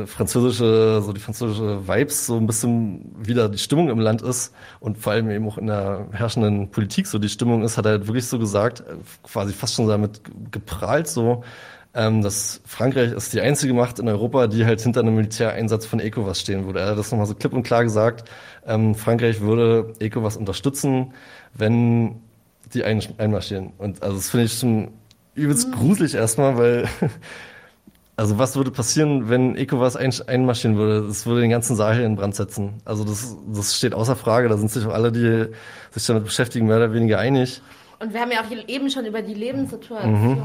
französische, 0.06 1.02
so 1.02 1.12
die 1.12 1.20
französische 1.20 1.88
Vibes, 1.88 2.26
so 2.26 2.36
ein 2.36 2.46
bisschen 2.46 3.12
wieder 3.18 3.48
die 3.48 3.58
Stimmung 3.58 3.88
im 3.88 3.98
Land 3.98 4.22
ist 4.22 4.54
und 4.78 4.98
vor 4.98 5.14
allem 5.14 5.28
eben 5.32 5.48
auch 5.48 5.58
in 5.58 5.66
der 5.66 6.06
herrschenden 6.12 6.70
Politik 6.70 7.08
so 7.08 7.18
die 7.18 7.28
Stimmung 7.28 7.64
ist, 7.64 7.76
hat 7.76 7.86
er 7.86 7.92
halt 7.92 8.06
wirklich 8.06 8.28
so 8.28 8.38
gesagt, 8.38 8.84
quasi 9.24 9.52
fast 9.52 9.74
schon 9.74 9.88
damit 9.88 10.20
geprahlt 10.52 11.08
so, 11.08 11.42
ähm, 11.94 12.22
dass 12.22 12.60
Frankreich 12.64 13.10
ist 13.10 13.32
die 13.32 13.40
einzige 13.40 13.74
Macht 13.74 13.98
in 13.98 14.08
Europa, 14.08 14.46
die 14.46 14.64
halt 14.64 14.80
hinter 14.80 15.00
einem 15.00 15.16
Militäreinsatz 15.16 15.86
von 15.86 15.98
ECOWAS 15.98 16.38
stehen 16.38 16.66
würde. 16.66 16.78
Er 16.78 16.90
hat 16.90 16.98
das 16.98 17.10
nochmal 17.10 17.26
so 17.26 17.34
klipp 17.34 17.52
und 17.52 17.64
klar 17.64 17.82
gesagt, 17.82 18.30
ähm, 18.64 18.94
Frankreich 18.94 19.40
würde 19.40 19.92
ECOWAS 19.98 20.36
unterstützen, 20.36 21.14
wenn 21.54 22.20
die 22.74 22.84
ein, 22.84 23.02
einmarschieren. 23.18 23.72
Und 23.78 24.02
also 24.02 24.16
das 24.16 24.30
finde 24.30 24.46
ich 24.46 24.58
schon 24.58 24.92
übelst 25.34 25.68
mhm. 25.68 25.72
gruselig 25.72 26.14
erstmal, 26.14 26.56
weil 26.56 26.88
also 28.16 28.38
was 28.38 28.56
würde 28.56 28.70
passieren, 28.70 29.28
wenn 29.28 29.56
ECOWAS 29.56 29.96
ein, 29.96 30.12
einmarschieren 30.26 30.76
würde? 30.76 31.06
Das 31.06 31.26
würde 31.26 31.40
den 31.40 31.50
ganzen 31.50 31.76
Sahel 31.76 32.04
in 32.04 32.16
Brand 32.16 32.34
setzen. 32.34 32.74
Also 32.84 33.04
das, 33.04 33.36
das 33.52 33.76
steht 33.76 33.94
außer 33.94 34.16
Frage. 34.16 34.48
Da 34.48 34.56
sind 34.56 34.70
sich 34.70 34.86
auch 34.86 34.92
alle, 34.92 35.12
die 35.12 35.48
sich 35.90 36.06
damit 36.06 36.24
beschäftigen, 36.24 36.66
mehr 36.66 36.76
oder 36.76 36.92
weniger 36.92 37.18
einig. 37.18 37.62
Und 37.98 38.12
wir 38.12 38.20
haben 38.20 38.32
ja 38.32 38.40
auch 38.40 38.68
eben 38.68 38.90
schon 38.90 39.06
über 39.06 39.22
die 39.22 39.34
Lebenssituation 39.34 40.32
mhm. 40.32 40.42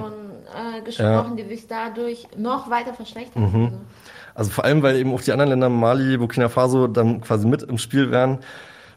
äh, 0.54 0.82
gesprochen, 0.82 1.38
ja. 1.38 1.44
die 1.44 1.50
sich 1.56 1.68
dadurch 1.68 2.28
noch 2.38 2.70
weiter 2.70 2.94
verschlechtern. 2.94 3.44
Mhm. 3.44 3.72
Also 4.36 4.52
vor 4.52 4.66
allem, 4.66 4.84
weil 4.84 4.98
eben 4.98 5.12
auch 5.12 5.22
die 5.22 5.32
anderen 5.32 5.50
Länder, 5.50 5.70
Mali, 5.70 6.18
Burkina 6.18 6.50
Faso, 6.50 6.86
dann 6.86 7.22
quasi 7.22 7.48
mit 7.48 7.64
im 7.64 7.80
Spiel 7.80 8.12
wären 8.12 8.40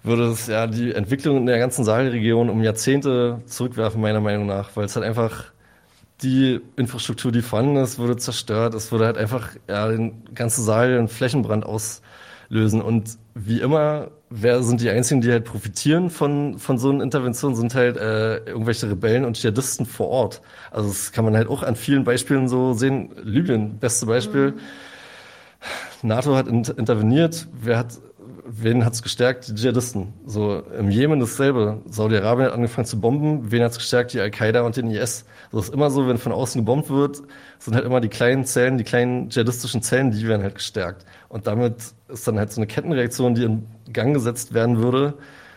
würde 0.03 0.31
es 0.31 0.47
ja 0.47 0.67
die 0.67 0.95
Entwicklung 0.95 1.37
in 1.39 1.47
der 1.47 1.59
ganzen 1.59 1.85
Sahelregion 1.85 2.49
um 2.49 2.63
Jahrzehnte 2.63 3.41
zurückwerfen, 3.47 4.01
meiner 4.01 4.21
Meinung 4.21 4.47
nach, 4.47 4.71
weil 4.75 4.85
es 4.87 4.97
halt 4.97 5.05
einfach 5.05 5.53
die 6.23 6.61
Infrastruktur, 6.77 7.33
die 7.33 7.43
vorhanden 7.43 7.77
ist, 7.77 7.99
wurde 7.99 8.17
zerstört. 8.17 8.75
Es 8.75 8.93
würde 8.93 9.07
halt 9.07 9.17
einfach 9.17 9.51
ja, 9.69 9.89
den 9.89 10.23
ganzen 10.35 10.63
Saal 10.65 10.99
einen 10.99 11.09
Flächenbrand 11.09 11.65
auslösen. 11.65 12.83
Und 12.83 13.17
wie 13.35 13.61
immer, 13.61 14.09
wer 14.29 14.63
sind 14.63 14.81
die 14.83 14.91
Einzigen, 14.91 15.23
die 15.23 15.31
halt 15.31 15.45
profitieren 15.45 16.11
von, 16.11 16.59
von 16.59 16.79
so 16.79 16.91
einer 16.91 17.03
Intervention, 17.03 17.55
sind 17.55 17.75
halt 17.75 17.97
äh, 17.97 18.39
irgendwelche 18.39 18.91
Rebellen 18.91 19.25
und 19.25 19.37
Dschihadisten 19.37 19.87
vor 19.87 20.09
Ort. 20.09 20.43
Also 20.71 20.89
das 20.89 21.13
kann 21.13 21.25
man 21.25 21.37
halt 21.37 21.49
auch 21.49 21.63
an 21.63 21.75
vielen 21.77 22.05
Beispielen 22.05 22.49
so 22.49 22.75
sehen. 22.75 23.11
Libyen, 23.23 23.79
beste 23.79 24.07
Beispiel. 24.07 24.53
Mhm. 24.53 24.61
NATO 26.03 26.35
hat 26.37 26.49
interveniert. 26.49 27.47
Wer 27.53 27.79
hat 27.79 27.99
wen 28.53 28.85
hat's 28.85 29.03
gestärkt? 29.03 29.49
Die 29.49 29.55
Dschihadisten. 29.55 30.13
So 30.27 30.61
im 30.79 30.91
Jemen 30.91 31.21
dasselbe. 31.21 31.83
Saudi-Arabien 31.89 32.47
hat 32.49 32.55
angefangen 32.55 32.87
zu 32.87 33.01
bomben. 33.01 33.51
Wen 33.51 33.63
hat's 33.63 33.79
gestärkt? 33.79 34.13
Die 34.13 34.21
Al-Qaida 34.21 34.63
und 34.63 34.77
den 34.77 34.91
IS. 34.91 35.25
So 35.53 35.61
ist 35.61 35.73
immer 35.73 35.91
so, 35.91 36.07
wenn 36.09 36.19
von 36.19 36.33
außen 36.33 36.61
gebombt 36.61 36.91
wird, 36.91 37.23
sind 37.59 37.75
halt 37.75 37.85
immer 37.85 38.01
die 38.01 38.09
kleinen 38.09 38.45
Zellen, 38.45 38.79
die 38.79 38.85
kleinen 38.85 39.31
dschihadistischen 39.31 39.83
Zellen, 39.83 40.11
die 40.11 40.27
werden 40.27 40.43
halt 40.43 40.57
gestärkt. 40.57 41.05
Und 41.29 41.47
damit 41.47 41.77
ist 42.09 42.27
dann 42.27 42.39
halt 42.39 42.53
so 42.53 42.61
eine 42.61 42.67
Kettenreaktion, 42.67 43.35
die 43.35 43.45
in 43.45 43.67
Gang 43.93 44.15
gesetzt 44.15 44.53
werden 44.55 44.79
würde, 44.79 45.15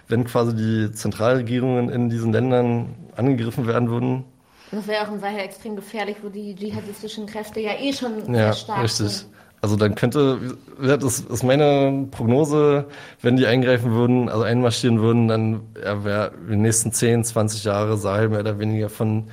wenn 0.07 0.25
quasi 0.25 0.55
die 0.55 0.91
Zentralregierungen 0.91 1.89
in 1.89 2.09
diesen 2.09 2.31
Ländern 2.31 2.95
angegriffen 3.15 3.67
werden 3.67 3.89
würden. 3.89 4.25
Das 4.71 4.87
wäre 4.87 5.07
auch 5.07 5.11
im 5.11 5.19
Sahel 5.19 5.39
extrem 5.39 5.75
gefährlich, 5.75 6.17
wo 6.23 6.29
die 6.29 6.55
dschihadistischen 6.55 7.27
Kräfte 7.27 7.59
ja 7.59 7.73
eh 7.79 7.93
schon 7.93 8.33
ja, 8.33 8.33
sehr 8.33 8.53
stark 8.53 8.83
richtig. 8.83 9.09
sind. 9.09 9.33
Also 9.63 9.77
dann 9.77 9.95
könnte, 9.95 10.57
das 10.77 11.21
ist 11.21 11.41
meine 11.41 12.09
Prognose, 12.11 12.83
wenn 13.21 13.37
die 13.37 13.47
eingreifen 13.47 13.93
würden, 13.93 14.27
also 14.27 14.43
einmarschieren 14.43 14.99
würden, 14.99 15.29
dann 15.29 15.61
wäre 15.73 16.33
die 16.49 16.57
nächsten 16.57 16.91
10, 16.91 17.23
20 17.23 17.63
Jahre 17.63 17.97
Sahel 17.97 18.27
mehr 18.27 18.41
oder 18.41 18.59
weniger 18.59 18.89
von 18.89 19.29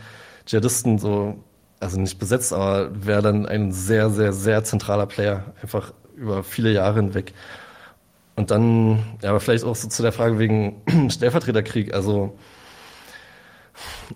Dschihadisten 0.46 0.98
so, 0.98 1.34
also 1.80 2.00
nicht 2.00 2.20
besetzt, 2.20 2.52
aber 2.52 2.90
wäre 3.04 3.22
dann 3.22 3.44
ein 3.44 3.72
sehr, 3.72 4.08
sehr, 4.10 4.32
sehr 4.32 4.62
zentraler 4.62 5.06
Player, 5.06 5.46
einfach 5.62 5.92
über 6.14 6.44
viele 6.44 6.70
Jahre 6.70 7.00
hinweg. 7.00 7.34
Und 8.36 8.52
dann, 8.52 9.02
ja, 9.24 9.30
aber 9.30 9.40
vielleicht 9.40 9.64
auch 9.64 9.74
so 9.74 9.88
zu 9.88 10.00
der 10.00 10.12
Frage 10.12 10.38
wegen 10.38 10.80
Stellvertreterkrieg, 11.10 11.92
also 11.92 12.38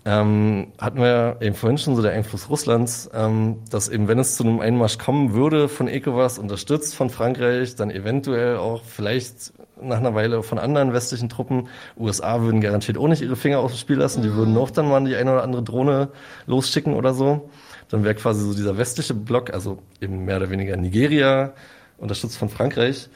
ähm, 0.05 0.73
hatten 0.79 0.99
wir 0.99 1.37
eben 1.41 1.55
vorhin 1.55 1.77
schon 1.77 1.95
so 1.95 2.01
der 2.01 2.11
Einfluss 2.11 2.49
Russlands, 2.49 3.09
ähm, 3.13 3.57
dass 3.69 3.89
eben, 3.89 4.07
wenn 4.07 4.19
es 4.19 4.35
zu 4.35 4.43
einem 4.43 4.59
Einmarsch 4.59 4.97
kommen 4.97 5.33
würde 5.33 5.69
von 5.69 5.87
ECOWAS, 5.87 6.39
unterstützt 6.39 6.95
von 6.95 7.09
Frankreich, 7.09 7.75
dann 7.75 7.91
eventuell 7.91 8.57
auch 8.57 8.83
vielleicht 8.83 9.53
nach 9.81 9.97
einer 9.97 10.15
Weile 10.15 10.43
von 10.43 10.57
anderen 10.57 10.93
westlichen 10.93 11.29
Truppen, 11.29 11.67
USA 11.97 12.41
würden 12.41 12.61
garantiert 12.61 12.97
auch 12.97 13.07
nicht 13.07 13.21
ihre 13.21 13.35
Finger 13.35 13.59
aus 13.59 13.71
dem 13.71 13.77
Spiel 13.77 13.97
lassen, 13.97 14.21
die 14.21 14.33
würden 14.33 14.57
auch 14.57 14.71
dann 14.71 14.87
mal 14.87 15.03
die 15.03 15.15
eine 15.15 15.33
oder 15.33 15.43
andere 15.43 15.63
Drohne 15.63 16.09
losschicken 16.45 16.93
oder 16.93 17.13
so. 17.13 17.49
Dann 17.89 18.03
wäre 18.03 18.15
quasi 18.15 18.43
so 18.43 18.53
dieser 18.53 18.77
westliche 18.77 19.13
Block, 19.13 19.53
also 19.53 19.79
eben 20.01 20.25
mehr 20.25 20.37
oder 20.37 20.49
weniger 20.49 20.75
Nigeria, 20.77 21.53
unterstützt 21.97 22.37
von 22.37 22.49
Frankreich, 22.49 23.09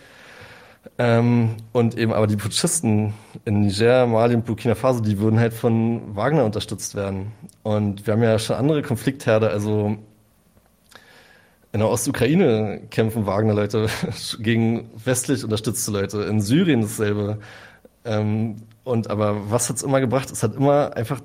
ähm, 0.98 1.56
und 1.72 1.98
eben 1.98 2.14
aber 2.14 2.28
die 2.28 2.36
Putschisten 2.36 3.14
in 3.45 3.61
Niger, 3.61 4.06
Mali 4.07 4.36
und 4.36 4.45
Burkina 4.45 4.76
Faso, 4.76 4.99
die 4.99 5.20
würden 5.20 5.40
halt 5.40 5.53
von 5.53 6.16
Wagner 6.16 6.45
unterstützt 6.45 6.95
werden. 6.95 7.32
Und 7.64 8.06
wir 8.06 8.14
haben 8.14 8.24
ja 8.24 8.38
schon 8.40 8.57
andere 8.57 8.82
Konfliktherde, 8.82 9.49
also 9.49 9.98
in 11.72 11.80
der 11.80 11.90
Ostukraine 11.90 12.82
kämpfen 12.90 13.26
Wagner-Leute 13.26 13.88
gegen 14.40 14.90
westlich 15.03 15.44
unterstützte 15.44 15.91
Leute, 15.91 16.24
in 16.24 16.41
Syrien 16.41 16.82
dasselbe. 16.82 17.40
Ähm, 18.06 18.57
und 18.84 19.10
aber 19.10 19.52
was 19.52 19.70
hat's 19.70 19.84
immer 19.84 19.99
gebracht? 19.99 20.32
Es 20.32 20.41
hat 20.41 20.56
immer 20.56 20.95
einfach 20.95 21.22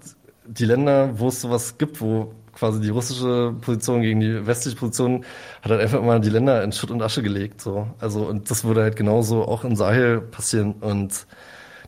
die 0.47 0.66
Länder, 0.66 1.19
wo 1.19 1.28
es 1.28 1.41
sowas 1.41 1.78
gibt, 1.78 2.01
wo 2.01 2.35
quasi 2.55 2.81
die 2.81 2.91
russische 2.91 3.55
Position 3.61 4.03
gegen 4.03 4.21
die 4.21 4.47
westliche 4.47 4.77
Position 4.77 5.25
hat 5.63 5.71
halt 5.71 5.81
einfach 5.81 5.99
immer 5.99 6.19
die 6.21 6.31
Länder 6.31 6.63
in 6.63 6.73
Schutt 6.73 6.91
und 6.91 7.03
Asche 7.03 7.23
gelegt. 7.23 7.61
So. 7.61 7.89
Also, 7.99 8.27
und 8.27 8.51
das 8.51 8.65
würde 8.65 8.83
halt 8.83 8.97
genauso 8.97 9.45
auch 9.45 9.65
im 9.65 9.77
Sahel 9.77 10.21
passieren. 10.21 10.73
Und 10.81 11.27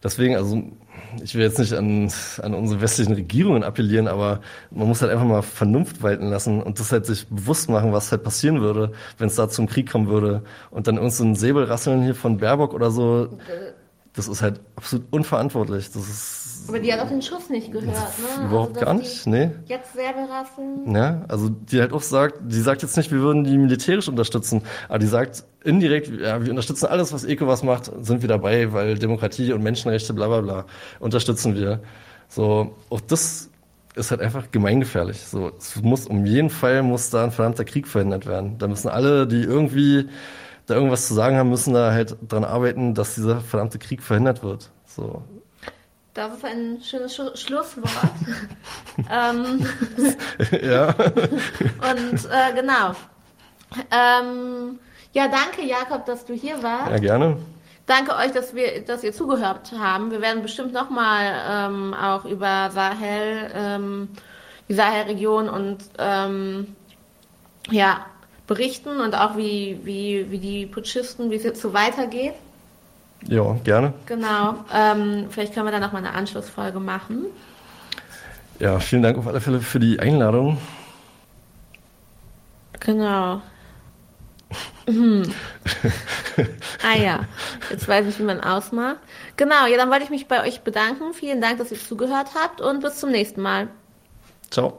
deswegen, 0.03 0.37
also 0.37 0.63
ich 1.23 1.35
will 1.35 1.43
jetzt 1.43 1.59
nicht 1.59 1.73
an, 1.73 2.11
an 2.43 2.55
unsere 2.55 2.81
westlichen 2.81 3.15
Regierungen 3.15 3.63
appellieren, 3.63 4.09
aber 4.09 4.41
man 4.71 4.89
muss 4.89 5.03
halt 5.03 5.13
einfach 5.13 5.25
mal 5.25 5.43
Vernunft 5.43 6.03
walten 6.03 6.29
lassen 6.29 6.63
und 6.63 6.81
das 6.81 6.93
halt 6.93 7.07
sich 7.07 7.27
bewusst 7.29 7.69
machen, 7.71 7.93
was 7.93 8.11
halt 8.11 8.23
passieren 8.23 8.61
würde, 8.61 8.93
wenn 9.19 9.29
es 9.29 9.37
da 9.37 9.49
zum 9.49 9.67
Krieg 9.67 9.91
kommen 9.91 10.09
würde. 10.09 10.43
Und 10.71 10.87
dann 10.87 10.99
uns 10.99 11.19
so 11.19 11.25
ein 11.25 11.35
Säbelrasseln 11.35 12.03
hier 12.03 12.15
von 12.15 12.39
Baerbock 12.39 12.75
oder 12.75 12.91
so, 12.91 13.39
das 14.13 14.29
ist 14.29 14.43
halt 14.43 14.61
absolut 14.77 15.07
unverantwortlich. 15.11 15.91
Das 15.91 16.09
ist 16.09 16.46
aber 16.69 16.81
die 16.81 16.93
hat 16.93 17.01
auch 17.01 17.09
den 17.09 17.23
Schuss 17.23 17.51
nicht 17.51 17.73
gehört, 17.73 17.87
ne? 17.95 18.47
Überhaupt 18.47 18.77
also, 18.77 18.87
gar 18.87 18.95
nicht, 18.95 19.27
nee. 19.27 19.51
Jetzt 19.67 19.93
Säbelrasseln. 19.95 20.95
Ja, 20.95 21.25
also 21.29 21.49
die 21.49 21.81
halt 21.81 21.93
auch 21.93 22.03
sagt, 22.03 22.39
die 22.41 22.61
sagt 22.61 22.83
jetzt 22.83 22.97
nicht, 22.97 23.11
wir 23.11 23.21
würden 23.21 23.45
die 23.45 23.57
militärisch 23.59 24.09
unterstützen, 24.09 24.63
aber 24.89 24.99
die 24.99 25.07
sagt 25.07 25.45
indirekt, 25.65 26.09
ja, 26.09 26.43
wir 26.43 26.51
unterstützen 26.51 26.87
alles, 26.87 27.13
was 27.13 27.25
ECOWAS 27.25 27.63
macht, 27.63 27.91
sind 28.01 28.23
wir 28.23 28.29
dabei, 28.29 28.73
weil 28.73 28.99
Demokratie 28.99 29.53
und 29.53 29.63
Menschenrechte, 29.63 30.15
bla 30.15 30.29
bla 30.29 30.41
bla, 30.41 30.65
unterstützen 31.01 31.55
wir. 31.55 31.81
So, 32.29 32.75
auch 32.91 33.01
das 33.01 33.51
ist 33.95 34.11
halt 34.11 34.21
einfach 34.21 34.51
gemeingefährlich. 34.51 35.21
So, 35.21 35.53
es 35.59 35.81
muss, 35.83 36.07
um 36.07 36.27
jeden 36.27 36.51
Fall 36.51 36.83
muss 36.83 37.11
da 37.11 37.25
ein 37.25 37.33
verdammter 37.33 37.65
Krieg 37.65 37.89
verhindert 37.89 38.27
werden. 38.27 38.59
Da 38.59 38.69
müssen 38.69 38.89
alle, 38.89 39.27
die 39.27 39.43
irgendwie 39.43 40.09
da 40.67 40.75
irgendwas 40.75 41.07
zu 41.07 41.15
sagen 41.15 41.37
haben, 41.37 41.49
müssen 41.49 41.75
da 41.75 41.93
halt 41.93 42.17
dran 42.29 42.45
arbeiten, 42.45 42.95
dass 42.95 43.15
dieser 43.15 43.41
verdammte 43.41 43.79
Krieg 43.79 44.03
verhindert 44.03 44.43
wird. 44.43 44.71
So, 44.85 45.23
das 46.17 46.37
ist 46.37 46.45
ein 46.45 46.81
schönes 46.83 47.15
Sch 47.15 47.21
Schlusswort. 47.35 47.91
ähm, 49.11 49.67
ja. 50.63 50.89
Und 50.89 52.25
äh, 52.25 52.55
genau. 52.55 52.93
Ähm, 53.91 54.79
ja, 55.13 55.29
danke 55.29 55.63
Jakob, 55.67 56.07
dass 56.07 56.25
du 56.25 56.35
hier 56.35 56.63
warst. 56.63 56.91
Ja, 56.91 56.99
gerne. 56.99 57.37
Danke 57.87 58.17
euch, 58.17 58.33
dass 58.33 58.55
wir, 58.55 58.85
dass 58.85 59.05
ihr 59.05 59.13
zugehört 59.13 59.73
haben. 59.79 60.11
Wir 60.11 60.21
werden 60.21 60.43
bestimmt 60.43 60.73
nochmal 60.73 61.35
ähm, 61.49 61.95
auch 61.95 62.25
über 62.25 62.71
Sahel, 62.71 63.51
ähm, 63.55 64.09
die 64.69 64.75
Sahelregion 64.75 65.49
und 65.49 65.79
ähm, 65.99 66.75
ja 67.71 68.07
berichten 68.47 69.01
und 69.01 69.15
auch 69.15 69.37
wie 69.37 69.81
wie 69.85 70.31
wie 70.31 70.39
die 70.39 70.67
Putschisten, 70.67 71.31
wie 71.31 71.37
es 71.37 71.45
jetzt 71.45 71.61
so 71.61 71.73
weitergeht. 71.73 72.35
Ja, 73.29 73.57
gerne. 73.65 73.93
Genau. 74.07 74.55
Ähm, 74.73 75.27
vielleicht 75.31 75.55
können 75.55 75.67
wir 75.67 75.73
dann 75.73 75.81
noch 75.81 75.93
mal 75.93 75.99
eine 75.99 76.15
Anschlussfolge 76.15 76.81
machen. 76.81 77.27
Ja, 78.59 78.79
vielen 78.79 79.03
Dank 79.03 79.19
auf 79.19 79.27
alle 79.27 79.41
Fälle 79.41 79.61
für 79.61 79.81
die 79.81 80.01
Einladung. 80.01 80.59
Genau. 82.81 83.41
Hm. 84.89 85.25
ah 86.85 86.97
ja, 86.97 87.25
jetzt 87.71 87.89
weiß 87.89 88.07
ich, 88.07 88.21
wie 88.21 88.23
man 88.23 88.41
ausmacht. 88.41 88.99
Genau, 89.37 89.67
ja, 89.67 89.77
dann 89.77 89.91
wollte 89.91 90.05
ich 90.05 90.11
mich 90.11 90.29
bei 90.29 90.47
euch 90.47 90.61
bedanken. 90.61 91.13
Vielen 91.13 91.41
Dank, 91.41 91.59
dass 91.59 91.73
ihr 91.73 91.81
zugehört 91.81 92.29
habt 92.41 92.61
und 92.61 92.83
bis 92.83 93.01
zum 93.01 93.11
nächsten 93.11 93.43
Mal. 93.43 93.67
Ciao. 94.49 94.79